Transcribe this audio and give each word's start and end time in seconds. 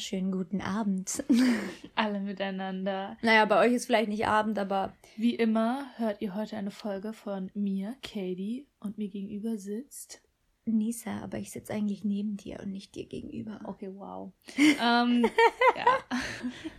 wunderschönen 0.00 0.32
guten 0.32 0.62
Abend. 0.62 1.22
Alle 1.94 2.20
miteinander. 2.20 3.18
Naja, 3.20 3.44
bei 3.44 3.66
euch 3.66 3.74
ist 3.74 3.84
vielleicht 3.84 4.08
nicht 4.08 4.26
Abend, 4.26 4.58
aber. 4.58 4.94
Wie 5.16 5.34
immer 5.34 5.84
hört 5.96 6.22
ihr 6.22 6.34
heute 6.34 6.56
eine 6.56 6.70
Folge 6.70 7.12
von 7.12 7.50
mir, 7.52 7.94
Katie, 8.02 8.66
und 8.80 8.96
mir 8.96 9.08
gegenüber 9.08 9.58
sitzt. 9.58 10.22
Nisa, 10.64 11.20
aber 11.22 11.36
ich 11.36 11.50
sitze 11.50 11.74
eigentlich 11.74 12.02
neben 12.02 12.38
dir 12.38 12.60
und 12.62 12.70
nicht 12.70 12.94
dir 12.94 13.04
gegenüber. 13.04 13.60
Okay, 13.64 13.90
wow. 13.92 14.32
ähm, 14.56 15.26
ja. 15.76 15.84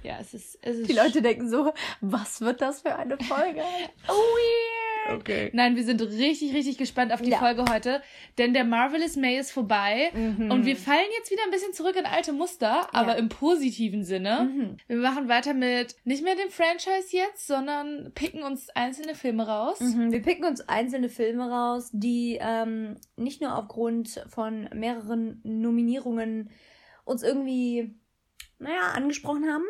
ja, 0.02 0.18
es 0.20 0.34
ist, 0.34 0.58
es 0.64 0.78
ist. 0.78 0.90
Die 0.90 0.94
Leute 0.94 1.22
denken 1.22 1.48
so, 1.48 1.72
was 2.00 2.42
wird 2.42 2.60
das 2.60 2.82
für 2.82 2.96
eine 2.96 3.20
Folge? 3.20 3.62
oh, 4.08 4.12
yeah. 4.12 4.71
Okay. 5.10 5.50
Nein, 5.54 5.76
wir 5.76 5.84
sind 5.84 6.02
richtig, 6.02 6.54
richtig 6.54 6.78
gespannt 6.78 7.12
auf 7.12 7.22
die 7.22 7.32
ja. 7.32 7.38
Folge 7.38 7.66
heute, 7.70 8.02
denn 8.38 8.54
der 8.54 8.64
Marvelous 8.64 9.16
May 9.16 9.40
ist 9.40 9.52
vorbei 9.52 10.12
mhm. 10.14 10.52
und 10.52 10.66
wir 10.66 10.76
fallen 10.76 11.08
jetzt 11.18 11.32
wieder 11.32 11.44
ein 11.44 11.52
bisschen 11.52 11.74
zurück 11.74 11.96
in 11.96 12.06
alte 12.06 12.34
Muster, 12.34 12.94
aber 12.94 13.14
ja. 13.14 13.18
im 13.18 13.30
positiven 13.30 14.04
Sinne. 14.04 14.50
Mhm. 14.52 14.78
Wir 14.88 14.98
machen 14.98 15.28
weiter 15.28 15.54
mit 15.54 15.96
nicht 16.04 16.24
mehr 16.24 16.36
dem 16.36 16.50
Franchise 16.50 17.10
jetzt, 17.12 17.48
sondern 17.48 18.12
picken 18.14 18.44
uns 18.44 18.70
einzelne 18.70 19.16
Filme 19.16 19.48
raus. 19.48 19.80
Mhm. 19.80 20.12
Wir 20.12 20.22
picken 20.22 20.46
uns 20.46 20.62
einzelne 20.62 21.10
Filme 21.10 21.50
raus, 21.50 21.90
die 21.94 22.38
ähm, 22.42 22.96
nicht 23.16 23.42
nur 23.42 23.58
aufgrund 23.58 24.24
von 24.30 24.70
mehreren 24.74 25.42
Nominierungen 25.44 26.50
uns 27.04 27.24
irgendwie, 27.24 27.96
naja, 28.60 28.92
angesprochen 28.94 29.46
haben, 29.52 29.66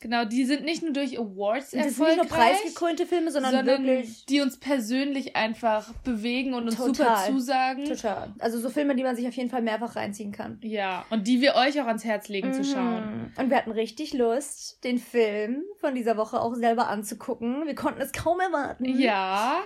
Genau, 0.00 0.26
die 0.26 0.44
sind 0.44 0.64
nicht 0.64 0.82
nur 0.82 0.92
durch 0.92 1.18
Awards 1.18 1.72
erfolgreich. 1.72 1.86
Das 1.86 1.96
sind 1.96 2.06
nicht 2.06 2.16
nur 2.16 2.26
preisgekrönte 2.26 3.06
Filme, 3.06 3.30
sondern, 3.30 3.52
sondern, 3.52 3.86
wirklich... 3.86 4.26
die 4.26 4.42
uns 4.42 4.58
persönlich 4.58 5.36
einfach 5.36 5.90
bewegen 6.04 6.52
und 6.52 6.64
uns 6.64 6.76
total, 6.76 6.92
super 6.92 7.24
zusagen. 7.26 7.84
Total. 7.86 8.34
Also 8.38 8.60
so 8.60 8.68
Filme, 8.68 8.94
die 8.94 9.02
man 9.02 9.16
sich 9.16 9.26
auf 9.26 9.34
jeden 9.34 9.48
Fall 9.48 9.62
mehrfach 9.62 9.96
reinziehen 9.96 10.32
kann. 10.32 10.58
Ja, 10.62 11.06
und 11.08 11.26
die 11.26 11.40
wir 11.40 11.54
euch 11.54 11.80
auch 11.80 11.86
ans 11.86 12.04
Herz 12.04 12.28
legen 12.28 12.48
mhm. 12.48 12.52
zu 12.52 12.64
schauen. 12.64 13.32
Und 13.38 13.48
wir 13.48 13.56
hatten 13.56 13.70
richtig 13.70 14.12
Lust, 14.12 14.84
den 14.84 14.98
Film 14.98 15.62
von 15.80 15.94
dieser 15.94 16.18
Woche 16.18 16.40
auch 16.40 16.54
selber 16.54 16.88
anzugucken. 16.88 17.66
Wir 17.66 17.74
konnten 17.74 18.02
es 18.02 18.12
kaum 18.12 18.38
erwarten. 18.40 18.84
Ja, 18.84 19.62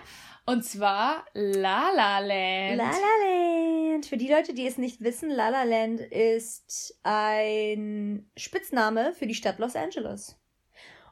und 0.46 0.64
zwar 0.64 1.24
La 1.34 1.90
La 1.94 2.18
Land. 2.18 2.76
La 2.76 2.90
La 2.90 3.92
Land. 3.92 4.06
Für 4.06 4.16
die 4.16 4.28
Leute, 4.28 4.54
die 4.54 4.66
es 4.66 4.78
nicht 4.78 5.00
wissen, 5.00 5.30
La 5.30 5.48
La 5.48 5.62
Land 5.64 6.00
ist 6.00 6.98
ein 7.02 8.30
Spitzname 8.36 9.12
für 9.14 9.26
die 9.26 9.34
Stadt 9.34 9.58
Los 9.58 9.76
Angeles. 9.76 10.38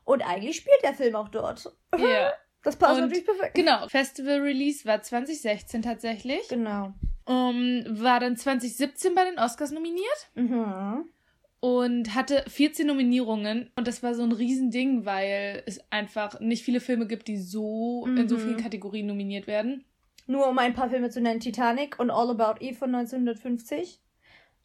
Und 0.04 0.22
eigentlich 0.22 0.56
spielt 0.56 0.82
der 0.82 0.94
Film 0.94 1.16
auch 1.16 1.28
dort. 1.28 1.72
Ja. 1.96 2.04
Yeah. 2.04 2.32
Das 2.64 2.74
passt 2.74 2.96
Und 2.96 3.02
natürlich 3.02 3.24
perfekt. 3.24 3.54
Genau, 3.54 3.86
Festival 3.86 4.40
Release 4.40 4.84
war 4.84 5.00
2016 5.00 5.80
tatsächlich. 5.80 6.48
Genau. 6.48 6.92
Um, 7.24 7.84
war 7.86 8.18
dann 8.18 8.36
2017 8.36 9.14
bei 9.14 9.24
den 9.24 9.38
Oscars 9.38 9.70
nominiert. 9.70 10.28
Mhm 10.34 11.08
und 11.60 12.14
hatte 12.14 12.44
14 12.46 12.86
Nominierungen 12.86 13.70
und 13.76 13.88
das 13.88 14.02
war 14.02 14.14
so 14.14 14.22
ein 14.22 14.32
Riesending, 14.32 15.04
weil 15.04 15.62
es 15.66 15.80
einfach 15.90 16.38
nicht 16.40 16.62
viele 16.62 16.80
Filme 16.80 17.06
gibt, 17.06 17.28
die 17.28 17.36
so 17.36 18.06
mhm. 18.06 18.16
in 18.16 18.28
so 18.28 18.38
vielen 18.38 18.56
mhm. 18.56 18.62
Kategorien 18.62 19.06
nominiert 19.06 19.46
werden. 19.46 19.84
Nur 20.26 20.48
um 20.48 20.58
ein 20.58 20.74
paar 20.74 20.90
Filme 20.90 21.10
zu 21.10 21.20
nennen, 21.20 21.40
Titanic 21.40 21.98
und 21.98 22.10
All 22.10 22.30
About 22.30 22.60
Eve 22.60 22.76
von 22.76 22.94
1950. 22.94 23.98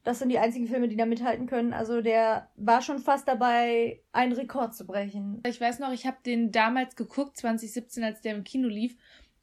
Das 0.03 0.19
sind 0.19 0.27
die 0.29 0.37
einzigen 0.37 0.67
Filme, 0.67 0.89
die 0.89 0.97
da 0.97 1.05
mithalten 1.05 1.47
können. 1.47 1.71
Also 1.71 2.01
der 2.01 2.49
war 2.57 2.81
schon 2.81 2.99
fast 2.99 3.27
dabei, 3.27 4.01
einen 4.11 4.33
Rekord 4.33 4.75
zu 4.75 4.85
brechen. 4.85 5.41
Ich 5.47 5.61
weiß 5.61 5.79
noch, 5.79 5.93
ich 5.93 6.05
habe 6.05 6.17
den 6.25 6.51
damals 6.51 6.97
geguckt, 6.97 7.37
2017, 7.37 8.03
als 8.03 8.19
der 8.19 8.35
im 8.35 8.43
Kino 8.43 8.67
lief 8.67 8.97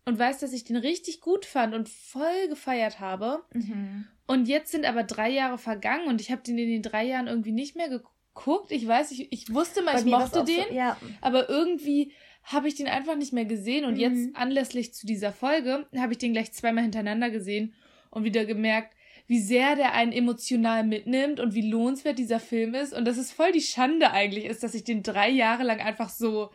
und 0.05 0.19
weiß, 0.19 0.41
dass 0.41 0.53
ich 0.53 0.65
den 0.65 0.77
richtig 0.77 1.21
gut 1.21 1.47
fand 1.47 1.75
und 1.75 1.88
voll 1.88 2.49
gefeiert 2.49 3.00
habe. 3.00 3.43
Mhm. 3.55 4.06
Und 4.31 4.47
jetzt 4.47 4.71
sind 4.71 4.87
aber 4.87 5.03
drei 5.03 5.29
Jahre 5.29 5.59
vergangen 5.59 6.07
und 6.07 6.21
ich 6.21 6.31
habe 6.31 6.41
den 6.41 6.57
in 6.57 6.69
den 6.69 6.83
drei 6.83 7.05
Jahren 7.05 7.27
irgendwie 7.27 7.51
nicht 7.51 7.75
mehr 7.75 7.89
geguckt. 7.89 8.71
Ich 8.71 8.87
weiß, 8.87 9.11
ich, 9.11 9.33
ich 9.33 9.53
wusste 9.53 9.83
mal, 9.83 9.95
Bei 9.95 9.99
ich 9.99 10.05
mochte 10.05 10.45
den, 10.45 10.69
so, 10.69 10.73
ja. 10.73 10.97
aber 11.21 11.49
irgendwie 11.49 12.13
habe 12.45 12.69
ich 12.69 12.77
den 12.77 12.87
einfach 12.87 13.17
nicht 13.17 13.33
mehr 13.33 13.45
gesehen. 13.45 13.85
Und 13.85 13.95
mhm. 13.95 13.99
jetzt 13.99 14.37
anlässlich 14.37 14.95
zu 14.95 15.05
dieser 15.05 15.33
Folge 15.33 15.85
habe 15.97 16.13
ich 16.13 16.19
den 16.19 16.33
gleich 16.33 16.53
zweimal 16.53 16.85
hintereinander 16.85 17.31
gesehen 17.31 17.75
und 18.11 18.23
wieder 18.23 18.45
gemerkt, 18.45 18.95
wie 19.27 19.41
sehr 19.41 19.75
der 19.75 19.95
einen 19.95 20.13
emotional 20.13 20.85
mitnimmt 20.85 21.41
und 21.41 21.55
wie 21.55 21.69
lohnenswert 21.69 22.17
dieser 22.17 22.39
Film 22.39 22.75
ist. 22.75 22.95
Und 22.95 23.07
dass 23.07 23.17
es 23.17 23.33
voll 23.33 23.51
die 23.51 23.61
Schande 23.61 24.12
eigentlich 24.12 24.45
ist, 24.45 24.62
dass 24.62 24.75
ich 24.75 24.85
den 24.85 25.03
drei 25.03 25.29
Jahre 25.29 25.65
lang 25.65 25.81
einfach 25.81 26.09
so 26.09 26.51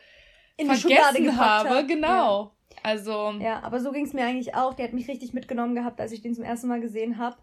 in 0.56 0.68
vergessen 0.68 1.38
habe. 1.38 1.69
Hab. 1.72 1.88
Genau. 1.90 2.44
Ja. 2.44 2.54
Also. 2.84 3.31
Ja, 3.40 3.62
aber 3.63 3.80
so 3.80 3.91
ging 3.91 4.06
es 4.06 4.13
mir 4.13 4.25
eigentlich 4.25 4.56
auch. 4.56 4.74
Der 4.74 4.86
hat 4.86 4.94
mich 4.94 5.08
richtig 5.08 5.34
mitgenommen 5.34 5.75
gehabt, 5.75 6.00
als 6.00 6.12
ich 6.12 6.22
den 6.22 6.36
zum 6.36 6.44
ersten 6.44 6.68
Mal 6.68 6.81
gesehen 6.81 7.18
habe. 7.18 7.38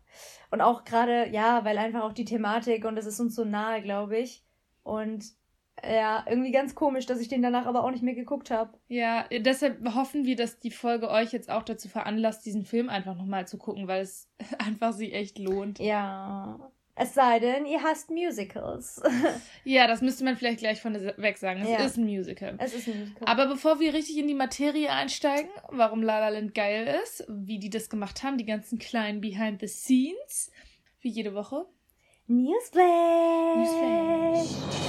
Und 0.50 0.60
auch 0.60 0.84
gerade, 0.84 1.28
ja, 1.30 1.64
weil 1.64 1.78
einfach 1.78 2.02
auch 2.02 2.12
die 2.12 2.24
Thematik 2.24 2.84
und 2.84 2.96
es 2.96 3.06
ist 3.06 3.20
uns 3.20 3.34
so 3.34 3.44
nahe, 3.44 3.82
glaube 3.82 4.18
ich. 4.18 4.44
Und 4.82 5.24
ja, 5.84 6.24
irgendwie 6.28 6.52
ganz 6.52 6.74
komisch, 6.74 7.06
dass 7.06 7.20
ich 7.20 7.28
den 7.28 7.42
danach 7.42 7.66
aber 7.66 7.82
auch 7.82 7.90
nicht 7.90 8.02
mehr 8.02 8.14
geguckt 8.14 8.50
habe. 8.50 8.78
Ja, 8.88 9.26
deshalb 9.30 9.94
hoffen 9.94 10.24
wir, 10.24 10.36
dass 10.36 10.60
die 10.60 10.70
Folge 10.70 11.10
euch 11.10 11.32
jetzt 11.32 11.50
auch 11.50 11.62
dazu 11.62 11.88
veranlasst, 11.88 12.44
diesen 12.44 12.64
Film 12.64 12.88
einfach 12.88 13.16
nochmal 13.16 13.48
zu 13.48 13.58
gucken, 13.58 13.88
weil 13.88 14.02
es 14.02 14.28
einfach 14.58 14.92
sich 14.92 15.14
echt 15.14 15.38
lohnt. 15.38 15.78
Ja. 15.78 16.70
Es 16.94 17.14
sei 17.14 17.38
denn, 17.38 17.64
ihr 17.64 17.82
hasst 17.82 18.10
Musicals. 18.10 19.02
ja, 19.64 19.86
das 19.86 20.02
müsste 20.02 20.24
man 20.24 20.36
vielleicht 20.36 20.58
gleich 20.58 20.82
von 20.82 20.94
weg 20.94 21.38
sagen. 21.38 21.62
Es 21.62 21.68
ja. 21.68 21.78
ist 21.78 21.96
ein 21.96 22.04
Musical. 22.04 22.56
Es 22.58 22.74
ist 22.74 22.86
ein 22.86 23.00
Musical. 23.00 23.26
Aber 23.26 23.46
bevor 23.46 23.80
wir 23.80 23.94
richtig 23.94 24.18
in 24.18 24.28
die 24.28 24.34
Materie 24.34 24.90
einsteigen, 24.90 25.50
warum 25.70 26.02
La 26.02 26.20
La 26.20 26.28
Land 26.28 26.54
geil 26.54 26.86
ist, 27.02 27.24
wie 27.28 27.58
die 27.58 27.70
das 27.70 27.88
gemacht 27.88 28.22
haben, 28.22 28.36
die 28.36 28.44
ganzen 28.44 28.78
kleinen 28.78 29.22
Behind 29.22 29.60
the 29.60 29.68
Scenes, 29.68 30.50
wie 31.00 31.08
jede 31.08 31.34
Woche. 31.34 31.64
Newsflash. 32.26 32.84
Newsflash. 33.56 34.82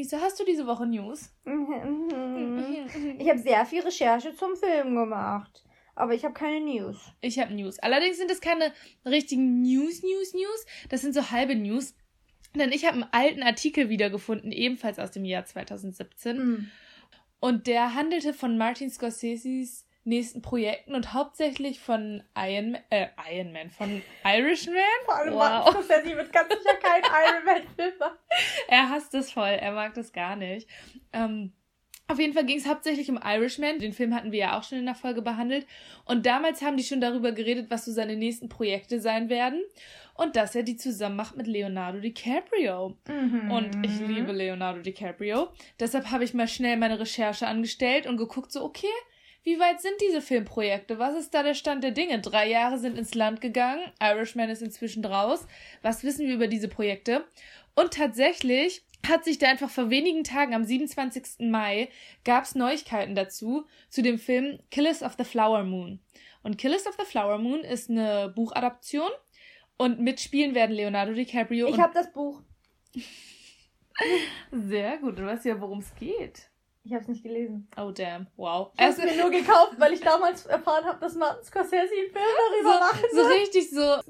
Lisa, 0.00 0.18
hast 0.18 0.40
du 0.40 0.44
diese 0.44 0.66
Woche 0.66 0.86
News? 0.86 1.30
Ich 3.18 3.28
habe 3.28 3.38
sehr 3.38 3.66
viel 3.66 3.82
Recherche 3.82 4.34
zum 4.34 4.56
Film 4.56 4.96
gemacht. 4.96 5.62
Aber 5.94 6.14
ich 6.14 6.24
habe 6.24 6.32
keine 6.32 6.60
News. 6.60 6.96
Ich 7.20 7.38
habe 7.38 7.52
News. 7.52 7.78
Allerdings 7.80 8.16
sind 8.16 8.30
es 8.30 8.40
keine 8.40 8.72
richtigen 9.04 9.60
News, 9.60 10.02
News, 10.02 10.32
News. 10.32 10.66
Das 10.88 11.02
sind 11.02 11.14
so 11.14 11.30
halbe 11.30 11.54
News. 11.54 11.94
Denn 12.54 12.72
ich 12.72 12.86
habe 12.86 12.94
einen 12.94 13.12
alten 13.12 13.42
Artikel 13.42 13.90
wiedergefunden, 13.90 14.52
ebenfalls 14.52 14.98
aus 14.98 15.10
dem 15.10 15.26
Jahr 15.26 15.44
2017. 15.44 16.38
Mm. 16.38 16.70
Und 17.38 17.66
der 17.66 17.94
handelte 17.94 18.32
von 18.32 18.56
Martin 18.56 18.90
Scorseses 18.90 19.86
nächsten 20.04 20.42
Projekten 20.42 20.94
und 20.94 21.12
hauptsächlich 21.12 21.80
von 21.80 22.22
Iron 22.36 22.72
Man, 22.72 22.82
äh, 22.90 23.08
Iron 23.32 23.52
Man, 23.52 23.70
von 23.70 24.02
Irishman. 24.24 24.76
Vor 25.04 25.16
allem 25.16 25.34
wow. 25.34 25.70
Scorsese 25.70 26.16
wird 26.16 26.32
ganz 26.32 26.48
sicher 26.48 26.74
kein 26.82 27.02
Iron 27.04 27.44
Man-Film 27.44 27.92
Er 28.68 28.88
hasst 28.88 29.14
es 29.14 29.32
voll, 29.32 29.48
er 29.48 29.72
mag 29.72 29.94
das 29.94 30.12
gar 30.12 30.36
nicht. 30.36 30.68
Ähm, 31.12 31.52
auf 32.10 32.18
jeden 32.18 32.32
Fall 32.32 32.44
ging 32.44 32.58
es 32.58 32.66
hauptsächlich 32.66 33.08
um 33.08 33.20
Irishman. 33.22 33.78
Den 33.78 33.92
Film 33.92 34.14
hatten 34.14 34.32
wir 34.32 34.40
ja 34.40 34.58
auch 34.58 34.64
schon 34.64 34.78
in 34.78 34.86
der 34.86 34.96
Folge 34.96 35.22
behandelt. 35.22 35.64
Und 36.04 36.26
damals 36.26 36.60
haben 36.60 36.76
die 36.76 36.82
schon 36.82 37.00
darüber 37.00 37.30
geredet, 37.30 37.70
was 37.70 37.84
so 37.84 37.92
seine 37.92 38.16
nächsten 38.16 38.48
Projekte 38.48 39.00
sein 39.00 39.28
werden. 39.28 39.62
Und 40.14 40.34
dass 40.34 40.56
er 40.56 40.64
die 40.64 40.76
zusammen 40.76 41.14
macht 41.14 41.36
mit 41.36 41.46
Leonardo 41.46 42.00
DiCaprio. 42.00 42.96
Mhm. 43.06 43.50
Und 43.52 43.86
ich 43.86 44.00
liebe 44.00 44.32
Leonardo 44.32 44.80
DiCaprio. 44.80 45.50
Deshalb 45.78 46.10
habe 46.10 46.24
ich 46.24 46.34
mal 46.34 46.48
schnell 46.48 46.76
meine 46.78 46.98
Recherche 46.98 47.46
angestellt 47.46 48.08
und 48.08 48.16
geguckt, 48.16 48.50
so, 48.50 48.64
okay, 48.64 48.88
wie 49.42 49.58
weit 49.58 49.80
sind 49.80 49.94
diese 50.00 50.20
Filmprojekte? 50.20 50.98
Was 50.98 51.14
ist 51.14 51.32
da 51.32 51.42
der 51.42 51.54
Stand 51.54 51.82
der 51.82 51.92
Dinge? 51.92 52.20
Drei 52.20 52.48
Jahre 52.48 52.78
sind 52.78 52.98
ins 52.98 53.14
Land 53.14 53.40
gegangen. 53.40 53.80
Irishman 54.00 54.50
ist 54.50 54.62
inzwischen 54.62 55.04
raus. 55.04 55.46
Was 55.82 56.04
wissen 56.04 56.26
wir 56.26 56.34
über 56.34 56.46
diese 56.46 56.68
Projekte? 56.68 57.24
Und 57.74 57.94
tatsächlich 57.94 58.82
hat 59.08 59.24
sich 59.24 59.38
da 59.38 59.48
einfach 59.48 59.70
vor 59.70 59.88
wenigen 59.88 60.24
Tagen, 60.24 60.54
am 60.54 60.64
27. 60.64 61.50
Mai, 61.50 61.88
gab's 62.24 62.54
Neuigkeiten 62.54 63.14
dazu, 63.14 63.64
zu 63.88 64.02
dem 64.02 64.18
Film 64.18 64.58
Killers 64.70 65.02
of 65.02 65.14
the 65.16 65.24
Flower 65.24 65.64
Moon. 65.64 66.00
Und 66.42 66.58
Killers 66.58 66.86
of 66.86 66.96
the 66.98 67.06
Flower 67.06 67.38
Moon 67.38 67.60
ist 67.60 67.88
eine 67.88 68.32
Buchadaption 68.34 69.10
und 69.78 70.00
mitspielen 70.00 70.54
werden 70.54 70.76
Leonardo 70.76 71.14
DiCaprio. 71.14 71.68
Ich 71.68 71.78
habe 71.78 71.94
das 71.94 72.12
Buch. 72.12 72.42
Sehr 74.52 74.98
gut, 74.98 75.18
du 75.18 75.24
weißt 75.24 75.46
ja, 75.46 75.60
worum 75.60 75.78
es 75.78 75.94
geht. 75.94 76.49
Ich 76.82 76.92
habe 76.92 77.02
es 77.02 77.08
nicht 77.08 77.22
gelesen. 77.22 77.68
Oh 77.76 77.90
damn, 77.90 78.26
wow. 78.36 78.72
Ich 78.74 78.80
habe 78.80 78.92
es 78.92 78.98
mir 78.98 79.16
nur 79.20 79.30
gekauft, 79.30 79.74
weil 79.78 79.92
ich 79.92 80.00
damals 80.00 80.46
erfahren 80.46 80.84
habe, 80.84 80.98
dass 80.98 81.14
Martin 81.14 81.44
Scorsese 81.44 81.76
einen 81.76 82.10
Film 82.10 82.24
darüber 82.38 82.72
so, 82.72 82.80
machen 82.80 83.06
So 83.12 83.22
richtig 83.22 83.70
so. 83.70 84.00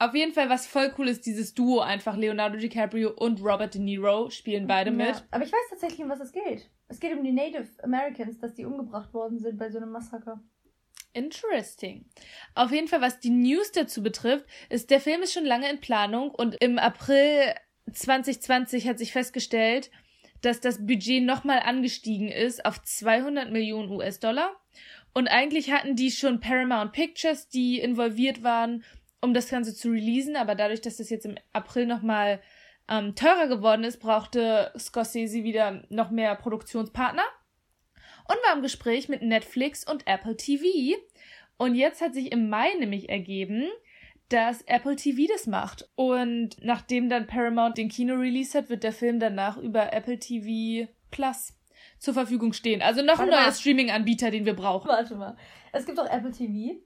Auf 0.00 0.14
jeden 0.14 0.32
Fall, 0.32 0.50
was 0.50 0.66
voll 0.66 0.92
cool 0.98 1.08
ist, 1.08 1.24
dieses 1.24 1.54
Duo 1.54 1.80
einfach 1.80 2.16
Leonardo 2.16 2.56
DiCaprio 2.56 3.10
und 3.10 3.40
Robert 3.40 3.74
De 3.74 3.80
Niro 3.80 4.28
spielen 4.28 4.66
beide 4.66 4.90
ja, 4.90 4.96
mit. 4.96 5.24
Aber 5.30 5.44
ich 5.44 5.52
weiß 5.52 5.70
tatsächlich, 5.70 6.02
um 6.02 6.10
was 6.10 6.20
es 6.20 6.32
geht. 6.32 6.68
Es 6.88 6.98
geht 6.98 7.16
um 7.16 7.22
die 7.22 7.32
Native 7.32 7.68
Americans, 7.82 8.38
dass 8.38 8.54
die 8.54 8.64
umgebracht 8.64 9.14
worden 9.14 9.38
sind 9.38 9.56
bei 9.56 9.70
so 9.70 9.78
einem 9.78 9.92
Massaker. 9.92 10.42
Interesting. 11.12 12.06
Auf 12.56 12.72
jeden 12.72 12.88
Fall, 12.88 13.00
was 13.00 13.20
die 13.20 13.30
News 13.30 13.70
dazu 13.70 14.02
betrifft, 14.02 14.46
ist, 14.68 14.90
der 14.90 15.00
Film 15.00 15.22
ist 15.22 15.32
schon 15.32 15.44
lange 15.44 15.70
in 15.70 15.80
Planung 15.80 16.30
und 16.30 16.56
im 16.56 16.78
April 16.78 17.54
2020 17.92 18.88
hat 18.88 18.98
sich 18.98 19.12
festgestellt, 19.12 19.90
dass 20.44 20.60
das 20.60 20.86
Budget 20.86 21.22
nochmal 21.22 21.60
angestiegen 21.60 22.28
ist 22.28 22.64
auf 22.64 22.82
200 22.82 23.50
Millionen 23.50 23.90
US-Dollar. 23.90 24.54
Und 25.12 25.28
eigentlich 25.28 25.70
hatten 25.70 25.96
die 25.96 26.10
schon 26.10 26.40
Paramount 26.40 26.92
Pictures, 26.92 27.48
die 27.48 27.78
involviert 27.78 28.42
waren, 28.42 28.84
um 29.20 29.32
das 29.32 29.48
Ganze 29.48 29.74
zu 29.74 29.90
releasen. 29.90 30.36
Aber 30.36 30.54
dadurch, 30.54 30.80
dass 30.80 30.96
das 30.96 31.10
jetzt 31.10 31.24
im 31.24 31.36
April 31.52 31.86
nochmal 31.86 32.40
ähm, 32.88 33.14
teurer 33.14 33.46
geworden 33.46 33.84
ist, 33.84 33.98
brauchte 33.98 34.72
Scorsese 34.78 35.44
wieder 35.44 35.84
noch 35.88 36.10
mehr 36.10 36.34
Produktionspartner 36.34 37.24
und 38.28 38.36
war 38.46 38.56
im 38.56 38.62
Gespräch 38.62 39.08
mit 39.08 39.22
Netflix 39.22 39.84
und 39.88 40.06
Apple 40.06 40.36
TV. 40.36 40.64
Und 41.56 41.74
jetzt 41.74 42.00
hat 42.00 42.14
sich 42.14 42.32
im 42.32 42.48
Mai 42.48 42.74
nämlich 42.78 43.08
ergeben, 43.08 43.68
dass 44.28 44.62
Apple 44.62 44.96
TV 44.96 45.30
das 45.32 45.46
macht. 45.46 45.88
Und 45.94 46.56
nachdem 46.62 47.08
dann 47.08 47.26
Paramount 47.26 47.78
den 47.78 47.88
Kino-Release 47.88 48.56
hat, 48.56 48.70
wird 48.70 48.82
der 48.82 48.92
Film 48.92 49.20
danach 49.20 49.56
über 49.56 49.92
Apple 49.92 50.18
TV 50.18 50.90
Plus 51.10 51.54
zur 51.98 52.14
Verfügung 52.14 52.52
stehen. 52.52 52.82
Also 52.82 53.02
noch 53.02 53.18
Warte 53.18 53.32
ein 53.32 53.44
neuer 53.44 53.52
Streaming-Anbieter, 53.52 54.30
den 54.30 54.44
wir 54.44 54.54
brauchen. 54.54 54.88
Warte 54.88 55.14
mal. 55.16 55.36
Es 55.72 55.86
gibt 55.86 55.98
auch 55.98 56.10
Apple 56.10 56.30
TV. 56.30 56.80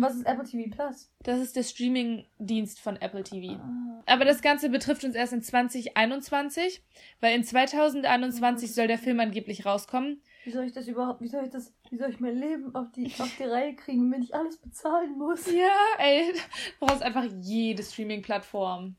Was 0.00 0.14
ist 0.14 0.26
Apple 0.26 0.44
TV 0.44 0.70
Plus? 0.70 1.10
Das 1.24 1.40
ist 1.40 1.56
der 1.56 1.64
Streaming-Dienst 1.64 2.78
von 2.78 2.96
Apple 2.96 3.24
TV. 3.24 3.54
Ah. 3.54 4.02
Aber 4.06 4.24
das 4.24 4.42
Ganze 4.42 4.68
betrifft 4.68 5.02
uns 5.02 5.16
erst 5.16 5.32
in 5.32 5.42
2021, 5.42 6.82
weil 7.20 7.34
in 7.34 7.42
2021 7.42 8.74
soll 8.74 8.86
der 8.86 8.98
Film 8.98 9.18
angeblich 9.18 9.66
rauskommen. 9.66 10.22
Wie 10.44 10.52
soll 10.52 10.66
ich 10.66 10.72
das 10.72 10.86
überhaupt, 10.86 11.20
wie 11.20 11.26
soll 11.26 11.44
ich 11.44 11.50
das, 11.50 11.74
wie 11.90 11.96
soll 11.98 12.10
ich 12.10 12.20
mein 12.20 12.36
Leben 12.36 12.74
auf 12.74 12.90
die, 12.92 13.12
auf 13.18 13.30
die 13.38 13.44
Reihe 13.44 13.74
kriegen, 13.74 14.10
wenn 14.12 14.22
ich 14.22 14.34
alles 14.34 14.56
bezahlen 14.58 15.16
muss? 15.18 15.50
Ja, 15.50 15.76
ey, 15.98 16.32
du 16.32 16.86
brauchst 16.86 17.02
einfach 17.02 17.24
jede 17.40 17.82
Streaming-Plattform. 17.82 18.96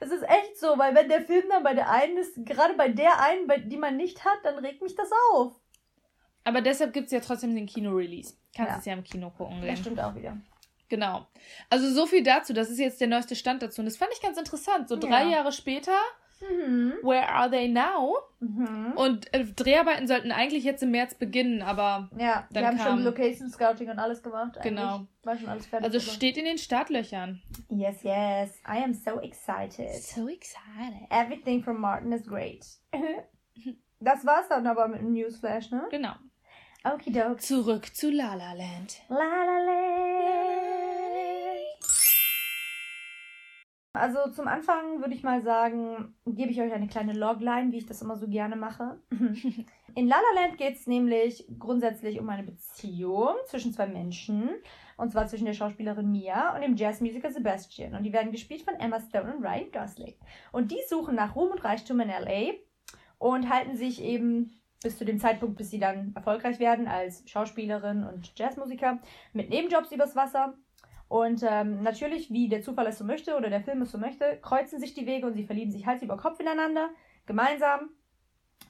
Es 0.00 0.10
ist 0.10 0.22
echt 0.22 0.58
so, 0.58 0.78
weil 0.78 0.94
wenn 0.94 1.08
der 1.08 1.22
Film 1.22 1.44
dann 1.48 1.62
bei 1.62 1.74
der 1.74 1.90
einen 1.90 2.18
ist, 2.18 2.34
gerade 2.46 2.74
bei 2.74 2.88
der 2.88 3.20
einen, 3.20 3.46
bei, 3.46 3.58
die 3.58 3.76
man 3.76 3.96
nicht 3.96 4.24
hat, 4.24 4.38
dann 4.44 4.58
regt 4.64 4.80
mich 4.82 4.94
das 4.94 5.10
auf. 5.32 5.54
Aber 6.44 6.60
deshalb 6.60 6.92
gibt 6.92 7.06
es 7.06 7.12
ja 7.12 7.20
trotzdem 7.20 7.54
den 7.54 7.66
Kino-Release. 7.66 8.34
Kannst 8.56 8.72
ja. 8.72 8.78
es 8.78 8.84
ja 8.86 8.92
im 8.94 9.04
Kino 9.04 9.30
gucken. 9.30 9.60
Das 9.66 9.80
stimmt 9.80 10.00
auch 10.00 10.14
wieder. 10.14 10.36
Genau. 10.88 11.26
Also 11.68 11.90
so 11.92 12.06
viel 12.06 12.22
dazu. 12.22 12.52
Das 12.52 12.70
ist 12.70 12.78
jetzt 12.78 13.00
der 13.00 13.08
neueste 13.08 13.36
Stand 13.36 13.62
dazu. 13.62 13.82
Und 13.82 13.86
das 13.86 13.96
fand 13.96 14.12
ich 14.14 14.22
ganz 14.22 14.38
interessant. 14.38 14.88
So 14.88 14.96
drei 14.96 15.24
ja. 15.24 15.30
Jahre 15.30 15.52
später 15.52 15.96
Mhm. 16.40 16.94
Where 17.02 17.28
are 17.28 17.50
they 17.50 17.68
now? 17.68 18.16
Mhm. 18.40 18.92
Und 18.96 19.32
äh, 19.34 19.44
Dreharbeiten 19.44 20.06
sollten 20.06 20.30
eigentlich 20.30 20.64
jetzt 20.64 20.82
im 20.82 20.90
März 20.90 21.14
beginnen, 21.14 21.62
aber. 21.62 22.08
Ja, 22.16 22.46
wir 22.50 22.66
haben 22.66 22.76
kam... 22.78 22.86
schon 22.86 23.04
Location 23.04 23.50
Scouting 23.50 23.90
und 23.90 23.98
alles 23.98 24.22
gemacht. 24.22 24.56
Eigentlich. 24.56 24.74
Genau. 24.74 25.06
War 25.24 25.36
schon 25.36 25.48
alles 25.48 25.66
fertig. 25.66 25.86
Also 25.86 26.00
steht 26.00 26.36
in 26.36 26.44
den 26.44 26.58
Startlöchern. 26.58 27.42
Yes, 27.68 28.02
yes. 28.02 28.60
I 28.66 28.82
am 28.82 28.94
so 28.94 29.20
excited. 29.20 29.94
So 29.94 30.28
excited. 30.28 31.08
Everything 31.10 31.62
from 31.62 31.80
Martin 31.80 32.12
is 32.12 32.26
great. 32.26 32.64
das 34.00 34.24
war's 34.24 34.48
dann 34.48 34.66
aber 34.66 34.88
mit 34.88 35.00
dem 35.00 35.12
Newsflash, 35.12 35.70
ne? 35.70 35.86
Genau. 35.90 36.14
Okidoki. 36.84 37.40
Zurück 37.40 37.94
zu 37.94 38.10
La 38.10 38.34
La 38.34 38.52
Land. 38.52 39.02
La 39.08 39.16
La 39.16 39.58
Land. 39.64 40.77
Also 43.98 44.30
zum 44.30 44.46
Anfang 44.46 45.00
würde 45.00 45.14
ich 45.14 45.22
mal 45.22 45.42
sagen, 45.42 46.14
gebe 46.24 46.50
ich 46.50 46.60
euch 46.60 46.72
eine 46.72 46.86
kleine 46.86 47.12
Logline, 47.12 47.72
wie 47.72 47.78
ich 47.78 47.86
das 47.86 48.00
immer 48.00 48.16
so 48.16 48.28
gerne 48.28 48.54
mache. 48.54 49.00
In 49.94 50.06
La 50.06 50.16
La 50.16 50.42
Land 50.42 50.58
geht 50.58 50.76
es 50.76 50.86
nämlich 50.86 51.46
grundsätzlich 51.58 52.20
um 52.20 52.28
eine 52.28 52.44
Beziehung 52.44 53.34
zwischen 53.46 53.72
zwei 53.72 53.88
Menschen. 53.88 54.50
Und 54.96 55.10
zwar 55.10 55.26
zwischen 55.26 55.46
der 55.46 55.52
Schauspielerin 55.52 56.10
Mia 56.10 56.54
und 56.54 56.62
dem 56.62 56.76
Jazzmusiker 56.76 57.30
Sebastian. 57.30 57.94
Und 57.94 58.04
die 58.04 58.12
werden 58.12 58.32
gespielt 58.32 58.62
von 58.62 58.74
Emma 58.74 59.00
Stone 59.00 59.34
und 59.34 59.44
Ryan 59.44 59.70
Gosling. 59.72 60.14
Und 60.52 60.70
die 60.70 60.80
suchen 60.88 61.16
nach 61.16 61.34
Ruhm 61.34 61.50
und 61.50 61.64
Reichtum 61.64 62.00
in 62.00 62.08
LA 62.08 62.52
und 63.18 63.50
halten 63.50 63.76
sich 63.76 64.02
eben 64.02 64.60
bis 64.82 64.96
zu 64.96 65.04
dem 65.04 65.18
Zeitpunkt, 65.18 65.56
bis 65.56 65.70
sie 65.70 65.80
dann 65.80 66.12
erfolgreich 66.14 66.60
werden 66.60 66.86
als 66.86 67.28
Schauspielerin 67.28 68.04
und 68.04 68.32
Jazzmusiker 68.38 68.98
mit 69.32 69.50
Nebenjobs 69.50 69.90
übers 69.90 70.14
Wasser 70.14 70.54
und 71.08 71.42
ähm, 71.42 71.82
natürlich, 71.82 72.30
wie 72.30 72.48
der 72.48 72.62
Zufall 72.62 72.86
es 72.86 72.98
so 72.98 73.04
möchte 73.04 73.36
oder 73.36 73.48
der 73.48 73.62
Film 73.62 73.82
es 73.82 73.92
so 73.92 73.98
möchte, 73.98 74.38
kreuzen 74.42 74.78
sich 74.78 74.92
die 74.92 75.06
Wege 75.06 75.26
und 75.26 75.34
sie 75.34 75.44
verlieben 75.44 75.72
sich 75.72 75.86
Hals 75.86 76.02
über 76.02 76.18
Kopf 76.18 76.38
ineinander, 76.38 76.90
gemeinsam. 77.26 77.90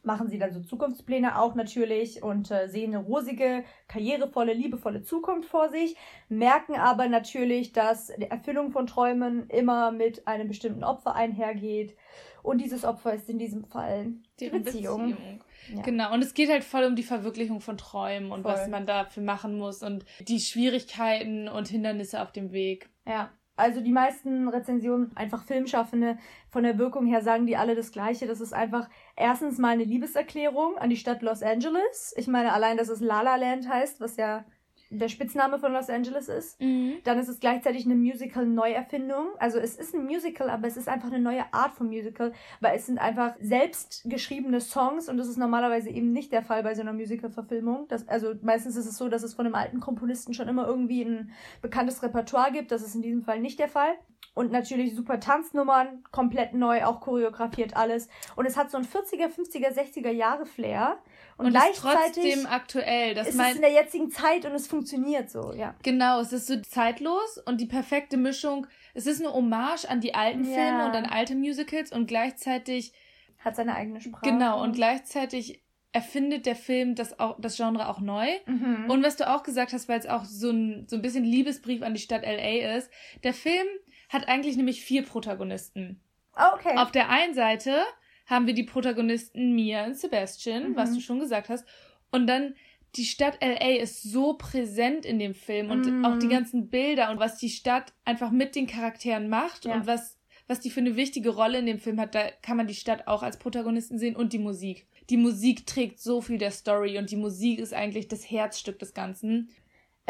Machen 0.04 0.28
sie 0.28 0.38
dann 0.38 0.52
so 0.52 0.60
Zukunftspläne 0.60 1.40
auch 1.40 1.56
natürlich 1.56 2.22
und 2.22 2.52
äh, 2.52 2.68
sehen 2.68 2.94
eine 2.94 3.04
rosige, 3.04 3.64
karrierevolle, 3.88 4.52
liebevolle 4.52 5.02
Zukunft 5.02 5.48
vor 5.48 5.70
sich, 5.70 5.96
merken 6.28 6.76
aber 6.76 7.08
natürlich, 7.08 7.72
dass 7.72 8.12
die 8.16 8.30
Erfüllung 8.30 8.70
von 8.70 8.86
Träumen 8.86 9.50
immer 9.50 9.90
mit 9.90 10.28
einem 10.28 10.46
bestimmten 10.46 10.84
Opfer 10.84 11.16
einhergeht. 11.16 11.96
Und 12.44 12.60
dieses 12.60 12.84
Opfer 12.84 13.14
ist 13.14 13.28
in 13.28 13.38
diesem 13.38 13.64
Fall 13.64 14.12
die 14.38 14.50
Beziehung. 14.50 15.10
Beziehung. 15.10 15.40
Ja. 15.74 15.82
Genau, 15.82 16.12
und 16.12 16.22
es 16.22 16.34
geht 16.34 16.50
halt 16.50 16.64
voll 16.64 16.84
um 16.84 16.96
die 16.96 17.02
Verwirklichung 17.02 17.60
von 17.60 17.76
Träumen 17.76 18.30
und 18.32 18.42
voll. 18.42 18.52
was 18.52 18.68
man 18.68 18.86
dafür 18.86 19.22
machen 19.22 19.58
muss 19.58 19.82
und 19.82 20.04
die 20.20 20.40
Schwierigkeiten 20.40 21.48
und 21.48 21.68
Hindernisse 21.68 22.22
auf 22.22 22.32
dem 22.32 22.52
Weg. 22.52 22.88
Ja. 23.06 23.30
Also 23.56 23.80
die 23.80 23.90
meisten 23.90 24.48
Rezensionen, 24.48 25.10
einfach 25.16 25.42
Filmschaffende, 25.42 26.16
von 26.48 26.62
der 26.62 26.78
Wirkung 26.78 27.06
her 27.06 27.22
sagen 27.22 27.44
die 27.44 27.56
alle 27.56 27.74
das 27.74 27.90
Gleiche. 27.90 28.28
Das 28.28 28.40
ist 28.40 28.52
einfach 28.52 28.88
erstens 29.16 29.58
mal 29.58 29.70
eine 29.70 29.82
Liebeserklärung 29.82 30.78
an 30.78 30.90
die 30.90 30.96
Stadt 30.96 31.22
Los 31.22 31.42
Angeles. 31.42 32.14
Ich 32.16 32.28
meine, 32.28 32.52
allein, 32.52 32.76
dass 32.76 32.88
es 32.88 33.00
La 33.00 33.22
La 33.22 33.34
Land 33.34 33.68
heißt, 33.68 34.00
was 34.00 34.16
ja 34.16 34.44
der 34.90 35.08
Spitzname 35.08 35.58
von 35.58 35.72
Los 35.72 35.90
Angeles 35.90 36.28
ist. 36.28 36.60
Mhm. 36.60 36.98
Dann 37.04 37.18
ist 37.18 37.28
es 37.28 37.40
gleichzeitig 37.40 37.84
eine 37.84 37.94
Musical-Neuerfindung. 37.94 39.28
Also 39.38 39.58
es 39.58 39.76
ist 39.76 39.94
ein 39.94 40.04
Musical, 40.04 40.50
aber 40.50 40.66
es 40.66 40.76
ist 40.76 40.88
einfach 40.88 41.08
eine 41.08 41.18
neue 41.18 41.52
Art 41.52 41.74
von 41.74 41.88
Musical, 41.88 42.32
weil 42.60 42.76
es 42.76 42.86
sind 42.86 42.98
einfach 42.98 43.34
selbst 43.40 44.04
geschriebene 44.06 44.60
Songs 44.60 45.08
und 45.08 45.18
das 45.18 45.28
ist 45.28 45.36
normalerweise 45.36 45.90
eben 45.90 46.12
nicht 46.12 46.32
der 46.32 46.42
Fall 46.42 46.62
bei 46.62 46.74
so 46.74 46.80
einer 46.80 46.92
Musical-Verfilmung. 46.92 47.86
Also 48.06 48.34
meistens 48.42 48.76
ist 48.76 48.86
es 48.86 48.96
so, 48.96 49.08
dass 49.08 49.22
es 49.22 49.34
von 49.34 49.46
einem 49.46 49.54
alten 49.54 49.80
Komponisten 49.80 50.34
schon 50.34 50.48
immer 50.48 50.66
irgendwie 50.66 51.02
ein 51.02 51.32
bekanntes 51.60 52.02
Repertoire 52.02 52.52
gibt. 52.52 52.72
Das 52.72 52.82
ist 52.82 52.94
in 52.94 53.02
diesem 53.02 53.22
Fall 53.22 53.40
nicht 53.40 53.58
der 53.58 53.68
Fall. 53.68 53.94
Und 54.34 54.52
natürlich 54.52 54.94
super 54.94 55.18
Tanznummern, 55.18 56.04
komplett 56.12 56.54
neu, 56.54 56.84
auch 56.84 57.00
choreografiert 57.00 57.76
alles. 57.76 58.08
Und 58.36 58.46
es 58.46 58.56
hat 58.56 58.70
so 58.70 58.78
ein 58.78 58.84
40er, 58.84 59.26
50er, 59.26 59.72
60er 59.72 60.10
Jahre 60.10 60.46
Flair. 60.46 60.98
Und, 61.36 61.46
und 61.46 61.52
gleichzeitig 61.52 62.24
ist 62.24 62.34
trotzdem 62.34 62.46
aktuell. 62.46 63.14
Das 63.14 63.28
ist 63.28 63.40
es 63.40 63.54
in 63.56 63.62
der 63.62 63.72
jetzigen 63.72 64.12
Zeit 64.12 64.44
und 64.44 64.52
es 64.52 64.68
funktioniert 64.68 65.28
so, 65.28 65.52
ja. 65.52 65.74
Genau, 65.82 66.20
es 66.20 66.32
ist 66.32 66.46
so 66.46 66.56
zeitlos 66.60 67.42
und 67.46 67.60
die 67.60 67.66
perfekte 67.66 68.16
Mischung. 68.16 68.68
Es 68.94 69.08
ist 69.08 69.20
eine 69.20 69.34
Hommage 69.34 69.86
an 69.88 70.00
die 70.00 70.14
alten 70.14 70.44
ja. 70.44 70.54
Filme 70.54 70.86
und 70.86 70.94
an 70.94 71.06
alte 71.06 71.34
Musicals 71.34 71.90
und 71.90 72.06
gleichzeitig 72.06 72.92
hat 73.38 73.56
seine 73.56 73.74
eigene 73.74 74.00
Sprache. 74.00 74.24
Genau, 74.24 74.62
und 74.62 74.76
gleichzeitig 74.76 75.64
erfindet 75.92 76.46
der 76.46 76.56
Film 76.56 76.94
das, 76.94 77.18
auch, 77.18 77.40
das 77.40 77.56
Genre 77.56 77.88
auch 77.88 78.00
neu. 78.00 78.28
Mhm. 78.46 78.84
Und 78.88 79.02
was 79.02 79.16
du 79.16 79.28
auch 79.28 79.42
gesagt 79.42 79.72
hast, 79.72 79.88
weil 79.88 79.98
es 79.98 80.06
auch 80.06 80.24
so 80.24 80.50
ein, 80.50 80.86
so 80.86 80.96
ein 80.96 81.02
bisschen 81.02 81.24
Liebesbrief 81.24 81.82
an 81.82 81.94
die 81.94 82.00
Stadt 82.00 82.22
LA 82.22 82.76
ist, 82.76 82.90
der 83.24 83.32
Film 83.32 83.66
hat 84.08 84.28
eigentlich 84.28 84.56
nämlich 84.56 84.82
vier 84.82 85.02
Protagonisten. 85.02 86.00
Okay. 86.32 86.76
Auf 86.76 86.90
der 86.92 87.10
einen 87.10 87.34
Seite 87.34 87.82
haben 88.26 88.46
wir 88.46 88.54
die 88.54 88.64
Protagonisten 88.64 89.54
Mia 89.54 89.86
und 89.86 89.96
Sebastian, 89.96 90.70
mhm. 90.70 90.76
was 90.76 90.92
du 90.92 91.00
schon 91.00 91.18
gesagt 91.18 91.48
hast. 91.48 91.66
Und 92.10 92.26
dann 92.26 92.54
die 92.96 93.04
Stadt 93.04 93.38
LA 93.42 93.80
ist 93.82 94.02
so 94.02 94.34
präsent 94.34 95.04
in 95.04 95.18
dem 95.18 95.34
Film 95.34 95.70
und 95.70 95.86
mm. 95.86 96.04
auch 96.04 96.18
die 96.18 96.28
ganzen 96.28 96.70
Bilder 96.70 97.10
und 97.10 97.20
was 97.20 97.36
die 97.36 97.50
Stadt 97.50 97.92
einfach 98.04 98.30
mit 98.30 98.54
den 98.54 98.66
Charakteren 98.66 99.28
macht 99.28 99.66
ja. 99.66 99.74
und 99.74 99.86
was, 99.86 100.18
was 100.46 100.60
die 100.60 100.70
für 100.70 100.80
eine 100.80 100.96
wichtige 100.96 101.30
Rolle 101.30 101.58
in 101.58 101.66
dem 101.66 101.78
Film 101.78 102.00
hat, 102.00 102.14
da 102.14 102.30
kann 102.42 102.56
man 102.56 102.66
die 102.66 102.74
Stadt 102.74 103.06
auch 103.06 103.22
als 103.22 103.38
Protagonisten 103.38 103.98
sehen 103.98 104.16
und 104.16 104.32
die 104.32 104.38
Musik. 104.38 104.86
Die 105.10 105.18
Musik 105.18 105.66
trägt 105.66 106.00
so 106.00 106.22
viel 106.22 106.38
der 106.38 106.50
Story 106.50 106.98
und 106.98 107.10
die 107.10 107.16
Musik 107.16 107.58
ist 107.58 107.74
eigentlich 107.74 108.08
das 108.08 108.30
Herzstück 108.30 108.78
des 108.78 108.94
Ganzen. 108.94 109.50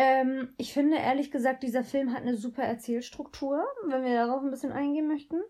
Ähm, 0.00 0.50
ich 0.58 0.72
finde 0.72 0.96
ehrlich 0.96 1.32
gesagt, 1.32 1.64
dieser 1.64 1.82
Film 1.82 2.12
hat 2.12 2.22
eine 2.22 2.36
super 2.36 2.62
Erzählstruktur, 2.62 3.66
wenn 3.88 4.04
wir 4.04 4.14
darauf 4.14 4.42
ein 4.42 4.50
bisschen 4.50 4.70
eingehen 4.70 5.08
möchten. 5.08 5.40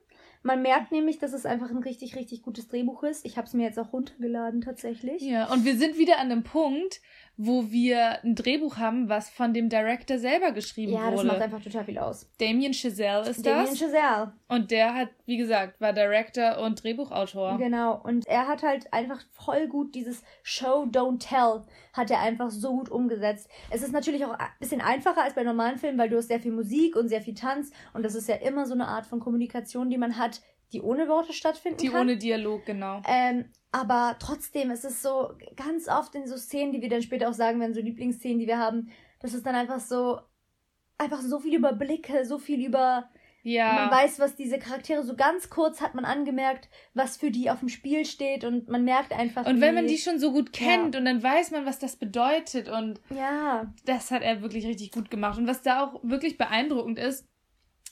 Man 0.43 0.63
merkt 0.63 0.91
nämlich, 0.91 1.19
dass 1.19 1.35
es 1.35 1.45
einfach 1.45 1.69
ein 1.69 1.83
richtig, 1.83 2.17
richtig 2.17 2.43
gutes 2.43 2.67
Drehbuch 2.67 3.03
ist. 3.03 3.27
Ich 3.27 3.37
habe 3.37 3.47
es 3.47 3.53
mir 3.53 3.65
jetzt 3.65 3.79
auch 3.79 3.93
runtergeladen 3.93 4.63
tatsächlich. 4.63 5.21
Ja, 5.21 5.53
und 5.53 5.67
wir 5.67 5.77
sind 5.77 5.99
wieder 5.99 6.19
an 6.19 6.33
einem 6.33 6.45
Punkt, 6.45 7.03
wo 7.41 7.71
wir 7.71 8.23
ein 8.25 8.35
Drehbuch 8.35 8.79
haben, 8.79 9.09
was 9.09 9.31
von 9.31 9.55
dem 9.55 9.69
Director 9.69 10.19
selber 10.19 10.51
geschrieben 10.51 10.95
ja, 10.95 11.05
wurde. 11.05 11.11
Ja, 11.11 11.23
das 11.23 11.25
macht 11.25 11.41
einfach 11.41 11.63
total 11.63 11.85
viel 11.85 11.99
aus. 11.99 12.29
Damien 12.41 12.75
Chazelle 12.75 13.31
ist 13.31 13.47
Damien 13.47 13.67
das. 13.67 13.79
Damien 13.79 13.93
Chazelle. 13.95 14.33
Und 14.49 14.71
der 14.73 14.93
hat, 14.93 15.11
wie 15.25 15.37
gesagt, 15.37 15.81
war 15.81 15.93
Director 15.93 16.59
und 16.59 16.83
Drehbuchautor. 16.83 17.57
Genau, 17.57 18.01
und 18.03 18.27
er 18.27 18.49
hat 18.49 18.65
halt 18.65 18.93
einfach 18.93 19.23
voll 19.31 19.69
gut 19.69 19.95
dieses 19.95 20.25
Show, 20.43 20.89
Don't 20.91 21.21
Tell, 21.21 21.63
hat 21.93 22.11
er 22.11 22.21
einfach 22.21 22.51
so 22.51 22.73
gut 22.73 22.89
umgesetzt. 22.89 23.49
Es 23.71 23.83
ist 23.83 23.93
natürlich 23.93 24.25
auch 24.25 24.33
ein 24.37 24.49
bisschen 24.59 24.81
einfacher 24.81 25.23
als 25.23 25.35
bei 25.35 25.45
normalen 25.45 25.79
Filmen, 25.79 25.97
weil 25.97 26.11
du 26.11 26.17
hast 26.17 26.27
sehr 26.27 26.41
viel 26.41 26.53
Musik 26.53 26.97
und 26.97 27.09
sehr 27.09 27.23
viel 27.23 27.35
Tanz 27.35 27.71
und 27.95 28.03
das 28.03 28.17
ist 28.17 28.29
ja 28.29 28.35
immer 28.35 28.67
so 28.67 28.75
eine 28.75 28.89
Art 28.89 29.07
von 29.07 29.21
Kommunikation, 29.21 29.91
die 29.91 29.99
man 29.99 30.19
hat, 30.19 30.43
die 30.73 30.83
ohne 30.83 31.09
Worte 31.09 31.33
stattfinden 31.33 31.79
die 31.79 31.89
kann. 31.89 32.09
Die 32.09 32.13
ohne 32.15 32.19
Dialog, 32.19 32.67
genau. 32.67 33.01
Ähm, 33.07 33.45
aber 33.71 34.17
trotzdem 34.19 34.71
ist 34.71 34.85
es 34.85 35.03
so 35.03 35.33
ganz 35.57 35.89
oft 35.89 36.15
in 36.15 36.27
so 36.27 36.37
Szenen, 36.37 36.73
die 36.73 36.81
wir 36.81 36.89
dann 36.89 37.03
später 37.03 37.29
auch 37.29 37.35
sagen 37.35 37.61
werden, 37.61 37.75
so 37.75 37.81
Lieblingsszenen, 37.81 38.39
die 38.39 38.47
wir 38.47 38.59
haben, 38.59 38.91
das 39.21 39.35
ist 39.35 39.45
dann 39.45 39.55
einfach 39.55 39.81
so, 39.81 40.21
einfach 40.97 41.21
so 41.21 41.41
viel 41.41 41.55
über 41.55 41.73
Blicke, 41.73 42.25
so 42.25 42.39
viel 42.39 42.65
über 42.65 43.11
Ja. 43.43 43.73
Man 43.73 43.91
weiß, 43.91 44.21
was 44.21 44.37
diese 44.37 44.59
Charaktere 44.59 45.03
so 45.03 45.17
ganz 45.17 45.51
kurz 45.51 45.81
hat 45.83 45.95
man 45.95 46.05
angemerkt, 46.05 46.69
was 46.95 47.17
für 47.19 47.31
die 47.31 47.51
auf 47.51 47.61
dem 47.61 47.69
Spiel 47.69 48.07
steht 48.07 48.45
und 48.45 48.69
man 48.69 48.85
merkt 48.85 49.13
einfach. 49.13 49.47
Und 49.47 49.61
wenn 49.61 49.75
man 49.75 49.87
die 49.87 49.99
schon 49.99 50.19
so 50.19 50.33
gut 50.33 50.53
kennt 50.53 50.95
ja. 50.95 51.01
und 51.01 51.05
dann 51.05 51.23
weiß 51.23 51.51
man, 51.51 51.67
was 51.67 51.79
das 51.79 51.97
bedeutet 51.97 52.69
und 52.69 53.01
ja. 53.11 53.73
das 53.85 54.11
hat 54.11 54.23
er 54.23 54.41
wirklich 54.41 54.67
richtig 54.67 54.93
gut 54.93 55.11
gemacht. 55.11 55.39
Und 55.39 55.47
was 55.47 55.63
da 55.63 55.85
auch 55.85 56.01
wirklich 56.03 56.39
beeindruckend 56.39 56.99
ist, 56.99 57.27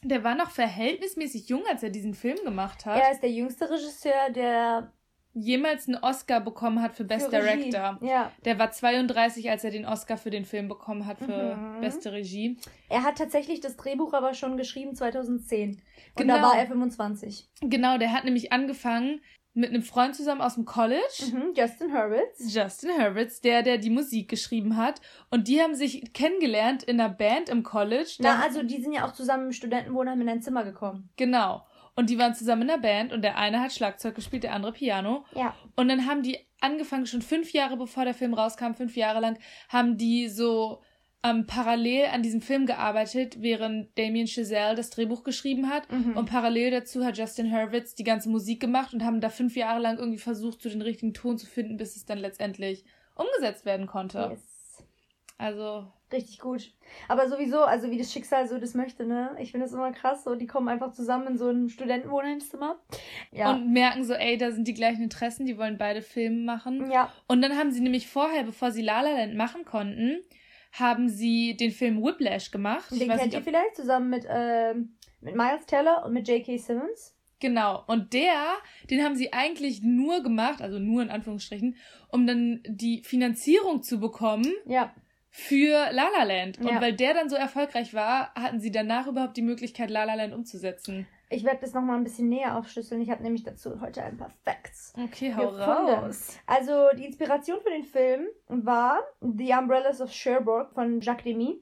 der 0.02 0.24
war 0.24 0.34
noch 0.34 0.50
verhältnismäßig 0.50 1.48
jung, 1.48 1.62
als 1.68 1.82
er 1.82 1.90
diesen 1.90 2.14
Film 2.14 2.38
gemacht 2.44 2.86
hat. 2.86 3.00
Er 3.00 3.12
ist 3.12 3.22
der 3.22 3.30
jüngste 3.30 3.70
Regisseur, 3.70 4.30
der 4.30 4.92
jemals 5.36 5.86
einen 5.86 5.98
Oscar 5.98 6.40
bekommen 6.40 6.80
hat 6.80 6.94
für 6.94 7.04
Best 7.04 7.26
für 7.26 7.32
Director. 7.32 7.98
Ja. 8.00 8.32
Der 8.44 8.58
war 8.58 8.70
32, 8.70 9.50
als 9.50 9.64
er 9.64 9.70
den 9.70 9.84
Oscar 9.84 10.16
für 10.16 10.30
den 10.30 10.44
Film 10.44 10.66
bekommen 10.66 11.06
hat 11.06 11.18
für 11.18 11.56
mhm. 11.56 11.80
beste 11.80 12.12
Regie. 12.12 12.56
Er 12.88 13.02
hat 13.02 13.18
tatsächlich 13.18 13.60
das 13.60 13.76
Drehbuch 13.76 14.14
aber 14.14 14.32
schon 14.32 14.56
geschrieben 14.56 14.94
2010. 14.94 15.70
Und 15.70 15.80
genau. 16.16 16.36
da 16.36 16.42
war 16.42 16.58
er 16.58 16.66
25. 16.66 17.48
Genau, 17.60 17.98
der 17.98 18.12
hat 18.12 18.24
nämlich 18.24 18.52
angefangen 18.52 19.20
mit 19.52 19.70
einem 19.70 19.82
Freund 19.82 20.14
zusammen 20.14 20.42
aus 20.42 20.54
dem 20.54 20.66
College. 20.66 21.24
Mhm, 21.32 21.52
Justin 21.56 21.92
Hurwitz. 21.92 22.54
Justin 22.54 22.90
Hurwitz, 22.98 23.40
der, 23.40 23.62
der 23.62 23.78
die 23.78 23.90
Musik 23.90 24.28
geschrieben 24.28 24.76
hat. 24.76 25.00
Und 25.30 25.48
die 25.48 25.60
haben 25.60 25.74
sich 25.74 26.12
kennengelernt 26.12 26.82
in 26.82 27.00
einer 27.00 27.12
Band 27.12 27.48
im 27.48 27.62
College. 27.62 28.16
Na, 28.20 28.40
also 28.42 28.62
die 28.62 28.80
sind 28.80 28.92
ja 28.92 29.06
auch 29.06 29.12
zusammen 29.12 29.46
im 29.46 29.52
Studentenwohnheim 29.52 30.20
in 30.20 30.28
ein 30.28 30.42
Zimmer 30.42 30.62
gekommen. 30.64 31.08
Genau. 31.16 31.64
Und 31.96 32.10
die 32.10 32.18
waren 32.18 32.34
zusammen 32.34 32.62
in 32.62 32.68
der 32.68 32.78
Band 32.78 33.12
und 33.12 33.22
der 33.22 33.38
eine 33.38 33.60
hat 33.60 33.72
Schlagzeug 33.72 34.14
gespielt, 34.14 34.44
der 34.44 34.52
andere 34.52 34.72
Piano. 34.72 35.24
Ja. 35.34 35.56
Und 35.76 35.88
dann 35.88 36.06
haben 36.06 36.22
die 36.22 36.38
angefangen, 36.60 37.06
schon 37.06 37.22
fünf 37.22 37.52
Jahre 37.52 37.76
bevor 37.76 38.04
der 38.04 38.14
Film 38.14 38.34
rauskam, 38.34 38.74
fünf 38.74 38.96
Jahre 38.96 39.20
lang, 39.20 39.38
haben 39.70 39.96
die 39.96 40.28
so 40.28 40.82
ähm, 41.22 41.46
parallel 41.46 42.06
an 42.12 42.22
diesem 42.22 42.42
Film 42.42 42.66
gearbeitet, 42.66 43.40
während 43.40 43.96
Damien 43.98 44.26
Chazelle 44.26 44.74
das 44.74 44.90
Drehbuch 44.90 45.24
geschrieben 45.24 45.70
hat. 45.70 45.90
Mhm. 45.90 46.16
Und 46.16 46.28
parallel 46.28 46.70
dazu 46.70 47.04
hat 47.04 47.16
Justin 47.16 47.50
Hurwitz 47.50 47.94
die 47.94 48.04
ganze 48.04 48.28
Musik 48.28 48.60
gemacht 48.60 48.92
und 48.92 49.02
haben 49.02 49.20
da 49.20 49.30
fünf 49.30 49.56
Jahre 49.56 49.80
lang 49.80 49.98
irgendwie 49.98 50.18
versucht, 50.18 50.62
so 50.62 50.68
den 50.68 50.82
richtigen 50.82 51.14
Ton 51.14 51.38
zu 51.38 51.46
finden, 51.46 51.78
bis 51.78 51.96
es 51.96 52.04
dann 52.04 52.18
letztendlich 52.18 52.84
umgesetzt 53.14 53.64
werden 53.64 53.86
konnte. 53.86 54.28
Yes. 54.32 54.84
Also. 55.38 55.90
Richtig 56.12 56.38
gut. 56.38 56.72
Aber 57.08 57.28
sowieso, 57.28 57.62
also 57.62 57.90
wie 57.90 57.98
das 57.98 58.12
Schicksal 58.12 58.46
so 58.46 58.58
das 58.58 58.74
möchte, 58.74 59.04
ne? 59.04 59.36
Ich 59.40 59.50
finde 59.50 59.66
das 59.66 59.74
immer 59.74 59.90
krass. 59.90 60.22
So, 60.22 60.36
die 60.36 60.46
kommen 60.46 60.68
einfach 60.68 60.92
zusammen 60.92 61.26
in 61.26 61.38
so 61.38 61.48
ein 61.48 61.68
Studentenwohnheimszimmer. 61.68 62.78
Ja. 63.32 63.50
Und 63.50 63.72
merken 63.72 64.04
so, 64.04 64.14
ey, 64.14 64.38
da 64.38 64.52
sind 64.52 64.68
die 64.68 64.74
gleichen 64.74 65.02
Interessen, 65.02 65.46
die 65.46 65.58
wollen 65.58 65.78
beide 65.78 66.02
Filme 66.02 66.44
machen. 66.44 66.90
Ja. 66.92 67.12
Und 67.26 67.42
dann 67.42 67.56
haben 67.58 67.72
sie 67.72 67.80
nämlich 67.80 68.08
vorher, 68.08 68.44
bevor 68.44 68.70
sie 68.70 68.82
La 68.82 69.00
La 69.00 69.10
Land 69.10 69.34
machen 69.34 69.64
konnten, 69.64 70.20
haben 70.72 71.08
sie 71.08 71.56
den 71.56 71.72
Film 71.72 72.02
Whiplash 72.02 72.52
gemacht. 72.52 72.90
Den 72.92 73.08
kennt 73.08 73.24
nicht, 73.24 73.34
ihr 73.34 73.42
vielleicht 73.42 73.74
zusammen 73.74 74.10
mit, 74.10 74.24
äh, 74.28 74.74
mit 75.20 75.34
Miles 75.34 75.66
Teller 75.66 76.04
und 76.04 76.12
mit 76.12 76.28
J.K. 76.28 76.56
Simmons. 76.58 77.16
Genau. 77.40 77.84
Und 77.86 78.12
der, 78.12 78.54
den 78.90 79.02
haben 79.02 79.16
sie 79.16 79.32
eigentlich 79.32 79.82
nur 79.82 80.22
gemacht, 80.22 80.62
also 80.62 80.78
nur 80.78 81.02
in 81.02 81.10
Anführungsstrichen, 81.10 81.76
um 82.08 82.26
dann 82.26 82.62
die 82.66 83.02
Finanzierung 83.04 83.82
zu 83.82 84.00
bekommen. 84.00 84.50
Ja. 84.66 84.94
Für 85.38 85.92
La 85.92 86.08
La 86.16 86.24
Land. 86.24 86.58
Und 86.58 86.66
ja. 86.66 86.80
weil 86.80 86.94
der 86.94 87.12
dann 87.12 87.28
so 87.28 87.36
erfolgreich 87.36 87.92
war, 87.92 88.32
hatten 88.34 88.58
sie 88.58 88.70
danach 88.70 89.06
überhaupt 89.06 89.36
die 89.36 89.42
Möglichkeit, 89.42 89.90
La 89.90 90.04
La 90.04 90.14
Land 90.14 90.32
umzusetzen. 90.32 91.06
Ich 91.28 91.44
werde 91.44 91.58
das 91.60 91.74
nochmal 91.74 91.98
ein 91.98 92.04
bisschen 92.04 92.30
näher 92.30 92.56
aufschlüsseln. 92.56 93.02
Ich 93.02 93.10
habe 93.10 93.22
nämlich 93.22 93.42
dazu 93.42 93.82
heute 93.82 94.02
ein 94.02 94.16
paar 94.16 94.30
Facts. 94.44 94.94
Okay, 94.96 95.34
hau 95.36 95.50
gefunden. 95.50 95.90
raus. 95.90 96.38
Also, 96.46 96.88
die 96.96 97.04
Inspiration 97.04 97.60
für 97.60 97.68
den 97.68 97.84
Film 97.84 98.28
war 98.48 99.00
The 99.20 99.52
Umbrellas 99.52 100.00
of 100.00 100.10
Cherbourg 100.10 100.72
von 100.72 101.02
Jacques 101.02 101.24
Demy. 101.24 101.60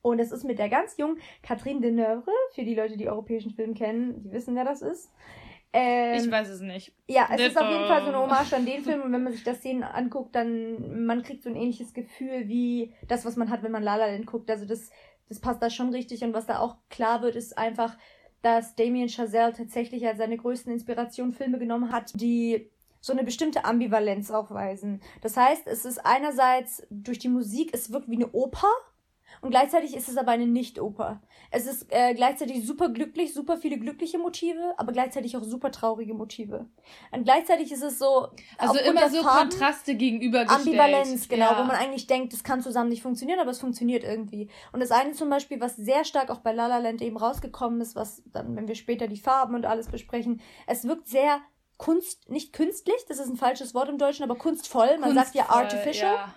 Und 0.00 0.18
es 0.18 0.32
ist 0.32 0.44
mit 0.44 0.58
der 0.58 0.70
ganz 0.70 0.96
jungen 0.96 1.18
Catherine 1.42 1.82
Deneuve, 1.82 2.32
für 2.54 2.64
die 2.64 2.74
Leute, 2.74 2.96
die 2.96 3.08
europäischen 3.08 3.50
Film 3.50 3.74
kennen, 3.74 4.22
die 4.22 4.32
wissen, 4.32 4.56
wer 4.56 4.64
das 4.64 4.80
ist. 4.80 5.12
Ähm, 5.72 6.18
ich 6.18 6.30
weiß 6.30 6.48
es 6.48 6.60
nicht. 6.60 6.92
Ja, 7.06 7.28
es 7.32 7.40
ist 7.40 7.58
auf 7.58 7.70
jeden 7.70 7.86
Fall 7.86 8.02
so 8.02 8.08
eine 8.08 8.18
Hommage 8.18 8.52
an 8.54 8.66
den 8.66 8.82
Film 8.84 9.02
und 9.02 9.12
wenn 9.12 9.22
man 9.22 9.32
sich 9.32 9.44
das 9.44 9.58
Szenen 9.58 9.84
anguckt, 9.84 10.34
dann 10.34 11.06
man 11.06 11.22
kriegt 11.22 11.42
so 11.42 11.48
ein 11.48 11.56
ähnliches 11.56 11.94
Gefühl 11.94 12.48
wie 12.48 12.92
das, 13.06 13.24
was 13.24 13.36
man 13.36 13.50
hat, 13.50 13.62
wenn 13.62 13.72
man 13.72 13.82
La 13.82 13.96
La 13.96 14.06
Land 14.06 14.26
guckt. 14.26 14.50
Also 14.50 14.66
das, 14.66 14.90
das 15.28 15.40
passt 15.40 15.62
da 15.62 15.70
schon 15.70 15.90
richtig 15.90 16.22
und 16.24 16.34
was 16.34 16.46
da 16.46 16.58
auch 16.58 16.76
klar 16.88 17.22
wird, 17.22 17.36
ist 17.36 17.56
einfach, 17.56 17.96
dass 18.42 18.74
Damien 18.74 19.08
Chazelle 19.08 19.52
tatsächlich 19.52 20.06
als 20.06 20.18
seine 20.18 20.36
größten 20.36 20.72
Inspirationen 20.72 21.32
Filme 21.32 21.58
genommen 21.58 21.92
hat, 21.92 22.12
die 22.14 22.70
so 23.00 23.12
eine 23.12 23.24
bestimmte 23.24 23.64
Ambivalenz 23.64 24.30
aufweisen. 24.30 25.00
Das 25.22 25.36
heißt, 25.36 25.66
es 25.66 25.84
ist 25.84 26.04
einerseits 26.04 26.86
durch 26.90 27.18
die 27.18 27.28
Musik, 27.28 27.70
es 27.72 27.92
wirkt 27.92 28.10
wie 28.10 28.16
eine 28.16 28.30
Oper, 28.32 28.68
und 29.40 29.50
gleichzeitig 29.50 29.96
ist 29.96 30.08
es 30.08 30.16
aber 30.16 30.32
eine 30.32 30.46
Nicht-Oper. 30.46 31.20
Es 31.50 31.66
ist 31.66 31.86
äh, 31.90 32.14
gleichzeitig 32.14 32.66
super 32.66 32.90
glücklich, 32.90 33.34
super 33.34 33.56
viele 33.56 33.78
glückliche 33.78 34.18
Motive, 34.18 34.74
aber 34.76 34.92
gleichzeitig 34.92 35.36
auch 35.36 35.42
super 35.42 35.70
traurige 35.72 36.14
Motive. 36.14 36.66
Und 37.10 37.24
gleichzeitig 37.24 37.72
ist 37.72 37.82
es 37.82 37.98
so. 37.98 38.28
Also 38.58 38.78
immer 38.78 39.08
so 39.08 39.22
Farben, 39.22 39.50
Kontraste 39.50 39.94
gegenübergestellt. 39.94 40.66
Ambivalenz, 40.66 41.28
genau, 41.28 41.52
ja. 41.52 41.58
wo 41.58 41.64
man 41.64 41.76
eigentlich 41.76 42.06
denkt, 42.06 42.32
das 42.32 42.44
kann 42.44 42.60
zusammen 42.60 42.90
nicht 42.90 43.02
funktionieren, 43.02 43.40
aber 43.40 43.50
es 43.50 43.60
funktioniert 43.60 44.04
irgendwie. 44.04 44.48
Und 44.72 44.80
das 44.80 44.90
eine 44.90 45.12
zum 45.12 45.30
Beispiel, 45.30 45.60
was 45.60 45.76
sehr 45.76 46.04
stark 46.04 46.30
auch 46.30 46.40
bei 46.40 46.52
La 46.52 46.66
La 46.66 46.78
Land 46.78 47.02
eben 47.02 47.16
rausgekommen 47.16 47.80
ist, 47.80 47.96
was 47.96 48.22
dann, 48.26 48.56
wenn 48.56 48.68
wir 48.68 48.74
später 48.74 49.08
die 49.08 49.16
Farben 49.16 49.54
und 49.54 49.66
alles 49.66 49.88
besprechen, 49.88 50.40
es 50.66 50.84
wirkt 50.84 51.08
sehr 51.08 51.40
Kunst, 51.78 52.28
nicht 52.28 52.52
künstlich, 52.52 53.06
das 53.08 53.18
ist 53.18 53.28
ein 53.30 53.36
falsches 53.36 53.74
Wort 53.74 53.88
im 53.88 53.96
Deutschen, 53.96 54.22
aber 54.22 54.36
kunstvoll. 54.36 54.98
Man 54.98 55.14
kunstvoll, 55.14 55.14
sagt 55.14 55.34
ja 55.34 55.48
artificial. 55.48 56.14
Ja 56.14 56.34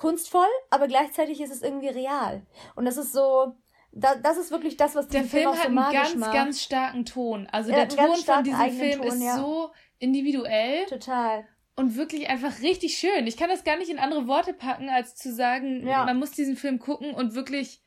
kunstvoll, 0.00 0.48
aber 0.70 0.88
gleichzeitig 0.88 1.40
ist 1.40 1.52
es 1.52 1.62
irgendwie 1.62 1.88
real. 1.88 2.42
Und 2.74 2.86
das 2.86 2.96
ist 2.96 3.12
so, 3.12 3.54
da, 3.92 4.14
das 4.14 4.38
ist 4.38 4.50
wirklich 4.50 4.78
das, 4.78 4.94
was 4.94 5.08
der 5.08 5.24
Film, 5.24 5.52
Film 5.52 5.56
hat 5.58 5.62
so 5.62 5.68
einen 5.68 5.92
ganz, 5.92 6.14
macht. 6.14 6.32
ganz 6.32 6.62
starken 6.62 7.04
Ton. 7.04 7.46
Also 7.52 7.70
der 7.70 7.88
Ton 7.88 8.16
von 8.16 8.42
diesem 8.42 8.70
Film 8.70 9.02
Ton, 9.02 9.08
ist 9.08 9.22
ja. 9.22 9.36
so 9.36 9.70
individuell. 9.98 10.86
Total. 10.86 11.46
Und 11.76 11.96
wirklich 11.96 12.30
einfach 12.30 12.60
richtig 12.62 12.96
schön. 12.96 13.26
Ich 13.26 13.36
kann 13.36 13.50
das 13.50 13.62
gar 13.62 13.76
nicht 13.76 13.90
in 13.90 13.98
andere 13.98 14.26
Worte 14.26 14.54
packen, 14.54 14.88
als 14.88 15.16
zu 15.16 15.32
sagen, 15.32 15.86
ja. 15.86 16.04
man 16.04 16.18
muss 16.18 16.30
diesen 16.30 16.56
Film 16.56 16.78
gucken 16.78 17.14
und 17.14 17.34
wirklich 17.34 17.82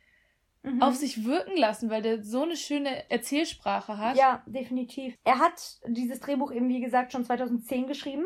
mhm. 0.62 0.84
auf 0.84 0.96
sich 0.96 1.26
wirken 1.26 1.58
lassen, 1.58 1.90
weil 1.90 2.04
der 2.04 2.24
so 2.24 2.44
eine 2.44 2.58
schöne 2.58 3.10
Erzählsprache 3.10 3.98
hat. 3.98 4.18
Ja, 4.18 4.44
definitiv. 4.46 5.16
Er 5.24 5.40
hat 5.40 5.80
dieses 5.88 6.20
Drehbuch 6.20 6.52
eben, 6.52 6.70
wie 6.70 6.82
gesagt, 6.82 7.12
schon 7.12 7.26
2010 7.26 7.88
geschrieben 7.88 8.26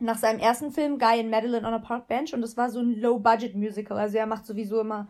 nach 0.00 0.18
seinem 0.18 0.38
ersten 0.38 0.70
Film 0.70 0.98
Guy 0.98 1.20
and 1.20 1.30
Madeline 1.30 1.66
on 1.66 1.74
a 1.74 1.78
Park 1.78 2.08
Bench 2.08 2.34
und 2.34 2.40
das 2.40 2.56
war 2.56 2.70
so 2.70 2.80
ein 2.80 3.00
Low-Budget-Musical. 3.00 3.98
Also 3.98 4.18
er 4.18 4.26
macht 4.26 4.46
sowieso 4.46 4.80
immer, 4.80 5.08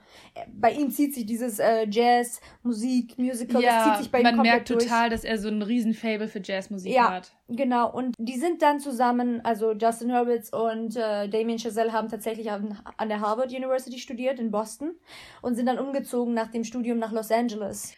bei 0.53 0.73
ihm 0.73 0.91
zieht 0.91 1.14
sich 1.14 1.26
dieses 1.26 1.59
äh, 1.59 1.87
Jazz, 1.88 2.41
Musik, 2.62 3.19
Musical, 3.19 3.62
ja, 3.62 3.71
das 3.71 3.85
zieht 3.85 4.03
sich 4.05 4.12
bei 4.12 4.21
ihm 4.21 4.25
man 4.25 4.43
merkt 4.43 4.69
total, 4.69 5.11
dass 5.11 5.25
er 5.25 5.38
so 5.38 5.49
ein 5.49 5.62
Riesenfable 5.62 6.29
für 6.29 6.41
Jazzmusik 6.43 6.93
ja, 6.93 7.12
hat. 7.12 7.33
Genau, 7.49 7.93
und 7.93 8.14
die 8.19 8.38
sind 8.38 8.62
dann 8.62 8.81
zusammen, 8.81 9.41
also 9.45 9.73
Justin 9.73 10.12
Hurwitz 10.12 10.50
und 10.50 10.97
äh, 10.97 11.29
Damien 11.29 11.59
Chazelle 11.59 11.93
haben 11.93 12.09
tatsächlich 12.09 12.50
an, 12.50 12.79
an 12.97 13.09
der 13.09 13.21
Harvard 13.21 13.53
University 13.53 13.99
studiert 13.99 14.38
in 14.38 14.50
Boston 14.50 14.95
und 15.43 15.55
sind 15.55 15.67
dann 15.67 15.79
umgezogen 15.79 16.35
nach 16.35 16.50
dem 16.50 16.64
Studium 16.64 16.99
nach 16.99 17.12
Los 17.12 17.31
Angeles. 17.31 17.95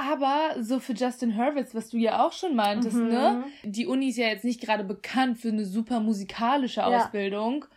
Aber 0.00 0.62
so 0.62 0.80
für 0.80 0.92
Justin 0.92 1.36
Hurwitz, 1.36 1.74
was 1.74 1.90
du 1.90 1.98
ja 1.98 2.24
auch 2.24 2.32
schon 2.32 2.56
meintest, 2.56 2.96
mhm. 2.96 3.08
ne? 3.08 3.44
Die 3.62 3.86
Uni 3.86 4.08
ist 4.08 4.16
ja 4.16 4.28
jetzt 4.28 4.44
nicht 4.44 4.60
gerade 4.60 4.84
bekannt 4.84 5.38
für 5.38 5.48
eine 5.48 5.64
super 5.64 6.00
musikalische 6.00 6.84
Ausbildung. 6.84 7.64
Ja. 7.68 7.76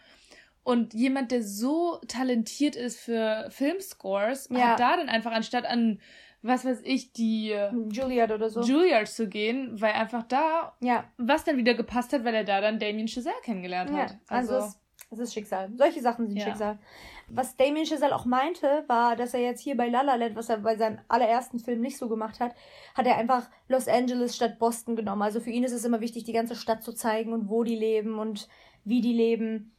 Und 0.64 0.94
jemand, 0.94 1.32
der 1.32 1.44
so 1.44 2.00
talentiert 2.08 2.76
ist 2.78 3.00
für 3.00 3.48
Filmscores, 3.50 4.48
ja. 4.50 4.60
hat 4.60 4.80
da 4.80 4.96
dann 4.96 5.10
einfach 5.10 5.34
anstatt 5.34 5.66
an, 5.66 6.00
was 6.42 6.64
weiß 6.64 6.82
ich, 6.84 7.12
die 7.12 7.54
Juilliard 7.92 8.32
oder 8.32 8.50
so. 8.50 8.62
Juilliard 8.62 9.10
zu 9.10 9.28
gehen, 9.28 9.82
weil 9.82 9.94
einfach 9.94 10.24
da 10.24 10.74
ja. 10.80 11.04
was 11.18 11.44
dann 11.44 11.58
wieder 11.58 11.74
gepasst 11.74 12.14
hat, 12.14 12.24
weil 12.24 12.36
er 12.36 12.46
da 12.46 12.62
dann 12.62 12.80
Damien 12.80 13.08
Chazelle 13.08 13.36
kennengelernt 13.44 13.90
ja. 13.90 13.98
hat. 13.98 14.18
Also, 14.28 14.56
also 14.56 14.68
es 14.68 14.83
ist 15.20 15.34
Schicksal. 15.34 15.72
Solche 15.76 16.02
Sachen 16.02 16.28
sind 16.28 16.38
ja. 16.38 16.46
Schicksal. 16.46 16.80
Was 17.28 17.56
Damien 17.56 17.86
Chazelle 17.86 18.16
auch 18.16 18.26
meinte, 18.26 18.84
war, 18.88 19.16
dass 19.16 19.34
er 19.34 19.42
jetzt 19.42 19.62
hier 19.62 19.78
bei 19.78 19.88
La 19.88 20.02
La 20.02 20.16
Land, 20.16 20.36
was 20.36 20.50
er 20.50 20.58
bei 20.58 20.76
seinem 20.76 21.00
allerersten 21.08 21.60
Film 21.60 21.82
nicht 21.82 21.98
so 21.98 22.10
gemacht 22.10 22.40
hat, 22.40 22.54
hat 22.96 23.06
er 23.06 23.18
einfach 23.18 23.50
Los 23.68 23.88
Angeles 23.88 24.36
statt 24.36 24.60
Boston 24.60 24.96
genommen. 24.96 25.22
Also 25.22 25.40
für 25.40 25.50
ihn 25.50 25.64
ist 25.64 25.72
es 25.72 25.86
immer 25.86 26.02
wichtig, 26.02 26.26
die 26.26 26.34
ganze 26.34 26.56
Stadt 26.56 26.84
zu 26.84 26.94
zeigen 26.94 27.34
und 27.34 27.50
wo 27.50 27.64
die 27.64 27.76
leben 27.76 28.20
und 28.20 28.48
wie 28.84 29.02
die 29.02 29.14
leben. 29.14 29.74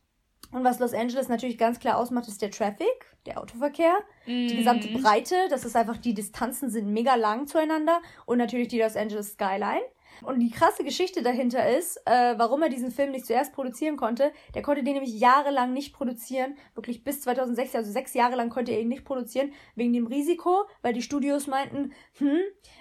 Und 0.52 0.64
was 0.64 0.78
Los 0.78 0.94
Angeles 0.94 1.28
natürlich 1.28 1.58
ganz 1.58 1.80
klar 1.80 1.98
ausmacht, 1.98 2.28
ist 2.28 2.40
der 2.40 2.50
Traffic, 2.50 3.16
der 3.26 3.40
Autoverkehr, 3.40 3.94
mm. 4.26 4.46
die 4.46 4.56
gesamte 4.56 4.88
mhm. 4.88 5.02
Breite. 5.02 5.34
Das 5.50 5.64
ist 5.64 5.74
einfach, 5.74 5.96
die 5.96 6.14
Distanzen 6.14 6.70
sind 6.70 6.92
mega 6.92 7.16
lang 7.16 7.46
zueinander 7.46 8.00
und 8.24 8.38
natürlich 8.38 8.68
die 8.68 8.80
Los 8.80 8.96
Angeles 8.96 9.32
Skyline. 9.32 9.82
Und 10.22 10.40
die 10.40 10.50
krasse 10.50 10.84
Geschichte 10.84 11.22
dahinter 11.22 11.68
ist, 11.76 11.96
äh, 12.06 12.34
warum 12.36 12.62
er 12.62 12.68
diesen 12.68 12.90
Film 12.90 13.10
nicht 13.10 13.26
zuerst 13.26 13.52
produzieren 13.52 13.96
konnte. 13.96 14.32
Der 14.54 14.62
konnte 14.62 14.82
den 14.82 14.94
nämlich 14.94 15.18
jahrelang 15.18 15.72
nicht 15.72 15.94
produzieren, 15.94 16.56
wirklich 16.74 17.04
bis 17.04 17.20
2006, 17.22 17.74
also 17.74 17.90
sechs 17.90 18.14
Jahre 18.14 18.36
lang 18.36 18.50
konnte 18.50 18.72
er 18.72 18.80
ihn 18.80 18.88
nicht 18.88 19.04
produzieren, 19.04 19.52
wegen 19.74 19.92
dem 19.92 20.06
Risiko, 20.06 20.64
weil 20.82 20.92
die 20.92 21.02
Studios 21.02 21.46
meinten, 21.46 21.92
hm, 22.18 22.40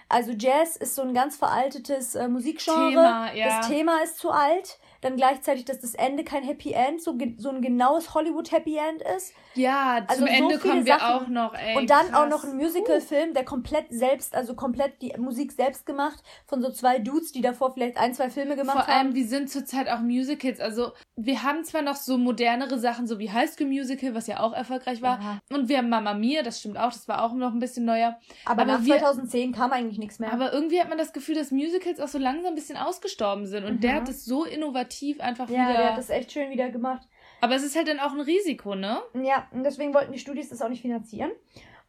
also 0.10 0.32
Jazz 0.32 0.76
ist 0.76 0.96
so 0.96 1.02
ein 1.02 1.14
ganz 1.14 1.36
veraltetes 1.36 2.16
äh, 2.16 2.28
Musikgenre, 2.28 2.90
Thema, 2.90 3.34
ja. 3.34 3.58
das 3.58 3.68
Thema 3.68 4.04
ist 4.04 4.18
zu 4.18 4.30
alt, 4.32 4.80
dann 5.04 5.16
gleichzeitig, 5.16 5.66
dass 5.66 5.80
das 5.80 5.96
Ende 5.96 6.24
kein 6.24 6.44
Happy 6.44 6.72
End, 6.72 7.02
so, 7.02 7.18
so 7.38 7.50
ein 7.50 7.62
genaues 7.62 8.14
Hollywood 8.14 8.52
Happy 8.52 8.78
End 8.78 9.02
ist. 9.16 9.34
Ja, 9.56 9.98
zum 10.08 10.24
also 10.24 10.26
Ende 10.26 10.56
so 10.56 10.68
kommen 10.68 10.86
wir 10.86 10.98
Sachen. 10.98 11.26
auch 11.26 11.28
noch, 11.28 11.54
ey. 11.54 11.78
Und 11.78 11.90
dann 11.90 12.08
krass. 12.08 12.20
auch 12.20 12.30
noch 12.30 12.44
ein 12.44 12.56
Musical-Film, 12.56 13.34
der 13.34 13.46
komplett 13.46 13.88
selbst, 13.90 14.36
also 14.36 14.56
komplett 14.56 15.02
die 15.02 15.14
Musik 15.18 15.52
selbst 15.52 15.86
gemacht, 15.86 16.24
von 16.46 16.62
so 16.62 16.72
zwei 16.72 17.00
Dudes, 17.00 17.32
die 17.32 17.42
davor 17.42 17.74
vielleicht 17.74 17.98
ein, 17.98 18.14
zwei 18.14 18.30
Filme 18.30 18.56
gemacht 18.56 18.78
haben. 18.78 18.86
Vor 18.86 18.94
allem, 18.94 19.16
wir 19.16 19.28
sind 19.28 19.50
zurzeit 19.50 19.90
auch 19.90 20.00
Musicals, 20.00 20.60
also 20.60 20.94
wir 21.16 21.44
haben 21.44 21.64
zwar 21.64 21.82
noch 21.82 21.96
so 21.96 22.18
modernere 22.18 22.80
Sachen, 22.80 23.06
so 23.06 23.20
wie 23.20 23.32
High 23.32 23.52
School 23.52 23.68
Musical, 23.68 24.16
was 24.16 24.28
ja 24.28 24.40
auch 24.40 24.54
erfolgreich 24.54 25.02
war, 25.02 25.20
ja. 25.20 25.40
und 25.56 25.70
wir 25.70 25.78
haben 25.78 25.90
Mama 25.90 26.14
Mia, 26.14 26.42
das 26.42 26.60
stimmt 26.60 26.78
auch, 26.78 26.92
das 26.92 27.08
war 27.08 27.24
auch 27.24 27.34
noch 27.34 27.54
ein 27.54 27.60
bisschen 27.60 27.86
neuer. 27.86 28.18
Aber, 28.46 28.64
aber 28.64 28.74
nach 28.74 28.86
wir, 28.86 28.98
2010 28.98 29.52
kam 29.52 29.72
eigentlich 29.72 30.00
nichts 30.00 30.20
mehr. 30.20 30.34
Aber 30.34 30.54
irgendwie 30.54 30.80
hat 30.80 30.90
man 30.90 30.98
das 30.98 31.14
Gefühl, 31.14 31.36
dass 31.36 31.52
Musicals 31.52 32.00
auch 32.00 32.08
so 32.08 32.18
langsam 32.18 32.54
ein 32.54 32.56
bisschen 32.56 32.78
ausgestorben 32.78 33.46
sind 33.46 33.66
und 33.66 33.76
mhm. 33.76 33.80
der 33.82 33.96
hat 33.96 34.10
es 34.10 34.26
so 34.26 34.46
innovativ 34.46 34.93
einfach 35.22 35.50
ja, 35.50 35.56
wieder... 35.56 35.72
Ja, 35.72 35.78
der 35.78 35.90
hat 35.92 35.98
das 35.98 36.10
echt 36.10 36.32
schön 36.32 36.50
wieder 36.50 36.70
gemacht. 36.70 37.08
Aber 37.42 37.56
es 37.56 37.64
ist 37.64 37.76
halt 37.76 37.88
dann 37.88 38.00
auch 38.00 38.14
ein 38.14 38.22
Risiko, 38.22 38.76
ne? 38.76 39.02
Ja, 39.22 39.48
und 39.52 39.64
deswegen 39.64 39.94
wollten 39.94 40.14
die 40.14 40.20
Studios 40.20 40.50
das 40.50 40.62
auch 40.62 40.70
nicht 40.70 40.82
finanzieren. 40.82 41.32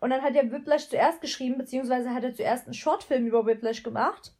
Und 0.00 0.10
dann 0.10 0.22
hat 0.22 0.34
der 0.34 0.50
Whiplash 0.50 0.88
zuerst 0.88 1.20
geschrieben, 1.20 1.56
beziehungsweise 1.56 2.12
hat 2.12 2.24
er 2.24 2.34
zuerst 2.34 2.66
einen 2.66 2.74
Shortfilm 2.74 3.26
über 3.26 3.46
Whiplash 3.46 3.82
gemacht 3.82 4.34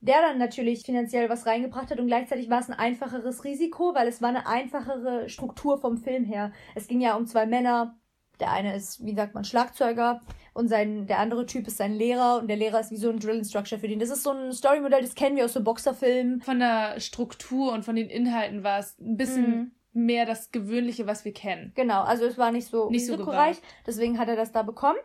der 0.00 0.22
dann 0.22 0.38
natürlich 0.38 0.82
finanziell 0.82 1.28
was 1.28 1.46
reingebracht 1.46 1.90
hat 1.90 2.00
und 2.00 2.06
gleichzeitig 2.06 2.48
war 2.48 2.60
es 2.60 2.68
ein 2.68 2.78
einfacheres 2.78 3.44
Risiko, 3.44 3.94
weil 3.94 4.08
es 4.08 4.22
war 4.22 4.30
eine 4.30 4.46
einfachere 4.46 5.28
Struktur 5.28 5.78
vom 5.78 5.98
Film 5.98 6.24
her. 6.24 6.52
Es 6.74 6.88
ging 6.88 7.00
ja 7.00 7.16
um 7.16 7.26
zwei 7.26 7.46
Männer. 7.46 7.99
Der 8.40 8.50
eine 8.50 8.74
ist, 8.74 9.04
wie 9.04 9.14
sagt 9.14 9.34
man, 9.34 9.44
Schlagzeuger 9.44 10.20
und 10.52 10.68
sein, 10.68 11.06
der 11.06 11.18
andere 11.18 11.46
Typ 11.46 11.66
ist 11.66 11.76
sein 11.76 11.92
Lehrer 11.92 12.38
und 12.38 12.48
der 12.48 12.56
Lehrer 12.56 12.80
ist 12.80 12.90
wie 12.90 12.96
so 12.96 13.10
ein 13.10 13.20
Drill 13.20 13.38
Instructor 13.38 13.78
für 13.78 13.88
den. 13.88 14.00
Das 14.00 14.10
ist 14.10 14.22
so 14.22 14.30
ein 14.30 14.52
Storymodell, 14.52 15.02
das 15.02 15.14
kennen 15.14 15.36
wir 15.36 15.44
aus 15.44 15.52
so 15.52 15.62
Boxerfilmen. 15.62 16.40
Von 16.40 16.58
der 16.58 16.98
Struktur 17.00 17.72
und 17.72 17.84
von 17.84 17.96
den 17.96 18.08
Inhalten 18.08 18.64
war 18.64 18.78
es 18.78 18.98
ein 18.98 19.16
bisschen 19.16 19.72
mhm. 19.92 20.04
mehr 20.04 20.26
das 20.26 20.50
Gewöhnliche, 20.50 21.06
was 21.06 21.24
wir 21.24 21.32
kennen. 21.32 21.72
Genau, 21.74 22.02
also 22.02 22.24
es 22.24 22.38
war 22.38 22.50
nicht 22.50 22.68
so 22.68 22.90
nicht 22.90 23.02
risikoreich, 23.02 23.56
so 23.56 23.62
deswegen 23.86 24.18
hat 24.18 24.28
er 24.28 24.36
das 24.36 24.52
da 24.52 24.62
bekommen. 24.62 24.98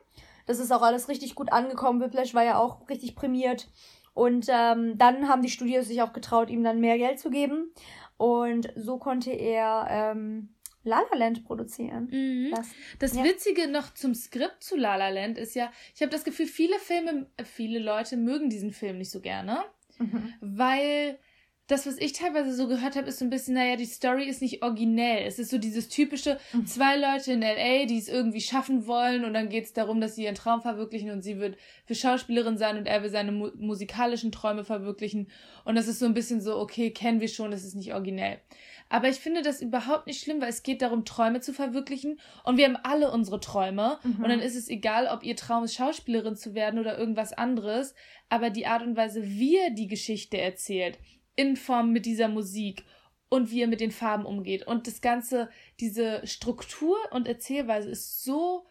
Das 0.45 0.59
ist 0.59 0.71
auch 0.71 0.81
alles 0.81 1.09
richtig 1.09 1.35
gut 1.35 1.51
angekommen. 1.51 2.01
Whiplash 2.01 2.33
war 2.33 2.43
ja 2.43 2.57
auch 2.57 2.87
richtig 2.89 3.15
prämiert. 3.15 3.67
Und 4.13 4.47
ähm, 4.49 4.97
dann 4.97 5.27
haben 5.27 5.41
die 5.41 5.49
Studios 5.49 5.87
sich 5.87 6.01
auch 6.01 6.13
getraut, 6.13 6.49
ihm 6.49 6.63
dann 6.63 6.79
mehr 6.79 6.97
Geld 6.97 7.19
zu 7.19 7.29
geben. 7.29 7.73
Und 8.17 8.71
so 8.75 8.97
konnte 8.97 9.31
er 9.31 9.87
ähm, 9.89 10.54
La 10.85 11.01
La 11.11 11.17
Land 11.17 11.43
produzieren. 11.43 12.07
Mhm. 12.11 12.53
Das, 12.99 13.15
ja. 13.15 13.23
Witzige 13.23 13.67
noch 13.67 13.93
zum 13.93 14.13
Skript 14.13 14.63
zu 14.63 14.77
La 14.77 14.95
La 14.95 15.09
Land 15.09 15.37
ist 15.37 15.55
ja, 15.55 15.71
ich 15.93 16.01
habe 16.01 16.11
das 16.11 16.23
Gefühl, 16.23 16.45
viele 16.45 16.79
Filme, 16.79 17.27
viele 17.43 17.79
Leute 17.79 18.15
mögen 18.15 18.49
diesen 18.49 18.71
Film 18.71 18.99
nicht 18.99 19.11
so 19.11 19.19
gerne, 19.19 19.63
mhm. 19.97 20.33
weil 20.39 21.19
das, 21.67 21.87
was 21.87 21.97
ich 21.97 22.13
teilweise 22.13 22.53
so 22.53 22.67
gehört 22.67 22.95
habe, 22.95 23.07
ist 23.07 23.17
so 23.17 23.25
ein 23.25 23.31
bisschen, 23.31 23.55
naja, 23.55 23.75
die 23.75 23.85
Story 23.85 24.25
ist 24.25 24.39
nicht 24.41 24.61
originell. 24.61 25.25
Es 25.25 25.39
ist 25.39 25.49
so 25.49 25.57
dieses 25.57 25.89
typische, 25.89 26.37
mhm. 26.53 26.67
zwei 26.67 26.95
Leute 26.95 27.31
in 27.31 27.41
LA, 27.41 27.85
die 27.87 27.97
es 27.97 28.07
irgendwie 28.07 28.41
schaffen 28.41 28.85
wollen 28.85 29.25
und 29.25 29.33
dann 29.33 29.49
geht 29.49 29.65
es 29.65 29.73
darum, 29.73 29.99
dass 29.99 30.15
sie 30.15 30.25
ihren 30.25 30.35
Traum 30.35 30.61
verwirklichen 30.61 31.09
und 31.09 31.23
sie 31.23 31.39
wird 31.39 31.57
für 31.85 31.95
Schauspielerin 31.95 32.59
sein 32.59 32.77
und 32.77 32.85
er 32.85 33.01
will 33.01 33.09
seine 33.09 33.31
mu 33.31 33.49
musikalischen 33.57 34.31
Träume 34.31 34.63
verwirklichen. 34.63 35.27
Und 35.63 35.73
das 35.73 35.87
ist 35.87 35.97
so 35.97 36.05
ein 36.05 36.13
bisschen 36.13 36.39
so, 36.39 36.57
okay, 36.57 36.91
kennen 36.91 37.19
wir 37.19 37.29
schon, 37.29 37.49
das 37.49 37.63
ist 37.63 37.75
nicht 37.75 37.93
originell. 37.93 38.39
Aber 38.95 39.09
ich 39.09 39.17
finde 39.17 39.41
das 39.41 39.61
überhaupt 39.61 40.07
nicht 40.07 40.23
schlimm, 40.23 40.39
weil 40.39 40.47
es 40.47 40.63
geht 40.63 40.81
darum, 40.81 41.03
Träume 41.03 41.41
zu 41.41 41.51
verwirklichen. 41.51 42.17
Und 42.45 42.55
wir 42.55 42.63
haben 42.63 42.77
alle 42.77 43.11
unsere 43.11 43.41
Träume. 43.41 43.99
Mhm. 44.03 44.23
Und 44.23 44.29
dann 44.29 44.39
ist 44.39 44.55
es 44.55 44.69
egal, 44.69 45.07
ob 45.07 45.21
ihr 45.25 45.35
Traum 45.35 45.65
ist, 45.65 45.75
Schauspielerin 45.75 46.37
zu 46.37 46.53
werden 46.53 46.79
oder 46.79 46.97
irgendwas 46.97 47.33
anderes. 47.33 47.93
Aber 48.29 48.49
die 48.49 48.67
Art 48.67 48.83
und 48.83 48.95
Weise, 48.95 49.21
wie 49.21 49.57
er 49.57 49.71
die 49.71 49.89
Geschichte 49.89 50.37
erzählt, 50.37 50.97
in 51.35 51.57
Form 51.57 51.91
mit 51.91 52.05
dieser 52.05 52.29
Musik 52.29 52.85
und 53.27 53.51
wie 53.51 53.63
er 53.63 53.67
mit 53.67 53.81
den 53.81 53.91
Farben 53.91 54.25
umgeht. 54.25 54.65
Und 54.65 54.87
das 54.87 55.01
Ganze, 55.01 55.49
diese 55.81 56.25
Struktur 56.25 56.95
und 57.11 57.27
Erzählweise 57.27 57.89
ist 57.89 58.23
so 58.23 58.65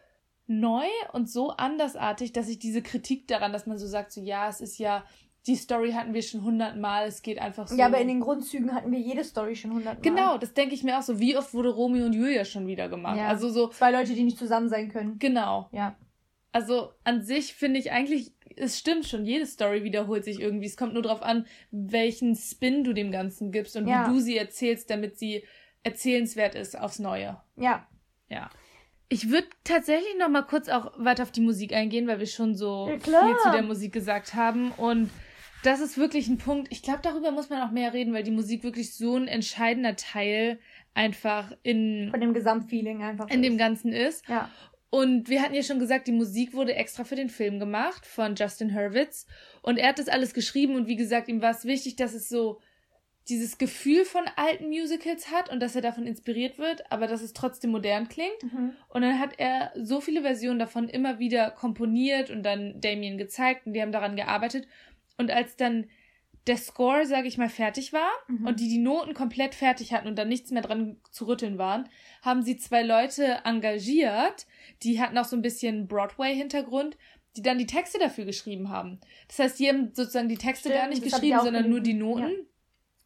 neu 0.47 0.87
und 1.13 1.29
so 1.29 1.51
andersartig, 1.51 2.33
dass 2.33 2.49
ich 2.49 2.57
diese 2.57 2.81
Kritik 2.81 3.27
daran, 3.27 3.53
dass 3.53 3.67
man 3.67 3.77
so 3.77 3.85
sagt, 3.85 4.11
so 4.11 4.21
ja, 4.21 4.49
es 4.49 4.59
ist 4.59 4.79
ja, 4.79 5.05
die 5.47 5.55
Story 5.55 5.91
hatten 5.91 6.13
wir 6.13 6.23
schon 6.23 6.43
hundertmal, 6.43 7.07
es 7.07 7.21
geht 7.21 7.39
einfach 7.39 7.67
so. 7.67 7.75
Ja, 7.75 7.85
aber 7.85 7.99
in 7.99 8.07
den 8.07 8.19
Grundzügen 8.19 8.73
hatten 8.73 8.91
wir 8.91 8.99
jede 8.99 9.23
Story 9.23 9.55
schon 9.55 9.71
hundertmal. 9.71 10.01
Genau, 10.01 10.37
das 10.37 10.53
denke 10.53 10.73
ich 10.73 10.83
mir 10.83 10.97
auch 10.97 11.03
so. 11.03 11.19
Wie 11.19 11.37
oft 11.37 11.53
wurde 11.53 11.69
Romeo 11.69 12.05
und 12.05 12.13
Julia 12.13 12.45
schon 12.45 12.65
wieder 12.67 12.89
gemacht? 12.89 13.17
Ja. 13.17 13.27
Also 13.27 13.49
so. 13.49 13.67
Zwei 13.67 13.91
Leute, 13.91 14.13
die 14.13 14.23
nicht 14.23 14.39
zusammen 14.39 14.69
sein 14.69 14.89
können. 14.89 15.19
Genau. 15.19 15.69
Ja. 15.71 15.95
Also 16.51 16.93
an 17.03 17.21
sich 17.21 17.53
finde 17.53 17.79
ich 17.79 17.91
eigentlich 17.91 18.35
es 18.57 18.79
stimmt 18.79 19.05
schon, 19.05 19.25
jede 19.25 19.45
Story 19.45 19.83
wiederholt 19.83 20.23
sich 20.23 20.39
irgendwie. 20.39 20.67
Es 20.67 20.77
kommt 20.77 20.93
nur 20.93 21.03
darauf 21.03 21.21
an, 21.21 21.45
welchen 21.71 22.35
Spin 22.35 22.83
du 22.83 22.93
dem 22.93 23.11
Ganzen 23.11 23.51
gibst 23.51 23.75
und 23.75 23.87
ja. 23.87 24.07
wie 24.07 24.13
du 24.13 24.19
sie 24.19 24.37
erzählst, 24.37 24.89
damit 24.89 25.17
sie 25.17 25.43
erzählenswert 25.83 26.55
ist 26.55 26.79
aufs 26.79 26.99
Neue. 26.99 27.37
Ja. 27.57 27.87
Ja. 28.29 28.49
Ich 29.07 29.29
würde 29.29 29.47
tatsächlich 29.63 30.17
noch 30.17 30.29
mal 30.29 30.41
kurz 30.41 30.67
auch 30.67 30.93
weiter 30.97 31.23
auf 31.23 31.31
die 31.31 31.41
Musik 31.41 31.73
eingehen, 31.73 32.07
weil 32.07 32.19
wir 32.19 32.25
schon 32.25 32.55
so 32.55 32.89
ja, 32.89 32.97
viel 32.97 33.37
zu 33.43 33.51
der 33.51 33.61
Musik 33.61 33.93
gesagt 33.93 34.33
haben. 34.33 34.71
Und 34.71 35.11
das 35.65 35.79
ist 35.81 35.97
wirklich 35.97 36.27
ein 36.27 36.37
Punkt. 36.37 36.67
Ich 36.71 36.81
glaube, 36.81 36.99
darüber 37.01 37.31
muss 37.31 37.49
man 37.49 37.61
auch 37.61 37.71
mehr 37.71 37.93
reden, 37.93 38.13
weil 38.13 38.23
die 38.23 38.31
Musik 38.31 38.63
wirklich 38.63 38.93
so 38.93 39.15
ein 39.15 39.27
entscheidender 39.27 39.95
Teil 39.95 40.59
einfach 40.93 41.51
in. 41.63 42.09
Von 42.11 42.21
dem 42.21 42.33
Gesamtfeeling 42.33 43.03
einfach. 43.03 43.29
In 43.29 43.43
ist. 43.43 43.49
dem 43.49 43.57
Ganzen 43.57 43.91
ist. 43.91 44.27
Ja. 44.27 44.49
Und 44.89 45.27
wir 45.27 45.41
hatten 45.41 45.53
ja 45.53 45.63
schon 45.63 45.79
gesagt, 45.79 46.07
die 46.07 46.13
Musik 46.13 46.53
wurde 46.53 46.75
extra 46.75 47.03
für 47.03 47.17
den 47.17 47.29
Film 47.29 47.59
gemacht 47.59 48.05
von 48.05 48.35
Justin 48.35 48.73
Hurwitz. 48.73 49.27
Und 49.61 49.77
er 49.77 49.89
hat 49.89 49.99
das 49.99 50.07
alles 50.07 50.33
geschrieben 50.33 50.75
und 50.75 50.87
wie 50.87 50.95
gesagt, 50.95 51.27
ihm 51.27 51.41
war 51.41 51.51
es 51.51 51.65
wichtig, 51.65 51.97
dass 51.97 52.13
es 52.13 52.29
so 52.29 52.61
dieses 53.27 53.57
Gefühl 53.57 54.05
von 54.05 54.23
alten 54.35 54.69
Musicals 54.69 55.31
hat 55.31 55.51
und 55.51 55.59
dass 55.59 55.75
er 55.75 55.81
davon 55.81 56.05
inspiriert 56.05 56.59
wird, 56.59 56.89
aber 56.91 57.07
dass 57.07 57.21
es 57.21 57.33
trotzdem 57.33 57.71
modern 57.71 58.07
klingt. 58.07 58.41
Mhm. 58.43 58.73
Und 58.87 59.01
dann 59.01 59.19
hat 59.19 59.31
er 59.37 59.71
so 59.75 59.99
viele 59.99 60.21
Versionen 60.21 60.59
davon 60.59 60.87
immer 60.87 61.17
wieder 61.17 61.49
komponiert 61.51 62.29
und 62.29 62.43
dann 62.43 62.79
Damien 62.79 63.17
gezeigt 63.17 63.65
und 63.65 63.73
die 63.73 63.81
haben 63.81 63.91
daran 63.91 64.15
gearbeitet. 64.15 64.67
Und 65.17 65.31
als 65.31 65.55
dann 65.55 65.87
der 66.47 66.57
Score, 66.57 67.05
sage 67.05 67.27
ich 67.27 67.37
mal, 67.37 67.49
fertig 67.49 67.91
war 67.91 68.09
mhm. 68.27 68.45
und 68.45 68.59
die 68.59 68.69
die 68.69 68.77
Noten 68.77 69.13
komplett 69.13 69.55
fertig 69.55 69.93
hatten 69.93 70.07
und 70.07 70.15
dann 70.17 70.27
nichts 70.27 70.51
mehr 70.51 70.61
dran 70.61 70.97
zu 71.09 71.25
rütteln 71.25 71.57
waren, 71.57 71.89
haben 72.21 72.43
sie 72.43 72.57
zwei 72.57 72.83
Leute 72.83 73.39
engagiert, 73.45 74.45
die 74.83 75.01
hatten 75.01 75.17
auch 75.17 75.25
so 75.25 75.35
ein 75.35 75.41
bisschen 75.41 75.87
Broadway-Hintergrund, 75.87 76.97
die 77.35 77.41
dann 77.41 77.57
die 77.57 77.65
Texte 77.65 77.97
dafür 77.97 78.25
geschrieben 78.25 78.69
haben. 78.69 78.99
Das 79.27 79.39
heißt, 79.39 79.59
die 79.59 79.67
haben 79.67 79.91
sozusagen 79.93 80.29
die 80.29 80.37
Texte 80.37 80.69
Stimmt, 80.69 80.81
gar 80.81 80.89
nicht 80.89 81.03
geschrieben, 81.03 81.39
sondern 81.41 81.69
nur 81.69 81.81
die 81.81 81.93
Noten. 81.93 82.29
Ja. 82.29 82.37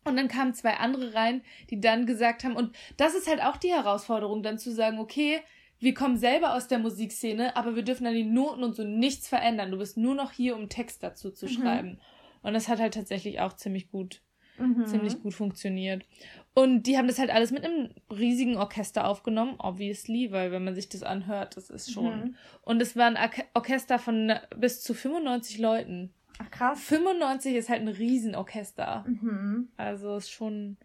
Und 0.06 0.18
dann 0.18 0.28
kamen 0.28 0.54
zwei 0.54 0.76
andere 0.76 1.14
rein, 1.14 1.42
die 1.70 1.80
dann 1.80 2.06
gesagt 2.06 2.44
haben, 2.44 2.56
und 2.56 2.76
das 2.98 3.16
ist 3.16 3.28
halt 3.28 3.42
auch 3.42 3.58
die 3.58 3.72
Herausforderung, 3.72 4.44
dann 4.44 4.58
zu 4.58 4.72
sagen, 4.72 5.00
okay, 5.00 5.42
wir 5.80 5.94
kommen 5.94 6.18
selber 6.18 6.56
aus 6.56 6.68
der 6.68 6.80
Musikszene, 6.80 7.56
aber 7.56 7.76
wir 7.76 7.84
dürfen 7.84 8.06
an 8.06 8.14
die 8.14 8.24
Noten 8.24 8.64
und 8.64 8.76
so 8.76 8.84
nichts 8.84 9.28
verändern. 9.28 9.72
Du 9.72 9.78
bist 9.78 9.98
nur 9.98 10.14
noch 10.14 10.32
hier, 10.32 10.56
um 10.56 10.70
Text 10.70 11.04
dazu 11.04 11.32
zu 11.32 11.46
mhm. 11.46 11.50
schreiben. 11.50 12.00
Und 12.42 12.54
das 12.54 12.68
hat 12.68 12.80
halt 12.80 12.94
tatsächlich 12.94 13.40
auch 13.40 13.54
ziemlich 13.54 13.90
gut, 13.90 14.22
mhm. 14.58 14.86
ziemlich 14.86 15.22
gut 15.22 15.34
funktioniert. 15.34 16.06
Und 16.54 16.84
die 16.84 16.98
haben 16.98 17.08
das 17.08 17.20
halt 17.20 17.30
alles 17.30 17.52
mit 17.52 17.64
einem 17.64 17.90
riesigen 18.12 18.58
Orchester 18.58 19.08
aufgenommen, 19.08 19.56
obviously, 19.58 20.32
weil 20.32 20.52
wenn 20.52 20.64
man 20.64 20.76
sich 20.76 20.90
das 20.90 21.04
anhört, 21.04 21.56
das 21.56 21.70
ist 21.70 21.92
schon. 21.92 22.20
Mhm. 22.20 22.36
Und 22.62 22.82
es 22.82 22.96
war 22.96 23.06
ein 23.06 23.18
Orchester 23.54 24.00
von 24.00 24.34
bis 24.58 24.82
zu 24.82 24.94
95 24.94 25.60
Leuten. 25.60 26.14
Ach 26.40 26.52
krass. 26.52 26.82
95 26.82 27.56
ist 27.56 27.70
halt 27.70 27.82
ein 27.82 27.88
Riesenorchester. 27.88 29.06
Mhm. 29.08 29.70
Also 29.78 30.18
ist 30.18 30.32
schon 30.32 30.78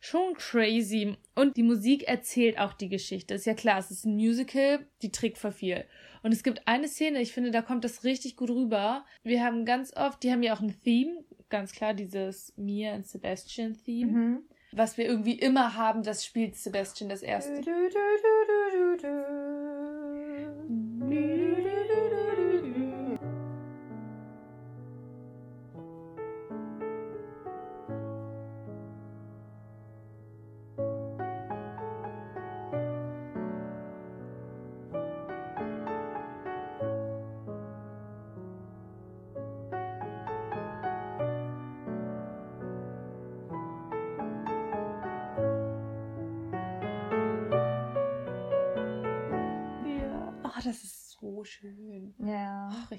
schon 0.00 0.34
crazy. 0.34 1.16
Und 1.34 1.56
die 1.56 1.62
Musik 1.62 2.08
erzählt 2.08 2.58
auch 2.58 2.72
die 2.72 2.88
Geschichte. 2.88 3.34
Ist 3.34 3.46
ja 3.46 3.54
klar, 3.54 3.78
es 3.78 3.90
ist 3.90 4.04
ein 4.04 4.16
Musical, 4.16 4.86
die 5.02 5.10
trägt 5.10 5.38
für 5.38 5.52
viel. 5.52 5.84
Und 6.22 6.32
es 6.32 6.42
gibt 6.42 6.66
eine 6.66 6.88
Szene, 6.88 7.20
ich 7.20 7.32
finde, 7.32 7.50
da 7.50 7.62
kommt 7.62 7.84
das 7.84 8.04
richtig 8.04 8.36
gut 8.36 8.50
rüber. 8.50 9.04
Wir 9.22 9.44
haben 9.44 9.64
ganz 9.64 9.96
oft, 9.96 10.22
die 10.22 10.32
haben 10.32 10.42
ja 10.42 10.54
auch 10.54 10.60
ein 10.60 10.74
Theme, 10.82 11.24
ganz 11.48 11.72
klar, 11.72 11.94
dieses 11.94 12.52
Mia 12.56 12.94
und 12.94 13.06
Sebastian 13.06 13.76
Theme. 13.84 14.12
Mhm. 14.12 14.42
Was 14.72 14.98
wir 14.98 15.06
irgendwie 15.06 15.38
immer 15.38 15.76
haben, 15.76 16.02
das 16.02 16.24
spielt 16.24 16.56
Sebastian 16.56 17.08
das 17.08 17.22
erste. 17.22 17.60
Du, 17.60 17.70
du, 17.70 18.98
du, 21.08 21.45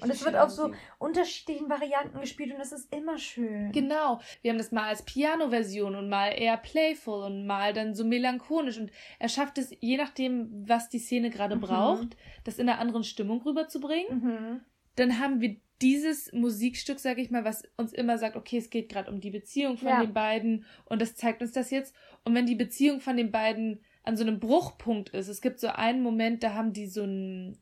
und 0.08 0.14
es 0.16 0.24
wird 0.24 0.36
auf 0.36 0.50
so 0.50 0.72
unterschiedlichen 0.98 1.68
Varianten 1.68 2.20
gespielt 2.20 2.54
und 2.54 2.60
es 2.60 2.72
ist 2.72 2.92
immer 2.94 3.18
schön. 3.18 3.72
Genau. 3.72 4.20
Wir 4.42 4.50
haben 4.50 4.58
das 4.58 4.72
mal 4.72 4.84
als 4.88 5.02
Piano-Version 5.02 5.94
und 5.94 6.08
mal 6.08 6.28
eher 6.30 6.56
playful 6.56 7.24
und 7.24 7.46
mal 7.46 7.72
dann 7.72 7.94
so 7.94 8.04
melancholisch. 8.04 8.78
Und 8.78 8.90
er 9.18 9.28
schafft 9.28 9.58
es, 9.58 9.70
je 9.80 9.96
nachdem, 9.96 10.68
was 10.68 10.88
die 10.88 10.98
Szene 10.98 11.30
gerade 11.30 11.56
Mhm. 11.56 11.60
braucht, 11.60 12.16
das 12.44 12.58
in 12.58 12.68
einer 12.68 12.78
anderen 12.78 13.04
Stimmung 13.04 13.42
rüberzubringen. 13.42 14.22
Mhm. 14.22 14.60
Dann 14.96 15.20
haben 15.20 15.40
wir 15.40 15.56
dieses 15.80 16.32
Musikstück, 16.32 16.98
sag 16.98 17.18
ich 17.18 17.30
mal, 17.30 17.44
was 17.44 17.62
uns 17.76 17.92
immer 17.92 18.18
sagt, 18.18 18.34
okay, 18.36 18.58
es 18.58 18.68
geht 18.68 18.88
gerade 18.88 19.10
um 19.10 19.20
die 19.20 19.30
Beziehung 19.30 19.76
von 19.78 19.88
Ja. 19.88 20.00
den 20.00 20.12
beiden 20.12 20.64
und 20.86 21.00
das 21.00 21.14
zeigt 21.14 21.40
uns 21.40 21.52
das 21.52 21.70
jetzt. 21.70 21.94
Und 22.24 22.34
wenn 22.34 22.46
die 22.46 22.56
Beziehung 22.56 23.00
von 23.00 23.16
den 23.16 23.30
beiden 23.30 23.80
an 24.02 24.16
so 24.16 24.24
einem 24.24 24.40
Bruchpunkt 24.40 25.10
ist, 25.10 25.28
es 25.28 25.40
gibt 25.40 25.60
so 25.60 25.68
einen 25.68 26.02
Moment, 26.02 26.42
da 26.42 26.54
haben 26.54 26.72
die 26.72 26.86
so 26.88 27.02
einen 27.04 27.58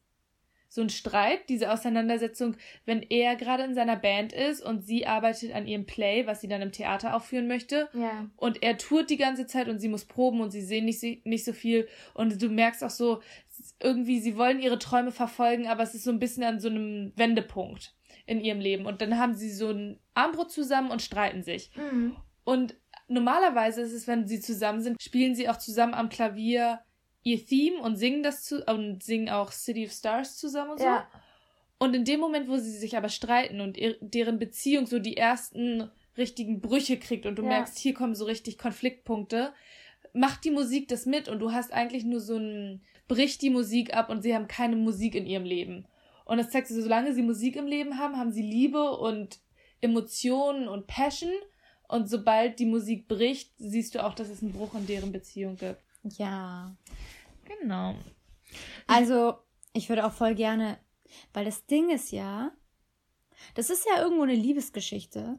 so 0.76 0.82
einen 0.82 0.90
Streit, 0.90 1.48
diese 1.48 1.72
Auseinandersetzung, 1.72 2.54
wenn 2.84 3.02
er 3.02 3.34
gerade 3.34 3.64
in 3.64 3.74
seiner 3.74 3.96
Band 3.96 4.34
ist 4.34 4.62
und 4.62 4.86
sie 4.86 5.06
arbeitet 5.06 5.54
an 5.54 5.66
ihrem 5.66 5.86
Play, 5.86 6.26
was 6.26 6.42
sie 6.42 6.48
dann 6.48 6.60
im 6.60 6.70
Theater 6.70 7.16
aufführen 7.16 7.48
möchte. 7.48 7.88
Ja. 7.94 8.26
Und 8.36 8.62
er 8.62 8.76
tourt 8.76 9.08
die 9.08 9.16
ganze 9.16 9.46
Zeit 9.46 9.68
und 9.68 9.80
sie 9.80 9.88
muss 9.88 10.04
proben 10.04 10.42
und 10.42 10.50
sie 10.50 10.60
sehen 10.60 10.84
nicht, 10.84 11.02
nicht 11.24 11.44
so 11.46 11.54
viel. 11.54 11.88
Und 12.12 12.40
du 12.42 12.50
merkst 12.50 12.84
auch 12.84 12.90
so, 12.90 13.22
irgendwie, 13.82 14.20
sie 14.20 14.36
wollen 14.36 14.60
ihre 14.60 14.78
Träume 14.78 15.12
verfolgen, 15.12 15.66
aber 15.66 15.82
es 15.82 15.94
ist 15.94 16.04
so 16.04 16.10
ein 16.10 16.18
bisschen 16.18 16.44
an 16.44 16.60
so 16.60 16.68
einem 16.68 17.12
Wendepunkt 17.16 17.94
in 18.26 18.42
ihrem 18.42 18.60
Leben. 18.60 18.84
Und 18.84 19.00
dann 19.00 19.18
haben 19.18 19.32
sie 19.32 19.50
so 19.50 19.70
ein 19.70 19.98
Armbrot 20.12 20.52
zusammen 20.52 20.90
und 20.90 21.00
streiten 21.00 21.42
sich. 21.42 21.70
Mhm. 21.74 22.16
Und 22.44 22.76
normalerweise 23.08 23.80
ist 23.80 23.94
es, 23.94 24.06
wenn 24.06 24.26
sie 24.26 24.40
zusammen 24.40 24.82
sind, 24.82 25.02
spielen 25.02 25.34
sie 25.34 25.48
auch 25.48 25.56
zusammen 25.56 25.94
am 25.94 26.10
Klavier 26.10 26.80
ihr 27.26 27.44
Theme 27.44 27.80
und 27.82 27.96
singen 27.96 28.22
das 28.22 28.44
zu 28.44 28.62
und 28.66 29.02
singen 29.02 29.28
auch 29.28 29.50
City 29.50 29.84
of 29.84 29.90
Stars 29.92 30.36
zusammen 30.36 30.70
und 30.70 30.78
so. 30.78 30.84
Ja. 30.84 31.08
Und 31.78 31.94
in 31.94 32.04
dem 32.04 32.20
Moment, 32.20 32.48
wo 32.48 32.56
sie 32.56 32.70
sich 32.70 32.96
aber 32.96 33.08
streiten 33.08 33.60
und 33.60 33.76
ihr, 33.76 33.96
deren 34.00 34.38
Beziehung 34.38 34.86
so 34.86 35.00
die 35.00 35.16
ersten 35.16 35.90
richtigen 36.16 36.60
Brüche 36.60 36.98
kriegt 37.00 37.26
und 37.26 37.34
du 37.36 37.42
Ja. 37.42 37.48
merkst, 37.48 37.78
hier 37.78 37.94
kommen 37.94 38.14
so 38.14 38.26
richtig 38.26 38.58
Konfliktpunkte, 38.58 39.52
macht 40.12 40.44
die 40.44 40.52
Musik 40.52 40.86
das 40.86 41.04
mit 41.04 41.28
und 41.28 41.40
du 41.40 41.50
hast 41.50 41.72
eigentlich 41.72 42.04
nur 42.04 42.20
so 42.20 42.36
ein, 42.36 42.80
bricht 43.08 43.42
die 43.42 43.50
Musik 43.50 43.92
ab 43.92 44.08
und 44.08 44.22
sie 44.22 44.32
haben 44.32 44.46
keine 44.46 44.76
Musik 44.76 45.16
in 45.16 45.26
ihrem 45.26 45.44
Leben. 45.44 45.84
Und 46.26 46.38
das 46.38 46.50
zeigt 46.50 46.68
so, 46.68 46.80
solange 46.80 47.12
sie 47.12 47.22
Musik 47.22 47.56
im 47.56 47.66
Leben 47.66 47.98
haben, 47.98 48.16
haben 48.16 48.30
sie 48.30 48.42
Liebe 48.42 48.92
und 48.98 49.40
Emotionen 49.80 50.68
und 50.68 50.86
Passion. 50.86 51.32
Und 51.88 52.08
sobald 52.08 52.60
die 52.60 52.66
Musik 52.66 53.08
bricht, 53.08 53.52
siehst 53.58 53.96
du 53.96 54.04
auch, 54.04 54.14
dass 54.14 54.28
es 54.28 54.42
einen 54.42 54.52
Bruch 54.52 54.74
in 54.74 54.86
deren 54.86 55.10
Beziehung 55.10 55.56
gibt. 55.56 55.80
Ja. 56.18 56.74
Genau. 57.46 57.94
Also, 58.86 59.34
ich 59.72 59.88
würde 59.88 60.06
auch 60.06 60.12
voll 60.12 60.34
gerne, 60.34 60.78
weil 61.32 61.44
das 61.44 61.66
Ding 61.66 61.90
ist 61.90 62.10
ja, 62.12 62.52
das 63.54 63.70
ist 63.70 63.86
ja 63.86 64.02
irgendwo 64.02 64.22
eine 64.22 64.34
Liebesgeschichte. 64.34 65.38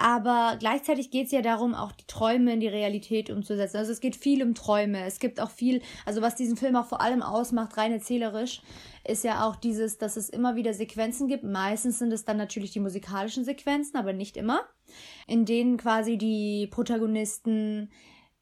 Aber 0.00 0.56
gleichzeitig 0.60 1.10
geht 1.10 1.26
es 1.26 1.32
ja 1.32 1.42
darum, 1.42 1.74
auch 1.74 1.90
die 1.90 2.06
Träume 2.06 2.52
in 2.52 2.60
die 2.60 2.68
Realität 2.68 3.30
umzusetzen. 3.30 3.78
Also 3.78 3.90
es 3.90 3.98
geht 3.98 4.14
viel 4.14 4.44
um 4.44 4.54
Träume. 4.54 5.04
Es 5.04 5.18
gibt 5.18 5.40
auch 5.40 5.50
viel, 5.50 5.82
also 6.06 6.22
was 6.22 6.36
diesen 6.36 6.56
Film 6.56 6.76
auch 6.76 6.86
vor 6.86 7.00
allem 7.00 7.20
ausmacht, 7.20 7.76
rein 7.76 7.90
erzählerisch, 7.90 8.62
ist 9.04 9.24
ja 9.24 9.44
auch 9.44 9.56
dieses, 9.56 9.98
dass 9.98 10.16
es 10.16 10.28
immer 10.28 10.54
wieder 10.54 10.72
Sequenzen 10.72 11.26
gibt. 11.26 11.42
Meistens 11.42 11.98
sind 11.98 12.12
es 12.12 12.24
dann 12.24 12.36
natürlich 12.36 12.70
die 12.70 12.78
musikalischen 12.78 13.44
Sequenzen, 13.44 13.96
aber 13.96 14.12
nicht 14.12 14.36
immer, 14.36 14.60
in 15.26 15.44
denen 15.44 15.78
quasi 15.78 16.16
die 16.16 16.68
Protagonisten 16.68 17.90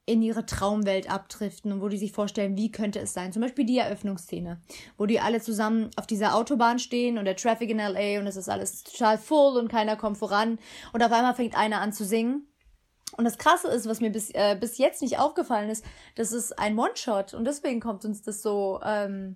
in 0.07 0.21
ihre 0.21 0.45
Traumwelt 0.45 1.11
abdriften 1.11 1.71
und 1.71 1.81
wo 1.81 1.89
die 1.89 1.97
sich 1.97 2.13
vorstellen, 2.13 2.55
wie 2.55 2.71
könnte 2.71 2.99
es 2.99 3.13
sein. 3.13 3.33
Zum 3.33 3.41
Beispiel 3.41 3.65
die 3.65 3.77
Eröffnungsszene, 3.77 4.59
wo 4.97 5.05
die 5.05 5.19
alle 5.19 5.41
zusammen 5.41 5.91
auf 5.97 6.07
dieser 6.07 6.33
Autobahn 6.33 6.79
stehen 6.79 7.17
und 7.17 7.25
der 7.25 7.35
Traffic 7.35 7.69
in 7.69 7.77
LA 7.77 8.19
und 8.19 8.25
es 8.25 8.37
ist 8.37 8.47
alles 8.49 8.83
total 8.83 9.17
voll 9.17 9.57
und 9.57 9.67
keiner 9.67 9.97
kommt 9.97 10.17
voran 10.17 10.59
und 10.93 11.03
auf 11.03 11.11
einmal 11.11 11.35
fängt 11.35 11.55
einer 11.57 11.81
an 11.81 11.91
zu 11.91 12.05
singen. 12.05 12.47
Und 13.17 13.25
das 13.25 13.37
Krasse 13.37 13.67
ist, 13.67 13.87
was 13.87 13.99
mir 13.99 14.09
bis, 14.09 14.29
äh, 14.31 14.57
bis 14.59 14.77
jetzt 14.77 15.01
nicht 15.01 15.19
aufgefallen 15.19 15.69
ist, 15.69 15.83
das 16.15 16.31
ist 16.31 16.57
ein 16.57 16.79
One-Shot 16.79 17.33
und 17.33 17.45
deswegen 17.45 17.81
kommt 17.81 18.05
uns 18.05 18.21
das 18.21 18.41
so. 18.41 18.79
Ähm, 18.85 19.35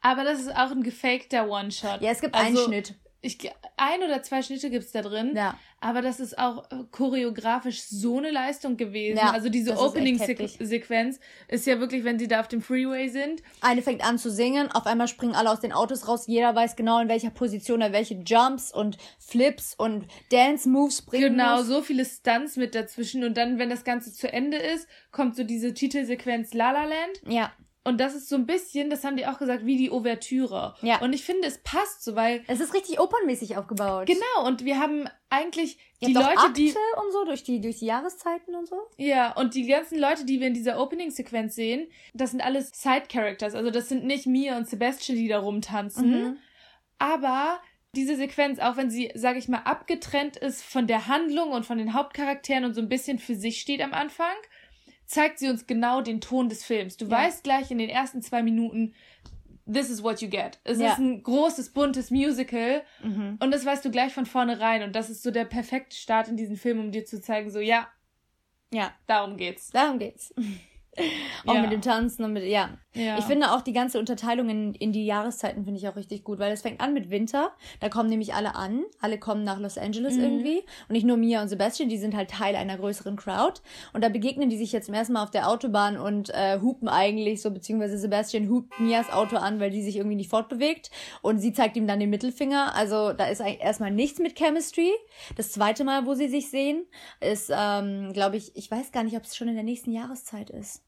Aber 0.00 0.22
das 0.22 0.40
ist 0.40 0.50
auch 0.54 0.70
ein 0.70 0.82
gefakter 0.84 1.48
One-Shot. 1.48 2.02
ja, 2.02 2.10
es 2.12 2.20
gibt 2.20 2.34
Also, 2.36 2.46
einen 2.46 2.56
Schnitt. 2.58 2.94
Ich, 3.24 3.38
ein 3.76 4.02
oder 4.02 4.22
zwei 4.22 4.42
Schnitte 4.42 4.70
gibt's 4.70 4.92
da 4.92 5.02
drin. 5.02 5.32
Ja. 5.34 5.58
Aber 5.80 6.00
das 6.00 6.18
ist 6.20 6.38
auch 6.38 6.70
äh, 6.70 6.76
choreografisch 6.90 7.82
so 7.82 8.18
eine 8.18 8.30
Leistung 8.30 8.76
gewesen. 8.76 9.18
Ja, 9.18 9.32
also 9.32 9.48
diese 9.48 9.76
Opening-Sequenz 9.78 11.20
ist 11.48 11.66
ja 11.66 11.78
wirklich, 11.80 12.04
wenn 12.04 12.18
sie 12.18 12.28
da 12.28 12.40
auf 12.40 12.48
dem 12.48 12.62
Freeway 12.62 13.08
sind. 13.08 13.42
Eine 13.60 13.82
fängt 13.82 14.02
an 14.06 14.18
zu 14.18 14.30
singen, 14.30 14.70
auf 14.70 14.86
einmal 14.86 15.08
springen 15.08 15.34
alle 15.34 15.50
aus 15.50 15.60
den 15.60 15.72
Autos 15.72 16.08
raus, 16.08 16.26
jeder 16.26 16.54
weiß 16.54 16.76
genau, 16.76 17.00
in 17.00 17.08
welcher 17.08 17.30
Position 17.30 17.80
er 17.80 17.92
welche 17.92 18.14
Jumps 18.14 18.72
und 18.72 18.96
Flips 19.18 19.74
und 19.74 20.06
Dance-Moves 20.30 21.02
bringen 21.02 21.32
Genau, 21.36 21.58
muss. 21.58 21.66
so 21.66 21.82
viele 21.82 22.04
Stunts 22.04 22.56
mit 22.56 22.74
dazwischen. 22.74 23.24
Und 23.24 23.36
dann, 23.36 23.58
wenn 23.58 23.70
das 23.70 23.84
Ganze 23.84 24.12
zu 24.12 24.32
Ende 24.32 24.56
ist, 24.56 24.86
kommt 25.12 25.36
so 25.36 25.44
diese 25.44 25.74
Titelsequenz 25.74 26.54
La 26.54 26.72
La 26.72 26.84
Land. 26.84 27.20
Ja. 27.26 27.52
Und 27.86 28.00
das 28.00 28.14
ist 28.14 28.30
so 28.30 28.36
ein 28.36 28.46
bisschen, 28.46 28.88
das 28.88 29.04
haben 29.04 29.16
die 29.16 29.26
auch 29.26 29.38
gesagt, 29.38 29.66
wie 29.66 29.76
die 29.76 29.90
Ouvertüre. 29.90 30.74
Ja. 30.80 31.02
Und 31.02 31.12
ich 31.12 31.22
finde, 31.22 31.46
es 31.46 31.58
passt 31.58 32.02
so, 32.02 32.16
weil 32.16 32.42
Es 32.46 32.60
ist 32.60 32.72
richtig 32.72 32.98
opernmäßig 32.98 33.58
aufgebaut. 33.58 34.06
Genau, 34.06 34.46
und 34.46 34.64
wir 34.64 34.78
haben 34.80 35.06
eigentlich 35.28 35.78
Ihr 36.00 36.08
die 36.08 36.14
Leute, 36.14 36.52
die. 36.56 36.68
und 36.68 37.12
so 37.12 37.26
durch 37.26 37.42
die, 37.42 37.60
durch 37.60 37.80
die 37.80 37.86
Jahreszeiten 37.86 38.54
und 38.54 38.66
so. 38.66 38.76
Ja, 38.96 39.32
und 39.32 39.54
die 39.54 39.66
ganzen 39.66 39.98
Leute, 39.98 40.24
die 40.24 40.40
wir 40.40 40.46
in 40.46 40.54
dieser 40.54 40.80
Opening-Sequenz 40.80 41.54
sehen, 41.54 41.86
das 42.14 42.30
sind 42.30 42.40
alles 42.40 42.70
Side-Characters. 42.70 43.54
Also 43.54 43.70
das 43.70 43.90
sind 43.90 44.04
nicht 44.04 44.26
Mia 44.26 44.56
und 44.56 44.66
Sebastian, 44.66 45.18
die 45.18 45.28
da 45.28 45.40
rumtanzen. 45.40 46.10
Mhm. 46.10 46.36
Aber 46.98 47.60
diese 47.94 48.16
Sequenz, 48.16 48.58
auch 48.60 48.76
wenn 48.76 48.90
sie, 48.90 49.10
sage 49.14 49.38
ich 49.38 49.48
mal, 49.48 49.62
abgetrennt 49.64 50.36
ist 50.36 50.62
von 50.62 50.86
der 50.86 51.06
Handlung 51.06 51.50
und 51.50 51.66
von 51.66 51.78
den 51.78 51.92
Hauptcharakteren 51.92 52.64
und 52.64 52.74
so 52.74 52.80
ein 52.80 52.88
bisschen 52.88 53.18
für 53.18 53.34
sich 53.34 53.60
steht 53.60 53.82
am 53.82 53.92
Anfang, 53.92 54.34
zeigt 55.14 55.38
sie 55.38 55.48
uns 55.48 55.66
genau 55.66 56.00
den 56.02 56.20
Ton 56.20 56.48
des 56.48 56.64
Films. 56.64 56.96
Du 56.96 57.06
Ja. 57.06 57.12
weißt 57.12 57.42
gleich 57.44 57.70
in 57.70 57.78
den 57.78 57.88
ersten 57.88 58.20
zwei 58.22 58.42
Minuten, 58.42 58.92
this 59.72 59.88
is 59.88 60.02
what 60.02 60.20
you 60.20 60.28
get. 60.28 60.58
Es 60.64 60.78
Ja. 60.78 60.92
ist 60.92 60.98
ein 60.98 61.22
großes, 61.22 61.72
buntes 61.72 62.10
Musical 62.10 62.82
Mhm. 63.02 63.38
und 63.40 63.50
das 63.50 63.64
weißt 63.64 63.84
du 63.84 63.90
gleich 63.90 64.12
von 64.12 64.26
vornherein. 64.26 64.82
Und 64.82 64.94
das 64.94 65.08
ist 65.10 65.22
so 65.22 65.30
der 65.30 65.44
perfekte 65.46 65.96
Start 65.96 66.28
in 66.28 66.36
diesen 66.36 66.56
Film, 66.56 66.78
um 66.80 66.90
dir 66.92 67.04
zu 67.04 67.20
zeigen, 67.20 67.50
so, 67.50 67.60
ja, 67.60 67.88
Ja, 68.72 68.92
darum 69.06 69.36
geht's. 69.36 69.70
darum 69.70 69.98
geht's. 69.98 70.34
Auch 71.46 71.54
Ja. 71.54 71.60
mit 71.62 71.72
dem 71.72 71.82
Tanzen 71.82 72.24
und 72.24 72.32
mit, 72.32 72.44
ja. 72.44 72.70
Ja. 72.96 73.18
Ich 73.18 73.24
finde 73.24 73.50
auch 73.52 73.60
die 73.60 73.72
ganze 73.72 73.98
Unterteilung 73.98 74.48
in, 74.48 74.72
in 74.74 74.92
die 74.92 75.04
Jahreszeiten 75.04 75.64
finde 75.64 75.80
ich 75.80 75.88
auch 75.88 75.96
richtig 75.96 76.22
gut, 76.22 76.38
weil 76.38 76.52
es 76.52 76.62
fängt 76.62 76.80
an 76.80 76.94
mit 76.94 77.10
Winter. 77.10 77.50
Da 77.80 77.88
kommen 77.88 78.08
nämlich 78.08 78.34
alle 78.34 78.54
an. 78.54 78.84
Alle 79.00 79.18
kommen 79.18 79.42
nach 79.42 79.58
Los 79.58 79.76
Angeles 79.78 80.14
Mhm. 80.14 80.22
irgendwie. 80.22 80.58
Und 80.88 80.90
nicht 80.92 81.04
nur 81.04 81.16
Mia 81.16 81.42
und 81.42 81.48
Sebastian, 81.48 81.88
die 81.88 81.98
sind 81.98 82.14
halt 82.14 82.30
Teil 82.30 82.54
einer 82.54 82.78
größeren 82.78 83.16
Crowd. 83.16 83.60
Und 83.92 84.04
da 84.04 84.08
begegnen 84.10 84.48
die 84.48 84.56
sich 84.56 84.70
jetzt 84.70 84.86
zum 84.86 84.94
ersten 84.94 85.12
Mal 85.14 85.24
auf 85.24 85.32
der 85.32 85.48
Autobahn 85.48 85.98
und 85.98 86.30
äh, 86.30 86.60
hupen 86.60 86.88
eigentlich 86.88 87.42
so, 87.42 87.50
beziehungsweise 87.50 87.98
Sebastian 87.98 88.48
hupt 88.48 88.78
Mias 88.78 89.10
Auto 89.12 89.36
an, 89.38 89.58
weil 89.58 89.70
die 89.72 89.82
sich 89.82 89.96
irgendwie 89.96 90.16
nicht 90.16 90.30
fortbewegt. 90.30 90.92
Und 91.20 91.40
sie 91.40 91.52
zeigt 91.52 91.76
ihm 91.76 91.88
dann 91.88 91.98
den 91.98 92.10
Mittelfinger. 92.10 92.76
Also 92.76 93.12
da 93.12 93.26
ist 93.26 93.40
eigentlich 93.40 93.60
erstmal 93.60 93.90
nichts 93.90 94.20
mit 94.20 94.36
Chemistry. 94.38 94.92
Das 95.36 95.50
zweite 95.50 95.82
Mal, 95.82 96.06
wo 96.06 96.14
sie 96.14 96.28
sich 96.28 96.48
sehen, 96.48 96.86
ist, 97.20 97.50
ähm, 97.52 98.12
glaube 98.12 98.36
ich, 98.36 98.54
ich 98.54 98.70
weiß 98.70 98.92
gar 98.92 99.02
nicht, 99.02 99.16
ob 99.16 99.24
es 99.24 99.34
schon 99.36 99.48
in 99.48 99.54
der 99.56 99.64
nächsten 99.64 99.90
Jahreszeit 99.90 100.50
ist. 100.50 100.83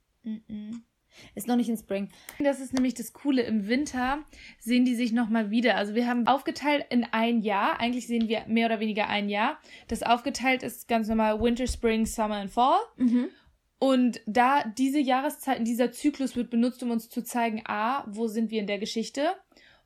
Ist 1.34 1.48
noch 1.48 1.56
nicht 1.56 1.68
in 1.68 1.76
Spring. 1.76 2.10
Das 2.38 2.60
ist 2.60 2.74
nämlich 2.74 2.94
das 2.94 3.12
Coole. 3.12 3.42
Im 3.42 3.68
Winter 3.68 4.24
sehen 4.58 4.84
die 4.84 4.94
sich 4.94 5.12
nochmal 5.12 5.50
wieder. 5.50 5.76
Also 5.76 5.94
wir 5.94 6.06
haben 6.06 6.26
aufgeteilt 6.26 6.84
in 6.90 7.04
ein 7.04 7.40
Jahr. 7.40 7.80
Eigentlich 7.80 8.06
sehen 8.06 8.28
wir 8.28 8.44
mehr 8.46 8.66
oder 8.66 8.80
weniger 8.80 9.08
ein 9.08 9.28
Jahr. 9.28 9.58
Das 9.88 10.02
aufgeteilt 10.02 10.62
ist 10.62 10.88
ganz 10.88 11.08
normal 11.08 11.40
Winter, 11.40 11.66
Spring, 11.66 12.06
Summer 12.06 12.40
und 12.42 12.50
Fall. 12.50 12.78
Mhm. 12.96 13.28
Und 13.78 14.20
da 14.26 14.64
diese 14.64 14.98
Jahreszeiten, 14.98 15.64
dieser 15.64 15.92
Zyklus 15.92 16.34
wird 16.34 16.50
benutzt, 16.50 16.82
um 16.82 16.90
uns 16.90 17.08
zu 17.08 17.22
zeigen, 17.22 17.62
a, 17.66 18.06
wo 18.08 18.26
sind 18.26 18.50
wir 18.50 18.60
in 18.60 18.66
der 18.66 18.78
Geschichte 18.78 19.32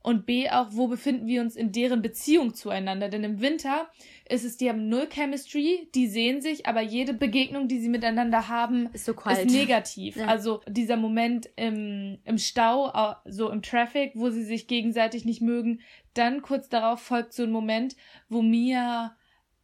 und 0.03 0.25
b, 0.25 0.49
auch 0.49 0.67
wo 0.71 0.87
befinden 0.87 1.27
wir 1.27 1.41
uns 1.41 1.55
in 1.55 1.71
deren 1.71 2.01
Beziehung 2.01 2.53
zueinander. 2.53 3.07
Denn 3.09 3.23
im 3.23 3.39
Winter 3.39 3.89
ist 4.27 4.43
es, 4.43 4.57
die 4.57 4.67
haben 4.69 4.89
null 4.89 5.07
Chemistry, 5.07 5.89
die 5.93 6.07
sehen 6.07 6.41
sich, 6.41 6.65
aber 6.65 6.81
jede 6.81 7.13
Begegnung, 7.13 7.67
die 7.67 7.79
sie 7.79 7.89
miteinander 7.89 8.47
haben, 8.47 8.89
Ist 8.93 9.05
so 9.05 9.13
ist 9.13 9.45
negativ. 9.51 10.15
Ja. 10.15 10.25
Also 10.25 10.61
dieser 10.67 10.97
Moment 10.97 11.49
im, 11.55 12.17
im 12.25 12.37
Stau, 12.37 12.87
au- 12.87 13.15
so 13.25 13.49
im 13.49 13.61
Traffic, 13.61 14.13
wo 14.15 14.29
sie 14.29 14.43
sich 14.43 14.67
gegenseitig 14.67 15.25
nicht 15.25 15.41
mögen. 15.41 15.81
Dann 16.13 16.41
kurz 16.41 16.67
darauf 16.67 17.01
folgt 17.01 17.33
so 17.33 17.43
ein 17.43 17.51
Moment, 17.51 17.95
wo 18.27 18.41
Mia 18.41 19.15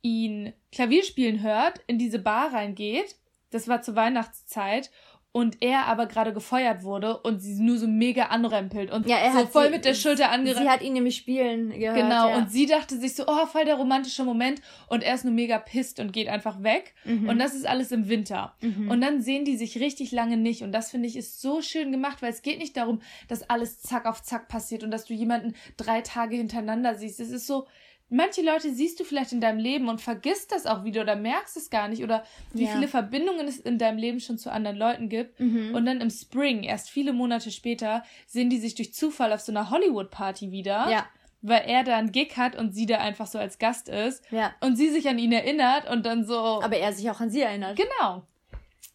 ihn 0.03 0.53
Klavier 0.71 1.03
spielen 1.03 1.41
hört, 1.41 1.81
in 1.87 1.97
diese 1.97 2.19
Bar 2.19 2.53
reingeht. 2.53 3.15
Das 3.49 3.67
war 3.67 3.81
zur 3.81 3.95
Weihnachtszeit. 3.95 4.91
Und 5.37 5.57
er 5.61 5.85
aber 5.85 6.07
gerade 6.07 6.33
gefeuert 6.33 6.81
wurde 6.81 7.19
und 7.19 7.41
sie 7.41 7.61
nur 7.61 7.77
so 7.77 7.85
mega 7.85 8.23
anrempelt 8.23 8.89
und 8.89 9.05
ja, 9.07 9.17
er 9.17 9.33
so 9.33 9.37
hat 9.37 9.49
voll 9.49 9.65
sie, 9.65 9.69
mit 9.69 9.85
der 9.85 9.93
Schulter 9.93 10.31
angerempelt. 10.31 10.65
Sie 10.65 10.67
hat 10.67 10.81
ihn 10.81 10.93
nämlich 10.93 11.15
spielen 11.15 11.69
gehört. 11.69 11.95
Genau, 11.95 12.29
ja. 12.29 12.37
und 12.37 12.49
sie 12.51 12.65
dachte 12.65 12.97
sich 12.97 13.13
so, 13.13 13.25
oh, 13.27 13.45
voll 13.45 13.63
der 13.63 13.75
romantische 13.75 14.23
Moment 14.23 14.63
und 14.87 15.03
er 15.03 15.13
ist 15.13 15.25
nur 15.25 15.33
mega 15.35 15.59
pisst 15.59 15.99
und 15.99 16.11
geht 16.11 16.27
einfach 16.27 16.63
weg 16.63 16.95
mhm. 17.05 17.29
und 17.29 17.37
das 17.37 17.53
ist 17.53 17.67
alles 17.67 17.91
im 17.91 18.09
Winter. 18.09 18.55
Mhm. 18.61 18.89
Und 18.89 18.99
dann 18.99 19.21
sehen 19.21 19.45
die 19.45 19.57
sich 19.57 19.79
richtig 19.79 20.11
lange 20.11 20.37
nicht 20.37 20.63
und 20.63 20.71
das 20.71 20.89
finde 20.89 21.07
ich 21.07 21.15
ist 21.15 21.39
so 21.39 21.61
schön 21.61 21.91
gemacht, 21.91 22.23
weil 22.23 22.31
es 22.31 22.41
geht 22.41 22.57
nicht 22.57 22.75
darum, 22.75 22.99
dass 23.27 23.47
alles 23.47 23.79
zack 23.79 24.07
auf 24.07 24.23
zack 24.23 24.47
passiert 24.47 24.83
und 24.83 24.89
dass 24.89 25.05
du 25.05 25.13
jemanden 25.13 25.53
drei 25.77 26.01
Tage 26.01 26.35
hintereinander 26.35 26.95
siehst. 26.95 27.19
Es 27.19 27.29
ist 27.29 27.45
so, 27.45 27.67
manche 28.09 28.41
Leute 28.41 28.73
siehst 28.73 28.99
du 28.99 29.03
vielleicht 29.03 29.31
in 29.31 29.41
deinem 29.41 29.59
Leben 29.59 29.89
und 29.89 30.01
vergisst 30.01 30.51
das 30.51 30.65
auch 30.65 30.83
wieder 30.83 31.01
oder 31.01 31.15
merkst 31.15 31.57
es 31.57 31.69
gar 31.69 31.87
nicht 31.87 32.03
oder 32.03 32.23
wie 32.53 32.65
ja. 32.65 32.71
viele 32.71 32.87
Verbindungen 32.87 33.47
es 33.47 33.57
in 33.57 33.77
deinem 33.77 33.97
Leben 33.97 34.19
schon 34.19 34.37
zu 34.37 34.51
anderen 34.51 34.77
Leuten 34.77 35.09
gibt. 35.09 35.39
Mhm. 35.39 35.75
Und 35.75 35.85
dann 35.85 36.01
im 36.01 36.09
Spring, 36.09 36.63
erst 36.63 36.89
viele 36.89 37.13
Monate 37.13 37.51
später, 37.51 38.03
sehen 38.25 38.49
die 38.49 38.59
sich 38.59 38.75
durch 38.75 38.93
Zufall 38.93 39.33
auf 39.33 39.41
so 39.41 39.51
einer 39.51 39.69
Hollywood-Party 39.69 40.51
wieder. 40.51 40.89
Ja. 40.89 41.05
Weil 41.41 41.63
er 41.67 41.83
da 41.83 41.97
einen 41.97 42.11
Gig 42.11 42.35
hat 42.35 42.55
und 42.55 42.73
sie 42.73 42.87
da 42.87 42.97
einfach 42.97 43.27
so 43.27 43.37
als 43.37 43.59
Gast 43.59 43.89
ist. 43.89 44.23
Ja. 44.31 44.55
Und 44.59 44.75
sie 44.75 44.89
sich 44.89 45.07
an 45.07 45.19
ihn 45.19 45.31
erinnert 45.31 45.89
und 45.89 46.05
dann 46.05 46.25
so. 46.25 46.35
Aber 46.35 46.77
er 46.77 46.93
sich 46.93 47.09
auch 47.11 47.19
an 47.19 47.29
sie 47.29 47.41
erinnert. 47.41 47.77
Genau. 47.77 48.23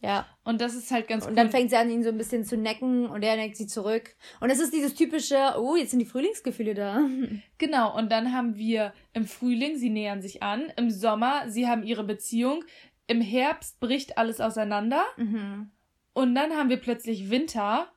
Ja. 0.03 0.27
Und 0.43 0.59
das 0.59 0.75
ist 0.75 0.91
halt 0.91 1.07
ganz 1.07 1.23
Und 1.23 1.31
cool. 1.31 1.35
dann 1.37 1.49
fängt 1.49 1.69
sie 1.69 1.77
an, 1.77 1.89
ihn 1.89 2.03
so 2.03 2.09
ein 2.09 2.17
bisschen 2.17 2.43
zu 2.43 2.57
necken 2.57 3.07
und 3.07 3.23
er 3.23 3.37
neckt 3.37 3.55
sie 3.55 3.67
zurück. 3.67 4.15
Und 4.41 4.49
es 4.49 4.59
ist 4.59 4.73
dieses 4.73 4.93
typische, 4.93 5.55
oh, 5.57 5.77
jetzt 5.77 5.91
sind 5.91 5.99
die 5.99 6.05
Frühlingsgefühle 6.05 6.73
da. 6.73 6.99
Genau, 7.57 7.97
und 7.97 8.11
dann 8.11 8.33
haben 8.33 8.57
wir 8.57 8.93
im 9.13 9.25
Frühling, 9.25 9.77
sie 9.77 9.89
nähern 9.89 10.21
sich 10.21 10.43
an, 10.43 10.71
im 10.75 10.91
Sommer, 10.91 11.49
sie 11.49 11.67
haben 11.67 11.83
ihre 11.83 12.03
Beziehung, 12.03 12.65
im 13.07 13.21
Herbst 13.21 13.79
bricht 13.79 14.17
alles 14.17 14.41
auseinander. 14.41 15.05
Mhm. 15.15 15.71
Und 16.11 16.35
dann 16.35 16.51
haben 16.51 16.69
wir 16.69 16.77
plötzlich 16.77 17.29
Winter 17.29 17.87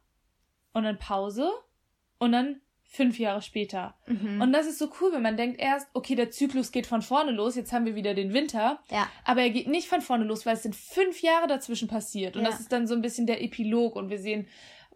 und 0.73 0.85
dann 0.85 0.99
Pause 0.99 1.51
und 2.19 2.31
dann 2.31 2.61
fünf 2.97 3.19
Jahre 3.19 3.43
später. 3.43 3.95
Mhm. 4.07 4.41
Und 4.41 4.53
das 4.53 4.67
ist 4.67 4.79
so 4.79 4.91
cool, 5.01 5.13
wenn 5.13 5.23
man 5.23 5.37
denkt 5.37 5.61
erst, 5.61 5.89
okay, 5.93 6.15
der 6.15 6.31
Zyklus 6.31 6.73
geht 6.73 6.87
von 6.87 7.03
vorne 7.03 7.31
los, 7.31 7.55
jetzt 7.55 7.73
haben 7.73 7.85
wir 7.85 7.95
wieder 7.95 8.15
den 8.15 8.33
Winter. 8.33 8.81
Ja. 8.91 9.09
Aber 9.25 9.43
er 9.43 9.51
geht 9.51 9.69
nicht 9.69 9.89
von 9.89 10.01
vorne 10.01 10.25
los, 10.25 10.47
weil 10.47 10.55
es 10.55 10.63
sind 10.63 10.75
fünf 10.75 11.23
Jahre 11.23 11.47
dazwischen 11.47 11.89
passiert. 11.89 12.37
Und 12.37 12.43
ja. 12.43 12.51
das 12.51 12.61
ist 12.61 12.73
dann 12.73 12.87
so 12.87 12.95
ein 12.95 13.03
bisschen 13.03 13.27
der 13.27 13.43
Epilog 13.43 13.97
und 13.97 14.09
wir 14.09 14.19
sehen, 14.19 14.47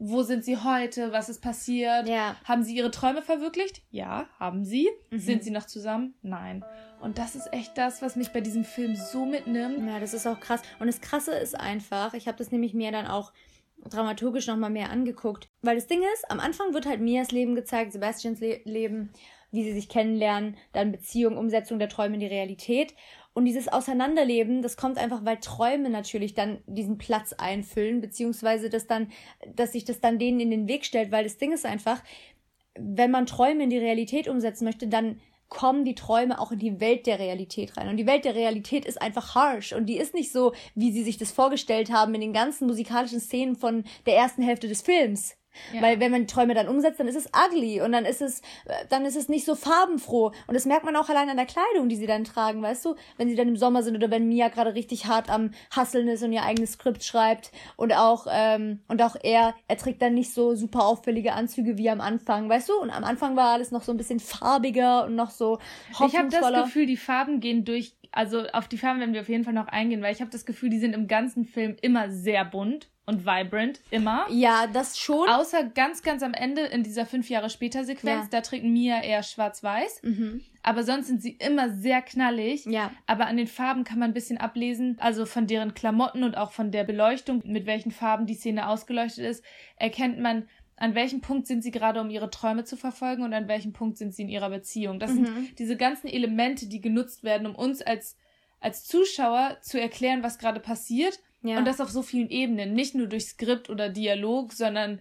wo 0.03 0.23
sind 0.23 0.45
sie 0.45 0.57
heute, 0.57 1.13
was 1.13 1.29
ist 1.29 1.43
passiert. 1.43 2.09
Ja. 2.09 2.35
Haben 2.45 2.63
sie 2.63 2.75
ihre 2.75 2.91
Träume 2.91 3.21
verwirklicht? 3.21 3.83
Ja, 3.91 4.27
haben 4.39 4.65
sie. 4.65 4.89
Mhm. 5.11 5.19
Sind 5.19 5.45
sie 5.45 5.51
noch 5.51 5.67
zusammen? 5.67 6.15
Nein. 6.23 6.65
Und 7.01 7.19
das 7.19 7.35
ist 7.35 7.53
echt 7.53 7.77
das, 7.77 8.01
was 8.01 8.17
mich 8.17 8.31
bei 8.31 8.41
diesem 8.41 8.65
Film 8.65 8.97
so 8.97 9.27
mitnimmt. 9.27 9.87
Ja, 9.87 10.01
das 10.01 10.15
ist 10.15 10.27
auch 10.27 10.41
krass. 10.41 10.63
Und 10.79 10.87
das 10.87 11.03
Krasse 11.03 11.33
ist 11.33 11.55
einfach, 11.55 12.15
ich 12.15 12.29
habe 12.29 12.39
das 12.39 12.51
nämlich 12.51 12.73
mir 12.73 12.93
dann 12.93 13.07
auch 13.07 13.33
dramaturgisch 13.89 14.47
nochmal 14.47 14.71
mehr 14.71 14.91
angeguckt. 14.91 15.49
Weil 15.63 15.77
das 15.77 15.87
Ding 15.87 16.03
ist, 16.15 16.31
am 16.31 16.41
Anfang 16.41 16.75
wird 16.75 16.87
halt 16.87 17.01
Mias 17.01 17.31
Leben 17.31 17.55
gezeigt, 17.55 17.93
Sebastians 17.93 18.41
Le 18.41 18.61
Leben, 18.65 19.11
wie 19.51 19.65
sie 19.65 19.73
sich 19.73 19.89
kennenlernen, 19.89 20.57
dann 20.73 20.93
Beziehung, 20.93 21.37
Umsetzung 21.37 21.79
der 21.79 21.89
Träume 21.89 22.15
in 22.15 22.21
die 22.21 22.27
Realität. 22.27 22.95
Und 23.33 23.45
dieses 23.45 23.69
Auseinanderleben, 23.69 24.63
das 24.63 24.77
kommt 24.77 24.99
einfach, 24.99 25.25
weil 25.25 25.39
Träume 25.39 25.91
natürlich 25.91 26.35
dann 26.35 26.59
diesen 26.67 26.99
Platz 26.99 27.33
einfüllen, 27.33 28.01
beziehungsweise 28.01 28.71
dass 28.71 28.87
dann, 28.87 29.11
dass 29.55 29.73
sich 29.73 29.85
das 29.85 30.01
dann 30.01 30.19
denen 30.19 30.41
in 30.41 30.51
den 30.51 30.69
Weg 30.69 30.85
stellt, 30.85 31.11
weil 31.13 31.25
das 31.25 31.39
Ding 31.39 31.53
ist 31.53 31.67
einfach, 31.67 32.03
wenn 32.79 33.11
man 33.11 33.27
Träume 33.27 33.65
in 33.65 33.71
die 33.71 33.79
Realität 33.79 34.29
umsetzen 34.29 34.65
möchte, 34.65 34.89
dann 34.89 35.21
kommen 35.51 35.85
die 35.85 35.95
Träume 35.95 36.41
auch 36.41 36.53
in 36.53 36.59
die 36.59 36.81
Welt 36.81 37.07
der 37.07 37.19
Realität 37.19 37.77
rein. 37.77 37.89
Und 37.89 37.99
die 37.99 38.07
Welt 38.07 38.25
der 38.25 38.35
Realität 38.35 38.87
ist 38.87 39.03
einfach 39.03 39.35
harsh 39.35 39.75
und 39.75 39.87
die 39.87 39.99
ist 39.99 40.15
nicht 40.15 40.33
so, 40.33 40.55
wie 40.75 40.93
sie 40.93 41.03
sich 41.03 41.19
das 41.19 41.33
vorgestellt 41.33 41.93
haben 41.93 42.15
in 42.15 42.23
den 42.23 42.33
ganzen 42.33 42.67
musikalischen 42.67 43.21
Szenen 43.21 43.57
von 43.57 43.85
der 44.07 44.17
ersten 44.17 44.43
Hälfte 44.43 44.69
des 44.69 44.81
Films. 44.81 45.37
Ja. 45.73 45.83
Weil 45.83 46.01
wenn 46.01 46.11
man 46.11 46.27
Träume 46.27 46.55
dann 46.55 46.69
umsetzt, 46.69 47.01
dann 47.01 47.09
ist 47.09 47.17
es 47.17 47.29
ugly 47.35 47.81
und 47.81 47.93
dann 47.93 48.05
ist 48.05 48.23
es, 48.23 48.43
dann 48.89 49.05
ist 49.05 49.17
es 49.17 49.29
nicht 49.29 49.45
so 49.45 49.55
farbenfroh. 49.55 50.33
Und 50.47 50.55
das 50.55 50.65
merkt 50.65 50.85
man 50.85 50.97
auch 50.97 51.09
allein 51.09 51.29
an 51.29 51.37
der 51.37 51.47
Kleidung, 51.47 51.89
die 51.89 51.97
sie 51.97 52.07
dann 52.07 52.25
tragen, 52.25 52.63
weißt 52.63 52.85
du? 52.85 52.95
Wenn 53.17 53.29
sie 53.29 53.37
dann 53.37 53.49
im 53.49 53.57
Sommer 53.57 53.83
sind 53.83 53.97
oder 53.97 54.11
wenn 54.11 54.29
Mia 54.29 54.49
gerade 54.49 54.75
richtig 54.75 55.07
hart 55.07 55.29
am 55.29 55.53
Hasseln 55.71 56.09
ist 56.09 56.23
und 56.23 56.33
ihr 56.33 56.43
eigenes 56.43 56.73
Skript 56.73 57.05
schreibt 57.05 57.53
und 57.77 57.93
auch, 57.93 58.27
ähm, 58.31 58.81
und 58.89 59.03
auch 59.03 59.17
er, 59.23 59.55
er 59.69 59.77
trägt 59.77 60.03
dann 60.03 60.15
nicht 60.15 60.33
so 60.33 60.55
super 60.55 60.85
auffällige 60.85 61.33
Anzüge 61.33 61.77
wie 61.77 61.91
am 61.91 62.01
Anfang, 62.01 62.49
weißt 62.49 62.69
du? 62.69 62.75
Und 62.81 62.91
am 62.91 63.05
Anfang 63.05 63.37
war 63.37 63.53
alles 63.53 63.71
noch 63.71 63.83
so 63.83 63.93
ein 63.93 63.97
bisschen 63.99 64.21
farbiger 64.21 65.05
und 65.05 65.17
noch 65.17 65.31
so 65.31 65.59
Ich 65.91 66.17
habe 66.17 66.29
das 66.29 66.65
Gefühl, 66.65 66.87
die 66.87 66.97
Farben 66.97 67.41
gehen 67.41 67.65
durch, 67.65 67.95
also 68.13 68.47
auf 68.49 68.69
die 68.69 68.79
Farben 68.79 69.01
werden 69.01 69.15
wir 69.15 69.21
auf 69.21 69.29
jeden 69.29 69.45
Fall 69.45 69.53
noch 69.53 69.69
eingehen, 69.69 70.03
weil 70.03 70.13
ich 70.13 70.21
habe 70.21 70.31
das 70.31 70.47
Gefühl, 70.47 70.71
die 70.71 70.79
sind 70.79 70.95
im 70.95 71.07
ganzen 71.07 71.45
Film 71.45 71.77
immer 71.81 72.11
sehr 72.11 72.45
bunt 72.45 72.91
und 73.07 73.27
vibrant, 73.27 73.81
immer. 73.91 74.27
Ja, 74.31 74.67
das 74.73 74.99
schon. 74.99 75.29
Außer 75.29 75.65
ganz, 75.65 76.03
ganz 76.03 76.23
am 76.23 76.33
Ende 76.33 76.63
in 76.63 76.83
dieser 76.83 77.07
fünf 77.07 77.29
Jahre 77.29 77.51
später 77.51 77.85
Sequenz, 77.85 78.25
ja. 78.25 78.29
da 78.31 78.41
trägt 78.41 78.65
Mia 78.65 79.03
eher 79.03 79.23
schwarz-weiß. 79.23 80.03
Mhm. 80.03 80.43
Aber 80.63 80.85
sonst 80.85 81.07
sind 81.07 81.23
sie 81.23 81.33
immer 81.33 81.71
sehr 81.71 82.03
knallig. 82.03 82.67
Ja. 82.67 82.93
Aber 83.07 83.27
an 83.27 83.37
den 83.37 83.47
Farben 83.47 83.85
kann 83.85 83.99
man 83.99 84.11
ein 84.11 84.15
bisschen 84.15 84.39
ablesen, 84.39 84.97
also 85.01 85.27
von 85.27 85.47
deren 85.47 85.75
Klamotten 85.75 86.23
und 86.23 86.37
auch 86.37 86.53
von 86.53 86.71
der 86.71 86.85
Beleuchtung, 86.85 87.43
mit 87.45 87.67
welchen 87.67 87.91
Farben 87.91 88.27
die 88.27 88.35
Szene 88.35 88.69
ausgeleuchtet 88.69 89.25
ist, 89.25 89.45
erkennt 89.77 90.21
man, 90.21 90.49
an 90.81 90.97
welchem 90.97 91.21
Punkt 91.21 91.47
sind 91.47 91.63
sie 91.63 91.71
gerade, 91.71 92.01
um 92.01 92.11
ihre 92.11 92.31
Träume 92.31 92.65
zu 92.65 92.77
verfolgen 92.77 93.23
und 93.23 93.33
an 93.33 93.47
welchem 93.47 93.73
Punkt 93.73 93.97
sind 93.97 94.13
sie 94.13 94.23
in 94.23 94.29
ihrer 94.29 94.51
Beziehung. 94.51 94.99
Das 94.99 95.13
mhm. 95.13 95.27
sind 95.27 95.59
diese 95.59 95.77
ganzen 95.77 96.09
Elemente, 96.09 96.67
die 96.67 96.81
genutzt 96.81 97.23
werden, 97.23 97.47
um 97.47 97.55
uns 97.55 97.81
als, 97.81 98.17
als 98.59 98.85
Zuschauer 98.85 99.59
zu 99.63 99.81
erklären, 99.81 100.25
was 100.25 100.39
gerade 100.39 100.59
passiert 100.59 101.21
ja. 101.43 101.59
Und 101.59 101.65
das 101.65 101.81
auf 101.81 101.91
so 101.91 102.03
vielen 102.03 102.31
Ebenen. 102.31 102.75
Nicht 102.75 102.95
nur 102.95 103.07
durch 103.07 103.27
Skript 103.27 103.71
oder 103.71 103.89
Dialog, 103.89 104.53
sondern 104.53 105.01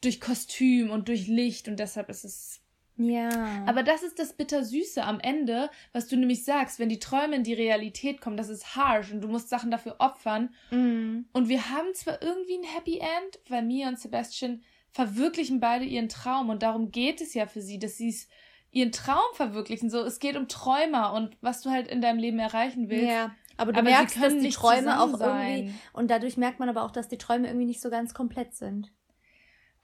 durch 0.00 0.20
Kostüm 0.20 0.90
und 0.90 1.08
durch 1.08 1.26
Licht. 1.26 1.68
Und 1.68 1.78
deshalb 1.78 2.08
ist 2.08 2.24
es. 2.24 2.60
Ja. 2.96 3.64
Aber 3.66 3.82
das 3.82 4.02
ist 4.02 4.18
das 4.18 4.34
Bittersüße 4.34 5.02
am 5.02 5.18
Ende, 5.18 5.70
was 5.92 6.08
du 6.08 6.16
nämlich 6.16 6.44
sagst, 6.44 6.78
wenn 6.78 6.90
die 6.90 6.98
Träume 6.98 7.36
in 7.36 7.42
die 7.42 7.54
Realität 7.54 8.20
kommen, 8.20 8.36
das 8.36 8.50
ist 8.50 8.76
harsh 8.76 9.10
und 9.10 9.22
du 9.22 9.28
musst 9.28 9.48
Sachen 9.48 9.70
dafür 9.70 9.96
opfern. 9.98 10.54
Mhm. 10.70 11.24
Und 11.32 11.48
wir 11.48 11.70
haben 11.70 11.94
zwar 11.94 12.22
irgendwie 12.22 12.58
ein 12.58 12.64
Happy 12.64 12.98
End, 12.98 13.40
weil 13.48 13.62
Mia 13.62 13.88
und 13.88 13.98
Sebastian 13.98 14.62
verwirklichen 14.92 15.60
beide 15.60 15.84
ihren 15.84 16.08
Traum 16.08 16.50
und 16.50 16.62
darum 16.62 16.90
geht 16.90 17.20
es 17.20 17.34
ja 17.34 17.46
für 17.46 17.60
sie, 17.60 17.78
dass 17.78 17.96
sie 17.96 18.10
es 18.10 18.28
ihren 18.70 18.92
Traum 18.92 19.34
verwirklichen. 19.34 19.90
So, 19.90 20.00
es 20.02 20.18
geht 20.18 20.36
um 20.36 20.48
Träumer 20.48 21.12
und 21.12 21.36
was 21.40 21.62
du 21.62 21.70
halt 21.70 21.88
in 21.88 22.00
deinem 22.00 22.18
Leben 22.18 22.38
erreichen 22.38 22.88
willst. 22.88 23.08
Ja. 23.08 23.34
Aber 23.56 23.72
du 23.72 23.80
aber 23.80 23.90
merkst, 23.90 24.20
dass 24.20 24.38
die 24.38 24.48
Träume 24.48 25.00
auch 25.00 25.20
irgendwie. 25.20 25.74
Und 25.92 26.10
dadurch 26.10 26.36
merkt 26.36 26.58
man 26.58 26.68
aber 26.68 26.82
auch, 26.82 26.90
dass 26.90 27.08
die 27.08 27.18
Träume 27.18 27.48
irgendwie 27.48 27.66
nicht 27.66 27.82
so 27.82 27.90
ganz 27.90 28.14
komplett 28.14 28.54
sind. 28.54 28.90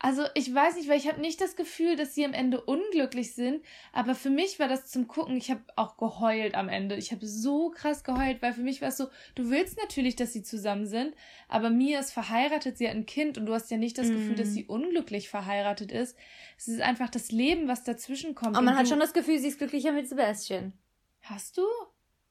Also 0.00 0.22
ich 0.34 0.54
weiß 0.54 0.76
nicht, 0.76 0.88
weil 0.88 0.98
ich 0.98 1.08
habe 1.08 1.20
nicht 1.20 1.40
das 1.40 1.56
Gefühl, 1.56 1.96
dass 1.96 2.14
sie 2.14 2.24
am 2.24 2.32
Ende 2.32 2.60
unglücklich 2.60 3.34
sind, 3.34 3.64
aber 3.92 4.14
für 4.14 4.30
mich 4.30 4.60
war 4.60 4.68
das 4.68 4.86
zum 4.86 5.08
Gucken, 5.08 5.36
ich 5.36 5.50
habe 5.50 5.62
auch 5.74 5.96
geheult 5.96 6.54
am 6.54 6.68
Ende. 6.68 6.94
Ich 6.94 7.10
habe 7.10 7.26
so 7.26 7.70
krass 7.70 8.04
geheult, 8.04 8.40
weil 8.40 8.52
für 8.52 8.60
mich 8.60 8.80
war 8.80 8.90
es 8.90 8.96
so, 8.96 9.08
du 9.34 9.50
willst 9.50 9.76
natürlich, 9.76 10.14
dass 10.14 10.32
sie 10.32 10.44
zusammen 10.44 10.86
sind, 10.86 11.16
aber 11.48 11.70
Mia 11.70 11.98
ist 11.98 12.12
verheiratet, 12.12 12.78
sie 12.78 12.86
hat 12.86 12.94
ein 12.94 13.06
Kind 13.06 13.38
und 13.38 13.46
du 13.46 13.54
hast 13.54 13.72
ja 13.72 13.76
nicht 13.76 13.98
das 13.98 14.06
mm. 14.06 14.12
Gefühl, 14.12 14.34
dass 14.36 14.50
mhm. 14.50 14.52
sie 14.52 14.66
unglücklich 14.66 15.28
verheiratet 15.28 15.90
ist. 15.90 16.16
Es 16.56 16.68
ist 16.68 16.80
einfach 16.80 17.10
das 17.10 17.32
Leben, 17.32 17.66
was 17.66 17.82
dazwischen 17.82 18.36
kommt. 18.36 18.56
Aber 18.56 18.64
man 18.64 18.76
hat 18.76 18.88
schon 18.88 19.00
das 19.00 19.12
Gefühl, 19.12 19.40
sie 19.40 19.48
ist 19.48 19.58
glücklicher 19.58 19.90
mit 19.90 20.08
Sebastian. 20.08 20.74
Hast 21.22 21.58
du? 21.58 21.62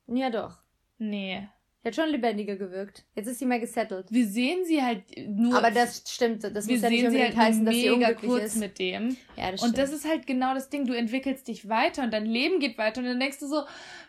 Ja, 0.08 0.30
doch. 0.30 0.60
Nee. 1.00 1.50
Die 1.88 1.92
hat 1.92 1.96
schon 1.96 2.10
lebendiger 2.10 2.58
gewirkt. 2.58 3.06
Jetzt 3.16 3.28
ist 3.28 3.40
sie 3.40 3.46
mehr 3.46 3.62
gesettelt. 3.62 4.08
Wir 4.10 4.28
sehen 4.28 4.66
sie 4.66 4.84
halt 4.84 5.04
nur. 5.26 5.58
Aber 5.58 5.72
das 5.72 6.04
stimmt. 6.06 6.44
Das 6.44 6.68
muss 6.68 6.82
ja 6.82 6.90
nicht 6.90 7.06
unbedingt 7.06 7.38
halt 7.38 7.48
heißen, 7.48 7.66
dass 7.66 7.76
sie 7.76 7.90
unglücklich 7.90 8.30
kurz 8.30 8.44
ist. 8.44 8.56
mit 8.58 8.78
dem. 8.78 9.16
Ja, 9.38 9.52
das 9.52 9.62
stimmt. 9.62 9.62
Und 9.62 9.78
das 9.78 9.94
ist 9.94 10.06
halt 10.06 10.28
genau 10.28 10.54
das 10.54 10.70
Ding. 10.70 10.86
Du 10.86 10.92
entwickelst 10.92 11.48
dich 11.48 11.70
weiter 11.70 12.04
und 12.04 12.12
dein 12.12 12.26
Leben 12.26 12.60
geht 12.60 12.78
weiter 12.78 13.00
und 13.00 13.08
dann 13.08 13.22
denkst 13.22 13.40
du 13.40 13.48
so, 13.48 13.62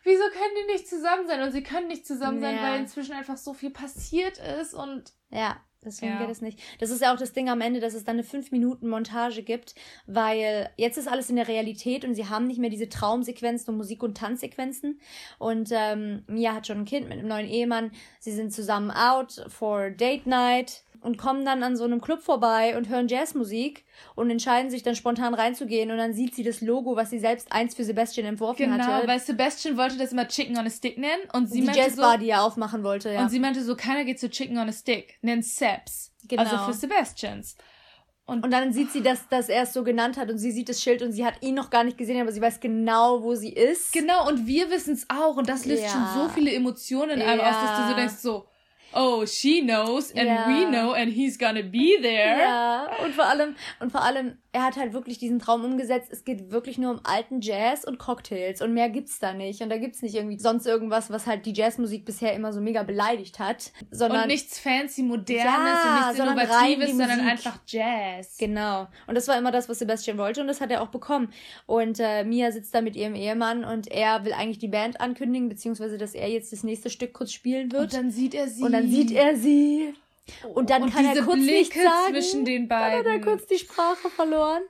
wieso 0.02 0.22
können 0.32 0.54
die 0.66 0.72
nicht 0.72 0.88
zusammen 0.88 1.28
sein? 1.28 1.40
Und 1.40 1.52
sie 1.52 1.62
können 1.62 1.86
nicht 1.86 2.04
zusammen 2.04 2.40
sein, 2.40 2.58
weil 2.60 2.80
inzwischen 2.80 3.12
einfach 3.12 3.36
so 3.36 3.54
viel 3.54 3.70
passiert 3.70 4.38
ist 4.60 4.74
und. 4.74 5.12
Ja. 5.30 5.62
Deswegen 5.88 6.12
ja. 6.12 6.20
geht 6.20 6.30
es 6.30 6.40
nicht. 6.40 6.60
Das 6.78 6.90
ist 6.90 7.02
ja 7.02 7.12
auch 7.12 7.18
das 7.18 7.32
Ding 7.32 7.48
am 7.48 7.60
Ende, 7.60 7.80
dass 7.80 7.94
es 7.94 8.04
dann 8.04 8.16
eine 8.16 8.22
5-Minuten-Montage 8.22 9.42
gibt, 9.42 9.74
weil 10.06 10.70
jetzt 10.76 10.98
ist 10.98 11.08
alles 11.08 11.30
in 11.30 11.36
der 11.36 11.48
Realität 11.48 12.04
und 12.04 12.14
sie 12.14 12.28
haben 12.28 12.46
nicht 12.46 12.58
mehr 12.60 12.70
diese 12.70 12.88
Traumsequenzen 12.88 13.72
und 13.72 13.78
Musik- 13.78 14.02
und 14.02 14.16
Tanzsequenzen. 14.16 15.00
Und 15.38 15.70
ähm, 15.72 16.24
Mia 16.26 16.54
hat 16.54 16.66
schon 16.66 16.78
ein 16.78 16.84
Kind 16.84 17.08
mit 17.08 17.18
einem 17.18 17.28
neuen 17.28 17.48
Ehemann. 17.48 17.90
Sie 18.20 18.32
sind 18.32 18.52
zusammen 18.52 18.90
out 18.90 19.44
for 19.48 19.90
Date 19.90 20.26
Night 20.26 20.82
und 21.02 21.18
kommen 21.18 21.44
dann 21.44 21.62
an 21.62 21.76
so 21.76 21.84
einem 21.84 22.00
Club 22.00 22.20
vorbei 22.20 22.76
und 22.76 22.88
hören 22.88 23.08
Jazzmusik 23.08 23.84
und 24.14 24.30
entscheiden 24.30 24.70
sich 24.70 24.82
dann 24.82 24.94
spontan 24.94 25.34
reinzugehen 25.34 25.90
und 25.90 25.98
dann 25.98 26.14
sieht 26.14 26.34
sie 26.34 26.42
das 26.42 26.60
Logo, 26.60 26.96
was 26.96 27.10
sie 27.10 27.18
selbst 27.18 27.52
eins 27.52 27.74
für 27.74 27.84
Sebastian 27.84 28.26
entworfen 28.26 28.70
genau, 28.70 28.84
hatte. 28.84 29.00
Genau, 29.00 29.12
weil 29.12 29.20
Sebastian 29.20 29.76
wollte 29.76 29.96
das 29.96 30.12
immer 30.12 30.26
Chicken 30.28 30.58
on 30.58 30.66
a 30.66 30.70
Stick 30.70 30.98
nennen 30.98 31.22
und 31.32 31.48
sie 31.48 31.60
die 31.60 31.66
meinte 31.66 31.80
Jazzbar, 31.80 32.12
so, 32.14 32.18
die 32.18 32.30
er 32.30 32.42
aufmachen 32.42 32.82
wollte, 32.82 33.12
ja. 33.12 33.22
Und 33.22 33.30
sie 33.30 33.40
meinte 33.40 33.62
so, 33.62 33.76
keiner 33.76 34.04
geht 34.04 34.18
zu 34.18 34.28
Chicken 34.30 34.58
on 34.58 34.68
a 34.68 34.72
Stick, 34.72 35.18
nennt 35.22 35.44
Sebs. 35.44 36.12
Genau. 36.26 36.42
Also 36.42 36.58
für 36.58 36.72
Sebastians. 36.72 37.56
Und, 38.28 38.44
und 38.44 38.50
dann 38.50 38.74
sieht 38.74 38.92
sie, 38.92 39.00
dass, 39.00 39.26
dass 39.28 39.48
er 39.48 39.62
es 39.62 39.72
so 39.72 39.82
genannt 39.82 40.18
hat 40.18 40.30
und 40.30 40.36
sie 40.36 40.50
sieht 40.50 40.68
das 40.68 40.82
Schild 40.82 41.00
und 41.00 41.12
sie 41.12 41.24
hat 41.24 41.40
ihn 41.40 41.54
noch 41.54 41.70
gar 41.70 41.82
nicht 41.82 41.96
gesehen, 41.96 42.20
aber 42.20 42.30
sie 42.30 42.42
weiß 42.42 42.60
genau, 42.60 43.22
wo 43.22 43.34
sie 43.34 43.48
ist. 43.48 43.90
Genau, 43.94 44.28
und 44.28 44.46
wir 44.46 44.70
wissen 44.70 44.92
es 44.92 45.06
auch 45.08 45.36
und 45.36 45.48
das 45.48 45.64
löst 45.64 45.84
ja. 45.84 45.88
schon 45.88 46.06
so 46.14 46.28
viele 46.28 46.52
Emotionen 46.52 47.20
in 47.20 47.22
einem 47.22 47.40
ja. 47.40 47.48
aus, 47.48 47.56
dass 47.62 47.78
du 47.78 47.88
so 47.88 47.96
denkst 47.96 48.16
so, 48.16 48.46
oh, 48.98 49.24
she 49.24 49.60
knows 49.60 50.10
and 50.10 50.28
ja. 50.28 50.46
we 50.46 50.66
know 50.66 50.92
and 50.92 51.12
he's 51.12 51.38
gonna 51.38 51.62
be 51.62 51.96
there. 52.02 52.38
Ja, 52.38 52.88
und 53.04 53.14
vor 53.14 53.26
allem, 53.26 53.54
und 53.80 53.92
vor 53.92 54.02
allem, 54.02 54.38
er 54.58 54.64
hat 54.64 54.76
halt 54.76 54.92
wirklich 54.92 55.18
diesen 55.18 55.38
Traum 55.38 55.64
umgesetzt. 55.64 56.08
Es 56.10 56.24
geht 56.24 56.50
wirklich 56.50 56.78
nur 56.78 56.90
um 56.90 57.00
alten 57.04 57.40
Jazz 57.40 57.84
und 57.84 57.98
Cocktails 57.98 58.60
und 58.60 58.74
mehr 58.74 58.90
gibt's 58.90 59.20
da 59.20 59.32
nicht. 59.32 59.62
Und 59.62 59.70
da 59.70 59.78
gibt's 59.78 60.02
nicht 60.02 60.16
irgendwie 60.16 60.38
sonst 60.38 60.66
irgendwas, 60.66 61.10
was 61.10 61.26
halt 61.28 61.46
die 61.46 61.52
Jazzmusik 61.52 62.04
bisher 62.04 62.34
immer 62.34 62.52
so 62.52 62.60
mega 62.60 62.82
beleidigt 62.82 63.38
hat. 63.38 63.70
Sondern, 63.92 64.22
und 64.22 64.28
nichts 64.28 64.58
fancy, 64.58 65.04
modernes 65.04 65.44
ja, 65.44 65.84
und 65.84 65.94
nichts 65.94 66.16
sondern 66.16 66.38
innovatives, 66.38 66.90
sondern 66.90 67.20
einfach 67.20 67.58
Jazz. 67.66 68.36
Genau. 68.38 68.88
Und 69.06 69.14
das 69.14 69.28
war 69.28 69.38
immer 69.38 69.52
das, 69.52 69.68
was 69.68 69.78
Sebastian 69.78 70.18
wollte 70.18 70.40
und 70.40 70.48
das 70.48 70.60
hat 70.60 70.72
er 70.72 70.82
auch 70.82 70.88
bekommen. 70.88 71.32
Und 71.66 72.00
äh, 72.00 72.24
Mia 72.24 72.50
sitzt 72.50 72.74
da 72.74 72.80
mit 72.80 72.96
ihrem 72.96 73.14
Ehemann 73.14 73.64
und 73.64 73.88
er 73.88 74.24
will 74.24 74.32
eigentlich 74.32 74.58
die 74.58 74.68
Band 74.68 75.00
ankündigen, 75.00 75.48
beziehungsweise 75.48 75.98
dass 75.98 76.14
er 76.14 76.28
jetzt 76.28 76.52
das 76.52 76.64
nächste 76.64 76.90
Stück 76.90 77.12
kurz 77.12 77.32
spielen 77.32 77.70
wird. 77.70 77.82
Und 77.82 77.94
dann 77.94 78.10
sieht 78.10 78.34
er 78.34 78.48
sie. 78.48 78.64
Und 78.64 78.72
dann 78.72 78.90
sieht 78.90 79.12
er 79.12 79.36
sie. 79.36 79.94
Und 80.54 80.70
dann 80.70 80.84
und 80.84 80.92
kann 80.92 81.04
er 81.04 81.22
kurz 81.22 81.36
Blicke 81.36 81.52
nichts 81.52 81.74
sagen. 81.74 82.12
zwischen 82.12 82.44
den 82.44 82.68
beiden. 82.68 83.04
Dann 83.04 83.12
hat 83.12 83.20
er 83.20 83.24
kurz 83.24 83.46
die 83.46 83.58
Sprache 83.58 84.10
verloren. 84.10 84.62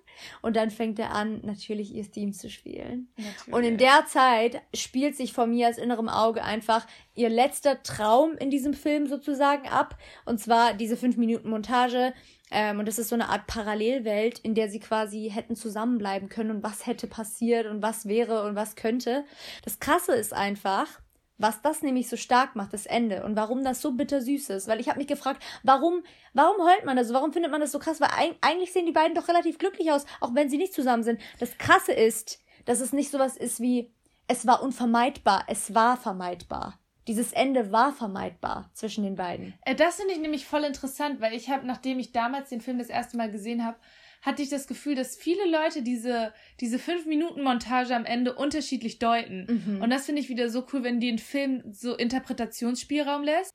Und 0.43 0.57
dann 0.57 0.71
fängt 0.71 0.99
er 0.99 1.15
an, 1.15 1.41
natürlich 1.45 1.95
ihr 1.95 2.11
Theme 2.11 2.33
zu 2.33 2.51
spielen. 2.51 3.09
Natürlich. 3.17 3.55
Und 3.55 3.65
in 3.65 3.79
der 3.79 4.05
Zeit 4.07 4.63
spielt 4.75 5.17
sich 5.17 5.33
vor 5.33 5.47
mir 5.47 5.69
als 5.69 5.79
innerem 5.79 6.09
Auge 6.09 6.43
einfach 6.43 6.87
ihr 7.15 7.29
letzter 7.29 7.83
Traum 7.83 8.37
in 8.39 8.51
diesem 8.51 8.75
Film 8.75 9.07
sozusagen 9.07 9.69
ab. 9.69 9.97
Und 10.25 10.41
zwar 10.41 10.75
diese 10.75 10.97
5 10.97 11.17
Minuten 11.17 11.49
Montage. 11.51 12.13
Ähm, 12.51 12.79
und 12.79 12.89
das 12.89 12.99
ist 12.99 13.09
so 13.09 13.15
eine 13.15 13.29
Art 13.29 13.47
Parallelwelt, 13.47 14.39
in 14.39 14.55
der 14.55 14.71
sie 14.71 14.81
quasi 14.81 15.31
hätten 15.33 15.55
zusammenbleiben 15.55 16.29
können 16.29 16.51
und 16.51 16.63
was 16.63 16.87
hätte 16.87 17.07
passiert 17.07 17.67
und 17.67 17.83
was 17.83 18.09
wäre 18.09 18.45
und 18.45 18.57
was 18.57 18.75
könnte. 18.75 19.25
Das 19.65 19.81
Krasse 19.81 20.15
ist 20.15 20.33
einfach, 20.33 21.01
was 21.39 21.63
das 21.63 21.83
nämlich 21.83 22.09
so 22.09 22.17
stark 22.17 22.57
macht, 22.57 22.73
das 22.73 22.87
Ende 22.87 23.25
und 23.25 23.37
warum 23.37 23.65
das 23.65 23.81
so 23.81 23.93
bittersüß 23.93 24.51
ist. 24.51 24.69
Weil 24.69 24.81
ich 24.81 24.89
habe 24.89 24.99
mich 24.99 25.07
gefragt, 25.07 25.43
warum, 25.63 26.03
warum 26.35 26.57
heult 26.67 26.85
man 26.85 26.97
das? 26.97 27.13
Warum 27.13 27.33
findet 27.33 27.51
man 27.51 27.61
das 27.61 27.73
so 27.73 27.79
krass? 27.79 28.01
Weil 28.01 28.11
eigentlich 28.41 28.73
sehen 28.73 28.87
die 28.87 28.93
beiden 28.93 29.15
doch 29.15 29.29
relativ 29.29 29.59
glücklich 29.59 29.91
aus, 29.93 30.05
auch 30.21 30.35
wenn 30.35 30.51
sie 30.51 30.59
nicht 30.59 30.75
zusammen 30.75 31.05
sind. 31.05 31.21
Das 31.39 31.57
Krasse 31.57 31.93
ist, 31.93 32.41
dass 32.65 32.81
es 32.81 32.93
nicht 32.93 33.11
sowas 33.11 33.37
ist 33.37 33.61
wie, 33.61 33.93
es 34.27 34.47
war 34.47 34.63
unvermeidbar, 34.63 35.45
es 35.47 35.75
war 35.75 35.97
vermeidbar. 35.97 36.79
Dieses 37.07 37.33
Ende 37.33 37.73
war 37.73 37.95
vermeidbar 37.95 38.69
zwischen 38.75 39.03
den 39.03 39.17
beiden. 39.17 39.55
Äh, 39.65 39.75
das 39.75 39.97
finde 39.97 40.13
ich 40.13 40.21
nämlich 40.21 40.45
voll 40.45 40.65
interessant, 40.65 41.23
weil 41.23 41.33
ich 41.33 41.49
habe, 41.49 41.67
nachdem 41.67 41.99
ich 41.99 42.13
damals 42.13 42.51
den 42.51 42.61
Film 42.61 42.79
das 42.79 42.91
erste 42.91 43.17
Mal 43.17 43.31
gesehen 43.31 43.65
habe, 43.65 43.79
hatte 44.23 44.43
ich 44.43 44.49
das 44.49 44.67
Gefühl, 44.67 44.95
dass 44.95 45.17
viele 45.17 45.49
Leute 45.49 45.83
diese, 45.83 46.33
diese 46.61 46.77
5-Minuten-Montage 46.79 47.95
am 47.95 48.05
Ende 48.05 48.35
unterschiedlich 48.35 48.99
deuten. 48.99 49.47
Mhm. 49.47 49.83
Und 49.83 49.91
das 49.91 50.07
finde 50.07 50.21
ich 50.21 50.29
wieder 50.29 50.49
so 50.51 50.67
cool, 50.73 50.83
wenn 50.83 51.01
die 51.01 51.09
einen 51.09 51.19
Film 51.19 51.63
so 51.71 51.95
Interpretationsspielraum 51.97 53.23
lässt. 53.23 53.55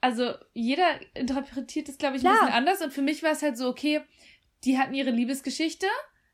Also 0.00 0.34
jeder 0.54 0.86
interpretiert 1.14 1.88
es, 1.88 1.98
glaube 1.98 2.16
ich, 2.16 2.22
ein 2.22 2.26
ja. 2.26 2.32
bisschen 2.32 2.54
anders. 2.54 2.80
Und 2.80 2.92
für 2.92 3.02
mich 3.02 3.22
war 3.22 3.32
es 3.32 3.42
halt 3.42 3.58
so, 3.58 3.68
okay, 3.68 4.00
die 4.64 4.78
hatten 4.78 4.94
ihre 4.94 5.10
Liebesgeschichte 5.10 5.86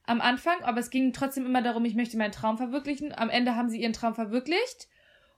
am 0.04 0.20
Anfang, 0.20 0.62
aber 0.62 0.78
es 0.78 0.90
ging 0.90 1.12
trotzdem 1.12 1.46
immer 1.46 1.62
darum, 1.62 1.84
ich 1.84 1.96
möchte 1.96 2.16
meinen 2.16 2.32
Traum 2.32 2.58
verwirklichen. 2.58 3.12
Am 3.12 3.30
Ende 3.30 3.56
haben 3.56 3.68
sie 3.68 3.80
ihren 3.80 3.92
Traum 3.92 4.14
verwirklicht. 4.14 4.88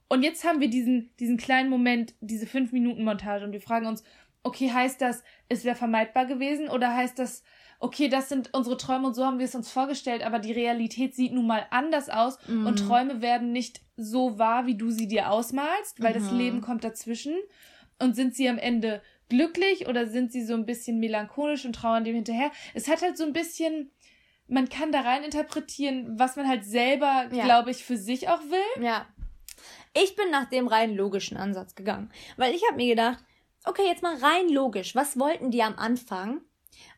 Und 0.08 0.22
jetzt 0.22 0.44
haben 0.44 0.60
wir 0.60 0.68
diesen, 0.68 1.10
diesen 1.20 1.36
kleinen 1.36 1.70
Moment, 1.70 2.14
diese 2.20 2.46
5-Minuten-Montage 2.46 3.44
und 3.44 3.52
wir 3.52 3.60
fragen 3.60 3.86
uns, 3.86 4.02
okay, 4.42 4.70
heißt 4.72 5.00
das, 5.00 5.22
es 5.48 5.64
wäre 5.64 5.76
vermeidbar 5.76 6.26
gewesen 6.26 6.68
oder 6.68 6.94
heißt 6.94 7.18
das, 7.18 7.42
okay, 7.80 8.08
das 8.08 8.28
sind 8.28 8.52
unsere 8.54 8.76
Träume 8.76 9.08
und 9.08 9.14
so 9.14 9.24
haben 9.24 9.38
wir 9.38 9.44
es 9.44 9.54
uns 9.54 9.70
vorgestellt, 9.70 10.24
aber 10.24 10.38
die 10.38 10.52
Realität 10.52 11.14
sieht 11.14 11.32
nun 11.32 11.46
mal 11.46 11.66
anders 11.70 12.10
aus 12.10 12.38
mhm. 12.48 12.66
und 12.66 12.76
Träume 12.76 13.22
werden 13.22 13.52
nicht 13.52 13.80
so 13.96 14.38
wahr, 14.38 14.66
wie 14.66 14.76
du 14.76 14.90
sie 14.90 15.06
dir 15.06 15.30
ausmalst, 15.30 16.02
weil 16.02 16.10
mhm. 16.10 16.18
das 16.18 16.32
Leben 16.32 16.60
kommt 16.60 16.84
dazwischen. 16.84 17.36
Und 18.00 18.14
sind 18.14 18.34
sie 18.36 18.48
am 18.48 18.58
Ende 18.58 19.02
glücklich 19.28 19.88
oder 19.88 20.06
sind 20.06 20.30
sie 20.30 20.44
so 20.44 20.54
ein 20.54 20.66
bisschen 20.66 21.00
melancholisch 21.00 21.64
und 21.64 21.74
trauern 21.74 22.04
dem 22.04 22.14
hinterher? 22.14 22.52
Es 22.74 22.88
hat 22.88 23.02
halt 23.02 23.16
so 23.16 23.24
ein 23.24 23.32
bisschen, 23.32 23.90
man 24.46 24.68
kann 24.68 24.92
da 24.92 25.00
rein 25.00 25.24
interpretieren, 25.24 26.18
was 26.18 26.36
man 26.36 26.48
halt 26.48 26.64
selber, 26.64 27.28
ja. 27.32 27.44
glaube 27.44 27.72
ich, 27.72 27.84
für 27.84 27.96
sich 27.96 28.28
auch 28.28 28.40
will. 28.42 28.84
Ja. 28.84 29.06
Ich 29.94 30.14
bin 30.14 30.30
nach 30.30 30.48
dem 30.48 30.68
rein 30.68 30.94
logischen 30.94 31.36
Ansatz 31.36 31.74
gegangen, 31.74 32.10
weil 32.36 32.54
ich 32.54 32.62
habe 32.68 32.76
mir 32.76 32.88
gedacht, 32.88 33.24
okay, 33.64 33.82
jetzt 33.86 34.02
mal 34.02 34.16
rein 34.16 34.48
logisch, 34.48 34.94
was 34.94 35.18
wollten 35.18 35.50
die 35.50 35.62
am 35.62 35.76
Anfang? 35.76 36.40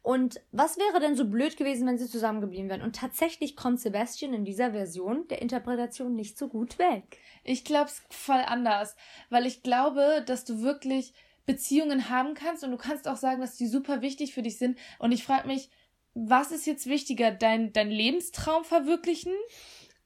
Und 0.02 0.40
was 0.50 0.78
wäre 0.78 0.98
denn 0.98 1.14
so 1.14 1.26
blöd 1.26 1.56
gewesen, 1.56 1.86
wenn 1.86 1.98
sie 1.98 2.08
zusammengeblieben 2.08 2.70
wären? 2.70 2.82
Und 2.82 2.96
tatsächlich 2.96 3.54
kommt 3.54 3.80
Sebastian 3.80 4.32
in 4.32 4.44
dieser 4.44 4.72
Version 4.72 5.28
der 5.28 5.42
Interpretation 5.42 6.14
nicht 6.14 6.38
so 6.38 6.48
gut 6.48 6.78
weg. 6.78 7.18
Ich 7.44 7.64
glaube 7.64 7.90
es 7.90 8.02
voll 8.08 8.42
anders, 8.46 8.96
weil 9.28 9.44
ich 9.44 9.62
glaube, 9.62 10.22
dass 10.26 10.44
du 10.44 10.62
wirklich 10.62 11.12
Beziehungen 11.44 12.08
haben 12.08 12.34
kannst 12.34 12.64
und 12.64 12.70
du 12.70 12.78
kannst 12.78 13.08
auch 13.08 13.16
sagen, 13.16 13.40
dass 13.40 13.56
die 13.56 13.66
super 13.66 14.00
wichtig 14.00 14.32
für 14.32 14.42
dich 14.42 14.56
sind. 14.56 14.78
Und 14.98 15.12
ich 15.12 15.24
frage 15.24 15.46
mich, 15.46 15.68
was 16.14 16.50
ist 16.50 16.66
jetzt 16.66 16.86
wichtiger, 16.86 17.30
dein, 17.30 17.72
dein 17.72 17.90
Lebenstraum 17.90 18.64
verwirklichen? 18.64 19.32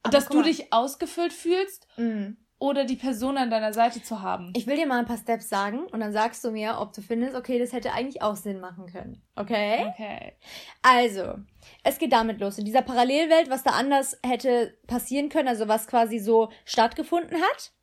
Aber 0.03 0.11
dass 0.11 0.27
du 0.27 0.41
dich 0.41 0.73
ausgefüllt 0.73 1.33
fühlst? 1.33 1.87
Mhm 1.97 2.37
oder 2.57 2.85
die 2.85 2.95
Person 2.95 3.37
an 3.37 3.49
deiner 3.49 3.73
Seite 3.73 4.01
zu 4.01 4.21
haben. 4.21 4.53
Ich 4.55 4.65
will 4.65 4.77
dir 4.77 4.87
mal 4.87 4.99
ein 4.99 5.05
paar 5.05 5.17
Steps 5.17 5.49
sagen 5.49 5.85
und 5.91 5.99
dann 5.99 6.13
sagst 6.13 6.43
du 6.43 6.51
mir, 6.51 6.77
ob 6.79 6.93
du 6.93 7.01
findest, 7.01 7.35
okay, 7.35 7.59
das 7.59 7.73
hätte 7.73 7.91
eigentlich 7.91 8.21
auch 8.21 8.35
Sinn 8.35 8.59
machen 8.59 8.85
können. 8.85 9.21
Okay? 9.35 9.85
Okay. 9.89 10.33
Also, 10.81 11.35
es 11.83 11.97
geht 11.97 12.13
damit 12.13 12.39
los. 12.39 12.57
In 12.57 12.65
dieser 12.65 12.81
Parallelwelt, 12.81 13.49
was 13.49 13.63
da 13.63 13.71
anders 13.71 14.17
hätte 14.25 14.77
passieren 14.87 15.29
können, 15.29 15.49
also 15.49 15.67
was 15.67 15.87
quasi 15.87 16.19
so 16.19 16.49
stattgefunden 16.63 17.41
hat, 17.41 17.73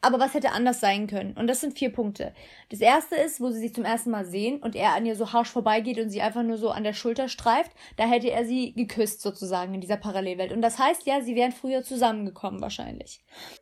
aber 0.00 0.20
was 0.20 0.34
hätte 0.34 0.52
anders 0.52 0.80
sein 0.80 1.06
können? 1.06 1.32
Und 1.36 1.48
das 1.48 1.60
sind 1.60 1.76
vier 1.76 1.92
Punkte. 1.92 2.32
Das 2.70 2.80
erste 2.80 3.16
ist, 3.16 3.40
wo 3.40 3.50
sie 3.50 3.58
sich 3.58 3.74
zum 3.74 3.84
ersten 3.84 4.10
Mal 4.10 4.24
sehen 4.24 4.62
und 4.62 4.76
er 4.76 4.94
an 4.94 5.06
ihr 5.06 5.16
so 5.16 5.32
harsch 5.32 5.50
vorbeigeht 5.50 5.98
und 5.98 6.10
sie 6.10 6.22
einfach 6.22 6.42
nur 6.44 6.56
so 6.56 6.70
an 6.70 6.84
der 6.84 6.92
Schulter 6.92 7.28
streift. 7.28 7.72
Da 7.96 8.04
hätte 8.04 8.30
er 8.30 8.44
sie 8.44 8.72
geküsst 8.74 9.20
sozusagen 9.20 9.74
in 9.74 9.80
dieser 9.80 9.96
Parallelwelt. 9.96 10.52
Und 10.52 10.62
das 10.62 10.78
heißt 10.78 11.06
ja, 11.06 11.20
sie 11.20 11.34
wären 11.34 11.52
früher 11.52 11.82
zusammengekommen 11.82 12.60
wahrscheinlich. 12.60 13.20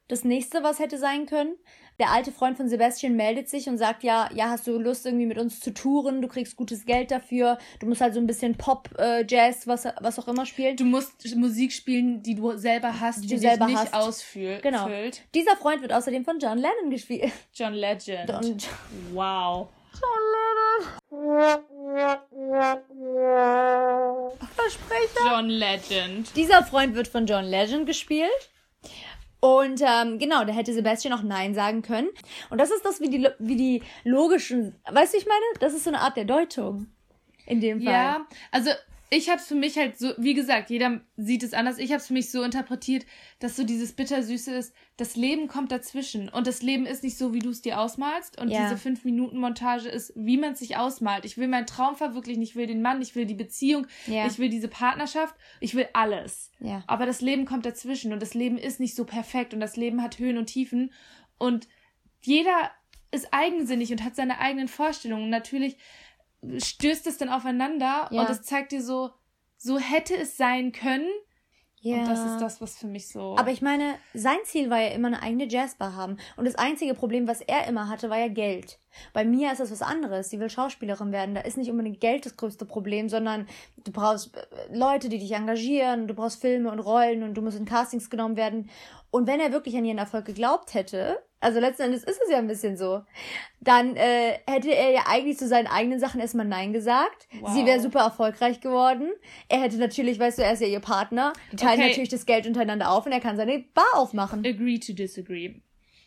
Das 0.08 0.24
nächste, 0.24 0.62
was 0.62 0.78
hätte 0.78 0.98
sein 0.98 1.26
können, 1.26 1.56
der 1.98 2.10
alte 2.10 2.30
Freund 2.30 2.58
von 2.58 2.68
Sebastian 2.68 3.16
meldet 3.16 3.48
sich 3.48 3.68
und 3.68 3.78
sagt 3.78 4.02
ja, 4.02 4.28
ja, 4.34 4.50
hast 4.50 4.66
du 4.66 4.78
Lust 4.78 5.06
irgendwie 5.06 5.24
mit 5.24 5.38
uns 5.38 5.60
zu 5.60 5.72
touren? 5.72 6.20
Du 6.20 6.28
kriegst 6.28 6.56
gutes 6.56 6.84
Geld 6.84 7.10
dafür. 7.10 7.56
Du 7.80 7.86
musst 7.86 8.02
halt 8.02 8.12
so 8.12 8.20
ein 8.20 8.26
bisschen 8.26 8.56
Pop, 8.56 8.90
äh, 8.98 9.24
Jazz, 9.26 9.66
was, 9.66 9.86
was 10.00 10.18
auch 10.18 10.28
immer 10.28 10.44
spielen. 10.44 10.76
Du 10.76 10.84
musst 10.84 11.34
Musik 11.36 11.72
spielen, 11.72 12.22
die 12.22 12.34
du 12.34 12.56
selber 12.58 13.00
hast, 13.00 13.24
die, 13.24 13.28
die 13.28 13.34
du 13.36 13.40
selber 13.40 13.66
nicht 13.66 13.78
hast. 13.78 13.94
ausfühlt. 13.94 14.62
Genau. 14.62 14.88
Dieser 15.34 15.56
Freund 15.56 15.80
wird 15.80 15.92
außerdem 15.92 16.24
von 16.26 16.38
John 16.40 16.58
Lennon 16.58 16.90
gespielt. 16.90 17.32
John 17.54 17.72
Legend. 17.72 18.28
John, 18.28 18.58
wow. 19.14 19.68
John 19.94 20.22
Lennon. 20.34 21.62
Versprecher. 24.54 25.24
John 25.24 25.48
Legend. 25.48 26.36
Dieser 26.36 26.64
Freund 26.64 26.94
wird 26.94 27.08
von 27.08 27.26
John 27.26 27.44
Legend 27.44 27.86
gespielt. 27.86 28.50
Und 29.38 29.80
ähm, 29.80 30.18
genau, 30.18 30.44
da 30.44 30.52
hätte 30.52 30.74
Sebastian 30.74 31.14
auch 31.14 31.22
Nein 31.22 31.54
sagen 31.54 31.82
können. 31.82 32.08
Und 32.50 32.58
das 32.58 32.70
ist 32.70 32.84
das, 32.84 33.00
wie 33.00 33.08
die, 33.08 33.28
wie 33.38 33.56
die 33.56 33.82
logischen, 34.02 34.74
weißt 34.90 35.14
du, 35.14 35.18
ich 35.18 35.26
meine, 35.26 35.44
das 35.60 35.72
ist 35.74 35.84
so 35.84 35.90
eine 35.90 36.00
Art 36.00 36.16
der 36.16 36.24
Deutung. 36.24 36.88
In 37.46 37.60
dem 37.60 37.80
Fall. 37.80 37.92
Ja, 37.92 38.26
also 38.50 38.70
ich 39.08 39.28
habe 39.28 39.38
es 39.38 39.46
für 39.46 39.54
mich 39.54 39.76
halt 39.76 39.98
so, 39.98 40.12
wie 40.18 40.34
gesagt, 40.34 40.68
jeder 40.70 41.00
sieht 41.16 41.44
es 41.44 41.54
anders. 41.54 41.78
Ich 41.78 41.90
habe 41.90 42.00
es 42.00 42.08
für 42.08 42.12
mich 42.12 42.30
so 42.30 42.42
interpretiert, 42.42 43.06
dass 43.38 43.54
so 43.54 43.62
dieses 43.62 43.92
Bittersüße 43.92 44.52
ist, 44.52 44.74
das 44.96 45.14
Leben 45.14 45.46
kommt 45.46 45.70
dazwischen. 45.70 46.28
Und 46.28 46.46
das 46.46 46.62
Leben 46.62 46.86
ist 46.86 47.04
nicht 47.04 47.16
so, 47.16 47.32
wie 47.32 47.38
du 47.38 47.50
es 47.50 47.62
dir 47.62 47.78
ausmalst. 47.78 48.40
Und 48.40 48.48
ja. 48.48 48.64
diese 48.64 48.76
fünf 48.76 49.04
Minuten 49.04 49.38
Montage 49.38 49.88
ist, 49.88 50.12
wie 50.16 50.36
man 50.36 50.54
es 50.54 50.58
sich 50.58 50.76
ausmalt. 50.76 51.24
Ich 51.24 51.38
will 51.38 51.46
meinen 51.46 51.66
Traum 51.66 51.94
verwirklichen, 51.94 52.42
ich 52.42 52.56
will 52.56 52.66
den 52.66 52.82
Mann, 52.82 53.00
ich 53.00 53.14
will 53.14 53.26
die 53.26 53.34
Beziehung, 53.34 53.86
ja. 54.06 54.26
ich 54.26 54.38
will 54.38 54.48
diese 54.48 54.68
Partnerschaft, 54.68 55.36
ich 55.60 55.74
will 55.76 55.88
alles. 55.92 56.50
Ja. 56.58 56.82
Aber 56.88 57.06
das 57.06 57.20
Leben 57.20 57.44
kommt 57.44 57.64
dazwischen 57.64 58.12
und 58.12 58.20
das 58.20 58.34
Leben 58.34 58.58
ist 58.58 58.80
nicht 58.80 58.96
so 58.96 59.04
perfekt 59.04 59.54
und 59.54 59.60
das 59.60 59.76
Leben 59.76 60.02
hat 60.02 60.18
Höhen 60.18 60.36
und 60.36 60.46
Tiefen. 60.46 60.92
Und 61.38 61.68
jeder 62.22 62.70
ist 63.12 63.28
eigensinnig 63.32 63.92
und 63.92 64.02
hat 64.02 64.16
seine 64.16 64.40
eigenen 64.40 64.68
Vorstellungen. 64.68 65.24
Und 65.24 65.30
natürlich 65.30 65.76
stößt 66.58 67.06
es 67.06 67.18
dann 67.18 67.28
aufeinander 67.28 68.08
ja. 68.10 68.20
und 68.20 68.30
es 68.30 68.42
zeigt 68.42 68.72
dir 68.72 68.82
so, 68.82 69.10
so 69.56 69.78
hätte 69.78 70.16
es 70.16 70.36
sein 70.36 70.72
können. 70.72 71.08
Ja. 71.80 71.98
Und 71.98 72.08
das 72.08 72.24
ist 72.24 72.40
das, 72.40 72.60
was 72.60 72.78
für 72.78 72.88
mich 72.88 73.08
so. 73.08 73.36
Aber 73.38 73.50
ich 73.50 73.62
meine, 73.62 73.94
sein 74.12 74.38
Ziel 74.44 74.70
war 74.70 74.80
ja 74.80 74.88
immer 74.88 75.06
eine 75.06 75.22
eigene 75.22 75.48
Jazzbar 75.48 75.94
haben. 75.94 76.16
Und 76.36 76.46
das 76.46 76.56
einzige 76.56 76.94
Problem, 76.94 77.28
was 77.28 77.40
er 77.40 77.68
immer 77.68 77.88
hatte, 77.88 78.10
war 78.10 78.18
ja 78.18 78.26
Geld. 78.26 78.80
Bei 79.12 79.24
Mia 79.24 79.52
ist 79.52 79.60
das 79.60 79.70
was 79.70 79.82
anderes. 79.82 80.30
Sie 80.30 80.40
will 80.40 80.50
Schauspielerin 80.50 81.12
werden. 81.12 81.36
Da 81.36 81.42
ist 81.42 81.56
nicht 81.56 81.70
unbedingt 81.70 82.00
Geld 82.00 82.26
das 82.26 82.36
größte 82.36 82.64
Problem, 82.64 83.08
sondern 83.08 83.46
du 83.76 83.92
brauchst 83.92 84.36
äh, 84.36 84.40
Leute, 84.76 85.08
die 85.08 85.18
dich 85.18 85.32
engagieren, 85.32 86.08
du 86.08 86.14
brauchst 86.14 86.40
Filme 86.40 86.72
und 86.72 86.80
Rollen 86.80 87.22
und 87.22 87.34
du 87.34 87.42
musst 87.42 87.58
in 87.58 87.66
Castings 87.66 88.10
genommen 88.10 88.36
werden. 88.36 88.68
Und 89.16 89.26
wenn 89.26 89.40
er 89.40 89.50
wirklich 89.50 89.74
an 89.78 89.86
ihren 89.86 89.96
Erfolg 89.96 90.26
geglaubt 90.26 90.74
hätte, 90.74 91.22
also 91.40 91.58
letzten 91.58 91.84
Endes 91.84 92.04
ist 92.04 92.20
es 92.22 92.30
ja 92.30 92.36
ein 92.36 92.48
bisschen 92.48 92.76
so, 92.76 93.00
dann 93.60 93.96
äh, 93.96 94.40
hätte 94.46 94.68
er 94.68 94.90
ja 94.90 95.04
eigentlich 95.06 95.38
zu 95.38 95.48
seinen 95.48 95.68
eigenen 95.68 95.98
Sachen 95.98 96.20
erstmal 96.20 96.44
Nein 96.44 96.74
gesagt. 96.74 97.26
Wow. 97.40 97.50
Sie 97.54 97.64
wäre 97.64 97.80
super 97.80 98.00
erfolgreich 98.00 98.60
geworden. 98.60 99.10
Er 99.48 99.62
hätte 99.62 99.78
natürlich, 99.78 100.18
weißt 100.18 100.36
du, 100.36 100.42
er 100.42 100.52
ist 100.52 100.60
ja 100.60 100.66
ihr 100.66 100.80
Partner. 100.80 101.32
Die 101.50 101.56
teilen 101.56 101.80
okay. 101.80 101.88
natürlich 101.88 102.10
das 102.10 102.26
Geld 102.26 102.46
untereinander 102.46 102.90
auf 102.90 103.06
und 103.06 103.12
er 103.12 103.20
kann 103.20 103.38
seine 103.38 103.60
Bar 103.72 103.86
aufmachen. 103.94 104.44
Agree 104.44 104.78
to 104.78 104.92
disagree. 104.92 105.62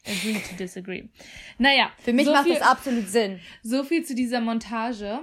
Agree 0.06 0.40
to 0.48 0.56
disagree. 0.60 1.10
Naja. 1.58 1.90
Für 2.04 2.14
mich 2.14 2.28
so 2.28 2.32
macht 2.32 2.44
viel, 2.44 2.60
das 2.60 2.62
absolut 2.62 3.10
Sinn. 3.10 3.40
So 3.64 3.84
viel 3.84 4.06
zu 4.06 4.14
dieser 4.14 4.40
Montage. 4.40 5.22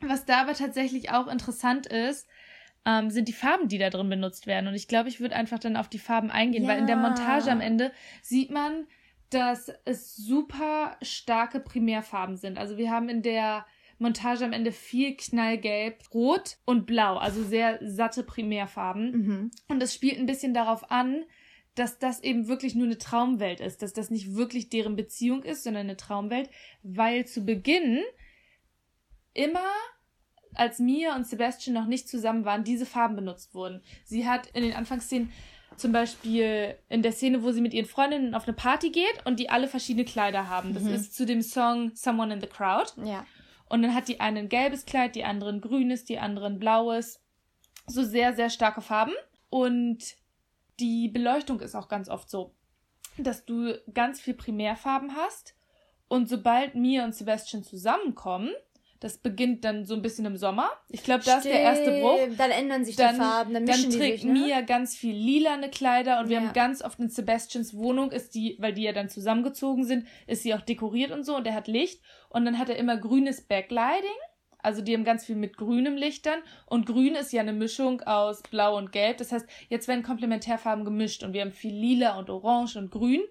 Was 0.00 0.24
da 0.24 0.40
aber 0.40 0.54
tatsächlich 0.54 1.10
auch 1.10 1.26
interessant 1.26 1.86
ist, 1.86 2.26
ähm, 2.86 3.10
sind 3.10 3.28
die 3.28 3.32
Farben, 3.32 3.68
die 3.68 3.78
da 3.78 3.90
drin 3.90 4.08
benutzt 4.08 4.46
werden. 4.46 4.68
Und 4.68 4.74
ich 4.74 4.88
glaube, 4.88 5.08
ich 5.08 5.20
würde 5.20 5.36
einfach 5.36 5.58
dann 5.58 5.76
auf 5.76 5.88
die 5.88 5.98
Farben 5.98 6.30
eingehen, 6.30 6.64
ja. 6.64 6.70
weil 6.70 6.78
in 6.78 6.86
der 6.86 6.96
Montage 6.96 7.50
am 7.50 7.60
Ende 7.60 7.92
sieht 8.22 8.50
man, 8.50 8.86
dass 9.30 9.70
es 9.84 10.16
super 10.16 10.96
starke 11.02 11.60
Primärfarben 11.60 12.36
sind. 12.36 12.58
Also 12.58 12.76
wir 12.76 12.90
haben 12.90 13.08
in 13.08 13.22
der 13.22 13.64
Montage 13.98 14.44
am 14.44 14.52
Ende 14.52 14.72
viel 14.72 15.14
Knallgelb, 15.16 16.02
Rot 16.14 16.56
und 16.64 16.86
Blau, 16.86 17.18
also 17.18 17.44
sehr 17.44 17.78
satte 17.82 18.22
Primärfarben. 18.22 19.10
Mhm. 19.10 19.50
Und 19.68 19.82
es 19.82 19.94
spielt 19.94 20.18
ein 20.18 20.26
bisschen 20.26 20.54
darauf 20.54 20.90
an, 20.90 21.24
dass 21.74 21.98
das 21.98 22.22
eben 22.22 22.48
wirklich 22.48 22.74
nur 22.74 22.86
eine 22.86 22.98
Traumwelt 22.98 23.60
ist, 23.60 23.82
dass 23.82 23.92
das 23.92 24.10
nicht 24.10 24.34
wirklich 24.34 24.70
deren 24.70 24.96
Beziehung 24.96 25.42
ist, 25.42 25.62
sondern 25.62 25.82
eine 25.82 25.96
Traumwelt, 25.96 26.50
weil 26.82 27.26
zu 27.26 27.44
Beginn 27.44 28.00
immer 29.34 29.70
als 30.54 30.78
Mia 30.78 31.14
und 31.16 31.26
Sebastian 31.26 31.74
noch 31.74 31.86
nicht 31.86 32.08
zusammen 32.08 32.44
waren, 32.44 32.64
diese 32.64 32.86
Farben 32.86 33.16
benutzt 33.16 33.54
wurden. 33.54 33.82
Sie 34.04 34.28
hat 34.28 34.48
in 34.48 34.62
den 34.62 34.74
Anfangsszenen 34.74 35.32
zum 35.76 35.92
Beispiel 35.92 36.76
in 36.88 37.02
der 37.02 37.12
Szene, 37.12 37.42
wo 37.42 37.52
sie 37.52 37.60
mit 37.60 37.72
ihren 37.72 37.86
Freundinnen 37.86 38.34
auf 38.34 38.46
eine 38.46 38.54
Party 38.54 38.90
geht 38.90 39.24
und 39.24 39.40
die 39.40 39.50
alle 39.50 39.68
verschiedene 39.68 40.04
Kleider 40.04 40.48
haben. 40.48 40.74
Das 40.74 40.82
mhm. 40.82 40.94
ist 40.94 41.14
zu 41.14 41.24
dem 41.24 41.42
Song 41.42 41.92
Someone 41.94 42.34
in 42.34 42.40
the 42.40 42.46
Crowd. 42.46 42.92
Ja. 43.04 43.24
Und 43.68 43.82
dann 43.82 43.94
hat 43.94 44.08
die 44.08 44.20
eine 44.20 44.40
ein 44.40 44.48
gelbes 44.48 44.84
Kleid, 44.84 45.14
die 45.14 45.24
andere 45.24 45.50
ein 45.50 45.60
grünes, 45.60 46.04
die 46.04 46.18
andere 46.18 46.46
ein 46.46 46.58
blaues. 46.58 47.22
So 47.86 48.04
sehr, 48.04 48.34
sehr 48.34 48.50
starke 48.50 48.80
Farben. 48.80 49.12
Und 49.48 50.16
die 50.80 51.08
Beleuchtung 51.08 51.60
ist 51.60 51.74
auch 51.74 51.88
ganz 51.88 52.08
oft 52.08 52.28
so, 52.28 52.54
dass 53.16 53.44
du 53.44 53.74
ganz 53.94 54.20
viel 54.20 54.34
Primärfarben 54.34 55.14
hast. 55.14 55.54
Und 56.08 56.28
sobald 56.28 56.74
Mia 56.74 57.04
und 57.04 57.14
Sebastian 57.14 57.62
zusammenkommen, 57.62 58.50
das 59.00 59.16
beginnt 59.16 59.64
dann 59.64 59.86
so 59.86 59.94
ein 59.94 60.02
bisschen 60.02 60.26
im 60.26 60.36
Sommer. 60.36 60.70
Ich 60.90 61.02
glaube, 61.02 61.24
das 61.24 61.38
ist 61.38 61.46
der 61.46 61.60
erste 61.60 62.00
Bruch. 62.00 62.18
Dann 62.36 62.50
ändern 62.50 62.84
sich 62.84 62.96
dann, 62.96 63.14
die 63.14 63.20
Farben, 63.20 63.54
dann 63.54 63.64
mischen 63.64 63.90
dann 63.90 63.98
trägt 63.98 64.22
die 64.22 64.28
sich, 64.28 64.32
ne? 64.32 64.46
Mia 64.46 64.60
ganz 64.60 64.94
viel 64.94 65.16
lilane 65.16 65.70
Kleider 65.70 66.20
und 66.20 66.28
wir 66.28 66.36
ja. 66.36 66.42
haben 66.42 66.52
ganz 66.52 66.82
oft 66.82 67.00
in 67.00 67.08
Sebastians 67.08 67.74
Wohnung 67.74 68.12
ist 68.12 68.34
die, 68.34 68.56
weil 68.60 68.74
die 68.74 68.82
ja 68.82 68.92
dann 68.92 69.08
zusammengezogen 69.08 69.84
sind, 69.84 70.06
ist 70.26 70.42
sie 70.42 70.54
auch 70.54 70.60
dekoriert 70.60 71.12
und 71.12 71.24
so 71.24 71.34
und 71.34 71.46
er 71.46 71.54
hat 71.54 71.66
Licht 71.66 72.02
und 72.28 72.44
dann 72.44 72.58
hat 72.58 72.68
er 72.68 72.76
immer 72.76 72.98
grünes 72.98 73.40
Backlighting. 73.40 74.08
Also 74.62 74.82
die 74.82 74.92
haben 74.92 75.04
ganz 75.04 75.24
viel 75.24 75.36
mit 75.36 75.56
grünem 75.56 75.96
Lichtern 75.96 76.40
und 76.66 76.84
grün 76.84 77.14
ist 77.14 77.32
ja 77.32 77.40
eine 77.40 77.54
Mischung 77.54 78.02
aus 78.02 78.42
blau 78.42 78.76
und 78.76 78.92
gelb. 78.92 79.16
Das 79.16 79.32
heißt, 79.32 79.46
jetzt 79.70 79.88
werden 79.88 80.02
Komplementärfarben 80.02 80.84
gemischt 80.84 81.22
und 81.22 81.32
wir 81.32 81.40
haben 81.40 81.52
viel 81.52 81.74
lila 81.74 82.18
und 82.18 82.28
orange 82.28 82.76
und 82.76 82.90
grün. 82.90 83.22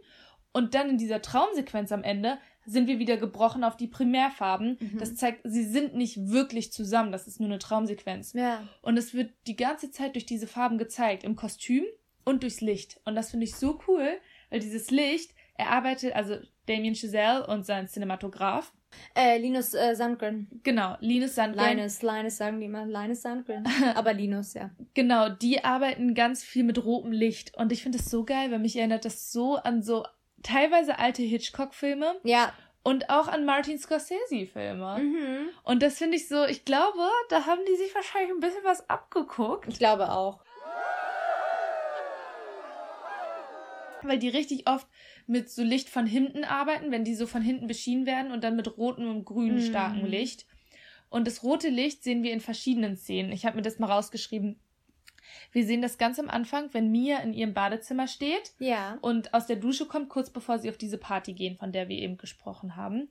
Und 0.52 0.74
dann 0.74 0.90
in 0.90 0.98
dieser 0.98 1.22
Traumsequenz 1.22 1.92
am 1.92 2.02
Ende 2.02 2.40
sind 2.70 2.88
wir 2.88 3.00
wieder 3.00 3.18
gebrochen 3.18 3.64
auf 3.64 3.78
die 3.78 3.88
Primärfarben. 3.88 4.78
Mhm. 4.80 4.98
Das 5.00 5.16
zeigt, 5.16 5.42
sie 5.44 5.64
sind 5.64 5.96
nicht 5.96 6.30
wirklich 6.30 6.72
zusammen. 6.72 7.12
Das 7.12 7.28
ist 7.28 7.40
nur 7.40 7.50
eine 7.50 7.60
Traumsequenz. 7.60 8.34
Ja. 8.34 8.64
Und 8.82 8.98
es 8.98 9.14
wird 9.14 9.32
die 9.48 9.56
ganze 9.56 9.92
Zeit 9.92 10.16
durch 10.16 10.26
diese 10.26 10.48
Farben 10.48 10.78
gezeigt, 10.78 11.24
im 11.24 11.36
Kostüm 11.36 11.84
und 12.26 12.44
durchs 12.44 12.62
Licht. 12.62 13.00
Und 13.06 13.16
das 13.16 13.32
finde 13.32 13.46
ich 13.46 13.56
so 13.56 13.80
cool, 13.88 14.20
weil 14.50 14.60
dieses 14.60 14.92
Licht, 14.92 15.34
er 15.56 15.72
arbeitet, 15.72 16.16
also 16.16 16.38
Damien 16.68 16.96
Chazelle 16.96 17.48
und 17.48 17.66
sein 17.66 17.88
Cinematograph. 17.88 18.72
Äh, 19.16 19.38
Linus 19.38 19.74
äh, 19.74 19.96
Sandgren. 19.96 20.48
Genau, 20.64 20.96
Linus 21.00 21.36
Sandgren. 21.36 21.78
Linus, 21.78 22.02
Linus 22.02 22.38
sagen 22.38 22.60
die 22.60 22.66
immer, 22.66 22.86
Linus 22.86 23.22
Sandgren. 23.22 23.68
Aber 23.96 24.14
Linus, 24.14 24.54
ja. 24.54 24.72
Genau, 24.94 25.30
die 25.30 25.64
arbeiten 25.64 26.14
ganz 26.14 26.44
viel 26.44 26.64
mit 26.64 26.84
rotem 26.84 27.12
Licht. 27.12 27.56
Und 27.58 27.72
ich 27.72 27.84
finde 27.84 27.98
das 27.98 28.10
so 28.10 28.24
geil, 28.24 28.52
weil 28.52 28.60
mich 28.60 28.78
erinnert 28.78 29.06
das 29.06 29.32
so 29.32 29.56
an 29.58 29.82
so 29.82 30.06
teilweise 30.44 31.00
alte 31.00 31.22
Hitchcock-Filme. 31.22 32.16
Ja. 32.24 32.54
Und 32.82 33.10
auch 33.10 33.28
an 33.28 33.46
Martin 33.46 33.78
Scorsese-Filme. 33.78 35.00
Mhm. 35.00 35.50
Und 35.64 35.84
das 35.84 35.98
finde 35.98 36.18
ich 36.18 36.28
so, 36.28 36.46
ich 36.46 36.66
glaube, 36.66 37.10
da 37.30 37.46
haben 37.46 37.62
die 37.70 37.76
sich 37.76 37.94
wahrscheinlich 37.94 38.32
ein 38.32 38.40
bisschen 38.40 38.64
was 38.64 38.90
abgeguckt. 38.90 39.68
Ich 39.68 39.80
glaube 39.80 40.12
auch. 40.12 40.40
Weil 44.02 44.18
die 44.18 44.30
richtig 44.30 44.68
oft 44.68 44.88
mit 45.28 45.50
so 45.50 45.62
Licht 45.62 45.90
von 45.90 46.08
hinten 46.08 46.46
arbeiten, 46.46 46.90
wenn 46.90 47.04
die 47.04 47.16
so 47.16 47.28
von 47.28 47.42
hinten 47.42 47.68
beschienen 47.68 48.06
werden 48.06 48.32
und 48.32 48.44
dann 48.44 48.56
mit 48.56 48.78
rotem 48.78 49.10
und 49.10 49.26
grünem 49.26 49.58
mhm. 49.58 49.68
starkem 49.68 50.06
Licht. 50.06 50.46
Und 51.10 51.28
das 51.28 51.44
rote 51.44 51.70
Licht 51.70 52.04
sehen 52.04 52.24
wir 52.24 52.32
in 52.32 52.40
verschiedenen 52.40 52.96
Szenen. 52.96 53.32
Ich 53.32 53.46
habe 53.46 53.58
mir 53.58 53.62
das 53.62 53.80
mal 53.80 53.92
rausgeschrieben. 53.92 54.60
Wir 55.52 55.66
sehen 55.66 55.82
das 55.82 55.98
ganz 55.98 56.20
am 56.20 56.30
Anfang, 56.30 56.70
wenn 56.74 56.92
Mia 56.92 57.20
in 57.20 57.34
ihrem 57.34 57.54
Badezimmer 57.54 58.08
steht 58.08 58.54
ja. 58.60 58.98
und 59.02 59.34
aus 59.34 59.48
der 59.48 59.56
Dusche 59.56 59.86
kommt, 59.86 60.10
kurz 60.10 60.30
bevor 60.30 60.60
sie 60.60 60.70
auf 60.70 60.78
diese 60.78 60.98
Party 60.98 61.34
gehen, 61.34 61.58
von 61.58 61.72
der 61.72 61.90
wir 61.90 61.98
eben 61.98 62.18
gesprochen 62.18 62.76
haben. 62.76 63.10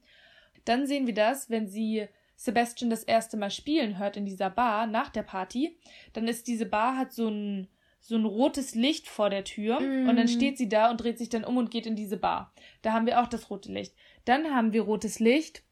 Dann 0.64 0.86
sehen 0.86 1.06
wir 1.06 1.14
das, 1.14 1.50
wenn 1.50 1.68
sie 1.68 2.06
Sebastian 2.36 2.90
das 2.90 3.02
erste 3.02 3.36
Mal 3.36 3.50
spielen 3.50 3.98
hört 3.98 4.16
in 4.16 4.24
dieser 4.24 4.50
Bar 4.50 4.86
nach 4.86 5.08
der 5.08 5.24
Party. 5.24 5.76
Dann 6.12 6.28
ist 6.28 6.46
diese 6.46 6.66
Bar 6.66 6.96
hat 6.96 7.12
so 7.12 7.28
ein 7.28 7.68
so 8.00 8.14
ein 8.14 8.24
rotes 8.24 8.76
Licht 8.76 9.08
vor 9.08 9.28
der 9.28 9.44
Tür 9.44 9.80
mm. 9.80 10.08
und 10.08 10.16
dann 10.16 10.26
mm. 10.26 10.28
steht 10.28 10.56
sie 10.56 10.68
da 10.68 10.90
und 10.90 10.98
dreht 10.98 11.18
sich 11.18 11.28
dann 11.28 11.44
um 11.44 11.56
und 11.56 11.70
geht 11.70 11.84
in 11.84 11.96
diese 11.96 12.16
Bar. 12.16 12.52
Da 12.80 12.92
haben 12.92 13.06
wir 13.06 13.20
auch 13.20 13.26
das 13.26 13.50
rote 13.50 13.72
Licht. 13.72 13.92
Dann 14.24 14.54
haben 14.54 14.72
wir 14.72 14.82
rotes 14.82 15.18
Licht 15.18 15.64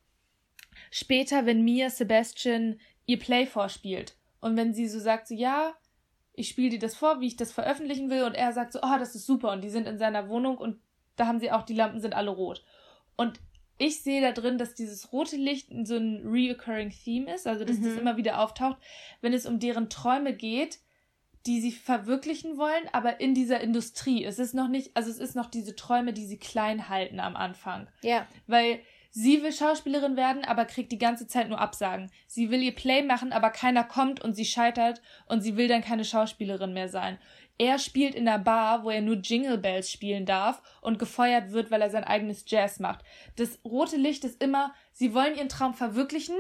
später, 0.90 1.46
wenn 1.46 1.64
Mia 1.64 1.88
Sebastian 1.88 2.80
ihr 3.07 3.18
Play 3.18 3.46
vorspielt 3.46 4.16
und 4.40 4.57
wenn 4.57 4.74
sie 4.74 4.88
so 4.88 4.98
sagt 4.98 5.28
so 5.28 5.34
ja, 5.34 5.74
ich 6.37 6.49
spiele 6.49 6.70
dir 6.70 6.78
das 6.78 6.95
vor, 6.95 7.20
wie 7.20 7.26
ich 7.26 7.37
das 7.37 7.51
veröffentlichen 7.51 8.11
will 8.11 8.22
und 8.22 8.34
er 8.34 8.53
sagt 8.53 8.72
so, 8.72 8.80
oh, 8.82 8.99
das 8.99 9.14
ist 9.14 9.26
super 9.26 9.53
und 9.53 9.64
die 9.64 9.70
sind 9.70 9.89
in 9.89 9.99
seiner 9.99 10.28
Wohnung 10.28 10.59
und 10.59 10.78
da 11.16 11.26
haben 11.26 11.41
sie 11.41 11.51
auch, 11.51 11.62
die 11.62 11.74
Lampen 11.74 12.01
sind 12.01 12.14
alle 12.14 12.30
rot. 12.30 12.62
Und 13.16 13.41
ich 13.78 14.03
sehe 14.03 14.20
da 14.20 14.32
drin, 14.32 14.59
dass 14.59 14.74
dieses 14.74 15.12
rote 15.12 15.37
Licht 15.37 15.68
so 15.84 15.97
ein 15.97 16.22
reoccurring 16.26 16.91
Theme 16.91 17.34
ist, 17.34 17.47
also 17.47 17.64
dass 17.64 17.78
mhm. 17.78 17.84
das 17.84 17.97
immer 17.97 18.16
wieder 18.18 18.41
auftaucht, 18.41 18.76
wenn 19.22 19.32
es 19.32 19.47
um 19.47 19.59
deren 19.59 19.89
Träume 19.89 20.34
geht, 20.34 20.78
die 21.47 21.61
sie 21.61 21.72
verwirklichen 21.72 22.59
wollen, 22.59 22.89
aber 22.93 23.20
in 23.20 23.34
dieser 23.34 23.61
Industrie. 23.61 24.24
Es 24.24 24.39
ist 24.39 24.55
noch 24.55 24.68
nicht, 24.68 24.97
also 24.97 25.11
es 25.11 25.18
ist 25.18 25.37
noch 25.37 25.47
diese 25.47 25.76
Träume, 25.76 26.12
die 26.12 26.26
sie 26.26 26.39
klein 26.39 26.89
halten 26.89 27.20
am 27.20 27.37
Anfang. 27.37 27.89
Ja. 28.03 28.26
Weil 28.47 28.80
Sie 29.18 29.42
will 29.42 29.50
Schauspielerin 29.50 30.14
werden, 30.14 30.44
aber 30.44 30.66
kriegt 30.66 30.92
die 30.92 30.98
ganze 30.98 31.26
Zeit 31.26 31.48
nur 31.48 31.58
Absagen. 31.58 32.10
Sie 32.26 32.50
will 32.50 32.62
ihr 32.62 32.74
Play 32.74 33.02
machen, 33.02 33.32
aber 33.32 33.48
keiner 33.48 33.82
kommt 33.82 34.22
und 34.22 34.34
sie 34.34 34.44
scheitert 34.44 35.00
und 35.24 35.40
sie 35.40 35.56
will 35.56 35.68
dann 35.68 35.80
keine 35.80 36.04
Schauspielerin 36.04 36.74
mehr 36.74 36.90
sein. 36.90 37.18
Er 37.56 37.78
spielt 37.78 38.14
in 38.14 38.26
der 38.26 38.38
Bar, 38.38 38.84
wo 38.84 38.90
er 38.90 39.00
nur 39.00 39.16
Jingle 39.16 39.56
Bells 39.56 39.90
spielen 39.90 40.26
darf 40.26 40.60
und 40.82 40.98
gefeuert 40.98 41.52
wird, 41.52 41.70
weil 41.70 41.80
er 41.80 41.88
sein 41.88 42.04
eigenes 42.04 42.44
Jazz 42.46 42.78
macht. 42.78 43.06
Das 43.36 43.58
rote 43.64 43.96
Licht 43.96 44.22
ist 44.24 44.42
immer, 44.42 44.74
sie 44.92 45.14
wollen 45.14 45.34
ihren 45.34 45.48
Traum 45.48 45.72
verwirklichen, 45.72 46.36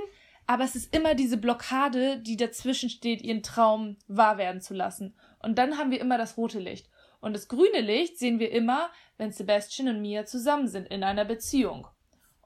aber 0.46 0.64
es 0.64 0.76
ist 0.76 0.94
immer 0.94 1.14
diese 1.14 1.38
Blockade, 1.38 2.18
die 2.18 2.36
dazwischen 2.36 2.90
steht, 2.90 3.22
ihren 3.22 3.42
Traum 3.42 3.96
wahr 4.06 4.36
werden 4.36 4.60
zu 4.60 4.74
lassen. 4.74 5.14
Und 5.38 5.56
dann 5.56 5.78
haben 5.78 5.92
wir 5.92 6.00
immer 6.02 6.18
das 6.18 6.36
rote 6.36 6.58
Licht. 6.58 6.90
Und 7.20 7.32
das 7.32 7.48
grüne 7.48 7.80
Licht 7.80 8.18
sehen 8.18 8.38
wir 8.38 8.52
immer, 8.52 8.90
wenn 9.16 9.32
Sebastian 9.32 9.88
und 9.88 10.02
Mia 10.02 10.26
zusammen 10.26 10.68
sind 10.68 10.88
in 10.88 11.04
einer 11.04 11.24
Beziehung. 11.24 11.86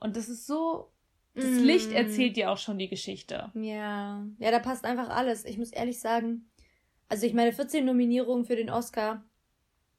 Und 0.01 0.17
das 0.17 0.29
ist 0.29 0.47
so. 0.47 0.91
Das 1.35 1.45
mm. 1.45 1.59
Licht 1.59 1.93
erzählt 1.93 2.37
dir 2.37 2.51
auch 2.51 2.59
schon 2.59 2.79
die 2.79 2.89
Geschichte. 2.89 3.53
Ja. 3.55 4.27
Ja, 4.39 4.51
da 4.51 4.59
passt 4.59 4.85
einfach 4.85 5.11
alles. 5.11 5.45
Ich 5.45 5.59
muss 5.59 5.71
ehrlich 5.71 6.01
sagen, 6.01 6.51
also 7.09 7.25
ich 7.25 7.35
meine, 7.35 7.53
14 7.53 7.85
Nominierungen 7.85 8.45
für 8.45 8.57
den 8.57 8.69
Oscar, 8.69 9.25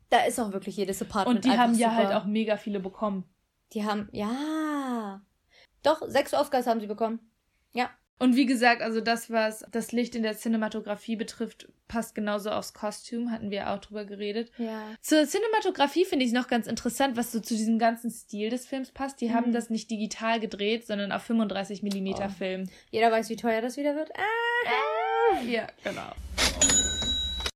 da 0.09 0.25
ist 0.25 0.39
auch 0.39 0.51
wirklich 0.51 0.75
jedes 0.75 1.01
Apartment. 1.01 1.37
Und 1.37 1.45
die 1.45 1.57
haben 1.57 1.75
ja 1.75 1.95
halt 1.95 2.11
auch 2.11 2.25
mega 2.25 2.57
viele 2.57 2.81
bekommen. 2.81 3.23
Die 3.73 3.85
haben, 3.85 4.09
ja. 4.11 5.21
Doch, 5.83 6.01
sechs 6.05 6.33
Oscars 6.33 6.67
haben 6.67 6.81
sie 6.81 6.87
bekommen. 6.87 7.31
Ja. 7.73 7.89
Und 8.21 8.35
wie 8.35 8.45
gesagt, 8.45 8.83
also 8.83 9.01
das, 9.01 9.31
was 9.31 9.65
das 9.71 9.91
Licht 9.93 10.13
in 10.13 10.21
der 10.21 10.37
Cinematografie 10.37 11.15
betrifft, 11.15 11.67
passt 11.87 12.13
genauso 12.13 12.51
aufs 12.51 12.71
Kostüm, 12.71 13.31
hatten 13.31 13.49
wir 13.49 13.71
auch 13.71 13.79
drüber 13.79 14.05
geredet. 14.05 14.51
Ja. 14.59 14.83
Zur 15.01 15.25
Cinematografie 15.25 16.05
finde 16.05 16.25
ich 16.25 16.31
noch 16.31 16.47
ganz 16.47 16.67
interessant, 16.67 17.17
was 17.17 17.31
so 17.31 17.39
zu 17.39 17.55
diesem 17.55 17.79
ganzen 17.79 18.11
Stil 18.11 18.51
des 18.51 18.67
Films 18.67 18.91
passt. 18.91 19.21
Die 19.21 19.29
mhm. 19.29 19.33
haben 19.33 19.53
das 19.53 19.71
nicht 19.71 19.89
digital 19.89 20.39
gedreht, 20.39 20.85
sondern 20.85 21.11
auf 21.11 21.23
35 21.23 21.81
mm 21.81 22.13
oh. 22.13 22.29
Film. 22.29 22.69
Jeder 22.91 23.11
weiß, 23.11 23.27
wie 23.31 23.37
teuer 23.37 23.59
das 23.59 23.75
wieder 23.75 23.95
wird. 23.95 24.11
Ah. 24.15 25.41
Ja, 25.43 25.65
genau. 25.83 26.13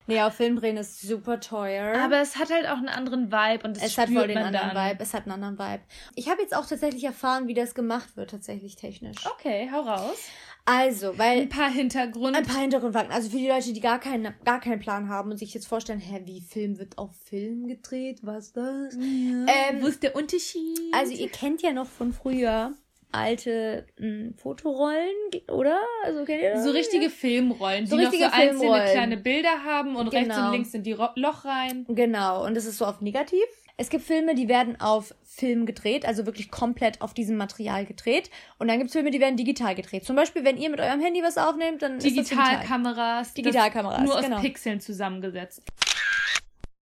Nee, 0.07 0.22
auf 0.22 0.36
Film 0.36 0.55
drehen 0.55 0.78
ist 0.78 1.01
super 1.01 1.39
teuer. 1.39 1.97
Aber 1.99 2.22
es 2.22 2.38
hat 2.38 2.51
halt 2.51 2.68
auch 2.68 2.78
einen 2.78 2.89
anderen 2.89 3.32
Vibe 3.32 3.68
und 3.68 3.78
es, 3.78 3.84
es 3.84 3.97
hat 3.97 4.09
voll 4.09 4.28
den 4.28 4.38
anderen 4.38 4.72
dann. 4.74 4.91
Vibe. 4.91 5.03
Es 5.03 5.13
hat 5.13 5.24
einen 5.24 5.43
anderen 5.43 5.57
Vibe. 5.57 5.84
Ich 6.16 6.30
habe 6.30 6.41
jetzt 6.41 6.55
auch 6.55 6.66
tatsächlich 6.66 7.03
erfahren, 7.03 7.47
wie 7.47 7.55
das 7.55 7.74
gemacht 7.74 8.16
wird, 8.16 8.30
tatsächlich 8.30 8.76
technisch. 8.76 9.26
Okay, 9.26 9.70
hau 9.72 9.82
raus. 9.82 10.30
Also, 10.66 11.18
weil. 11.18 11.41
Ein 11.41 11.49
paar 11.49 11.72
Hintergründe. 11.72 12.39
Ein 12.39 12.45
paar 12.45 12.61
Hintergrundfakten. 12.61 13.13
Also 13.13 13.30
für 13.30 13.38
die 13.38 13.47
Leute, 13.47 13.72
die 13.72 13.80
gar 13.80 13.99
keinen, 13.99 14.34
gar 14.43 14.59
keinen 14.59 14.80
Plan 14.80 15.09
haben 15.09 15.32
und 15.32 15.38
sich 15.38 15.53
jetzt 15.53 15.68
vorstellen, 15.68 15.99
hä, 15.99 16.22
wie 16.26 16.41
Film 16.41 16.80
wird 16.80 16.97
auf 16.97 17.11
Film 17.30 17.68
gedreht? 17.68 18.20
Was 18.24 18.51
das? 18.51 18.95
Ja, 18.95 18.99
ähm, 18.99 19.82
wo 19.82 19.88
ist 19.88 20.01
der 20.01 20.16
Unterschied? 20.16 20.80
Also 20.91 21.13
ihr 21.13 21.30
kennt 21.30 21.61
ja 21.61 21.72
noch 21.72 21.88
von 21.88 22.13
früher 22.13 22.74
alte 23.11 23.86
mh, 23.97 24.07
hm, 24.07 24.34
Fotorollen, 24.36 25.16
oder? 25.49 25.80
Also 26.03 26.26
kennt 26.26 26.41
ihr 26.41 26.53
das? 26.53 26.63
So 26.63 26.72
richtige 26.72 27.09
Filmrollen, 27.09 27.88
so 27.88 27.97
die 27.97 28.03
richtige 28.03 28.26
noch 28.26 28.34
so 28.34 28.41
einzelne 28.41 28.91
kleine 28.91 29.18
Bilder 29.18 29.63
haben 29.63 29.95
und 29.95 30.09
genau. 30.09 30.18
rechts 30.18 30.36
und 30.36 30.41
genau. 30.41 30.51
links 30.51 30.72
sind 30.72 30.86
die 30.86 30.93
Loch 30.93 31.45
rein. 31.45 31.86
Genau, 31.88 32.45
und 32.45 32.55
das 32.55 32.66
ist 32.66 32.78
so 32.78 32.86
auf 32.86 33.01
negativ. 33.01 33.45
Es 33.78 33.89
gibt 33.89 34.05
Filme, 34.05 34.36
die 34.36 34.47
werden 34.47 34.80
auf 34.80 35.13
Film 35.23 35.65
gedreht, 35.65 36.05
also 36.05 36.26
wirklich 36.26 36.49
komplett 36.49 37.01
auf 37.01 37.13
diesem 37.13 37.36
Material 37.36 37.86
gedreht. 37.86 38.30
Und 38.57 38.69
dann 38.69 38.78
gibt 38.78 38.88
es 38.88 38.93
Filme, 38.93 39.11
die 39.11 39.19
werden 39.19 39.36
digital 39.36 39.76
gedreht. 39.76 40.05
Zum 40.05 40.15
Beispiel, 40.15 40.45
wenn 40.45 40.57
ihr 40.57 40.69
mit 40.69 40.80
eurem 40.80 41.01
Handy 41.01 41.21
was 41.21 41.38
aufnehmt, 41.38 41.82
dann 41.82 41.99
Digitalkameras. 41.99 43.34
Digitalkameras. 43.34 44.01
Nur 44.01 44.15
aus 44.15 44.23
genau. 44.23 44.39
Pixeln 44.39 44.80
zusammengesetzt. 44.80 45.61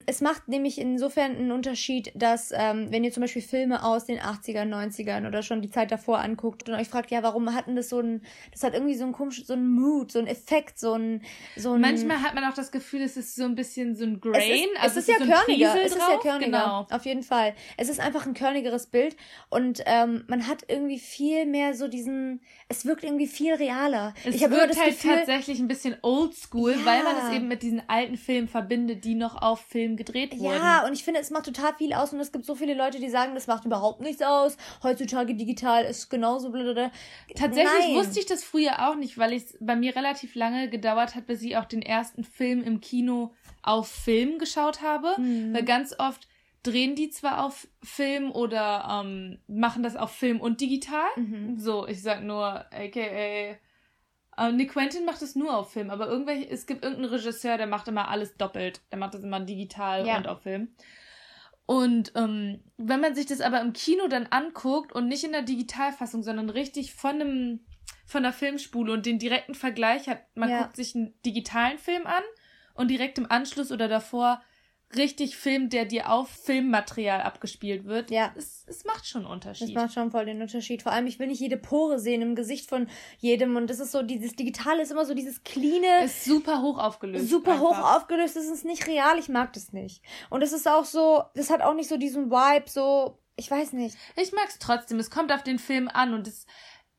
Es 0.09 0.21
macht 0.21 0.47
nämlich 0.47 0.79
insofern 0.79 1.35
einen 1.35 1.51
Unterschied, 1.51 2.13
dass 2.15 2.53
ähm, 2.55 2.87
wenn 2.91 3.03
ihr 3.03 3.11
zum 3.11 3.19
Beispiel 3.19 3.41
Filme 3.41 3.83
aus 3.83 4.05
den 4.05 4.19
80ern, 4.19 4.73
90ern 4.73 5.27
oder 5.27 5.43
schon 5.43 5.61
die 5.61 5.69
Zeit 5.69 5.91
davor 5.91 6.19
anguckt 6.19 6.69
und 6.69 6.75
euch 6.75 6.87
fragt, 6.87 7.11
ja, 7.11 7.23
warum 7.23 7.53
hatten 7.53 7.75
das 7.75 7.89
so 7.89 7.99
ein, 7.99 8.21
das 8.53 8.63
hat 8.63 8.73
irgendwie 8.73 8.95
so 8.95 9.03
ein 9.03 9.11
komisch, 9.11 9.45
so 9.45 9.51
ein 9.51 9.67
Mood, 9.67 10.13
so 10.13 10.19
ein 10.19 10.27
Effekt, 10.27 10.79
so 10.79 10.93
ein, 10.93 11.21
so 11.57 11.73
ein. 11.73 11.81
Manchmal 11.81 12.21
hat 12.21 12.35
man 12.35 12.45
auch 12.45 12.53
das 12.53 12.71
Gefühl, 12.71 13.01
es 13.01 13.17
ist 13.17 13.35
so 13.35 13.43
ein 13.43 13.55
bisschen 13.55 13.97
so 13.97 14.05
ein 14.05 14.21
Grain. 14.21 14.69
Es 14.81 14.95
ist, 14.95 14.97
also 14.97 14.99
es 14.99 15.07
ist 15.09 15.09
ja 15.09 15.25
so 15.25 15.31
körniger. 15.45 15.75
Es 15.83 15.91
ist 15.91 15.97
ja 15.97 16.17
körniger. 16.21 16.45
Genau. 16.45 16.87
Auf 16.89 17.05
jeden 17.05 17.23
Fall. 17.23 17.53
Es 17.75 17.89
ist 17.89 17.99
einfach 17.99 18.25
ein 18.25 18.33
körnigeres 18.33 18.87
Bild 18.87 19.17
und 19.49 19.83
ähm, 19.87 20.23
man 20.29 20.47
hat 20.47 20.63
irgendwie 20.69 20.99
viel 20.99 21.45
mehr 21.45 21.73
so 21.73 21.89
diesen, 21.89 22.39
es 22.69 22.85
wirkt 22.85 23.03
irgendwie 23.03 23.27
viel 23.27 23.55
realer. 23.55 24.13
Es 24.23 24.35
ich 24.35 24.41
wirkt 24.49 24.69
das 24.69 24.79
halt 24.79 24.91
Gefühl, 24.91 25.15
tatsächlich 25.15 25.59
ein 25.59 25.67
bisschen 25.67 25.97
oldschool, 26.01 26.71
ja. 26.71 26.85
weil 26.85 27.03
man 27.03 27.15
es 27.17 27.35
eben 27.35 27.49
mit 27.49 27.61
diesen 27.61 27.81
alten 27.89 28.15
Filmen 28.15 28.47
verbindet, 28.47 29.03
die 29.03 29.15
noch 29.15 29.41
auf 29.41 29.59
Film 29.59 29.96
gedreht 29.97 30.39
wurden. 30.39 30.55
Ja, 30.55 30.85
und 30.85 30.93
ich 30.93 31.03
finde, 31.03 31.19
es 31.19 31.29
macht 31.29 31.45
total 31.45 31.73
viel 31.75 31.93
aus 31.93 32.13
und 32.13 32.19
es 32.19 32.31
gibt 32.31 32.45
so 32.45 32.55
viele 32.55 32.73
Leute, 32.73 32.99
die 32.99 33.09
sagen, 33.09 33.35
das 33.35 33.47
macht 33.47 33.65
überhaupt 33.65 34.01
nichts 34.01 34.21
aus. 34.21 34.55
Heutzutage 34.83 35.35
digital 35.35 35.83
ist 35.83 36.09
genauso 36.09 36.51
blöd. 36.51 36.91
Tatsächlich 37.35 37.87
Nein. 37.87 37.95
wusste 37.95 38.19
ich 38.19 38.25
das 38.25 38.43
früher 38.43 38.87
auch 38.87 38.95
nicht, 38.95 39.17
weil 39.17 39.33
es 39.33 39.57
bei 39.59 39.75
mir 39.75 39.95
relativ 39.95 40.35
lange 40.35 40.69
gedauert 40.69 41.15
hat, 41.15 41.27
bis 41.27 41.41
ich 41.41 41.57
auch 41.57 41.65
den 41.65 41.81
ersten 41.81 42.23
Film 42.23 42.63
im 42.63 42.79
Kino 42.79 43.33
auf 43.63 43.87
Film 43.87 44.39
geschaut 44.39 44.81
habe. 44.81 45.19
Mhm. 45.19 45.53
Weil 45.53 45.63
ganz 45.63 45.95
oft 45.97 46.27
drehen 46.63 46.95
die 46.95 47.09
zwar 47.09 47.45
auf 47.45 47.67
Film 47.83 48.31
oder 48.31 49.03
ähm, 49.03 49.39
machen 49.47 49.83
das 49.83 49.95
auf 49.95 50.11
Film 50.11 50.39
und 50.41 50.61
digital. 50.61 51.07
Mhm. 51.15 51.57
So, 51.57 51.87
ich 51.87 52.01
sag 52.01 52.23
nur, 52.23 52.65
aka 52.71 53.57
Uh, 54.39 54.51
Nick 54.51 54.73
Quentin 54.73 55.05
macht 55.05 55.21
es 55.23 55.35
nur 55.35 55.57
auf 55.57 55.71
Film, 55.71 55.89
aber 55.89 56.07
irgendwelche, 56.07 56.47
es 56.49 56.67
gibt 56.67 56.83
irgendeinen 56.83 57.11
Regisseur, 57.11 57.57
der 57.57 57.65
macht 57.65 57.87
immer 57.87 58.07
alles 58.09 58.35
doppelt. 58.37 58.81
Der 58.91 58.99
macht 58.99 59.15
das 59.15 59.23
immer 59.23 59.39
digital 59.39 60.05
ja. 60.05 60.17
und 60.17 60.27
auf 60.27 60.43
Film. 60.43 60.75
Und 61.65 62.13
ähm, 62.15 62.63
wenn 62.77 63.01
man 63.01 63.15
sich 63.15 63.25
das 63.25 63.41
aber 63.41 63.59
im 63.61 63.73
Kino 63.73 64.07
dann 64.07 64.27
anguckt 64.27 64.93
und 64.93 65.07
nicht 65.07 65.23
in 65.23 65.33
der 65.33 65.41
Digitalfassung, 65.41 66.23
sondern 66.23 66.49
richtig 66.49 66.93
von 66.93 67.21
einem 67.21 67.59
von 68.05 68.23
der 68.23 68.31
Filmspule 68.31 68.93
und 68.93 69.05
den 69.05 69.19
direkten 69.19 69.53
Vergleich 69.53 70.07
hat, 70.07 70.23
man 70.33 70.49
ja. 70.49 70.61
guckt 70.61 70.77
sich 70.77 70.95
einen 70.95 71.13
digitalen 71.25 71.77
Film 71.77 72.07
an 72.07 72.23
und 72.73 72.89
direkt 72.89 73.17
im 73.17 73.29
Anschluss 73.29 73.71
oder 73.71 73.89
davor 73.89 74.41
richtig 74.95 75.35
Film, 75.35 75.69
der 75.69 75.85
dir 75.85 76.09
auf 76.09 76.29
Filmmaterial 76.29 77.21
abgespielt 77.21 77.85
wird. 77.85 78.09
Ja. 78.09 78.31
Es, 78.35 78.63
es 78.67 78.85
macht 78.85 79.05
schon 79.05 79.23
einen 79.23 79.31
Unterschied. 79.31 79.69
Es 79.69 79.75
macht 79.75 79.93
schon 79.93 80.11
voll 80.11 80.25
den 80.25 80.41
Unterschied. 80.41 80.81
Vor 80.81 80.91
allem, 80.91 81.07
ich 81.07 81.19
will 81.19 81.27
nicht 81.27 81.39
jede 81.39 81.57
Pore 81.57 81.99
sehen 81.99 82.21
im 82.21 82.35
Gesicht 82.35 82.69
von 82.69 82.87
jedem. 83.19 83.55
Und 83.55 83.69
das 83.69 83.79
ist 83.79 83.91
so, 83.91 84.01
dieses 84.01 84.35
Digitale 84.35 84.81
ist 84.81 84.91
immer 84.91 85.05
so 85.05 85.13
dieses 85.13 85.43
cleane. 85.43 86.05
Ist 86.05 86.25
super 86.25 86.61
hoch 86.61 86.77
aufgelöst. 86.77 87.29
Super 87.29 87.53
einfach. 87.53 87.63
hoch 87.63 87.95
aufgelöst. 87.95 88.35
Das 88.35 88.45
ist 88.45 88.65
nicht 88.65 88.87
real. 88.87 89.19
Ich 89.19 89.29
mag 89.29 89.53
das 89.53 89.73
nicht. 89.73 90.01
Und 90.29 90.41
es 90.41 90.53
ist 90.53 90.67
auch 90.67 90.85
so, 90.85 91.23
das 91.35 91.49
hat 91.49 91.61
auch 91.61 91.73
nicht 91.73 91.89
so 91.89 91.97
diesen 91.97 92.31
Vibe, 92.31 92.69
so, 92.69 93.19
ich 93.35 93.51
weiß 93.51 93.73
nicht. 93.73 93.97
Ich 94.15 94.31
mag 94.31 94.47
es 94.47 94.57
trotzdem. 94.57 94.99
Es 94.99 95.11
kommt 95.11 95.31
auf 95.31 95.43
den 95.43 95.59
Film 95.59 95.89
an 95.93 96.13
und 96.13 96.27
es 96.27 96.45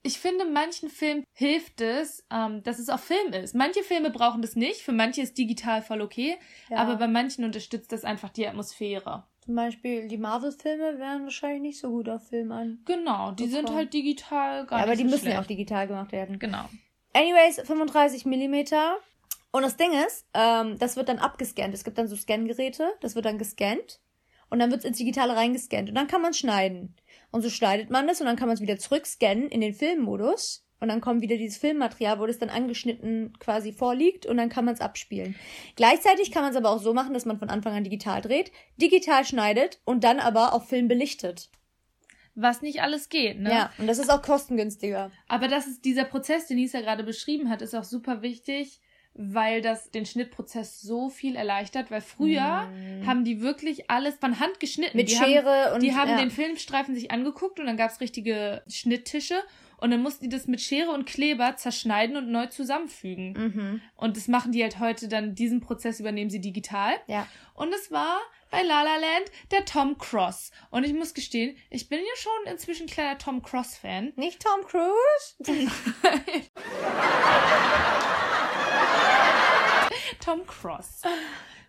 ich 0.02 0.18
finde, 0.18 0.44
manchen 0.44 0.90
Filmen 0.90 1.24
hilft 1.32 1.80
es, 1.80 2.24
ähm, 2.30 2.62
dass 2.62 2.78
es 2.78 2.88
auf 2.88 3.00
Film 3.00 3.32
ist. 3.32 3.54
Manche 3.54 3.82
Filme 3.82 4.10
brauchen 4.10 4.42
das 4.42 4.56
nicht, 4.56 4.82
für 4.82 4.92
manche 4.92 5.22
ist 5.22 5.36
digital 5.36 5.82
voll 5.82 6.00
okay, 6.00 6.36
ja. 6.70 6.78
aber 6.78 6.96
bei 6.96 7.08
manchen 7.08 7.44
unterstützt 7.44 7.92
das 7.92 8.04
einfach 8.04 8.30
die 8.30 8.46
Atmosphäre. 8.46 9.24
Zum 9.44 9.54
Beispiel 9.54 10.08
die 10.08 10.18
Marvel-Filme 10.18 10.98
wären 10.98 11.24
wahrscheinlich 11.24 11.62
nicht 11.62 11.80
so 11.80 11.90
gut 11.90 12.08
auf 12.08 12.28
Film 12.28 12.52
an. 12.52 12.80
Genau, 12.84 13.32
die 13.32 13.48
sind 13.48 13.70
halt 13.70 13.94
digital 13.94 14.66
gar 14.66 14.80
ja, 14.80 14.84
aber 14.84 14.94
die 14.94 15.04
so 15.04 15.10
müssen 15.10 15.20
schlecht. 15.20 15.34
ja 15.36 15.40
auch 15.40 15.46
digital 15.46 15.88
gemacht 15.88 16.12
werden. 16.12 16.38
Genau. 16.38 16.64
Anyways, 17.14 17.56
35 17.64 18.26
Millimeter. 18.26 18.98
Und 19.50 19.62
das 19.62 19.76
Ding 19.78 19.90
ist, 20.06 20.26
ähm, 20.34 20.78
das 20.78 20.96
wird 20.96 21.08
dann 21.08 21.18
abgescannt. 21.18 21.72
Es 21.72 21.82
gibt 21.82 21.96
dann 21.96 22.08
so 22.08 22.14
Scangeräte, 22.14 22.92
das 23.00 23.14
wird 23.14 23.24
dann 23.24 23.38
gescannt 23.38 24.00
und 24.50 24.58
dann 24.58 24.70
wird 24.70 24.80
es 24.80 24.84
ins 24.84 24.98
Digitale 24.98 25.34
reingescannt 25.34 25.88
und 25.88 25.94
dann 25.94 26.06
kann 26.06 26.22
man 26.22 26.34
schneiden. 26.34 26.94
Und 27.30 27.42
so 27.42 27.50
schneidet 27.50 27.90
man 27.90 28.06
das 28.06 28.20
und 28.20 28.26
dann 28.26 28.36
kann 28.36 28.48
man 28.48 28.54
es 28.54 28.62
wieder 28.62 28.78
zurückscannen 28.78 29.48
in 29.48 29.60
den 29.60 29.74
Filmmodus. 29.74 30.64
Und 30.80 30.88
dann 30.88 31.00
kommt 31.00 31.22
wieder 31.22 31.36
dieses 31.36 31.58
Filmmaterial, 31.58 32.20
wo 32.20 32.26
das 32.26 32.38
dann 32.38 32.50
angeschnitten 32.50 33.32
quasi 33.40 33.72
vorliegt 33.72 34.26
und 34.26 34.36
dann 34.36 34.48
kann 34.48 34.64
man 34.64 34.74
es 34.74 34.80
abspielen. 34.80 35.34
Gleichzeitig 35.74 36.30
kann 36.30 36.42
man 36.42 36.52
es 36.52 36.56
aber 36.56 36.70
auch 36.70 36.80
so 36.80 36.94
machen, 36.94 37.14
dass 37.14 37.24
man 37.24 37.38
von 37.38 37.50
Anfang 37.50 37.74
an 37.74 37.82
digital 37.82 38.22
dreht, 38.22 38.52
digital 38.80 39.24
schneidet 39.24 39.80
und 39.84 40.04
dann 40.04 40.20
aber 40.20 40.52
auf 40.52 40.68
Film 40.68 40.86
belichtet. 40.86 41.50
Was 42.36 42.62
nicht 42.62 42.80
alles 42.82 43.08
geht, 43.08 43.40
ne? 43.40 43.50
Ja, 43.50 43.72
und 43.78 43.88
das 43.88 43.98
ist 43.98 44.10
auch 44.10 44.22
kostengünstiger. 44.22 45.10
Aber 45.26 45.48
das 45.48 45.66
ist 45.66 45.84
dieser 45.84 46.04
Prozess, 46.04 46.46
den 46.46 46.58
Lisa 46.58 46.80
gerade 46.80 47.02
beschrieben 47.02 47.50
hat, 47.50 47.62
ist 47.62 47.74
auch 47.74 47.82
super 47.82 48.22
wichtig, 48.22 48.80
weil 49.20 49.60
das 49.62 49.90
den 49.90 50.06
Schnittprozess 50.06 50.80
so 50.80 51.10
viel 51.10 51.34
erleichtert, 51.34 51.90
weil 51.90 52.00
früher 52.00 52.66
mm. 52.66 53.06
haben 53.06 53.24
die 53.24 53.40
wirklich 53.40 53.90
alles 53.90 54.14
von 54.14 54.38
Hand 54.38 54.60
geschnitten. 54.60 54.96
Mit 54.96 55.10
die 55.10 55.16
Schere 55.16 55.66
haben, 55.66 55.74
und 55.74 55.82
Die 55.82 55.94
haben 55.94 56.10
ja. 56.10 56.18
den 56.18 56.30
Filmstreifen 56.30 56.94
sich 56.94 57.10
angeguckt 57.10 57.58
und 57.58 57.66
dann 57.66 57.76
gab's 57.76 58.00
richtige 58.00 58.62
Schnitttische 58.68 59.42
und 59.76 59.90
dann 59.90 60.02
mussten 60.02 60.24
die 60.24 60.28
das 60.28 60.46
mit 60.46 60.60
Schere 60.60 60.90
und 60.92 61.04
Kleber 61.04 61.56
zerschneiden 61.56 62.16
und 62.16 62.30
neu 62.30 62.46
zusammenfügen. 62.46 63.32
Mhm. 63.32 63.82
Und 63.96 64.16
das 64.16 64.28
machen 64.28 64.52
die 64.52 64.62
halt 64.62 64.78
heute 64.78 65.08
dann, 65.08 65.34
diesen 65.34 65.60
Prozess 65.60 65.98
übernehmen 65.98 66.30
sie 66.30 66.40
digital. 66.40 66.92
Ja. 67.08 67.26
Und 67.54 67.74
es 67.74 67.90
war 67.90 68.20
bei 68.50 68.62
La 68.62 68.82
La 68.82 68.96
Land 68.96 69.30
der 69.50 69.64
Tom 69.64 69.98
Cross. 69.98 70.52
Und 70.70 70.84
ich 70.84 70.94
muss 70.94 71.12
gestehen, 71.12 71.56
ich 71.70 71.88
bin 71.88 71.98
ja 71.98 72.16
schon 72.16 72.52
inzwischen 72.52 72.86
kleiner 72.86 73.18
Tom 73.18 73.42
Cross-Fan. 73.42 74.12
Nicht 74.16 74.42
Tom 74.42 74.64
Cruise? 74.64 75.36
Tom 80.28 80.46
Cross. 80.46 81.00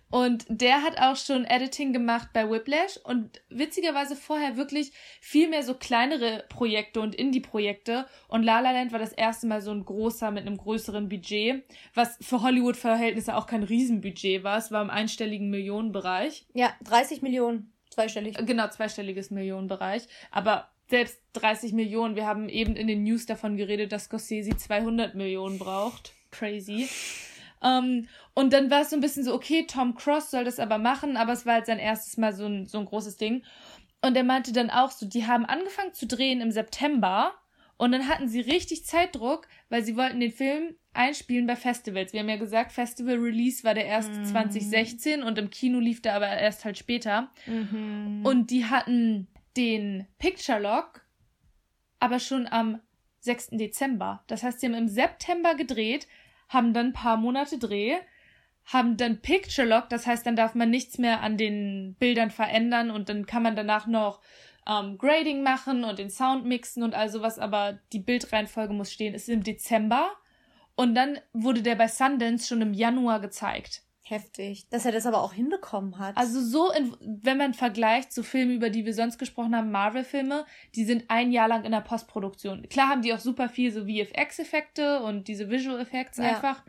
Und 0.09 0.45
der 0.49 0.81
hat 0.81 0.99
auch 0.99 1.15
schon 1.15 1.45
Editing 1.45 1.93
gemacht 1.93 2.29
bei 2.33 2.49
Whiplash 2.49 2.97
und 3.05 3.41
witzigerweise 3.49 4.17
vorher 4.17 4.57
wirklich 4.57 4.91
viel 5.21 5.47
mehr 5.47 5.63
so 5.63 5.75
kleinere 5.75 6.43
Projekte 6.49 6.99
und 6.99 7.15
Indie-Projekte. 7.15 8.05
Und 8.27 8.43
La 8.43 8.59
La 8.59 8.71
Land 8.71 8.91
war 8.91 8.99
das 8.99 9.13
erste 9.13 9.47
Mal 9.47 9.61
so 9.61 9.71
ein 9.71 9.85
großer 9.85 10.31
mit 10.31 10.45
einem 10.45 10.57
größeren 10.57 11.07
Budget, 11.07 11.63
was 11.93 12.17
für 12.19 12.41
Hollywood-Verhältnisse 12.41 13.37
auch 13.37 13.45
kein 13.45 13.63
Riesenbudget 13.63 14.43
war. 14.43 14.57
Es 14.57 14.71
war 14.71 14.81
im 14.81 14.89
einstelligen 14.89 15.49
Millionenbereich. 15.49 16.45
Ja, 16.53 16.73
30 16.83 17.21
Millionen, 17.21 17.71
zweistellig. 17.91 18.35
Genau, 18.45 18.67
zweistelliges 18.67 19.31
Millionenbereich. 19.31 20.07
Aber 20.31 20.69
selbst 20.89 21.21
30 21.33 21.71
Millionen, 21.71 22.17
wir 22.17 22.25
haben 22.25 22.49
eben 22.49 22.75
in 22.75 22.87
den 22.87 23.03
News 23.03 23.25
davon 23.25 23.55
geredet, 23.55 23.93
dass 23.93 24.05
Scorsese 24.05 24.57
200 24.57 25.15
Millionen 25.15 25.59
braucht. 25.59 26.13
Crazy. 26.31 26.89
Ähm, 27.63 28.07
und 28.33 28.53
dann 28.53 28.71
war 28.71 28.81
es 28.81 28.89
so 28.89 28.95
ein 28.95 29.01
bisschen 29.01 29.23
so, 29.23 29.33
okay, 29.33 29.65
Tom 29.67 29.95
Cross 29.95 30.31
soll 30.31 30.43
das 30.43 30.59
aber 30.59 30.77
machen, 30.77 31.17
aber 31.17 31.33
es 31.33 31.45
war 31.45 31.55
halt 31.55 31.65
sein 31.65 31.79
erstes 31.79 32.17
Mal 32.17 32.33
so 32.33 32.45
ein, 32.45 32.67
so 32.67 32.79
ein 32.79 32.85
großes 32.85 33.17
Ding. 33.17 33.43
Und 34.01 34.15
er 34.15 34.23
meinte 34.23 34.53
dann 34.53 34.69
auch 34.69 34.91
so, 34.91 35.05
die 35.05 35.27
haben 35.27 35.45
angefangen 35.45 35.93
zu 35.93 36.07
drehen 36.07 36.41
im 36.41 36.51
September 36.51 37.33
und 37.77 37.91
dann 37.91 38.07
hatten 38.07 38.27
sie 38.27 38.41
richtig 38.41 38.85
Zeitdruck, 38.85 39.47
weil 39.69 39.83
sie 39.83 39.95
wollten 39.95 40.19
den 40.19 40.31
Film 40.31 40.75
einspielen 40.93 41.47
bei 41.47 41.55
Festivals. 41.55 42.13
Wir 42.13 42.21
haben 42.21 42.29
ja 42.29 42.37
gesagt, 42.37 42.71
Festival 42.71 43.15
Release 43.15 43.63
war 43.63 43.73
der 43.73 43.85
erste 43.85 44.19
mhm. 44.19 44.25
2016 44.25 45.23
und 45.23 45.37
im 45.37 45.49
Kino 45.49 45.79
lief 45.79 46.01
der 46.01 46.15
aber 46.15 46.27
erst 46.27 46.65
halt 46.65 46.77
später. 46.77 47.31
Mhm. 47.45 48.21
Und 48.23 48.51
die 48.51 48.65
hatten 48.65 49.27
den 49.55 50.07
Picture 50.17 50.59
Lock 50.59 51.05
aber 51.99 52.19
schon 52.19 52.47
am 52.47 52.81
6. 53.21 53.49
Dezember. 53.51 54.23
Das 54.27 54.43
heißt, 54.43 54.59
sie 54.59 54.67
haben 54.67 54.73
im 54.73 54.87
September 54.87 55.55
gedreht, 55.55 56.07
haben 56.49 56.73
dann 56.73 56.87
ein 56.87 56.93
paar 56.93 57.17
Monate 57.17 57.57
Dreh, 57.57 57.95
haben 58.65 58.97
dann 58.97 59.21
Picture 59.21 59.67
Lock, 59.67 59.89
das 59.89 60.05
heißt, 60.05 60.25
dann 60.25 60.35
darf 60.35 60.53
man 60.55 60.69
nichts 60.69 60.97
mehr 60.97 61.21
an 61.21 61.37
den 61.37 61.95
Bildern 61.99 62.31
verändern 62.31 62.91
und 62.91 63.09
dann 63.09 63.25
kann 63.25 63.43
man 63.43 63.55
danach 63.55 63.87
noch 63.87 64.19
ähm, 64.67 64.97
Grading 64.97 65.41
machen 65.41 65.83
und 65.83 65.99
den 65.99 66.09
Sound 66.09 66.45
mixen 66.45 66.83
und 66.83 66.93
all 66.93 67.09
sowas, 67.09 67.39
aber 67.39 67.79
die 67.93 67.99
Bildreihenfolge 67.99 68.73
muss 68.73 68.91
stehen, 68.91 69.13
ist 69.13 69.29
im 69.29 69.43
Dezember 69.43 70.11
und 70.75 70.95
dann 70.95 71.19
wurde 71.33 71.61
der 71.61 71.75
bei 71.75 71.87
Sundance 71.87 72.47
schon 72.47 72.61
im 72.61 72.73
Januar 72.73 73.19
gezeigt. 73.19 73.83
Heftig. 74.09 74.67
Dass 74.69 74.85
er 74.85 74.91
das 74.91 75.05
aber 75.05 75.21
auch 75.21 75.33
hinbekommen 75.33 75.99
hat. 75.99 76.17
Also 76.17 76.41
so, 76.41 76.71
in, 76.71 76.95
wenn 76.99 77.37
man 77.37 77.53
vergleicht 77.53 78.11
zu 78.11 78.23
Filmen, 78.23 78.55
über 78.55 78.71
die 78.71 78.83
wir 78.83 78.95
sonst 78.95 79.19
gesprochen 79.19 79.55
haben, 79.55 79.69
Marvel-Filme, 79.69 80.45
die 80.73 80.83
sind 80.83 81.05
ein 81.09 81.31
Jahr 81.31 81.47
lang 81.47 81.63
in 81.63 81.71
der 81.71 81.81
Postproduktion. 81.81 82.67
Klar 82.69 82.89
haben 82.89 83.03
die 83.03 83.13
auch 83.13 83.19
super 83.19 83.49
viel 83.49 83.71
so 83.71 83.85
VFX-Effekte 83.85 85.03
und 85.03 85.27
diese 85.27 85.51
Visual 85.51 85.79
Effects 85.79 86.17
ja. 86.17 86.23
einfach. 86.23 86.63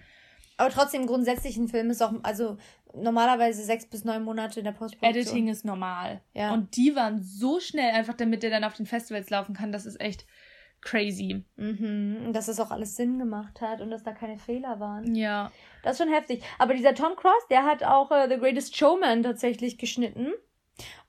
Aber 0.58 0.68
trotzdem 0.68 1.06
grundsätzlich 1.06 1.56
ein 1.56 1.68
Film 1.68 1.88
ist 1.88 2.02
auch, 2.02 2.12
also 2.22 2.58
normalerweise 2.94 3.64
sechs 3.64 3.86
bis 3.86 4.04
neun 4.04 4.22
Monate 4.22 4.60
in 4.60 4.64
der 4.64 4.72
Postproduktion. 4.72 5.22
Editing 5.22 5.48
ist 5.48 5.64
normal. 5.64 6.20
Ja. 6.34 6.52
Und 6.52 6.76
die 6.76 6.94
waren 6.94 7.22
so 7.22 7.58
schnell, 7.58 7.94
einfach 7.94 8.14
damit 8.14 8.42
der 8.42 8.50
dann 8.50 8.64
auf 8.64 8.74
den 8.74 8.84
Festivals 8.84 9.30
laufen 9.30 9.54
kann, 9.54 9.72
das 9.72 9.86
ist 9.86 9.98
echt 9.98 10.26
crazy. 10.82 11.44
Mhm. 11.56 12.32
Dass 12.32 12.48
es 12.48 12.60
auch 12.60 12.70
alles 12.70 12.96
Sinn 12.96 13.18
gemacht 13.18 13.60
hat 13.60 13.80
und 13.80 13.90
dass 13.90 14.02
da 14.02 14.12
keine 14.12 14.38
Fehler 14.38 14.80
waren. 14.80 15.14
Ja. 15.14 15.52
Das 15.82 15.92
ist 15.92 16.04
schon 16.04 16.12
heftig. 16.12 16.42
Aber 16.58 16.74
dieser 16.74 16.94
Tom 16.94 17.16
Cross, 17.16 17.46
der 17.50 17.64
hat 17.64 17.82
auch 17.84 18.10
äh, 18.10 18.28
The 18.28 18.38
Greatest 18.38 18.76
Showman 18.76 19.22
tatsächlich 19.22 19.78
geschnitten. 19.78 20.32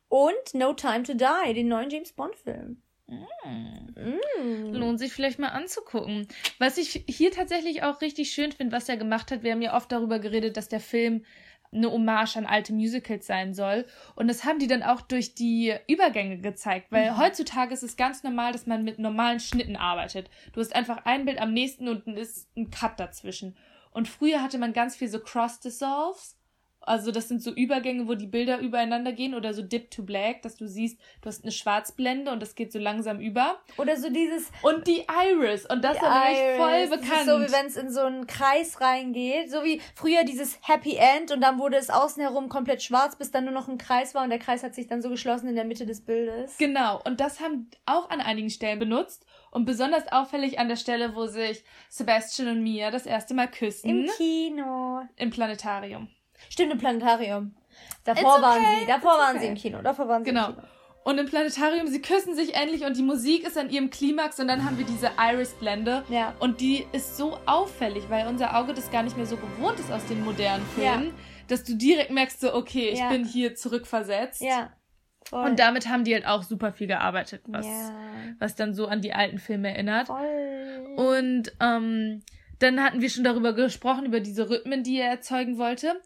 Und 0.10 0.54
No 0.54 0.74
Time 0.74 1.04
to 1.04 1.14
Die, 1.14 1.54
den 1.54 1.70
neuen 1.70 1.90
James 1.90 2.12
Bond-Film. 2.12 2.82
Mm. 3.08 4.74
Lohnt 4.74 5.00
sich 5.00 5.12
vielleicht 5.12 5.40
mal 5.40 5.50
anzugucken. 5.50 6.28
Was 6.60 6.78
ich 6.78 7.04
hier 7.08 7.32
tatsächlich 7.32 7.84
auch 7.84 8.02
richtig 8.02 8.32
schön 8.32 8.52
finde, 8.52 8.76
was 8.76 8.90
er 8.90 8.98
gemacht 8.98 9.32
hat, 9.32 9.44
wir 9.44 9.52
haben 9.52 9.62
ja 9.62 9.76
oft 9.76 9.92
darüber 9.92 10.20
geredet, 10.20 10.58
dass 10.58 10.70
der 10.70 10.80
Film 10.80 11.26
eine 11.74 11.92
Hommage 11.92 12.38
an 12.38 12.46
alte 12.46 12.74
Musicals 12.74 13.28
sein 13.28 13.54
soll. 13.54 13.86
Und 14.16 14.28
das 14.28 14.44
haben 14.44 14.60
die 14.60 14.68
dann 14.68 14.84
auch 14.84 15.02
durch 15.02 15.36
die 15.36 15.74
Übergänge 15.88 16.38
gezeigt, 16.38 16.92
weil 16.92 17.12
mhm. 17.12 17.18
heutzutage 17.18 17.74
ist 17.74 17.84
es 17.84 17.98
ganz 17.98 18.24
normal, 18.24 18.52
dass 18.52 18.68
man 18.68 18.84
mit 18.84 19.00
normalen 19.00 19.40
Schnitten 19.40 19.76
arbeitet. 19.76 20.30
Du 20.54 20.60
hast 20.60 20.76
einfach 20.76 21.06
ein 21.06 21.26
Bild 21.26 21.40
am 21.42 21.54
nächsten 21.54 21.88
und 21.88 22.08
dann 22.08 22.18
ist 22.18 22.50
ein 22.58 22.72
Cut 22.72 23.00
dazwischen. 23.00 23.56
Und 23.92 24.08
früher 24.08 24.42
hatte 24.42 24.58
man 24.58 24.74
ganz 24.74 24.96
viel 24.96 25.10
so 25.10 25.20
Cross-Dissolves 25.20 26.38
also 26.82 27.12
das 27.12 27.28
sind 27.28 27.44
so 27.44 27.52
Übergänge, 27.52 28.08
wo 28.08 28.16
die 28.16 28.28
Bilder 28.28 28.60
übereinander 28.60 29.12
gehen 29.12 29.36
oder 29.36 29.54
so 29.54 29.62
Dip 29.62 29.92
to 29.92 30.04
Black, 30.04 30.42
dass 30.42 30.56
du 30.56 30.68
siehst, 30.68 31.00
du 31.22 31.28
hast 31.28 31.44
eine 31.44 31.52
Schwarzblende 31.52 32.32
und 32.32 32.42
das 32.42 32.56
geht 32.56 32.72
so 32.72 32.80
langsam 32.80 33.20
über. 33.20 33.60
Oder 33.78 33.98
so 33.98 34.10
dieses 34.10 34.52
und 34.64 34.88
die 34.88 35.06
Iris 35.08 35.66
und 35.66 35.84
das 35.84 35.98
ist 35.98 36.02
nämlich 36.02 36.58
voll 36.58 36.98
bekannt. 36.98 37.12
Das 37.12 37.20
ist 37.20 37.26
so 37.26 37.40
wie 37.40 37.52
wenn 37.52 37.66
es 37.68 37.78
in 37.78 37.92
so 37.92 38.02
einen 38.02 38.28
Kreis 38.28 38.82
reingeht, 38.82 39.52
so 39.52 39.64
wie 39.64 39.82
früher 39.96 40.24
dieses 40.24 40.60
Happy 40.64 40.96
End 40.96 41.32
und 41.32 41.42
dann 41.42 41.60
wurde 41.60 41.78
es 41.78 41.90
außen 41.90 42.22
herum 42.22 42.50
komplett 42.50 42.82
schwarz, 42.82 43.16
bis 43.16 43.32
dann 43.32 43.46
nur 43.46 43.54
noch 43.54 43.68
ein 43.68 43.78
Kreis 43.78 44.16
war 44.16 44.24
und 44.24 44.30
der 44.30 44.40
Kreis 44.40 44.64
hat 44.64 44.74
sich 44.74 44.88
dann 44.88 45.02
so 45.02 45.10
geschlossen 45.10 45.48
in 45.48 45.56
der 45.56 45.66
Mitte 45.66 45.86
des 45.86 46.02
Bildes. 46.02 46.58
Genau 46.58 47.00
und 47.06 47.20
das 47.20 47.40
haben 47.40 47.70
auch 47.86 48.10
an 48.10 48.22
einigen 48.22 48.50
Stellen 48.50 48.80
benutzt 48.80 49.26
und 49.52 49.66
besonders 49.66 50.12
auffällig 50.12 50.58
an 50.58 50.68
der 50.68 50.78
Stelle, 50.78 51.16
wo 51.16 51.28
sich 51.28 51.64
Sebastian 51.90 52.48
und 52.48 52.64
Mia 52.64 52.90
das 52.90 53.06
erste 53.06 53.34
Mal 53.34 53.50
küssen. 53.50 53.90
Im 53.90 54.10
Kino. 54.18 55.02
Im 55.18 55.30
Planetarium. 55.30 56.08
Stimmt, 56.50 56.72
im 56.72 56.78
Planetarium. 56.78 57.56
Davor 58.04 58.34
okay, 58.34 58.42
waren 58.42 58.62
sie, 58.80 58.86
davor 58.86 59.12
waren 59.12 59.40
sie 59.40 59.48
im 59.48 59.56
Kino, 59.56 59.82
davor 59.82 60.08
waren 60.08 60.24
sie 60.24 60.32
genau. 60.32 60.50
im 60.50 60.56
Kino. 60.56 60.68
Und 61.04 61.18
im 61.18 61.26
Planetarium, 61.26 61.88
sie 61.88 62.02
küssen 62.02 62.36
sich 62.36 62.54
endlich 62.54 62.86
und 62.86 62.96
die 62.96 63.02
Musik 63.02 63.46
ist 63.46 63.58
an 63.58 63.72
ihrem 63.72 63.90
Klimax 63.90 64.40
und 64.40 64.48
dann 64.48 64.66
haben 64.66 64.78
wir 64.78 64.86
diese 64.86 65.10
Iris-Blende. 65.18 66.04
Ja. 66.10 66.36
Und 66.40 66.62
die 66.62 66.86
ist 66.92 67.18
so 67.18 67.40
auffällig, 67.48 68.04
weil 68.10 68.28
unser 68.28 68.56
Auge 68.56 68.74
das 68.74 68.92
gar 68.92 69.02
nicht 69.02 69.18
mehr 69.18 69.26
so 69.26 69.38
gewohnt 69.38 69.80
ist 69.80 69.92
aus 69.92 70.06
den 70.06 70.24
modernen 70.24 70.64
Filmen, 70.76 71.08
ja. 71.08 71.14
dass 71.48 71.64
du 71.64 71.76
direkt 71.76 72.12
merkst, 72.12 72.40
so, 72.40 72.54
okay, 72.54 72.90
ich 72.90 73.00
ja. 73.00 73.10
bin 73.10 73.26
hier 73.26 73.56
zurückversetzt. 73.56 74.42
Ja. 74.42 74.74
Voll. 75.28 75.46
Und 75.46 75.60
damit 75.60 75.88
haben 75.88 76.04
die 76.04 76.14
halt 76.14 76.28
auch 76.28 76.44
super 76.44 76.72
viel 76.72 76.88
gearbeitet, 76.88 77.42
was, 77.48 77.66
ja. 77.66 77.92
was 78.40 78.56
dann 78.56 78.74
so 78.74 78.88
an 78.88 79.02
die 79.02 79.14
alten 79.14 79.40
Filme 79.40 79.70
erinnert. 79.70 80.08
Voll. 80.08 80.96
Und 80.98 81.52
ähm, 81.60 82.22
dann 82.60 82.84
hatten 82.84 83.02
wir 83.02 83.10
schon 83.10 83.24
darüber 83.24 83.54
gesprochen, 83.54 84.06
über 84.06 84.20
diese 84.20 84.50
Rhythmen, 84.50 84.84
die 84.84 85.00
er 85.00 85.10
erzeugen 85.10 85.58
wollte. 85.58 86.00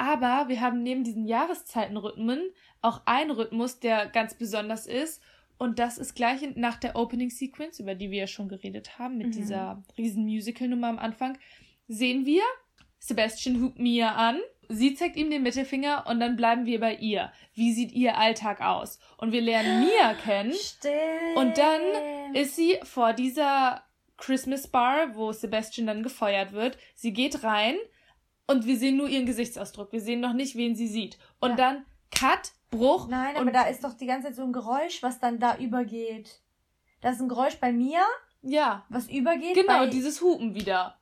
Aber 0.00 0.48
wir 0.48 0.62
haben 0.62 0.82
neben 0.82 1.04
diesen 1.04 1.26
Jahreszeitenrhythmen 1.26 2.40
auch 2.80 3.02
einen 3.04 3.32
Rhythmus, 3.32 3.80
der 3.80 4.06
ganz 4.06 4.32
besonders 4.32 4.86
ist. 4.86 5.22
Und 5.58 5.78
das 5.78 5.98
ist 5.98 6.14
gleich 6.14 6.40
nach 6.56 6.78
der 6.78 6.96
Opening 6.96 7.28
Sequence, 7.28 7.80
über 7.80 7.94
die 7.94 8.10
wir 8.10 8.20
ja 8.20 8.26
schon 8.26 8.48
geredet 8.48 8.98
haben, 8.98 9.18
mit 9.18 9.26
mhm. 9.26 9.32
dieser 9.32 9.82
riesen 9.98 10.24
Musical-Nummer 10.24 10.88
am 10.88 10.98
Anfang, 10.98 11.36
sehen 11.86 12.24
wir, 12.24 12.40
Sebastian 12.98 13.60
hupt 13.60 13.78
Mia 13.78 14.14
an, 14.14 14.40
sie 14.70 14.94
zeigt 14.94 15.16
ihm 15.16 15.28
den 15.28 15.42
Mittelfinger 15.42 16.06
und 16.08 16.18
dann 16.18 16.34
bleiben 16.34 16.64
wir 16.64 16.80
bei 16.80 16.94
ihr. 16.94 17.30
Wie 17.52 17.74
sieht 17.74 17.92
ihr 17.92 18.16
Alltag 18.16 18.62
aus? 18.62 19.00
Und 19.18 19.32
wir 19.32 19.42
lernen 19.42 19.80
Mia 19.80 20.14
kennen. 20.24 20.54
Stimmt. 20.54 21.36
Und 21.36 21.58
dann 21.58 21.82
ist 22.32 22.56
sie 22.56 22.78
vor 22.84 23.12
dieser 23.12 23.84
Christmas 24.16 24.66
Bar, 24.66 25.14
wo 25.14 25.32
Sebastian 25.32 25.86
dann 25.86 26.02
gefeuert 26.02 26.52
wird. 26.52 26.78
Sie 26.94 27.12
geht 27.12 27.44
rein, 27.44 27.76
und 28.50 28.66
wir 28.66 28.76
sehen 28.76 28.96
nur 28.96 29.08
ihren 29.08 29.26
Gesichtsausdruck. 29.26 29.92
Wir 29.92 30.00
sehen 30.00 30.20
noch 30.20 30.32
nicht, 30.32 30.56
wen 30.56 30.74
sie 30.74 30.88
sieht. 30.88 31.18
Und 31.38 31.50
ja. 31.50 31.56
dann 31.56 31.84
Cut, 32.10 32.52
Bruch. 32.70 33.08
Nein, 33.08 33.36
aber 33.36 33.50
da 33.50 33.62
ist 33.62 33.84
doch 33.84 33.94
die 33.94 34.06
ganze 34.06 34.28
Zeit 34.28 34.36
so 34.36 34.42
ein 34.42 34.52
Geräusch, 34.52 35.02
was 35.02 35.20
dann 35.20 35.38
da 35.38 35.56
übergeht. 35.56 36.40
Da 37.00 37.10
ist 37.10 37.20
ein 37.20 37.28
Geräusch 37.28 37.56
bei 37.60 37.72
mir. 37.72 38.00
Ja. 38.42 38.84
Was 38.88 39.08
übergeht. 39.08 39.54
Genau, 39.54 39.86
dieses 39.86 40.20
Hupen 40.20 40.54
wieder. 40.54 40.99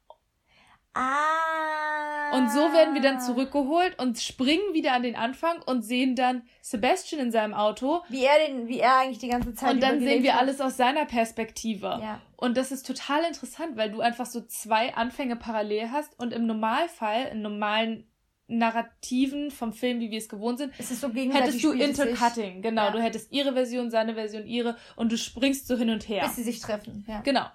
Ah. 0.98 2.36
Und 2.36 2.50
so 2.50 2.72
werden 2.72 2.94
wir 2.94 3.00
dann 3.00 3.20
zurückgeholt 3.20 3.98
und 3.98 4.18
springen 4.18 4.74
wieder 4.74 4.92
an 4.92 5.02
den 5.02 5.16
Anfang 5.16 5.62
und 5.64 5.82
sehen 5.82 6.14
dann 6.14 6.42
Sebastian 6.60 7.20
in 7.22 7.32
seinem 7.32 7.54
Auto. 7.54 8.02
Wie 8.08 8.24
er 8.24 8.46
den, 8.46 8.68
wie 8.68 8.80
er 8.80 8.98
eigentlich 8.98 9.18
die 9.18 9.28
ganze 9.28 9.54
Zeit. 9.54 9.74
Und 9.74 9.82
dann 9.82 10.00
sehen 10.00 10.22
wir 10.22 10.34
hat. 10.34 10.42
alles 10.42 10.60
aus 10.60 10.76
seiner 10.76 11.06
Perspektive. 11.06 11.86
Ja. 11.86 12.20
Und 12.36 12.56
das 12.56 12.70
ist 12.70 12.86
total 12.86 13.24
interessant, 13.24 13.76
weil 13.76 13.90
du 13.90 14.00
einfach 14.00 14.26
so 14.26 14.40
zwei 14.42 14.94
Anfänge 14.94 15.36
parallel 15.36 15.90
hast 15.90 16.18
und 16.18 16.32
im 16.32 16.46
Normalfall, 16.46 17.30
in 17.32 17.42
normalen 17.42 18.04
Narrativen 18.48 19.50
vom 19.50 19.72
Film, 19.72 20.00
wie 20.00 20.10
wir 20.10 20.18
es 20.18 20.28
gewohnt 20.28 20.58
sind, 20.58 20.72
es 20.78 20.88
so 21.00 21.12
hättest 21.12 21.62
du 21.62 21.72
Intercutting. 21.72 22.62
Genau, 22.62 22.86
ja. 22.86 22.90
du 22.90 23.00
hättest 23.00 23.30
ihre 23.30 23.52
Version, 23.52 23.90
seine 23.90 24.14
Version, 24.14 24.46
ihre 24.46 24.76
und 24.96 25.12
du 25.12 25.18
springst 25.18 25.66
so 25.66 25.76
hin 25.76 25.90
und 25.90 26.08
her. 26.08 26.22
Bis 26.24 26.36
sie 26.36 26.42
sich 26.42 26.60
treffen. 26.60 27.04
Ja. 27.06 27.20
Genau. 27.20 27.46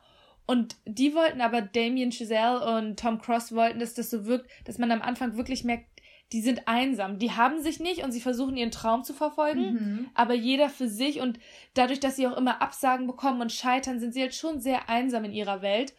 Und 0.45 0.75
die 0.85 1.15
wollten 1.15 1.41
aber, 1.41 1.61
Damien 1.61 2.11
Chazelle 2.11 2.77
und 2.77 2.99
Tom 2.99 3.19
Cross 3.19 3.53
wollten, 3.53 3.79
dass 3.79 3.93
das 3.93 4.09
so 4.09 4.25
wirkt, 4.25 4.49
dass 4.65 4.77
man 4.77 4.91
am 4.91 5.01
Anfang 5.01 5.37
wirklich 5.37 5.63
merkt, 5.63 5.87
die 6.33 6.41
sind 6.41 6.67
einsam. 6.67 7.19
Die 7.19 7.31
haben 7.31 7.61
sich 7.61 7.79
nicht 7.79 8.03
und 8.03 8.11
sie 8.11 8.19
versuchen 8.19 8.57
ihren 8.57 8.71
Traum 8.71 9.03
zu 9.03 9.13
verfolgen, 9.13 9.73
mhm. 9.73 10.09
aber 10.15 10.33
jeder 10.33 10.67
für 10.67 10.89
sich 10.89 11.21
und 11.21 11.39
dadurch, 11.75 11.99
dass 11.99 12.15
sie 12.15 12.27
auch 12.27 12.35
immer 12.35 12.61
Absagen 12.61 13.07
bekommen 13.07 13.39
und 13.39 13.51
scheitern, 13.51 13.99
sind 13.99 14.13
sie 14.13 14.21
halt 14.21 14.33
schon 14.33 14.59
sehr 14.59 14.89
einsam 14.89 15.23
in 15.25 15.31
ihrer 15.31 15.61
Welt. 15.61 15.93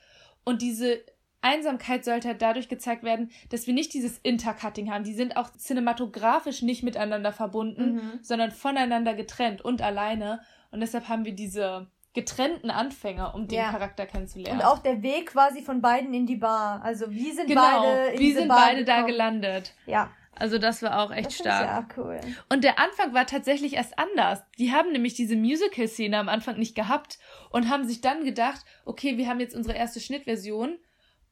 Und 0.44 0.60
diese 0.60 1.04
Einsamkeit 1.40 2.04
sollte 2.04 2.28
halt 2.28 2.42
dadurch 2.42 2.68
gezeigt 2.68 3.04
werden, 3.04 3.30
dass 3.50 3.66
wir 3.66 3.74
nicht 3.74 3.94
dieses 3.94 4.18
Intercutting 4.18 4.90
haben. 4.90 5.04
Die 5.04 5.14
sind 5.14 5.36
auch 5.36 5.50
cinematografisch 5.52 6.62
nicht 6.62 6.82
miteinander 6.82 7.32
verbunden, 7.32 7.94
mhm. 7.94 8.18
sondern 8.22 8.50
voneinander 8.50 9.14
getrennt 9.14 9.62
und 9.62 9.82
alleine. 9.82 10.40
Und 10.70 10.80
deshalb 10.80 11.08
haben 11.08 11.24
wir 11.24 11.34
diese 11.34 11.86
getrennten 12.14 12.70
Anfänger, 12.70 13.34
um 13.34 13.48
den 13.48 13.58
ja. 13.58 13.70
Charakter 13.70 14.06
kennenzulernen. 14.06 14.60
Und 14.60 14.66
auch 14.66 14.78
der 14.78 15.02
Weg 15.02 15.26
quasi 15.26 15.62
von 15.62 15.82
beiden 15.82 16.14
in 16.14 16.26
die 16.26 16.36
Bar. 16.36 16.80
Also 16.82 17.10
wie 17.10 17.32
sind 17.32 17.48
genau, 17.48 17.62
beide 17.62 18.12
in 18.12 18.20
wie 18.20 18.32
sind 18.32 18.48
Bar 18.48 18.66
beide 18.68 18.84
gekommen? 18.84 19.02
da 19.02 19.06
gelandet? 19.06 19.74
Ja. 19.86 20.10
Also 20.36 20.58
das 20.58 20.82
war 20.82 21.00
auch 21.00 21.12
echt 21.12 21.26
das 21.26 21.34
stark. 21.36 21.96
Ja 21.96 22.02
cool. 22.02 22.20
Und 22.48 22.64
der 22.64 22.78
Anfang 22.78 23.14
war 23.14 23.26
tatsächlich 23.26 23.74
erst 23.74 23.98
anders. 23.98 24.42
Die 24.58 24.72
haben 24.72 24.92
nämlich 24.92 25.14
diese 25.14 25.36
Musical-Szene 25.36 26.16
am 26.16 26.28
Anfang 26.28 26.58
nicht 26.58 26.74
gehabt 26.74 27.18
und 27.50 27.68
haben 27.68 27.84
sich 27.84 28.00
dann 28.00 28.24
gedacht, 28.24 28.64
okay, 28.84 29.16
wir 29.16 29.28
haben 29.28 29.40
jetzt 29.40 29.54
unsere 29.54 29.76
erste 29.76 30.00
Schnittversion 30.00 30.78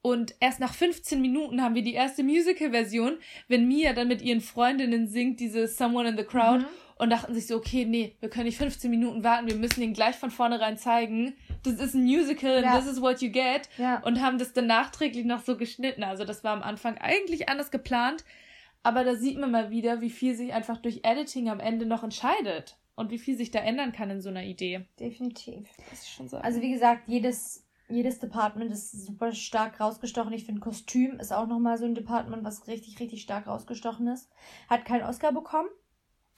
und 0.02 0.34
erst 0.40 0.58
nach 0.58 0.74
15 0.74 1.20
Minuten 1.20 1.62
haben 1.62 1.76
wir 1.76 1.82
die 1.82 1.94
erste 1.94 2.24
Musical-Version, 2.24 3.18
wenn 3.46 3.68
Mia 3.68 3.92
dann 3.92 4.08
mit 4.08 4.20
ihren 4.20 4.40
Freundinnen 4.40 5.06
singt, 5.06 5.38
diese 5.38 5.68
Someone 5.68 6.08
in 6.08 6.16
the 6.16 6.24
Crowd. 6.24 6.64
Mhm 6.64 6.66
und 7.02 7.10
dachten 7.10 7.34
sich 7.34 7.48
so, 7.48 7.56
okay, 7.56 7.84
nee, 7.84 8.14
wir 8.20 8.30
können 8.30 8.44
nicht 8.44 8.58
15 8.58 8.88
Minuten 8.88 9.24
warten, 9.24 9.48
wir 9.48 9.56
müssen 9.56 9.80
den 9.80 9.92
gleich 9.92 10.14
von 10.14 10.30
vornherein 10.30 10.78
zeigen. 10.78 11.34
Das 11.64 11.80
ist 11.80 11.94
ein 11.94 12.04
Musical 12.04 12.62
ja. 12.62 12.70
and 12.70 12.80
this 12.80 12.92
is 12.92 13.02
what 13.02 13.20
you 13.20 13.28
get. 13.28 13.68
Ja. 13.76 14.00
Und 14.04 14.22
haben 14.22 14.38
das 14.38 14.52
dann 14.52 14.68
nachträglich 14.68 15.24
noch 15.24 15.42
so 15.42 15.56
geschnitten. 15.56 16.04
Also 16.04 16.24
das 16.24 16.44
war 16.44 16.52
am 16.52 16.62
Anfang 16.62 16.98
eigentlich 16.98 17.48
anders 17.48 17.72
geplant. 17.72 18.24
Aber 18.84 19.02
da 19.02 19.16
sieht 19.16 19.36
man 19.36 19.50
mal 19.50 19.70
wieder, 19.70 20.00
wie 20.00 20.10
viel 20.10 20.36
sich 20.36 20.52
einfach 20.52 20.76
durch 20.76 21.00
Editing 21.02 21.48
am 21.48 21.58
Ende 21.58 21.86
noch 21.86 22.04
entscheidet. 22.04 22.78
Und 22.94 23.10
wie 23.10 23.18
viel 23.18 23.36
sich 23.36 23.50
da 23.50 23.58
ändern 23.58 23.90
kann 23.90 24.08
in 24.08 24.20
so 24.20 24.28
einer 24.28 24.44
Idee. 24.44 24.86
Definitiv. 25.00 25.68
Das 25.90 26.02
ist 26.02 26.10
schon 26.10 26.28
so. 26.28 26.36
Also 26.36 26.60
wie 26.60 26.70
gesagt, 26.70 27.08
jedes, 27.08 27.66
jedes 27.88 28.20
Department 28.20 28.70
ist 28.70 28.92
super 28.92 29.32
stark 29.32 29.80
rausgestochen. 29.80 30.32
Ich 30.32 30.44
finde, 30.44 30.60
Kostüm 30.60 31.18
ist 31.18 31.32
auch 31.32 31.48
nochmal 31.48 31.78
so 31.78 31.84
ein 31.84 31.96
Department, 31.96 32.44
was 32.44 32.68
richtig, 32.68 33.00
richtig 33.00 33.22
stark 33.22 33.48
rausgestochen 33.48 34.06
ist. 34.06 34.30
Hat 34.68 34.84
keinen 34.84 35.02
Oscar 35.02 35.32
bekommen 35.32 35.68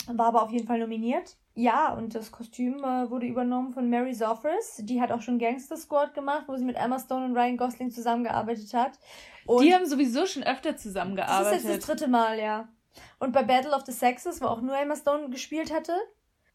war 0.09 0.26
aber 0.26 0.42
auf 0.42 0.50
jeden 0.50 0.66
Fall 0.66 0.78
nominiert. 0.78 1.36
Ja, 1.55 1.94
und 1.94 2.14
das 2.14 2.32
Kostüm 2.32 2.78
äh, 2.82 3.11
wurde 3.11 3.26
übernommen 3.26 3.72
von 3.72 3.88
Mary 3.88 4.12
Zophris. 4.12 4.80
Die 4.80 5.00
hat 5.00 5.12
auch 5.12 5.22
schon 5.22 5.38
Gangster 5.38 5.76
Squad 5.76 6.12
gemacht, 6.14 6.44
wo 6.48 6.57
sie 6.57 6.64
mit 6.64 6.76
Emma 6.76 6.98
Stone 6.98 7.26
und 7.26 7.36
Ryan 7.36 7.57
Gosling 7.57 7.90
zusammengearbeitet 7.90 8.74
hat. 8.74 8.98
Und 9.46 9.62
die 9.62 9.72
haben 9.72 9.86
sowieso 9.86 10.26
schon 10.26 10.42
öfter 10.42 10.76
zusammengearbeitet. 10.76 11.52
Das 11.52 11.64
ist 11.64 11.68
jetzt 11.68 11.88
das 11.88 11.96
dritte 11.96 12.11
Mal, 12.11 12.38
ja. 12.38 12.68
Und 13.18 13.32
bei 13.32 13.42
Battle 13.42 13.72
of 13.72 13.84
the 13.86 13.92
Sexes, 13.92 14.40
wo 14.40 14.46
auch 14.46 14.61
nur 14.61 14.76
Emma 14.76 14.96
Stone 14.96 15.30
gespielt 15.30 15.72
hatte, 15.72 15.92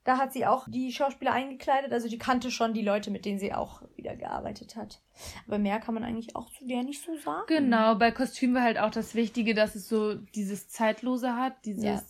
da 0.03 0.17
hat 0.17 0.33
sie 0.33 0.45
auch 0.45 0.67
die 0.67 0.91
Schauspieler 0.91 1.31
eingekleidet. 1.31 1.93
Also 1.93 2.09
die 2.09 2.17
kannte 2.17 2.51
schon 2.51 2.73
die 2.73 2.81
Leute, 2.81 3.11
mit 3.11 3.25
denen 3.25 3.39
sie 3.39 3.53
auch 3.53 3.81
wieder 3.95 4.15
gearbeitet 4.15 4.75
hat. 4.75 5.01
Aber 5.47 5.59
mehr 5.59 5.79
kann 5.79 5.93
man 5.93 6.03
eigentlich 6.03 6.35
auch 6.35 6.49
zu 6.51 6.65
der 6.65 6.83
nicht 6.83 7.03
so 7.03 7.15
sagen. 7.17 7.43
Genau, 7.47 7.95
bei 7.95 8.11
Kostüm 8.11 8.53
war 8.53 8.63
halt 8.63 8.79
auch 8.79 8.91
das 8.91 9.15
Wichtige, 9.15 9.53
dass 9.53 9.75
es 9.75 9.87
so 9.87 10.15
dieses 10.15 10.69
Zeitlose 10.69 11.35
hat, 11.35 11.53
dieses 11.65 11.83
ja 11.83 12.01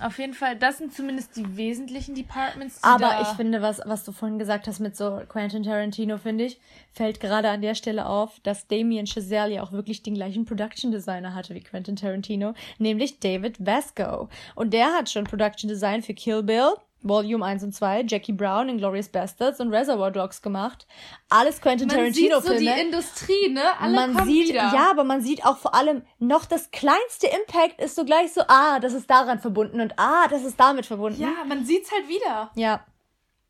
auf 0.00 0.18
jeden 0.18 0.34
Fall, 0.34 0.56
das 0.56 0.78
sind 0.78 0.92
zumindest 0.92 1.36
die 1.36 1.56
wesentlichen 1.56 2.14
Departments. 2.14 2.82
Aber 2.82 3.20
ich 3.22 3.28
finde, 3.28 3.62
was, 3.62 3.80
was 3.84 4.04
du 4.04 4.12
vorhin 4.12 4.38
gesagt 4.38 4.66
hast 4.66 4.80
mit 4.80 4.96
so 4.96 5.20
Quentin 5.28 5.62
Tarantino, 5.62 6.18
finde 6.18 6.44
ich, 6.44 6.60
fällt 6.92 7.20
gerade 7.20 7.48
an 7.48 7.62
der 7.62 7.74
Stelle 7.74 8.06
auf, 8.06 8.40
dass 8.40 8.66
Damien 8.66 9.06
Chazelle 9.06 9.54
ja 9.54 9.62
auch 9.62 9.72
wirklich 9.72 10.02
den 10.02 10.14
gleichen 10.14 10.44
Production 10.44 10.90
Designer 10.90 11.34
hatte 11.34 11.54
wie 11.54 11.60
Quentin 11.60 11.96
Tarantino, 11.96 12.54
nämlich 12.78 13.20
David 13.20 13.64
Vasco. 13.64 14.28
Und 14.54 14.72
der 14.72 14.86
hat 14.92 15.10
schon 15.10 15.24
Production 15.24 15.68
Design 15.68 16.02
für 16.02 16.14
Kill 16.14 16.42
Bill, 16.42 16.74
Volume 17.08 17.44
1 17.44 17.64
und 17.64 17.72
2, 17.72 18.04
Jackie 18.06 18.32
Brown, 18.32 18.68
Inglourious 18.68 19.08
Bastards 19.08 19.60
und 19.60 19.72
Reservoir 19.72 20.10
Dogs 20.10 20.42
gemacht. 20.42 20.86
Alles 21.28 21.60
Quentin 21.60 21.88
man 21.88 21.96
Tarantino 21.96 22.40
sieht 22.40 22.52
so 22.52 22.58
die 22.58 22.66
Industrie, 22.66 23.48
ne? 23.48 23.62
Alle 23.78 23.94
man 23.94 24.14
kommen 24.14 24.26
sieht, 24.26 24.48
wieder. 24.48 24.72
ja, 24.74 24.90
aber 24.90 25.04
man 25.04 25.20
sieht 25.20 25.44
auch 25.44 25.58
vor 25.58 25.74
allem 25.74 26.02
noch 26.18 26.44
das 26.44 26.70
kleinste 26.70 27.26
Impact 27.26 27.80
ist 27.80 27.96
so 27.96 28.04
gleich 28.04 28.32
so, 28.32 28.42
ah, 28.48 28.80
das 28.80 28.92
ist 28.92 29.08
daran 29.08 29.38
verbunden 29.38 29.80
und 29.80 29.94
ah, 29.98 30.26
das 30.28 30.44
ist 30.44 30.58
damit 30.58 30.86
verbunden. 30.86 31.20
Ja, 31.20 31.44
man 31.46 31.64
sieht's 31.64 31.90
halt 31.92 32.08
wieder. 32.08 32.50
Ja. 32.54 32.84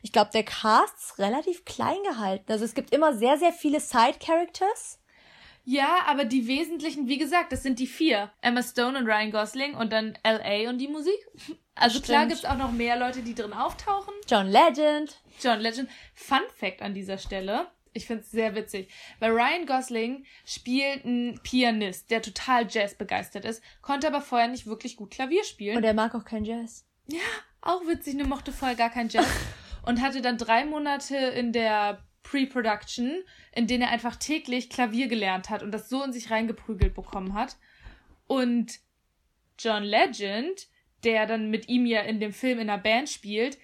Ich 0.03 0.13
glaube, 0.13 0.31
der 0.33 0.45
Cast 0.45 0.97
ist 0.99 1.19
relativ 1.19 1.65
klein 1.65 2.03
gehalten. 2.09 2.53
Also 2.53 2.65
es 2.65 2.75
gibt 2.75 2.93
immer 2.93 3.15
sehr, 3.15 3.39
sehr 3.39 3.53
viele 3.53 3.81
Side-Characters. 3.81 5.01
Ja, 5.65 6.05
aber 6.07 6.25
die 6.25 6.47
wesentlichen, 6.47 7.09
wie 7.09 7.19
gesagt, 7.19 7.51
das 7.51 7.65
sind 7.65 7.81
die 7.81 7.89
vier. 7.89 8.31
Emma 8.41 8.63
Stone 8.63 8.97
und 8.97 9.07
Ryan 9.07 9.33
Gosling 9.33 9.75
und 9.75 9.93
dann 9.93 10.17
L.A. 10.23 10.71
und 10.71 10.79
die 10.79 10.87
Musik. 10.87 11.19
Also 11.77 12.01
klar 12.01 12.21
Stimmt. 12.21 12.33
gibt's 12.33 12.45
auch 12.47 12.57
noch 12.57 12.73
mehr 12.73 12.99
Leute, 12.99 13.23
die 13.23 13.35
drin 13.35 13.53
auftauchen. 13.53 14.15
John 14.29 14.49
Legend. 14.49 15.15
John 15.41 15.61
Legend. 15.61 15.91
Fun 16.15 16.41
Fact 16.57 16.83
an 16.83 16.95
dieser 16.95 17.19
Stelle. 17.19 17.67
Ich 17.93 18.07
find's 18.07 18.31
sehr 18.31 18.55
witzig. 18.55 18.89
Weil 19.21 19.33
Ryan 19.33 19.67
Gosling 19.67 20.25
spielt 20.45 21.05
einen 21.05 21.41
Pianist, 21.43 22.11
der 22.11 22.23
total 22.23 22.67
Jazz 22.69 22.95
begeistert 22.95 23.45
ist, 23.45 23.63
konnte 23.81 24.07
aber 24.07 24.21
vorher 24.21 24.49
nicht 24.49 24.67
wirklich 24.67 24.97
gut 24.97 25.11
Klavier 25.11 25.45
spielen. 25.45 25.77
Und 25.77 25.85
er 25.85 25.95
mag 25.95 26.15
auch 26.15 26.25
kein 26.25 26.45
Jazz. 26.45 26.85
Ja, 27.09 27.21
auch 27.61 27.87
witzig, 27.87 28.15
ne, 28.15 28.25
mochte 28.25 28.53
vorher 28.53 28.77
gar 28.77 28.91
kein 28.91 29.09
Jazz. 29.09 29.27
und 29.83 30.01
hatte 30.03 30.21
dann 30.21 30.37
drei 30.39 30.65
Monate 30.65 31.17
in 31.17 31.53
der 31.53 32.03
Pre-Production, 32.23 33.23
in 33.53 33.67
denen 33.67 33.85
er 33.85 33.91
einfach 33.91 34.17
täglich 34.17 34.69
Klavier 34.69 35.09
gelernt 35.09 35.49
hat 35.49 35.63
und 35.63 35.73
das 35.73 35.89
so 35.89 36.03
in 36.03 36.13
sich 36.13 36.31
reingeprügelt 36.31 36.95
bekommen 36.95 37.35
hat. 37.35 37.57
Und 38.27 38.81
John 39.59 39.85
Legend, 39.85 40.67
der 41.05 41.27
dann 41.27 41.51
mit 41.51 41.69
ihm 41.69 41.87
ja 41.87 42.01
in 42.01 42.21
dem 42.21 42.33
Film 42.33 42.59
in 42.59 42.71
einer 42.71 42.83
Band 42.83 43.09
spielt, 43.09 43.59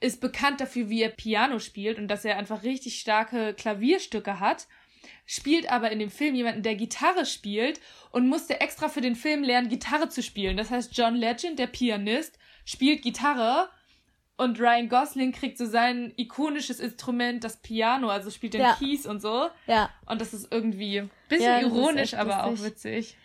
ist 0.00 0.20
bekannt 0.20 0.60
dafür, 0.60 0.88
wie 0.88 1.02
er 1.02 1.10
Piano 1.10 1.58
spielt 1.58 1.98
und 1.98 2.08
dass 2.08 2.24
er 2.24 2.36
einfach 2.36 2.62
richtig 2.62 3.00
starke 3.00 3.54
Klavierstücke 3.54 4.38
hat, 4.38 4.68
spielt 5.26 5.70
aber 5.70 5.90
in 5.90 5.98
dem 5.98 6.10
Film 6.10 6.34
jemanden, 6.34 6.62
der 6.62 6.76
Gitarre 6.76 7.26
spielt 7.26 7.80
und 8.10 8.28
musste 8.28 8.60
extra 8.60 8.88
für 8.88 9.00
den 9.00 9.16
Film 9.16 9.42
lernen, 9.42 9.68
Gitarre 9.68 10.08
zu 10.08 10.22
spielen. 10.22 10.56
Das 10.56 10.70
heißt, 10.70 10.96
John 10.96 11.14
Legend, 11.14 11.58
der 11.58 11.66
Pianist, 11.66 12.38
spielt 12.64 13.02
Gitarre 13.02 13.68
und 14.36 14.60
Ryan 14.60 14.88
Gosling 14.88 15.32
kriegt 15.32 15.58
so 15.58 15.66
sein 15.66 16.12
ikonisches 16.16 16.78
Instrument, 16.78 17.42
das 17.42 17.56
Piano, 17.56 18.08
also 18.08 18.30
spielt 18.30 18.54
den 18.54 18.60
Ja. 18.60 18.76
Keys 18.78 19.04
und 19.04 19.20
so. 19.20 19.48
Ja. 19.66 19.90
Und 20.06 20.20
das 20.20 20.32
ist 20.32 20.52
irgendwie 20.52 21.00
ein 21.00 21.10
bisschen 21.28 21.44
Ja, 21.44 21.60
ironisch, 21.60 22.14
aber 22.14 22.44
auch 22.44 22.62
witzig. 22.62 23.16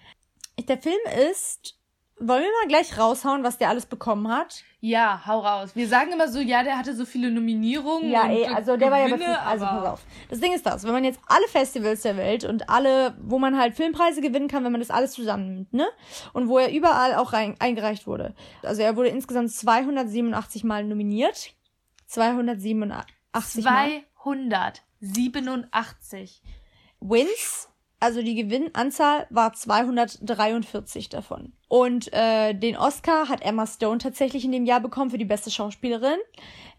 Der 0.68 0.78
Film 0.80 1.00
ist. 1.30 1.78
Wollen 2.20 2.44
wir 2.44 2.52
mal 2.62 2.68
gleich 2.68 2.98
raushauen, 2.98 3.44
was 3.44 3.58
der 3.58 3.70
alles 3.70 3.88
bekommen 3.88 4.28
hat? 4.30 4.64
Ja, 4.80 5.24
hau 5.26 5.40
raus. 5.40 5.72
Wir 5.76 5.88
sagen 5.88 6.12
immer 6.12 6.28
so, 6.28 6.40
ja, 6.40 6.62
der 6.64 6.78
hatte 6.78 6.96
so 6.96 7.06
viele 7.06 7.32
Nominierungen. 7.32 8.12
Ja, 8.12 8.28
ey, 8.28 8.46
also 8.46 8.78
der 8.78 8.92
war 8.92 9.00
ja 9.00 9.06
bei 9.06 9.14
Gewinne, 9.18 9.42
also 9.42 9.66
pass 9.66 9.86
auf. 9.86 10.02
Das 10.30 10.40
Ding 10.40 10.54
ist 10.54 10.66
das, 10.66 10.84
wenn 10.84 10.92
man 10.92 11.04
jetzt 11.04 11.20
alle 11.28 11.48
Festivals 11.48 12.04
der 12.04 12.16
Welt 12.16 12.44
und 12.44 12.70
alle, 12.70 13.18
wo 13.22 13.40
man 13.40 13.58
halt 13.58 13.76
Filmpreise 13.76 14.22
gewinnen 14.22 14.48
kann, 14.48 14.64
wenn 14.64 14.72
man 14.72 14.82
das 14.82 14.92
alles 14.92 15.14
zusammennimmt, 15.14 15.74
ne? 15.74 15.88
Und 16.34 16.50
wo 16.50 16.60
er 16.60 16.72
überall 16.72 17.16
auch 17.16 17.34
rein, 17.34 17.56
eingereicht 17.60 18.06
wurde. 18.06 18.36
Also 18.62 18.84
er 18.84 18.96
wurde 18.96 19.10
insgesamt 19.10 19.52
287 19.52 20.64
Mal 20.64 20.84
nominiert. 20.84 21.56
287 22.08 22.76
Mal. 23.64 24.04
287. 25.02 26.42
Wins, 27.00 27.70
also 28.04 28.22
die 28.22 28.36
Gewinnanzahl 28.36 29.28
war 29.30 29.54
243 29.54 31.08
davon. 31.08 31.54
Und 31.70 32.12
äh, 32.12 32.54
den 32.54 32.76
Oscar 32.76 33.30
hat 33.30 33.42
Emma 33.42 33.66
Stone 33.66 34.00
tatsächlich 34.00 34.44
in 34.44 34.52
dem 34.52 34.66
Jahr 34.66 34.82
bekommen 34.82 35.10
für 35.10 35.18
die 35.18 35.24
beste 35.24 35.50
Schauspielerin, 35.50 36.18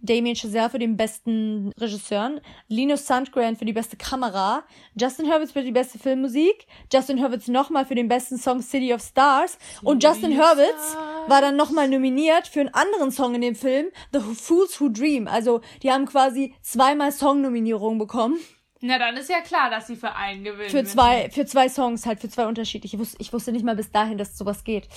Damien 0.03 0.37
Chazelle 0.37 0.69
für 0.69 0.79
den 0.79 0.99
besten 0.99 1.73
Regisseur, 1.81 2.43
Linus 2.69 3.07
Sandgren 3.07 3.57
für 3.57 3.65
die 3.65 3.73
beste 3.73 3.97
Kamera, 3.97 4.65
Justin 5.01 5.33
Hurwitz 5.33 5.53
für 5.53 5.63
die 5.63 5.73
beste 5.73 5.99
Filmmusik, 5.99 6.67
Justin 6.93 7.23
Hurwitz 7.23 7.49
nochmal 7.49 7.87
für 7.87 7.95
den 7.95 8.07
besten 8.09 8.37
Song 8.37 8.61
City 8.61 8.93
of 8.93 9.01
Stars 9.01 9.57
und 9.83 10.05
Justin 10.05 10.33
City 10.33 10.43
Hurwitz 10.43 10.91
Stars. 10.91 11.29
war 11.31 11.41
dann 11.41 11.57
nochmal 11.57 11.89
nominiert 11.89 12.49
für 12.49 12.61
einen 12.61 12.75
anderen 12.75 13.11
Song 13.11 13.35
in 13.35 13.41
dem 13.41 13.55
Film, 13.55 13.87
The 14.13 14.21
Fools 14.21 14.79
Who 14.79 14.91
Dream. 14.91 15.27
Also 15.27 15.63
die 15.83 15.91
haben 15.91 16.05
quasi 16.05 16.55
zweimal 16.61 17.13
Songnominierungen 17.13 17.99
bekommen. 17.99 18.37
Na, 18.87 18.99
dann 18.99 19.17
ist 19.17 19.31
ja 19.31 19.41
klar, 19.41 19.71
dass 19.71 19.87
sie 19.87 19.97
für 19.97 20.15
einen 20.15 20.45
gewinnen. 20.45 20.69
Für 20.69 20.85
zwei, 20.85 21.31
für 21.31 21.47
zwei 21.47 21.71
Songs, 21.71 22.05
halt 22.05 22.21
für 22.21 22.29
zwei 22.29 22.45
unterschiedliche. 22.45 22.97
Ich 22.97 23.01
wusste, 23.01 23.17
ich 23.19 23.33
wusste 23.33 23.51
nicht 23.51 23.65
mal 23.65 23.75
bis 23.75 23.91
dahin, 23.91 24.19
dass 24.19 24.37
sowas 24.37 24.63
geht. 24.63 24.89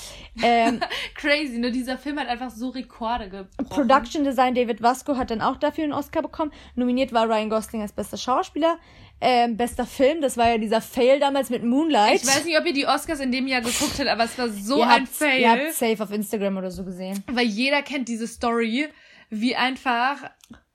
Ähm, 0.43 0.81
Crazy, 1.15 1.57
ne? 1.57 1.71
Dieser 1.71 1.97
Film 1.97 2.19
hat 2.19 2.27
einfach 2.27 2.49
so 2.49 2.67
Rekorde 2.67 3.29
gebrochen. 3.29 3.69
Production 3.69 4.23
Design 4.25 4.55
David 4.55 4.81
Vasco 4.81 5.15
hat 5.15 5.31
dann 5.31 5.39
auch 5.39 5.55
dafür 5.55 5.85
einen 5.85 5.93
Oscar 5.93 6.21
bekommen. 6.21 6.51
Nominiert 6.75 7.13
war 7.13 7.29
Ryan 7.29 7.49
Gosling 7.49 7.81
als 7.81 7.93
bester 7.93 8.17
Schauspieler. 8.17 8.77
Ähm, 9.21 9.55
bester 9.55 9.85
Film, 9.85 10.19
das 10.19 10.35
war 10.35 10.49
ja 10.49 10.57
dieser 10.57 10.81
Fail 10.81 11.21
damals 11.21 11.49
mit 11.49 11.63
Moonlight. 11.63 12.21
Ich 12.21 12.27
weiß 12.27 12.43
nicht, 12.43 12.59
ob 12.59 12.65
ihr 12.65 12.73
die 12.73 12.88
Oscars 12.88 13.21
in 13.21 13.31
dem 13.31 13.47
Jahr 13.47 13.61
geguckt 13.61 13.97
habt, 13.99 14.09
aber 14.09 14.25
es 14.25 14.38
war 14.38 14.49
so 14.49 14.79
ihr 14.79 14.88
ein 14.89 15.07
Fail. 15.07 15.39
Ihr 15.39 15.49
habt 15.49 15.73
safe 15.73 16.03
auf 16.03 16.11
Instagram 16.11 16.57
oder 16.57 16.71
so 16.71 16.83
gesehen. 16.83 17.23
weil 17.31 17.45
jeder 17.45 17.81
kennt 17.83 18.09
diese 18.09 18.27
Story, 18.27 18.89
wie 19.29 19.55
einfach 19.55 20.29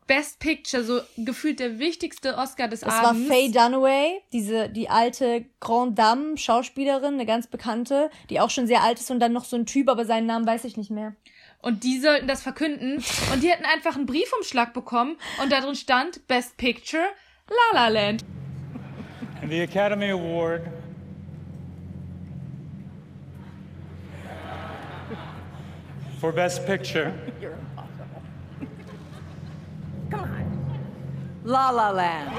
Best 0.07 0.41
Picture, 0.41 0.83
so 0.83 1.01
gefühlt 1.17 1.61
der 1.61 1.79
wichtigste 1.79 2.37
Oscar 2.37 2.69
des 2.69 2.81
Das 2.81 2.93
war 2.93 3.11
Abends. 3.11 3.29
Faye 3.29 3.51
Dunaway, 3.51 4.21
diese, 4.33 4.69
die 4.69 4.89
alte 4.89 5.47
Grand 5.61 5.99
Dame 5.99 6.37
Schauspielerin, 6.37 7.15
eine 7.15 7.27
ganz 7.27 7.47
bekannte, 7.47 8.11
die 8.29 8.41
auch 8.41 8.51
schon 8.51 8.67
sehr 8.67 8.83
alt 8.83 8.99
ist 8.99 9.11
und 9.11 9.21
dann 9.21 9.33
noch 9.33 9.45
so 9.45 9.57
ein 9.57 9.67
Typ, 9.67 9.89
aber 9.89 10.05
seinen 10.05 10.27
Namen 10.27 10.47
weiß 10.47 10.65
ich 10.65 10.77
nicht 10.77 10.91
mehr. 10.91 11.15
Und 11.61 11.85
die 11.85 12.01
sollten 12.01 12.27
das 12.27 12.43
verkünden. 12.43 13.03
Und 13.33 13.43
die 13.43 13.49
hätten 13.49 13.65
einfach 13.65 13.95
einen 13.95 14.07
Briefumschlag 14.07 14.75
bekommen 14.75 15.17
und 15.41 15.53
da 15.53 15.61
drin 15.61 15.77
stand 15.77 16.27
Best 16.27 16.57
Picture 16.57 17.05
La 17.49 17.81
La 17.83 17.89
Land. 17.89 18.25
And 19.41 19.51
the 19.51 19.61
Academy 19.61 20.11
Award 20.11 20.63
for 26.21 26.33
Best 26.33 26.67
Picture 26.67 27.13
La 31.45 31.71
La 31.71 31.91
Land. 31.91 32.33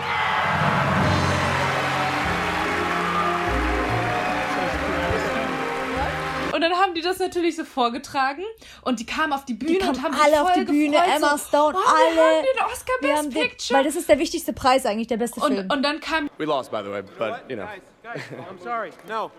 Und 6.53 6.61
dann 6.61 6.73
haben 6.73 6.93
die 6.93 7.01
das 7.01 7.17
natürlich 7.17 7.55
so 7.55 7.65
vorgetragen 7.65 8.43
und 8.83 8.99
die 8.99 9.07
kamen 9.07 9.33
auf 9.33 9.43
die 9.43 9.55
Bühne 9.55 9.79
kamen 9.79 9.95
und 9.95 10.03
haben 10.03 10.13
alle 10.13 10.31
sich 10.31 10.39
auf 10.39 10.51
voll 10.53 10.65
die 10.65 10.71
Bühne, 10.71 10.97
gefreut, 10.97 11.15
Emma 11.17 11.37
so, 11.37 11.47
Stone, 11.47 11.75
oh, 11.75 11.81
Wir 11.81 12.21
alle. 12.21 12.37
haben 12.37 12.45
den 12.45 12.63
Oscar 12.65 12.93
Wir 13.01 13.09
Best 13.09 13.17
haben 13.23 13.29
den, 13.31 13.41
Picture. 13.49 13.77
weil 13.77 13.83
das 13.85 13.95
ist 13.95 14.07
der 14.07 14.19
wichtigste 14.19 14.53
Preis 14.53 14.85
eigentlich, 14.85 15.07
der 15.07 15.17
beste 15.17 15.41
Film. 15.41 15.57
und, 15.57 15.73
und 15.73 15.81
dann 15.83 15.99
kam 15.99 16.29
We 16.37 16.45
lost, 16.45 16.69
by 16.69 16.81
the 16.83 16.91
way, 16.91 17.01
but 17.01 17.41
you 17.49 17.55
know. 17.55 17.65
Guys, 18.03 18.21
I'm 18.51 18.59
sorry. 18.63 18.91
No, 19.07 19.31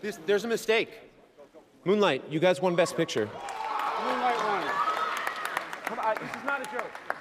this, 0.00 0.18
there's 0.26 0.44
a 0.46 0.48
mistake. 0.48 0.88
Moonlight, 1.84 2.22
you 2.30 2.40
guys 2.40 2.62
won 2.62 2.74
Best 2.74 2.96
Picture. 2.96 3.26
Moonlight 4.06 4.36
won. 4.42 4.62
Come 5.84 5.98
on, 5.98 6.14
this 6.18 6.30
is 6.30 6.44
not 6.46 6.60
a 6.62 6.70
joke. 6.70 7.13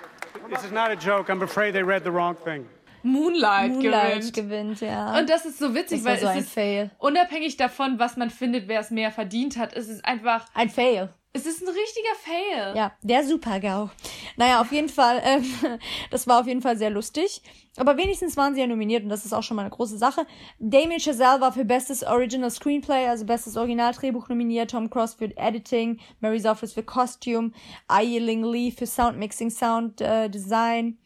This 0.49 0.63
is 0.65 0.71
not 0.71 0.91
a 0.91 0.95
joke. 0.95 1.29
I'm 1.29 1.41
afraid 1.41 1.73
they 1.73 1.83
read 1.83 2.03
the 2.03 2.11
wrong 2.11 2.35
thing. 2.35 2.65
Moonlight, 3.03 3.71
Moonlight 3.71 4.33
gewinnt. 4.33 4.33
gewinnt, 4.33 4.81
ja. 4.81 5.17
Und 5.19 5.29
das 5.29 5.45
ist 5.45 5.59
so 5.59 5.75
witzig, 5.75 6.05
weil 6.05 6.17
so 6.19 6.25
es 6.27 6.31
ein 6.31 6.39
ist 6.39 6.53
Fail. 6.53 6.89
unabhängig 6.99 7.57
davon, 7.57 7.99
was 7.99 8.15
man 8.17 8.29
findet, 8.29 8.67
wer 8.69 8.79
es 8.79 8.91
mehr 8.91 9.11
verdient 9.11 9.57
hat, 9.57 9.73
es 9.75 9.89
ist 9.89 10.05
einfach, 10.05 10.45
ein 10.53 10.69
Fail. 10.69 11.09
Es 11.33 11.47
ist 11.47 11.61
ein 11.61 11.67
richtiger 11.67 12.15
Fail. 12.21 12.77
Ja, 12.77 12.93
der 13.01 13.23
Super-GAU. 13.25 13.89
Naja, 14.37 14.61
auf 14.61 14.71
jeden 14.71 14.89
Fall, 14.89 15.19
ähm, 15.23 15.43
das 16.11 16.27
war 16.27 16.39
auf 16.39 16.47
jeden 16.47 16.61
Fall 16.61 16.77
sehr 16.77 16.91
lustig. 16.91 17.41
Aber 17.75 17.97
wenigstens 17.97 18.37
waren 18.37 18.53
sie 18.53 18.61
ja 18.61 18.67
nominiert 18.67 19.03
und 19.03 19.09
das 19.09 19.25
ist 19.25 19.33
auch 19.33 19.41
schon 19.41 19.55
mal 19.55 19.63
eine 19.63 19.71
große 19.71 19.97
Sache. 19.97 20.27
Damien 20.59 20.99
Chazelle 20.99 21.41
war 21.41 21.51
für 21.51 21.65
bestes 21.65 22.03
Original 22.03 22.51
Screenplay, 22.51 23.07
also 23.07 23.25
bestes 23.25 23.57
Originaldrehbuch 23.57 24.29
nominiert, 24.29 24.69
Tom 24.69 24.91
Cross 24.91 25.15
für 25.15 25.35
Editing, 25.35 25.99
Mary 26.19 26.39
Zophis 26.39 26.73
für 26.73 26.83
Costume, 26.83 27.51
Ailing 27.87 28.43
Lee 28.43 28.69
für 28.69 28.85
Soundmixing, 28.85 29.49
Sound 29.49 30.01
äh, 30.01 30.29
Design. 30.29 30.99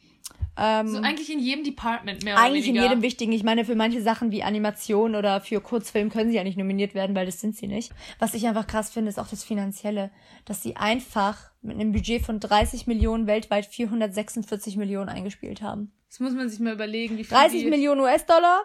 Ähm, 0.58 0.88
So 0.88 0.98
eigentlich 1.00 1.32
in 1.32 1.40
jedem 1.40 1.64
Department 1.64 2.24
mehr 2.24 2.36
oder 2.36 2.44
eigentlich 2.44 2.68
in 2.68 2.76
weniger. 2.76 2.90
jedem 2.90 3.02
wichtigen. 3.04 3.32
Ich 3.32 3.44
meine, 3.44 3.64
für 3.66 3.76
manche 3.76 4.02
Sachen 4.02 4.32
wie 4.32 4.44
Animation 4.44 5.16
oder 5.16 5.40
für 5.42 5.62
Kurzfilm 5.62 6.10
können 6.10 6.30
sie 6.32 6.36
ja 6.38 6.44
nicht 6.44 6.58
nominiert 6.58 6.96
werden, 6.96 7.16
weil 7.16 7.26
das 7.26 7.40
sind 7.40 7.56
sie 7.56 7.68
nicht. 7.68 7.92
Was 8.20 8.34
ich 8.34 8.48
einfach 8.48 8.66
krass 8.68 8.90
finde, 8.90 9.10
ist 9.10 9.20
auch 9.20 9.28
das 9.28 9.44
Finanzielle, 9.44 10.10
dass 10.46 10.64
sie 10.64 10.76
einfach 10.76 11.52
mit 11.62 11.76
einem 11.80 11.92
Budget 11.92 12.24
von 12.24 12.40
30 12.40 12.88
Millionen 12.88 13.28
weltweit 13.28 13.66
446 13.66 14.78
Millionen 14.78 15.10
eingespielt 15.10 15.62
haben. 15.62 15.92
Das 16.10 16.20
muss 16.20 16.34
man 16.34 16.50
sich 16.50 16.60
mal 16.60 16.74
überlegen, 16.74 17.18
wie 17.18 17.24
viel 17.24 17.38
30 17.38 17.64
die, 17.64 17.70
Millionen 17.70 18.02
US-Dollar 18.02 18.62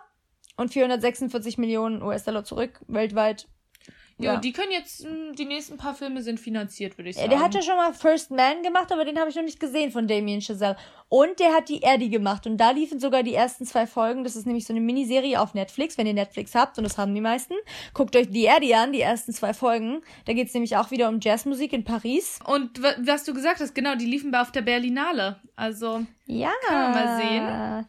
und 0.57 0.73
446 0.73 1.59
Millionen 1.59 2.03
US-Dollar 2.03 2.45
zurück 2.45 2.81
weltweit. 2.89 3.49
Ja, 4.19 4.35
Ja. 4.35 4.41
die 4.41 4.53
können 4.53 4.71
jetzt, 4.73 5.05
mh, 5.05 5.33
die 5.39 5.45
nächsten 5.47 5.77
paar 5.77 5.95
Filme 5.95 6.23
sind 6.23 6.39
finanziert, 6.39 6.97
würde 6.99 7.11
ich 7.11 7.17
Ja, 7.17 7.23
sagen. 7.23 7.31
Der 7.31 7.41
hat 7.41 7.55
ja 7.55 7.63
schon 7.63 7.77
mal 7.77 7.93
First 7.95 8.31
Man 8.31 8.63
gemacht, 8.63 8.93
aber 8.93 9.05
den 9.05 9.19
habe 9.19 9.31
ich 9.31 9.37
noch 9.37 9.43
nicht 9.43 9.59
gesehen 9.61 9.91
von 9.91 10.07
Damien 10.07 10.41
Chazelle. 10.41 10.77
Und 11.09 11.41
der 11.41 11.53
hat 11.55 11.69
die 11.69 11.83
Eddie 11.83 12.09
gemacht 12.09 12.47
und 12.47 12.57
da 12.57 12.71
liefen 12.71 12.99
sogar 13.01 13.23
die 13.23 13.35
ersten 13.35 13.67
zwei 13.67 13.87
Folgen. 13.87 14.25
Das 14.25 14.35
ist 14.37 14.47
nämlich 14.47 14.67
so 14.67 14.73
eine 14.73 14.81
Miniserie 14.81 15.39
auf 15.41 15.53
Netflix, 15.55 15.99
wenn 15.99 16.07
ihr 16.07 16.15
Netflix 16.15 16.55
habt 16.55 16.79
und 16.79 16.85
das 16.85 16.97
haben 16.99 17.15
die 17.15 17.21
meisten. 17.21 17.55
Guckt 17.95 18.17
euch 18.17 18.31
die 18.31 18.47
Eddie 18.47 18.75
an, 18.75 18.93
die 18.93 19.01
ersten 19.03 19.33
zwei 19.33 19.53
Folgen. 19.55 20.03
Da 20.25 20.33
geht's 20.33 20.55
nämlich 20.55 20.77
auch 20.77 20.91
wieder 20.91 21.09
um 21.09 21.19
Jazzmusik 21.21 21.73
in 21.73 21.85
Paris. 21.85 22.39
Und 22.47 22.83
wa- 22.83 22.95
was 23.01 23.25
du 23.25 23.35
gesagt 23.35 23.61
hast, 23.61 23.75
genau, 23.75 23.95
die 23.95 24.07
liefen 24.07 24.35
auf 24.35 24.53
der 24.53 24.63
Berlinale. 24.63 25.41
Also 25.57 26.05
Ja. 26.27 26.51
Kann 26.67 26.93
man 26.93 27.05
mal 27.05 27.21
sehen. 27.21 27.87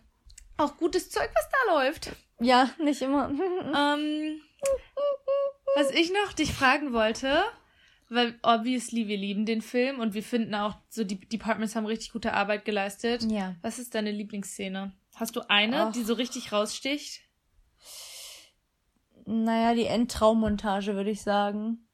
auch 0.57 0.77
gutes 0.77 1.09
Zeug, 1.09 1.29
was 1.33 1.49
da 1.49 1.73
läuft. 1.75 2.11
Ja, 2.39 2.69
nicht 2.79 3.01
immer. 3.01 3.29
Ähm, 3.75 4.41
was 5.75 5.91
ich 5.91 6.11
noch 6.11 6.33
dich 6.33 6.53
fragen 6.53 6.93
wollte, 6.93 7.41
weil 8.09 8.37
obviously 8.43 9.07
wir 9.07 9.17
lieben 9.17 9.45
den 9.45 9.61
Film 9.61 9.99
und 9.99 10.13
wir 10.13 10.23
finden 10.23 10.53
auch, 10.55 10.75
so 10.89 11.03
die 11.03 11.19
Departments 11.19 11.75
haben 11.75 11.85
richtig 11.85 12.11
gute 12.11 12.33
Arbeit 12.33 12.65
geleistet. 12.65 13.23
Ja. 13.31 13.55
Was 13.61 13.79
ist 13.79 13.95
deine 13.95 14.11
Lieblingsszene? 14.11 14.91
Hast 15.15 15.35
du 15.35 15.41
eine, 15.49 15.87
Ach. 15.87 15.91
die 15.91 16.03
so 16.03 16.13
richtig 16.13 16.51
raussticht? 16.51 17.21
Naja, 19.25 19.73
die 19.73 19.85
Endtraummontage, 19.85 20.95
würde 20.95 21.11
ich 21.11 21.21
sagen. 21.21 21.87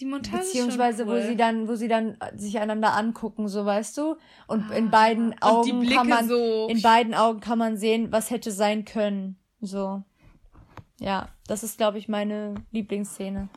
Die 0.00 0.06
Montage 0.06 0.38
Beziehungsweise, 0.38 1.02
ist 1.02 1.08
schon 1.08 1.16
cool. 1.16 1.22
wo 1.22 1.26
sie 1.28 1.36
dann, 1.36 1.68
wo 1.68 1.74
sie 1.74 1.88
dann 1.88 2.16
sich 2.36 2.58
einander 2.58 2.94
angucken, 2.96 3.48
so 3.48 3.64
weißt 3.66 3.98
du. 3.98 4.16
Und 4.46 4.70
in 4.70 4.86
Ah, 4.88 4.90
beiden 4.90 5.26
und 5.28 5.34
die 5.66 5.72
Augen 5.72 5.88
kann 5.90 6.08
man, 6.08 6.28
so- 6.28 6.68
in 6.68 6.80
beiden 6.82 7.14
Augen 7.14 7.40
kann 7.40 7.58
man 7.58 7.76
sehen, 7.76 8.10
was 8.10 8.30
hätte 8.30 8.50
sein 8.50 8.84
können. 8.86 9.38
So. 9.60 10.02
Ja, 11.00 11.30
das 11.46 11.62
ist, 11.64 11.78
glaube 11.78 11.98
ich, 11.98 12.08
meine 12.08 12.54
Lieblingsszene. 12.72 13.48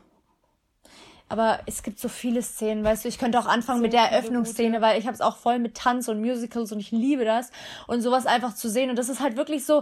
Aber 1.33 1.61
es 1.65 1.81
gibt 1.81 1.97
so 1.97 2.09
viele 2.09 2.43
Szenen, 2.43 2.83
weißt 2.83 3.05
du, 3.05 3.09
ich 3.09 3.17
könnte 3.17 3.39
auch 3.39 3.47
anfangen 3.47 3.81
mit 3.81 3.91
der 3.91 4.03
Eröffnungsszene, 4.03 4.81
weil 4.81 4.99
ich 4.99 5.07
habe 5.07 5.15
es 5.15 5.21
auch 5.21 5.35
voll 5.35 5.57
mit 5.57 5.75
Tanz 5.75 6.07
und 6.07 6.21
Musicals 6.21 6.71
und 6.71 6.79
ich 6.79 6.91
liebe 6.91 7.25
das. 7.25 7.49
Und 7.87 8.01
sowas 8.01 8.27
einfach 8.27 8.53
zu 8.53 8.69
sehen. 8.69 8.91
Und 8.91 8.99
das 8.99 9.09
ist 9.09 9.19
halt 9.19 9.35
wirklich 9.35 9.65
so, 9.65 9.81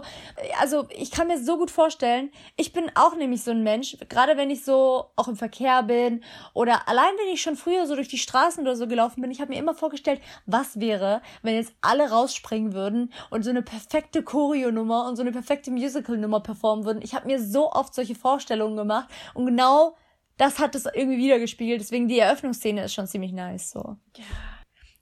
also 0.62 0.86
ich 0.88 1.10
kann 1.10 1.26
mir 1.26 1.38
so 1.38 1.58
gut 1.58 1.70
vorstellen, 1.70 2.30
ich 2.56 2.72
bin 2.72 2.90
auch 2.94 3.16
nämlich 3.16 3.44
so 3.44 3.50
ein 3.50 3.62
Mensch, 3.62 3.98
gerade 4.08 4.38
wenn 4.38 4.48
ich 4.48 4.64
so 4.64 5.10
auch 5.14 5.28
im 5.28 5.36
Verkehr 5.36 5.82
bin 5.82 6.24
oder 6.54 6.88
allein 6.88 7.12
wenn 7.18 7.34
ich 7.34 7.42
schon 7.42 7.56
früher 7.56 7.86
so 7.86 7.96
durch 7.96 8.08
die 8.08 8.16
Straßen 8.16 8.62
oder 8.62 8.74
so 8.74 8.86
gelaufen 8.86 9.20
bin, 9.20 9.30
ich 9.30 9.42
habe 9.42 9.52
mir 9.52 9.58
immer 9.58 9.74
vorgestellt, 9.74 10.22
was 10.46 10.80
wäre, 10.80 11.20
wenn 11.42 11.56
jetzt 11.56 11.74
alle 11.82 12.08
rausspringen 12.08 12.72
würden 12.72 13.12
und 13.28 13.42
so 13.42 13.50
eine 13.50 13.60
perfekte 13.60 14.22
Choreo-Nummer 14.22 15.06
und 15.06 15.16
so 15.16 15.22
eine 15.22 15.32
perfekte 15.32 15.70
Musical-Nummer 15.70 16.40
performen 16.40 16.86
würden. 16.86 17.02
Ich 17.02 17.14
habe 17.14 17.26
mir 17.26 17.42
so 17.42 17.70
oft 17.72 17.94
solche 17.94 18.14
Vorstellungen 18.14 18.78
gemacht 18.78 19.10
und 19.34 19.44
genau 19.44 19.96
das 20.42 20.58
hat 20.58 20.74
es 20.74 20.86
irgendwie 20.86 21.18
wiedergespiegelt. 21.18 21.80
Deswegen 21.80 22.08
die 22.08 22.18
Eröffnungsszene 22.18 22.84
ist 22.84 22.94
schon 22.94 23.06
ziemlich 23.06 23.32
nice. 23.32 23.70
So. 23.70 23.96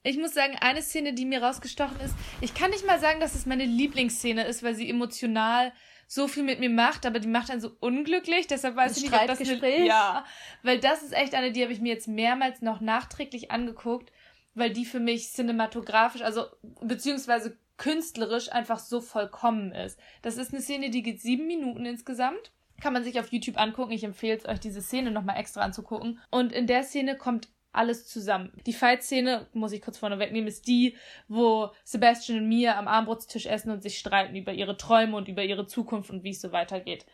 Ich 0.03 0.19
muss 0.19 0.35
sagen, 0.35 0.57
eine 0.61 0.83
Szene, 0.83 1.15
die 1.15 1.25
mir 1.25 1.43
rausgestochen 1.43 1.99
ist, 2.01 2.15
ich 2.43 2.53
kann 2.53 2.71
nicht 2.71 2.87
mal 2.87 3.01
sagen, 3.01 3.21
dass 3.21 3.35
es 3.35 3.47
meine 3.47 3.65
Lieblingsszene 3.65 4.45
ist, 4.45 4.63
weil 4.63 4.75
sie 4.75 4.91
emotional 4.91 5.73
so 6.07 6.29
viel 6.29 6.43
mit 6.43 6.61
mir 6.61 6.69
macht, 6.69 7.07
aber 7.07 7.21
die 7.21 7.29
macht 7.29 7.51
einen 7.51 7.61
so 7.63 7.71
unglücklich, 7.81 8.49
deshalb 8.49 8.77
weiß 8.77 8.93
Das 8.93 8.99
ich 8.99 9.11
nicht, 9.11 9.19
ob 9.19 9.27
das 9.29 9.41
eine, 9.41 9.87
ja, 9.87 10.25
weil 10.63 10.79
das 10.79 11.03
ist 11.03 11.13
echt 11.13 11.35
eine, 11.35 11.53
die 11.53 11.63
habe 11.63 11.73
ich 11.73 11.81
mir 11.81 11.93
jetzt 11.93 12.09
mehrmals 12.09 12.63
noch 12.63 12.81
nachträglich 12.81 13.51
angeguckt, 13.53 14.11
weil 14.55 14.71
die 14.71 14.85
für 14.85 14.99
mich 14.99 15.31
cinematografisch, 15.31 16.23
also 16.23 16.47
beziehungsweise 16.83 17.57
künstlerisch 17.77 18.53
einfach 18.53 18.81
so 18.81 19.01
vollkommen 19.01 19.73
ist. 19.73 19.99
Das 20.23 20.37
ist 20.37 20.53
eine 20.53 20.61
Szene, 20.61 20.91
die 20.91 21.03
geht 21.03 21.23
sieben 21.23 21.47
Minuten 21.47 21.87
insgesamt. 21.87 22.53
Kann 22.81 22.93
man 22.93 23.05
sich 23.05 23.21
auf 23.21 23.33
YouTube 23.33 23.61
angucken. 23.61 23.93
Ich 23.93 24.05
empfehle 24.05 24.37
es 24.37 24.47
euch, 24.47 24.61
diese 24.61 24.83
Szene 24.83 25.11
nochmal 25.11 25.39
extra 25.39 25.61
anzugucken. 25.61 26.19
Und 26.31 26.53
in 26.53 26.67
der 26.67 26.83
Szene 26.83 27.17
kommt 27.17 27.49
alles 27.73 28.07
zusammen. 28.07 28.53
Die 28.67 28.73
Fight-Szene, 28.73 29.47
muss 29.53 29.73
ich 29.73 29.81
kurz 29.83 29.99
vorne 29.99 30.19
wegnehmen, 30.19 30.49
ist 30.49 30.67
die, 30.67 30.97
wo 31.29 31.71
Sebastian 31.85 32.41
und 32.41 32.49
Mia 32.49 32.77
am 32.77 32.89
Armbrusttisch 32.89 33.47
essen 33.47 33.71
und 33.71 33.83
sich 33.83 33.99
streiten 33.99 34.35
über 34.35 34.53
ihre 34.53 34.77
Träume 34.77 35.17
und 35.17 35.29
über 35.29 35.45
ihre 35.45 35.67
Zukunft 35.67 36.11
und 36.11 36.25
wie 36.25 36.31
es 36.31 36.41
so 36.41 36.53
weitergeht. 36.53 37.07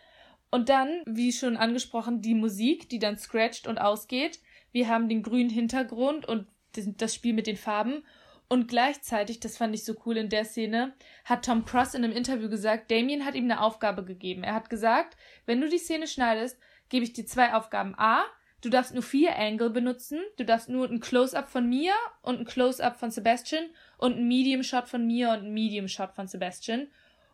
Und 0.50 0.68
dann, 0.68 1.02
wie 1.04 1.32
schon 1.32 1.56
angesprochen, 1.56 2.22
die 2.22 2.34
Musik, 2.34 2.88
die 2.88 2.98
dann 2.98 3.18
scratcht 3.18 3.66
und 3.66 3.78
ausgeht. 3.78 4.40
Wir 4.72 4.88
haben 4.88 5.08
den 5.08 5.22
grünen 5.22 5.50
Hintergrund 5.50 6.26
und 6.26 6.46
das 6.72 7.14
Spiel 7.14 7.34
mit 7.34 7.46
den 7.46 7.56
Farben. 7.56 8.04
Und 8.49 8.68
gleichzeitig, 8.68 9.40
das 9.40 9.57
fand 9.57 9.74
ich 9.74 9.84
so 9.84 9.94
cool 10.05 10.16
in 10.16 10.28
der 10.28 10.44
Szene, 10.44 10.94
hat 11.24 11.44
Tom 11.44 11.64
Cross 11.64 11.94
in 11.94 12.05
einem 12.05 12.16
Interview 12.16 12.49
gesagt, 12.49 12.90
Damien 12.90 13.24
hat 13.24 13.34
ihm 13.34 13.44
eine 13.44 13.61
Aufgabe 13.61 14.05
gegeben. 14.05 14.44
Er 14.44 14.55
hat 14.55 14.70
gesagt, 14.70 15.16
wenn 15.47 15.61
du 15.61 15.68
die 15.68 15.78
Szene 15.78 16.07
schneidest, 16.07 16.59
gebe 16.88 17.05
ich 17.05 17.12
dir 17.12 17.26
zwei 17.26 17.55
Aufgaben. 17.55 17.94
A, 17.99 18.24
du 18.61 18.68
darfst 18.68 18.94
nur 18.94 19.03
vier 19.03 19.36
Angle 19.36 19.70
benutzen. 19.70 20.20
Du 20.36 20.44
darfst 20.44 20.68
nur 20.68 20.88
ein 20.88 21.01
Close-Up 21.01 21.49
von 21.49 21.68
Mia 21.68 21.94
und 22.22 22.38
ein 22.38 22.44
Close-Up 22.44 22.97
von 22.97 23.11
Sebastian 23.11 23.64
und 23.99 24.16
ein 24.16 24.28
Medium-Shot 24.28 24.88
von 24.88 25.05
Mia 25.05 25.34
und 25.34 25.47
ein 25.47 25.53
Medium-Shot 25.53 26.12
von 26.12 26.28
Sebastian. 26.28 26.86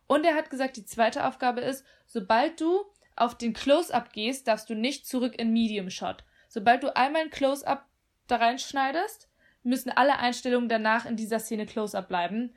Und 0.07 0.25
er 0.25 0.35
hat 0.35 0.49
gesagt, 0.49 0.79
die 0.79 0.87
zweite 0.87 1.27
Aufgabe 1.27 1.61
ist, 1.61 1.85
sobald 2.07 2.59
du 2.61 2.85
auf 3.17 3.37
den 3.37 3.53
Close-Up 3.53 4.13
gehst, 4.15 4.49
darfst 4.49 4.71
du 4.71 4.75
nicht 4.75 5.07
zurück 5.07 5.39
in 5.39 5.53
Medium-Shot. 5.53 6.25
Sobald 6.49 6.83
du 6.83 6.97
einmal 6.97 7.23
ein 7.23 7.31
Close-Up 7.31 7.87
da 8.27 8.37
reinschneidest, 8.37 9.29
müssen 9.63 9.91
alle 9.91 10.19
Einstellungen 10.19 10.69
danach 10.69 11.07
in 11.07 11.17
dieser 11.17 11.39
Szene 11.39 11.67
Close-Up 11.67 12.09
bleiben. 12.09 12.55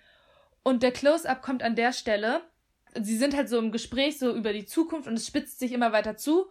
Und 0.63 0.83
der 0.83 0.91
Close-Up 0.91 1.41
kommt 1.41 1.63
an 1.63 1.75
der 1.75 1.93
Stelle. 1.93 2.41
Sie 2.99 3.17
sind 3.17 3.35
halt 3.35 3.49
so 3.49 3.59
im 3.59 3.71
Gespräch 3.71 4.17
so 4.17 4.33
über 4.33 4.53
die 4.53 4.65
Zukunft 4.65 5.07
und 5.07 5.15
es 5.15 5.27
spitzt 5.27 5.59
sich 5.59 5.71
immer 5.73 5.91
weiter 5.91 6.17
zu. 6.17 6.45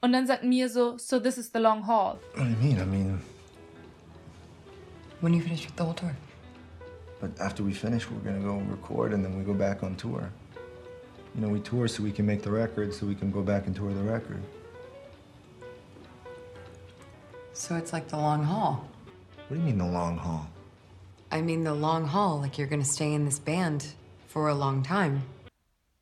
Und 0.00 0.12
dann 0.12 0.26
sagt 0.26 0.44
Mia 0.44 0.68
so, 0.68 0.96
so 0.98 1.20
this 1.20 1.36
is 1.38 1.50
the 1.52 1.58
long 1.58 1.86
haul. 1.86 2.18
What 2.34 2.38
do 2.38 2.42
you 2.44 2.56
mean? 2.56 2.78
I 2.80 2.84
mean, 2.86 3.20
When 5.20 5.34
you 5.34 5.42
finish 5.42 5.66
with 5.66 5.76
the 5.76 5.84
whole 5.84 5.94
tour? 5.94 6.14
but 7.20 7.38
after 7.38 7.62
we 7.62 7.74
finish, 7.74 8.10
we're 8.10 8.24
gonna 8.24 8.42
go 8.42 8.56
record 8.70 9.12
and 9.12 9.22
then 9.22 9.36
we 9.36 9.44
go 9.44 9.52
back 9.52 9.82
on 9.82 9.94
tour. 9.94 10.30
You 11.34 11.42
know, 11.42 11.48
we 11.50 11.60
tour 11.60 11.86
so 11.86 12.02
we 12.02 12.12
can 12.12 12.24
make 12.24 12.40
the 12.42 12.50
record, 12.50 12.94
so 12.94 13.04
we 13.06 13.14
can 13.14 13.30
go 13.30 13.42
back 13.42 13.66
and 13.66 13.76
tour 13.76 13.92
the 13.92 14.02
record. 14.02 14.40
So 17.52 17.76
it's 17.76 17.92
like 17.92 18.08
the 18.08 18.16
long 18.16 18.42
haul. 18.44 18.84
What 19.50 19.56
do 19.56 19.62
you 19.62 19.74
mean 19.74 19.78
the 19.84 19.92
long 19.92 20.16
haul? 20.16 20.46
I 21.32 21.42
mean, 21.42 21.64
the 21.64 21.74
long 21.74 22.06
haul, 22.06 22.40
like 22.40 22.56
you're 22.56 22.68
gonna 22.68 22.84
stay 22.84 23.14
in 23.14 23.24
this 23.24 23.40
band 23.40 23.84
for 24.28 24.48
a 24.48 24.54
long 24.54 24.84
time. 24.84 25.22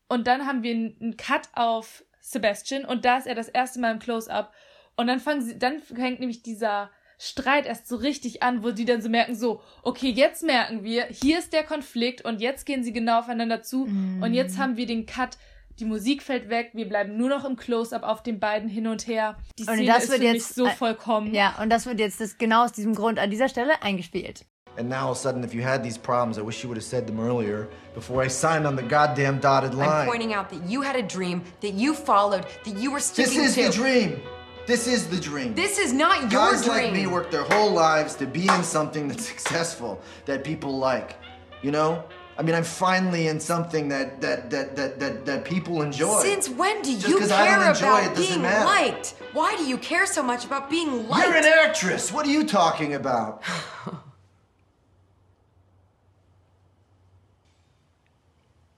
Und 0.06 0.26
dann 0.26 0.46
haben 0.46 0.62
wir 0.62 0.74
einen 0.74 1.16
Cut 1.16 1.48
auf 1.54 2.04
Sebastian 2.20 2.84
und 2.84 3.06
da 3.06 3.16
ist 3.16 3.26
er 3.26 3.34
das 3.34 3.48
erste 3.48 3.80
Mal 3.80 3.92
im 3.92 4.00
Close-Up. 4.00 4.52
Und 4.96 5.06
dann 5.06 5.18
fangen 5.18 5.40
sie, 5.40 5.58
dann 5.58 5.78
fängt 5.78 6.20
nämlich 6.20 6.42
dieser 6.42 6.90
Streit 7.16 7.64
erst 7.64 7.88
so 7.88 7.96
richtig 7.96 8.42
an, 8.42 8.62
wo 8.62 8.70
die 8.70 8.84
dann 8.84 9.00
so 9.00 9.08
merken, 9.08 9.34
so, 9.34 9.62
okay, 9.82 10.10
jetzt 10.10 10.42
merken 10.42 10.84
wir, 10.84 11.06
hier 11.06 11.38
ist 11.38 11.54
der 11.54 11.64
Konflikt 11.64 12.22
und 12.26 12.42
jetzt 12.42 12.66
gehen 12.66 12.84
sie 12.84 12.92
genau 12.92 13.20
aufeinander 13.20 13.62
zu 13.62 13.84
und 14.20 14.34
jetzt 14.34 14.58
haben 14.58 14.76
wir 14.76 14.84
den 14.84 15.06
Cut, 15.06 15.38
die 15.78 15.84
Musik 15.84 16.22
fällt 16.22 16.48
weg, 16.48 16.70
wir 16.74 16.88
bleiben 16.88 17.16
nur 17.16 17.28
noch 17.28 17.44
im 17.44 17.56
Close-Up 17.56 18.02
auf 18.02 18.22
den 18.22 18.40
beiden 18.40 18.68
hin 18.68 18.86
und 18.86 19.06
her. 19.06 19.36
Die 19.58 19.62
Und 19.64 19.74
Szene 19.74 19.86
das 19.86 20.04
ist 20.04 20.10
wird 20.10 20.20
für 20.20 20.24
mich 20.26 20.34
jetzt- 20.34 20.54
so 20.54 20.66
äh, 20.66 20.70
vollkommen. 20.70 21.34
Ja, 21.34 21.54
und 21.62 21.70
das 21.70 21.86
wird 21.86 22.00
jetzt 22.00 22.20
das, 22.20 22.38
genau 22.38 22.64
aus 22.64 22.72
diesem 22.72 22.94
Grund 22.94 23.18
an 23.18 23.30
dieser 23.30 23.48
Stelle 23.48 23.82
eingespielt. 23.82 24.44
And 24.76 24.88
now 24.88 25.06
all 25.06 25.10
of 25.10 25.18
a 25.18 25.20
sudden, 25.20 25.42
if 25.42 25.52
you 25.54 25.62
had 25.64 25.82
these 25.82 25.98
problems, 25.98 26.38
I 26.38 26.42
wish 26.46 26.62
you 26.62 26.68
would 26.68 26.78
have 26.78 26.84
said 26.86 27.06
them 27.08 27.18
earlier 27.18 27.66
before 27.94 28.24
I 28.24 28.28
signed 28.28 28.64
on 28.64 28.76
the 28.76 28.82
goddamn 28.82 29.40
dotted 29.40 29.74
line. 29.74 30.02
I'm 30.02 30.06
pointing 30.06 30.34
out 30.34 30.50
that 30.50 30.68
you 30.68 30.82
had 30.82 30.94
a 30.94 31.02
dream 31.02 31.42
that 31.62 31.74
you 31.74 31.94
followed, 31.94 32.46
that 32.64 32.76
you 32.76 32.92
were 32.92 33.00
still. 33.00 33.24
this 33.24 33.36
is 33.36 33.54
to. 33.56 33.62
the 33.64 33.70
dream. 33.72 34.20
This 34.68 34.86
is 34.86 35.08
the 35.08 35.18
dream. 35.18 35.54
This 35.54 35.78
is 35.78 35.92
not 35.92 36.30
your 36.30 36.52
Guys 36.52 36.66
like 36.68 36.92
me 36.92 37.06
work 37.06 37.30
their 37.30 37.42
whole 37.44 37.72
lives 37.72 38.14
to 38.16 38.26
be 38.26 38.46
in 38.46 38.62
something 38.62 39.08
that's 39.08 39.26
successful, 39.34 40.00
that 40.26 40.44
people 40.44 40.78
like. 40.78 41.16
You 41.62 41.72
know? 41.72 42.04
I 42.38 42.42
mean, 42.42 42.54
I'm 42.54 42.62
finally 42.62 43.26
in 43.26 43.40
something 43.40 43.88
that 43.88 44.20
that 44.20 44.48
that 44.50 44.76
that 44.76 45.00
that, 45.00 45.26
that 45.26 45.44
people 45.44 45.82
enjoy. 45.82 46.22
Since 46.22 46.48
when 46.48 46.80
do 46.82 46.92
Just 46.94 47.08
you 47.08 47.18
'cause 47.18 47.32
I 47.32 47.46
care 47.48 47.56
don't 47.58 47.68
enjoy 47.70 47.86
about 47.88 48.12
it 48.12 48.16
being 48.16 48.42
matter. 48.42 48.64
liked? 48.64 49.14
Why 49.32 49.56
do 49.56 49.64
you 49.66 49.76
care 49.76 50.06
so 50.06 50.22
much 50.22 50.44
about 50.44 50.70
being 50.70 51.08
liked? 51.08 51.26
You're 51.26 51.36
an 51.36 51.44
actress. 51.44 52.12
What 52.12 52.24
are 52.26 52.30
you 52.30 52.44
talking 52.46 52.94
about? 52.94 53.42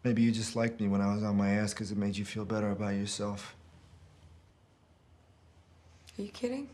Maybe 0.04 0.22
you 0.22 0.32
just 0.32 0.56
liked 0.56 0.80
me 0.80 0.88
when 0.88 1.02
I 1.02 1.12
was 1.14 1.22
on 1.22 1.36
my 1.36 1.50
ass 1.50 1.74
because 1.74 1.90
it 1.92 1.98
made 1.98 2.16
you 2.16 2.24
feel 2.24 2.46
better 2.46 2.70
about 2.70 2.94
yourself. 2.94 3.54
Are 6.18 6.22
you 6.22 6.30
kidding? 6.30 6.70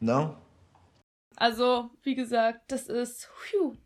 No? 0.00 0.36
Also, 1.38 1.90
wie 2.04 2.14
gesagt, 2.14 2.70
das 2.70 2.88
ist, 2.88 3.26
phew, 3.50 3.76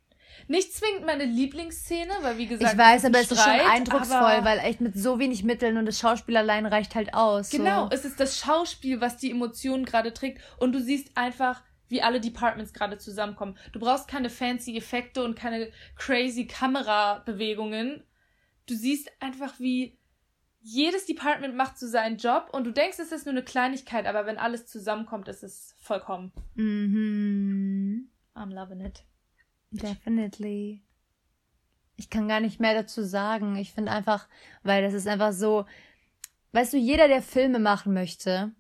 nicht 0.49 0.73
zwingend 0.73 1.07
meine 1.07 1.25
Lieblingsszene, 1.25 2.13
weil 2.23 2.39
wie 2.39 2.47
gesagt, 2.47 2.73
Ich 2.73 2.79
weiß, 2.79 3.05
aber 3.05 3.19
ein 3.19 3.25
es 3.25 3.31
ist 3.31 3.43
schon 3.43 3.53
Streit, 3.53 3.71
eindrucksvoll, 3.71 4.45
weil 4.45 4.59
echt 4.61 4.81
mit 4.81 4.97
so 4.97 5.19
wenig 5.19 5.45
Mitteln 5.45 5.77
und 5.77 5.87
das 5.87 5.99
Schauspiel 5.99 6.37
allein 6.37 6.67
reicht 6.67 6.95
halt 6.95 7.15
aus. 7.15 7.51
Genau, 7.51 7.85
So. 7.85 7.91
es 7.93 8.05
ist 8.05 8.21
das 8.21 8.39
Schauspiel, 8.39 9.01
was 9.01 9.17
die 9.17 9.31
Emotionen 9.31 9.85
gerade 9.85 10.13
trägt. 10.13 10.41
Und 10.59 10.73
du 10.73 10.81
siehst 10.81 11.17
einfach, 11.17 11.63
wie 11.89 12.03
alle 12.03 12.21
Departments 12.21 12.73
gerade 12.73 12.99
zusammenkommen. 12.99 13.57
Du 13.73 13.81
brauchst 13.81 14.09
keine 14.09 14.31
fancy 14.31 14.77
Effekte 14.77 15.25
und 15.25 15.37
keine 15.37 15.71
crazy 15.97 16.47
Kamerabewegungen. 16.47 18.03
Du 18.67 18.75
siehst 18.75 19.11
einfach, 19.21 19.59
wie, 19.59 19.99
jedes 20.67 21.05
Department 21.05 21.55
macht 21.55 21.79
so 21.79 21.87
seinen 21.87 22.17
Job 22.17 22.49
und 22.53 22.65
du 22.65 22.71
denkst, 22.73 22.99
es 22.99 23.13
ist 23.13 23.27
nur 23.27 23.35
eine 23.35 23.45
Kleinigkeit, 23.45 24.07
aber 24.07 24.25
wenn 24.25 24.39
alles 24.39 24.67
zusammenkommt, 24.67 25.29
ist 25.29 25.43
es 25.43 25.75
vollkommen. 25.79 26.33
Mhm. 26.55 28.09
I'm 28.35 28.53
loving 28.53 28.81
it. 28.81 29.05
Definitely. 29.83 30.83
Ich 31.97 32.11
kann 32.11 32.29
gar 32.29 32.41
nicht 32.41 32.61
mehr 32.61 32.75
dazu 32.75 33.03
sagen. 33.03 33.57
Ich 33.57 33.73
finde 33.73 33.93
einfach, 33.93 34.29
weil 34.63 34.83
das 34.83 34.95
ist 34.95 35.07
einfach 35.07 35.33
so, 35.33 35.65
weißt 36.53 36.73
du, 36.73 36.77
jeder, 36.77 37.09
der 37.09 37.23
Filme 37.23 37.59
machen 37.59 37.95
möchte, 37.95 38.53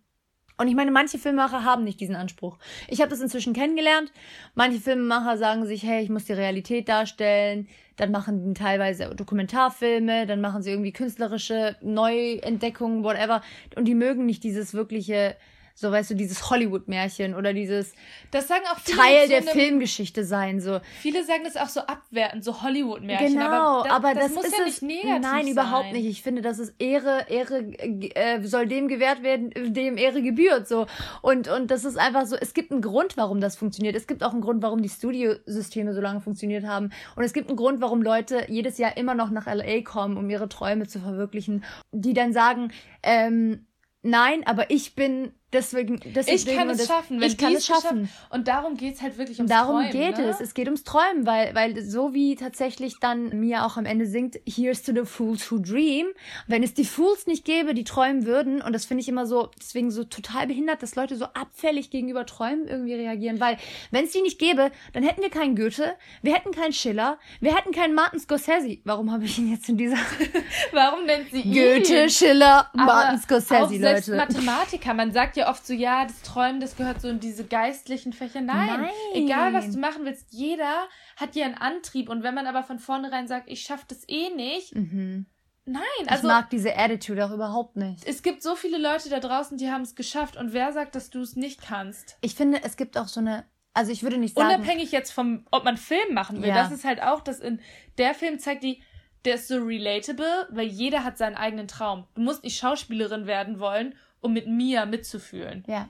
und 0.57 0.69
ich 0.69 0.77
meine, 0.77 0.93
manche 0.93 1.19
Filmemacher 1.19 1.65
haben 1.65 1.83
nicht 1.83 2.01
diesen 2.01 2.15
Anspruch. 2.15 2.59
Ich 2.87 3.01
habe 3.01 3.11
das 3.11 3.21
inzwischen 3.21 3.55
kennengelernt. 3.55 4.12
Manche 4.55 4.79
Filmemacher 4.79 5.37
sagen 5.37 5.67
sich, 5.67 5.83
hey, 5.83 6.03
ich 6.03 6.11
muss 6.11 6.27
die 6.27 6.33
Realität 6.33 6.89
darstellen. 6.89 7.67
Dann 7.97 8.12
machen 8.12 8.55
die 8.55 8.55
teilweise 8.55 9.15
Dokumentarfilme, 9.15 10.27
dann 10.27 10.41
machen 10.41 10.62
sie 10.62 10.71
irgendwie 10.71 10.93
künstlerische 10.93 11.77
Neuentdeckungen, 11.81 13.03
whatever. 13.03 13.43
Und 13.75 13.87
die 13.87 13.97
mögen 13.97 14.27
nicht 14.27 14.45
dieses 14.45 14.75
wirkliche 14.75 15.37
so 15.77 15.91
weißt 15.91 16.11
du, 16.11 16.14
dieses 16.14 16.51
Hollywood-Märchen 16.51 17.35
oder 17.35 17.53
dieses 17.53 17.95
Das 18.31 18.47
sagen 18.47 18.62
auch 18.72 18.79
viele 18.79 18.97
Teil 18.97 19.22
so 19.27 19.29
der 19.33 19.43
Filmgeschichte 19.43 20.25
sein, 20.25 20.61
so. 20.61 20.81
Viele 21.01 21.25
sagen 21.25 21.43
das 21.45 21.57
auch 21.57 21.68
so 21.68 21.81
abwertend, 21.81 22.45
so 22.45 22.62
Hollywood-Märchen. 22.62 23.33
Genau, 23.35 23.81
aber, 23.81 23.91
aber, 23.91 24.14
da- 24.14 24.20
das, 24.20 24.35
muss 24.35 24.45
ist 24.47 24.57
ja 24.59 24.64
nicht 24.64 24.83
negativ 24.83 25.20
Nein, 25.20 25.49
überhaupt 25.49 25.87
sein. 25.87 25.93
nicht. 25.95 26.07
Ich 26.07 26.22
finde, 26.22 26.43
das 26.43 26.61
ist 26.61 26.75
Ehre, 26.79 27.27
Ehre 27.29 27.59
äh, 27.59 28.41
soll 28.45 28.66
dem 28.68 28.87
gewährt 28.87 29.22
werden, 29.25 29.51
dem 29.75 29.97
Ehre 29.97 30.22
gebührt, 30.22 30.68
so. 30.68 30.87
Und 31.22 31.49
und 31.49 31.70
das 31.70 31.85
ist 31.85 31.99
einfach 31.99 32.27
so. 32.27 32.37
Es 32.37 32.55
gibt 32.55 32.70
einen 32.70 32.81
Grund, 32.81 33.16
warum 33.16 33.41
das 33.41 33.57
funktioniert. 33.57 33.97
Es 33.97 34.07
gibt 34.07 34.22
auch 34.22 34.33
einen 34.33 34.43
Grund, 34.43 34.62
warum 34.62 34.81
die 34.81 34.89
Studiosysteme 34.89 35.93
so 35.93 36.01
lange 36.01 36.20
funktioniert 36.20 36.64
haben. 36.66 36.91
Und 37.16 37.25
es 37.25 37.33
gibt 37.33 37.49
einen 37.49 37.57
Grund, 37.57 37.81
warum 37.81 38.01
Leute 38.01 38.45
jedes 38.49 38.79
Jahr 38.79 38.97
immer 38.97 39.14
noch 39.14 39.31
nach 39.31 39.47
LA 39.53 39.83
kommen, 39.83 40.16
um 40.16 40.31
ihre 40.31 40.49
Träume 40.49 40.87
zu 40.87 41.01
verwirklichen. 41.01 41.64
Die 41.93 42.12
dann 42.14 42.33
sagen, 42.33 42.72
ähm, 43.03 43.66
nein, 44.03 44.43
aber 44.47 44.70
ich 44.70 44.95
bin 44.95 45.33
deswegen, 45.55 46.01
deswegen 46.15 46.37
Ich 46.37 46.47
kann 46.57 46.69
es 46.71 46.79
das- 46.79 46.87
schaffen, 46.89 47.21
wenn 47.21 47.29
ich 47.29 47.39
kann 47.39 47.55
es 47.55 47.65
schaffen. 47.67 48.11
Und 48.31 48.49
darum 48.49 48.77
geht's 48.77 49.01
halt 49.01 49.17
wirklich 49.17 49.39
ums 49.39 49.51
Darum 49.51 49.77
Träumen, 49.77 49.93
geht 49.93 50.19
ne? 50.19 50.29
es. 50.29 50.41
Es 50.41 50.53
geht 50.55 50.67
ums 50.67 50.85
Träumen, 50.85 51.25
weil, 51.25 51.55
weil 51.55 51.81
so 51.83 52.13
wie 52.13 52.37
tatsächlich 52.37 52.99
dann 53.01 53.41
Mia 53.41 53.65
auch 53.65 53.77
am 53.77 53.87
Ende 53.87 54.07
singt, 54.07 54.39
Here's 54.47 54.83
to 54.83 54.93
the 54.93 55.05
Fools 55.07 55.51
who 55.51 55.59
dream. 55.59 56.09
Wenn 56.47 56.63
es 56.63 56.75
die 56.75 56.85
Fools 56.85 57.27
nicht 57.27 57.45
gäbe, 57.45 57.73
die 57.75 57.85
träumen 57.85 58.27
würden, 58.27 58.61
und 58.61 58.73
das 58.75 58.85
finde 58.85 59.01
ich 59.03 59.09
immer 59.09 59.27
so, 59.27 59.51
deswegen 59.59 59.91
so 59.91 60.05
total 60.05 60.47
behindert, 60.47 60.83
dass 60.83 60.97
Leute 60.97 61.17
so 61.17 61.25
abfällig 61.27 61.91
gegenüber 61.91 62.27
Träumen 62.27 62.67
irgendwie 62.69 62.95
reagieren, 62.95 63.41
weil 63.41 63.57
wenn 63.91 64.05
es 64.05 64.13
die 64.13 64.21
nicht 64.23 64.39
gäbe, 64.39 64.71
dann 64.93 65.03
hätten 65.03 65.23
wir 65.23 65.31
keinen 65.31 65.57
Goethe, 65.57 65.95
wir 66.23 66.35
hätten 66.35 66.51
keinen 66.53 66.73
Schiller, 66.73 67.19
wir 67.41 67.55
hätten 67.57 67.73
keinen 67.73 67.95
Martin 67.95 68.19
Scorsese. 68.21 68.79
Warum 68.85 69.13
habe 69.13 69.25
ich 69.25 69.39
ihn 69.39 69.51
jetzt 69.51 69.69
in 69.69 69.77
dieser 69.77 69.97
Warum 70.73 71.05
nennt 71.07 71.31
sie 71.31 71.41
ihn? 71.41 71.53
Goethe, 71.53 72.09
Schiller, 72.11 72.69
Aber 72.73 72.85
Martin 72.85 73.21
Scorsese, 73.21 73.55
auch 73.63 73.71
Leute? 73.71 74.17
Mathematiker, 74.17 74.95
man 74.95 75.13
sagt 75.13 75.37
ja 75.37 75.44
oft 75.49 75.67
so, 75.67 75.73
ja, 75.73 76.05
das 76.05 76.23
Träumen, 76.23 76.61
das 76.61 76.77
gehört 76.77 77.01
so 77.01 77.09
in 77.09 77.21
diese 77.21 77.45
geistlichen 77.45 78.13
Fächer. 78.13 78.41
Nein, 78.41 78.81
Nein. 78.81 78.91
egal 79.15 79.53
was 79.53 79.71
du 79.71 79.79
machen 79.79 80.05
willst, 80.05 80.27
jeder 80.31 80.87
hat 81.17 81.35
ja 81.37 81.45
einen 81.47 81.55
Antrieb. 81.57 82.09
Und 82.09 82.23
wenn 82.23 82.35
man 82.35 82.47
aber 82.47 82.63
von 82.63 82.79
vornherein 82.79 83.27
sagt, 83.29 83.49
ich 83.51 83.61
schaffe 83.63 83.85
das 83.89 84.05
eh 84.09 84.31
nicht, 84.31 84.75
Mhm. 84.75 85.27
nein, 85.65 85.83
ich 86.03 86.11
also 86.11 86.27
mag 86.29 86.51
diese 86.51 86.77
Attitude 86.77 87.25
auch 87.25 87.31
überhaupt 87.33 87.77
nicht. 87.77 88.07
es 88.07 88.23
gibt 88.23 88.43
so 88.43 88.55
viele 88.57 88.79
Leute 88.79 89.09
da 89.09 89.21
draußen, 89.21 89.57
die 89.59 89.71
haben 89.71 89.83
es 89.83 89.95
geschafft. 89.95 90.37
Und 90.37 90.53
wer 90.53 90.73
sagt, 90.73 90.95
dass 90.95 91.11
du 91.11 91.21
es 91.21 91.37
nicht 91.37 91.63
kannst? 91.63 92.17
Ich 92.21 92.35
finde, 92.35 92.63
es 92.65 92.77
gibt 92.77 92.97
auch 92.99 93.09
so 93.09 93.21
eine, 93.21 93.45
also 93.73 93.91
ich 93.93 94.03
würde 94.03 94.19
nicht 94.19 94.37
sagen. 94.37 94.49
Unabhängig 94.55 94.93
jetzt 94.93 95.11
vom, 95.13 95.47
ob 95.51 95.65
man 95.65 95.77
Film 95.77 96.13
machen 96.15 96.43
will. 96.43 96.49
Ja. 96.49 96.55
Das 96.57 96.71
ist 96.73 96.85
halt 96.85 97.03
auch, 97.03 97.21
dass 97.21 97.41
in 97.41 97.61
der 97.99 98.15
Film 98.15 98.39
zeigt 98.39 98.63
die, 98.63 98.83
der 99.25 99.37
ist 99.37 99.49
so 99.49 99.57
relatable, 99.57 100.49
weil 100.51 100.67
jeder 100.67 101.03
hat 101.03 101.17
seinen 101.17 101.35
eigenen 101.35 101.67
Traum. 101.67 102.07
Du 102.15 102.21
musst 102.21 102.45
nicht 102.45 102.59
Schauspielerin 102.59 103.27
werden 103.27 103.59
wollen, 103.59 103.95
um 104.25 104.33
mit 104.33 104.47
Mia 104.47 104.87
mitzufühlen. 104.87 105.64
Ja. 105.66 105.89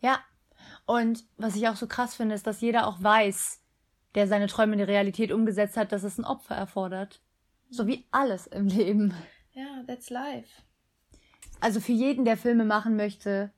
Ja. 0.00 0.20
Und 0.86 1.24
was 1.36 1.56
ich 1.56 1.68
auch 1.68 1.76
so 1.76 1.86
krass 1.86 2.14
finde, 2.14 2.34
ist, 2.34 2.46
dass 2.46 2.60
jeder 2.60 2.86
auch 2.86 3.02
weiß, 3.02 3.60
der 4.14 4.28
seine 4.28 4.46
Träume 4.46 4.74
in 4.74 4.78
die 4.78 4.84
Realität 4.84 5.32
umgesetzt 5.32 5.76
hat, 5.76 5.92
dass 5.92 6.02
es 6.02 6.18
ein 6.18 6.24
Opfer 6.24 6.54
erfordert. 6.54 7.20
So 7.70 7.86
wie 7.86 8.06
alles 8.10 8.46
im 8.46 8.66
Leben. 8.66 9.14
Ja, 9.52 9.82
that's 9.86 10.10
life. 10.10 10.62
Also 11.60 11.80
für 11.80 11.92
jeden, 11.92 12.24
der 12.24 12.36
Filme 12.36 12.64
machen 12.64 12.96
möchte 12.96 13.52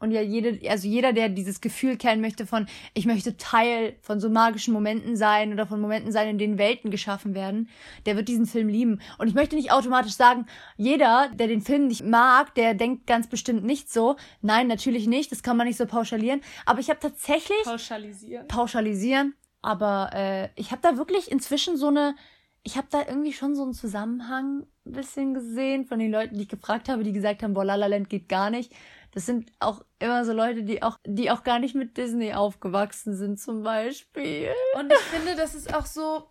und 0.00 0.12
ja 0.12 0.20
jede, 0.20 0.58
also 0.70 0.86
jeder, 0.86 1.12
der 1.12 1.28
dieses 1.28 1.60
Gefühl 1.60 1.96
kennen 1.96 2.20
möchte 2.20 2.46
von, 2.46 2.66
ich 2.94 3.04
möchte 3.06 3.36
Teil 3.36 3.96
von 4.00 4.20
so 4.20 4.30
magischen 4.30 4.72
Momenten 4.72 5.16
sein 5.16 5.52
oder 5.52 5.66
von 5.66 5.80
Momenten 5.80 6.12
sein, 6.12 6.28
in 6.28 6.38
denen 6.38 6.58
Welten 6.58 6.90
geschaffen 6.90 7.34
werden, 7.34 7.68
der 8.06 8.16
wird 8.16 8.28
diesen 8.28 8.46
Film 8.46 8.68
lieben. 8.68 9.00
Und 9.18 9.28
ich 9.28 9.34
möchte 9.34 9.56
nicht 9.56 9.72
automatisch 9.72 10.14
sagen, 10.14 10.46
jeder, 10.76 11.30
der 11.34 11.48
den 11.48 11.62
Film 11.62 11.88
nicht 11.88 12.04
mag, 12.04 12.54
der 12.54 12.74
denkt 12.74 13.06
ganz 13.06 13.26
bestimmt 13.26 13.64
nicht 13.64 13.92
so. 13.92 14.16
Nein, 14.40 14.68
natürlich 14.68 15.08
nicht. 15.08 15.32
Das 15.32 15.42
kann 15.42 15.56
man 15.56 15.66
nicht 15.66 15.78
so 15.78 15.86
pauschalieren. 15.86 16.42
Aber 16.64 16.78
ich 16.78 16.90
habe 16.90 17.00
tatsächlich 17.00 17.62
Pauschalisieren. 17.64 18.46
pauschalisieren, 18.46 19.34
aber 19.62 20.10
äh, 20.14 20.48
ich 20.54 20.70
habe 20.70 20.82
da 20.82 20.96
wirklich 20.96 21.30
inzwischen 21.30 21.76
so 21.76 21.88
eine, 21.88 22.14
ich 22.62 22.76
habe 22.76 22.86
da 22.90 23.00
irgendwie 23.06 23.32
schon 23.32 23.56
so 23.56 23.64
einen 23.64 23.74
Zusammenhang 23.74 24.66
ein 24.86 24.92
bisschen 24.92 25.34
gesehen 25.34 25.86
von 25.86 25.98
den 25.98 26.10
Leuten, 26.12 26.36
die 26.36 26.42
ich 26.42 26.48
gefragt 26.48 26.88
habe, 26.88 27.02
die 27.02 27.12
gesagt 27.12 27.42
haben, 27.42 27.54
boah, 27.54 27.64
La 27.64 27.74
La 27.74 27.86
Land 27.86 28.08
geht 28.08 28.28
gar 28.28 28.50
nicht. 28.50 28.72
Das 29.12 29.26
sind 29.26 29.52
auch 29.58 29.84
immer 29.98 30.24
so 30.24 30.32
Leute, 30.32 30.62
die 30.64 30.82
auch, 30.82 30.98
die 31.06 31.30
auch 31.30 31.42
gar 31.42 31.58
nicht 31.58 31.74
mit 31.74 31.96
Disney 31.96 32.34
aufgewachsen 32.34 33.16
sind, 33.16 33.40
zum 33.40 33.62
Beispiel. 33.62 34.50
Und 34.78 34.92
ich 34.92 34.98
finde, 34.98 35.34
das 35.34 35.54
ist 35.54 35.74
auch 35.74 35.86
so. 35.86 36.28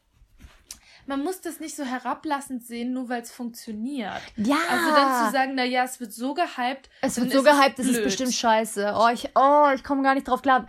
Man 1.07 1.23
muss 1.23 1.41
das 1.41 1.59
nicht 1.59 1.75
so 1.75 1.83
herablassend 1.83 2.65
sehen, 2.65 2.93
nur 2.93 3.09
weil 3.09 3.21
es 3.21 3.31
funktioniert. 3.31 4.21
Ja. 4.35 4.57
Also 4.69 4.91
dann 4.91 5.25
zu 5.25 5.31
sagen, 5.31 5.53
na 5.55 5.63
ja, 5.63 5.83
es 5.83 5.99
wird 5.99 6.13
so 6.13 6.33
gehypt. 6.33 6.89
Es 7.01 7.19
wird 7.19 7.31
so 7.31 7.43
gehypt, 7.43 7.79
es 7.79 7.87
ist 7.87 8.03
bestimmt 8.03 8.33
scheiße. 8.33 8.93
Oh, 8.95 9.07
ich, 9.11 9.29
oh, 9.35 9.69
ich 9.73 9.83
komme 9.83 10.03
gar 10.03 10.13
nicht 10.15 10.27
drauf 10.27 10.41
klar. 10.41 10.67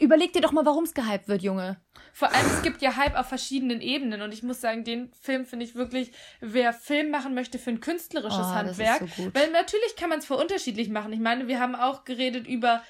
Überleg 0.00 0.32
dir 0.32 0.40
doch 0.40 0.52
mal, 0.52 0.64
warum 0.64 0.84
es 0.84 0.94
gehypt 0.94 1.28
wird, 1.28 1.42
Junge. 1.42 1.76
Vor 2.14 2.32
allem, 2.32 2.46
es 2.46 2.62
gibt 2.62 2.80
ja 2.80 2.96
Hype 2.96 3.18
auf 3.18 3.26
verschiedenen 3.26 3.80
Ebenen. 3.80 4.22
Und 4.22 4.32
ich 4.32 4.42
muss 4.44 4.60
sagen, 4.60 4.84
den 4.84 5.12
Film 5.20 5.44
finde 5.44 5.66
ich 5.66 5.74
wirklich, 5.74 6.12
wer 6.40 6.72
Film 6.72 7.10
machen 7.10 7.34
möchte 7.34 7.58
für 7.58 7.70
ein 7.70 7.80
künstlerisches 7.80 8.38
Oh, 8.38 8.52
das 8.54 8.78
ist 8.78 8.86
Handwerk. 8.86 9.10
so 9.16 9.22
gut. 9.24 9.34
Weil 9.34 9.50
natürlich 9.50 9.96
kann 9.96 10.10
man 10.10 10.20
es 10.20 10.26
für 10.26 10.36
unterschiedlich 10.36 10.88
machen. 10.88 11.12
Ich 11.12 11.18
meine, 11.18 11.48
wir 11.48 11.58
haben 11.58 11.74
auch 11.74 12.04
geredet 12.04 12.46
über 12.46 12.82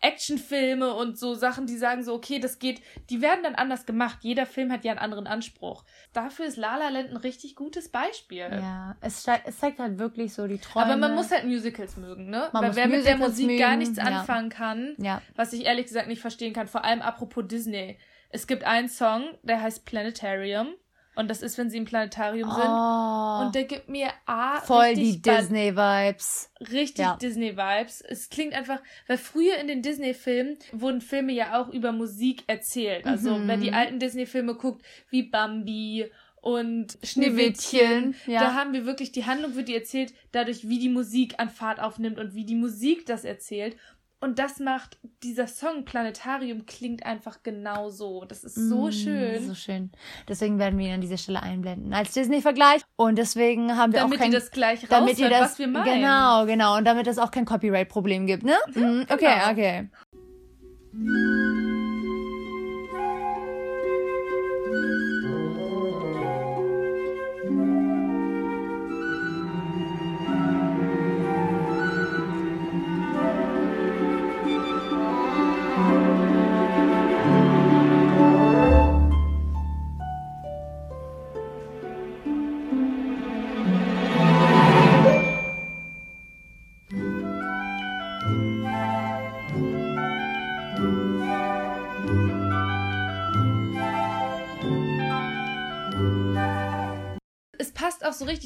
Actionfilme 0.00 0.94
und 0.94 1.18
so 1.18 1.34
Sachen, 1.34 1.66
die 1.66 1.76
sagen 1.76 2.02
so, 2.02 2.14
okay, 2.14 2.38
das 2.38 2.58
geht, 2.58 2.80
die 3.10 3.20
werden 3.20 3.42
dann 3.42 3.54
anders 3.54 3.86
gemacht. 3.86 4.18
Jeder 4.22 4.46
Film 4.46 4.72
hat 4.72 4.84
ja 4.84 4.92
einen 4.92 5.00
anderen 5.00 5.26
Anspruch. 5.26 5.84
Dafür 6.12 6.46
ist 6.46 6.56
La 6.56 6.76
La 6.76 6.88
Land 6.88 7.10
ein 7.10 7.16
richtig 7.16 7.54
gutes 7.54 7.88
Beispiel. 7.90 8.48
Ja, 8.50 8.96
es, 9.00 9.26
es 9.44 9.58
zeigt 9.58 9.78
halt 9.78 9.98
wirklich 9.98 10.32
so 10.32 10.46
die 10.46 10.58
Träume. 10.58 10.86
Aber 10.86 10.96
man 10.96 11.14
muss 11.14 11.30
halt 11.30 11.44
Musicals 11.44 11.96
mögen, 11.96 12.30
ne? 12.30 12.48
Man 12.52 12.62
Weil 12.64 12.76
wer 12.76 12.88
mit 12.88 13.04
der 13.04 13.16
Musicals 13.16 13.38
Musik 13.40 13.58
gar 13.58 13.68
mögen, 13.70 13.78
nichts 13.80 13.96
ja. 13.98 14.04
anfangen 14.04 14.48
kann, 14.48 14.94
Ja. 14.98 15.20
was 15.36 15.52
ich 15.52 15.66
ehrlich 15.66 15.86
gesagt 15.86 16.08
nicht 16.08 16.20
verstehen 16.20 16.52
kann, 16.52 16.66
vor 16.66 16.84
allem 16.84 17.02
apropos 17.02 17.44
Disney. 17.46 17.98
Es 18.30 18.46
gibt 18.46 18.64
einen 18.64 18.88
Song, 18.88 19.24
der 19.42 19.60
heißt 19.60 19.84
Planetarium. 19.84 20.68
Und 21.16 21.28
das 21.28 21.42
ist, 21.42 21.58
wenn 21.58 21.68
sie 21.70 21.76
im 21.78 21.84
Planetarium 21.84 22.50
sind. 22.50 22.68
Oh, 22.68 23.44
Und 23.44 23.54
der 23.54 23.64
gibt 23.64 23.88
mir 23.88 24.08
A, 24.26 24.60
voll 24.60 24.94
die 24.94 25.20
Disney-Vibes. 25.20 26.50
Richtig 26.70 26.98
Ja. 26.98 27.16
Disney-Vibes. 27.16 28.00
Es 28.02 28.30
klingt 28.30 28.54
einfach, 28.54 28.80
weil 29.06 29.18
früher 29.18 29.56
in 29.58 29.66
den 29.66 29.82
Disney-Filmen 29.82 30.56
wurden 30.72 31.00
Filme 31.00 31.32
ja 31.32 31.60
auch 31.60 31.68
über 31.68 31.92
Musik 31.92 32.44
erzählt. 32.46 33.06
Also, 33.06 33.36
Mhm. 33.36 33.48
wer 33.48 33.56
die 33.56 33.72
alten 33.72 33.98
Disney-Filme 33.98 34.54
guckt, 34.54 34.84
wie 35.10 35.24
Bambi 35.24 36.10
und 36.42 36.96
Schneewittchen, 37.02 38.14
Schneewittchen, 38.14 38.32
ja. 38.32 38.40
da 38.40 38.54
haben 38.54 38.72
wir 38.72 38.86
wirklich, 38.86 39.12
die 39.12 39.26
Handlung 39.26 39.56
wird 39.56 39.68
dir 39.68 39.76
erzählt, 39.78 40.14
dadurch, 40.32 40.68
wie 40.68 40.78
die 40.78 40.88
Musik 40.88 41.34
an 41.38 41.50
Fahrt 41.50 41.80
aufnimmt 41.80 42.18
und 42.18 42.34
wie 42.34 42.44
die 42.46 42.54
Musik 42.54 43.04
das 43.04 43.24
erzählt. 43.24 43.76
Und 44.22 44.38
das 44.38 44.60
macht, 44.60 44.98
dieser 45.22 45.46
Song 45.46 45.86
Planetarium 45.86 46.66
klingt 46.66 47.06
einfach 47.06 47.42
genau 47.42 47.88
so. 47.88 48.26
Das 48.26 48.44
ist 48.44 48.54
so 48.54 48.88
Mm, 48.88 48.92
schön. 48.92 49.46
So 49.46 49.54
schön. 49.54 49.90
Deswegen 50.28 50.58
werden 50.58 50.78
wir 50.78 50.88
ihn 50.88 50.94
an 50.94 51.00
dieser 51.00 51.16
Stelle 51.16 51.42
einblenden 51.42 51.94
als 51.94 52.12
Disney-Vergleich. 52.12 52.82
Und 52.96 53.16
deswegen 53.16 53.76
haben 53.78 53.94
wir 53.94 54.00
Damit 54.00 54.18
auch 54.18 54.22
kein... 54.22 54.32
ihr 54.32 54.38
das 54.38 54.50
gleich 54.50 54.86
damit 54.88 55.18
ihr 55.18 55.30
das, 55.30 55.52
was 55.52 55.58
wir 55.58 55.68
meinen. 55.68 56.00
Genau, 56.00 56.44
genau. 56.44 56.76
Und 56.76 56.84
damit 56.84 57.06
es 57.06 57.18
auch 57.18 57.30
kein 57.30 57.46
Copyright-Problem 57.46 58.26
gibt, 58.26 58.42
ne? 58.42 58.56
Mhm, 58.74 59.06
okay, 59.08 59.16
genau. 59.18 59.50
okay. 59.52 59.88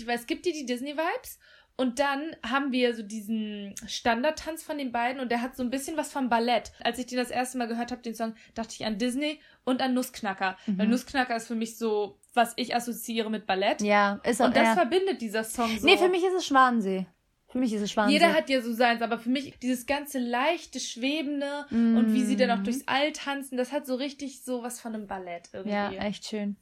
Weil 0.06 0.16
es 0.16 0.26
gibt 0.26 0.46
dir 0.46 0.52
die 0.52 0.66
Disney-Vibes 0.66 1.38
Und 1.76 1.98
dann 1.98 2.36
haben 2.48 2.70
wir 2.70 2.94
so 2.94 3.02
diesen 3.02 3.74
Standardtanz 3.88 4.62
von 4.62 4.78
den 4.78 4.92
beiden 4.92 5.20
und 5.20 5.30
der 5.32 5.42
hat 5.42 5.56
so 5.56 5.62
ein 5.64 5.70
bisschen 5.70 5.96
was 5.96 6.12
vom 6.12 6.28
Ballett. 6.28 6.70
Als 6.84 6.98
ich 7.00 7.06
den 7.06 7.18
das 7.18 7.30
erste 7.30 7.58
Mal 7.58 7.66
gehört 7.66 7.90
habe, 7.90 8.00
den 8.02 8.14
Song, 8.14 8.34
dachte 8.54 8.74
ich 8.78 8.86
an 8.86 8.96
Disney 8.98 9.40
und 9.64 9.82
an 9.82 9.92
Nussknacker. 9.94 10.56
Mhm. 10.66 10.78
Weil 10.78 10.86
Nussknacker 10.86 11.34
ist 11.34 11.48
für 11.48 11.56
mich 11.56 11.76
so, 11.76 12.18
was 12.32 12.52
ich 12.56 12.76
assoziiere 12.76 13.28
mit 13.28 13.46
Ballett. 13.46 13.80
Ja, 13.82 14.20
ist 14.24 14.40
auch 14.40 14.46
Und 14.46 14.56
das 14.56 14.64
ja. 14.68 14.74
verbindet 14.74 15.20
dieser 15.20 15.42
Song 15.42 15.76
so. 15.78 15.84
Nee, 15.86 15.96
für 15.96 16.08
mich 16.08 16.22
ist 16.22 16.34
es 16.34 16.46
Schwanensee. 16.46 17.06
Für 17.48 17.58
mich 17.58 17.72
ist 17.72 17.82
es 17.82 17.90
Schwanensee. 17.92 18.14
Jeder 18.18 18.34
hat 18.34 18.48
ja 18.50 18.60
so 18.60 18.72
seins, 18.72 19.00
aber 19.02 19.18
für 19.18 19.30
mich 19.30 19.58
dieses 19.60 19.86
ganze 19.86 20.18
leichte, 20.18 20.78
schwebende 20.80 21.66
und 21.70 22.12
wie 22.12 22.22
sie 22.24 22.36
dann 22.36 22.50
Mhm. 22.50 22.58
auch 22.60 22.64
durchs 22.64 22.82
All 22.86 23.12
tanzen, 23.12 23.56
das 23.56 23.70
hat 23.72 23.86
so 23.86 23.94
richtig 23.96 24.42
so 24.44 24.62
was 24.62 24.80
von 24.80 24.94
einem 24.94 25.06
Ballett 25.06 25.48
irgendwie. 25.52 25.72
Ja, 25.74 25.90
echt 25.92 26.26
schön. 26.26 26.56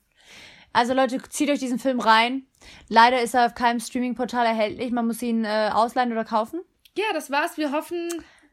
Also 0.73 0.95
Leute, 0.95 1.21
zieht 1.29 1.51
euch 1.51 1.59
diesen 1.59 1.79
Film 1.79 2.01
rein. 2.01 2.47
Leider 2.89 3.21
ist 3.21 3.35
er 3.35 3.45
auf 3.47 3.55
keinem 3.55 3.81
Streaming-Portal 3.81 4.47
erhältlich. 4.47 4.91
Man 4.91 5.07
muss 5.07 5.21
ihn 5.23 5.45
äh, 5.45 5.71
ausleihen 5.73 6.13
oder 6.13 6.25
kaufen. 6.25 6.61
Ja, 6.97 7.05
das 7.13 7.31
war's. 7.31 7.57
Wir 7.57 7.73
hoffen, 7.73 8.09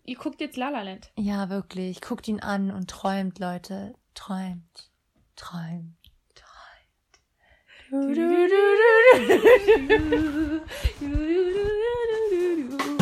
ihr 0.06 0.18
guckt 0.18 0.42
jetzt 0.42 0.58
La 0.58 0.70
La 0.70 0.82
Land. 0.82 1.12
Ja, 1.18 1.50
wirklich. 1.50 2.02
Guckt 2.02 2.28
ihn 2.28 2.42
an 2.42 2.72
und 2.72 2.90
träumt, 2.90 3.40
Leute. 3.40 3.94
Träumt. 4.16 4.92
Träumt. 5.36 5.96
Träumt. 6.36 6.50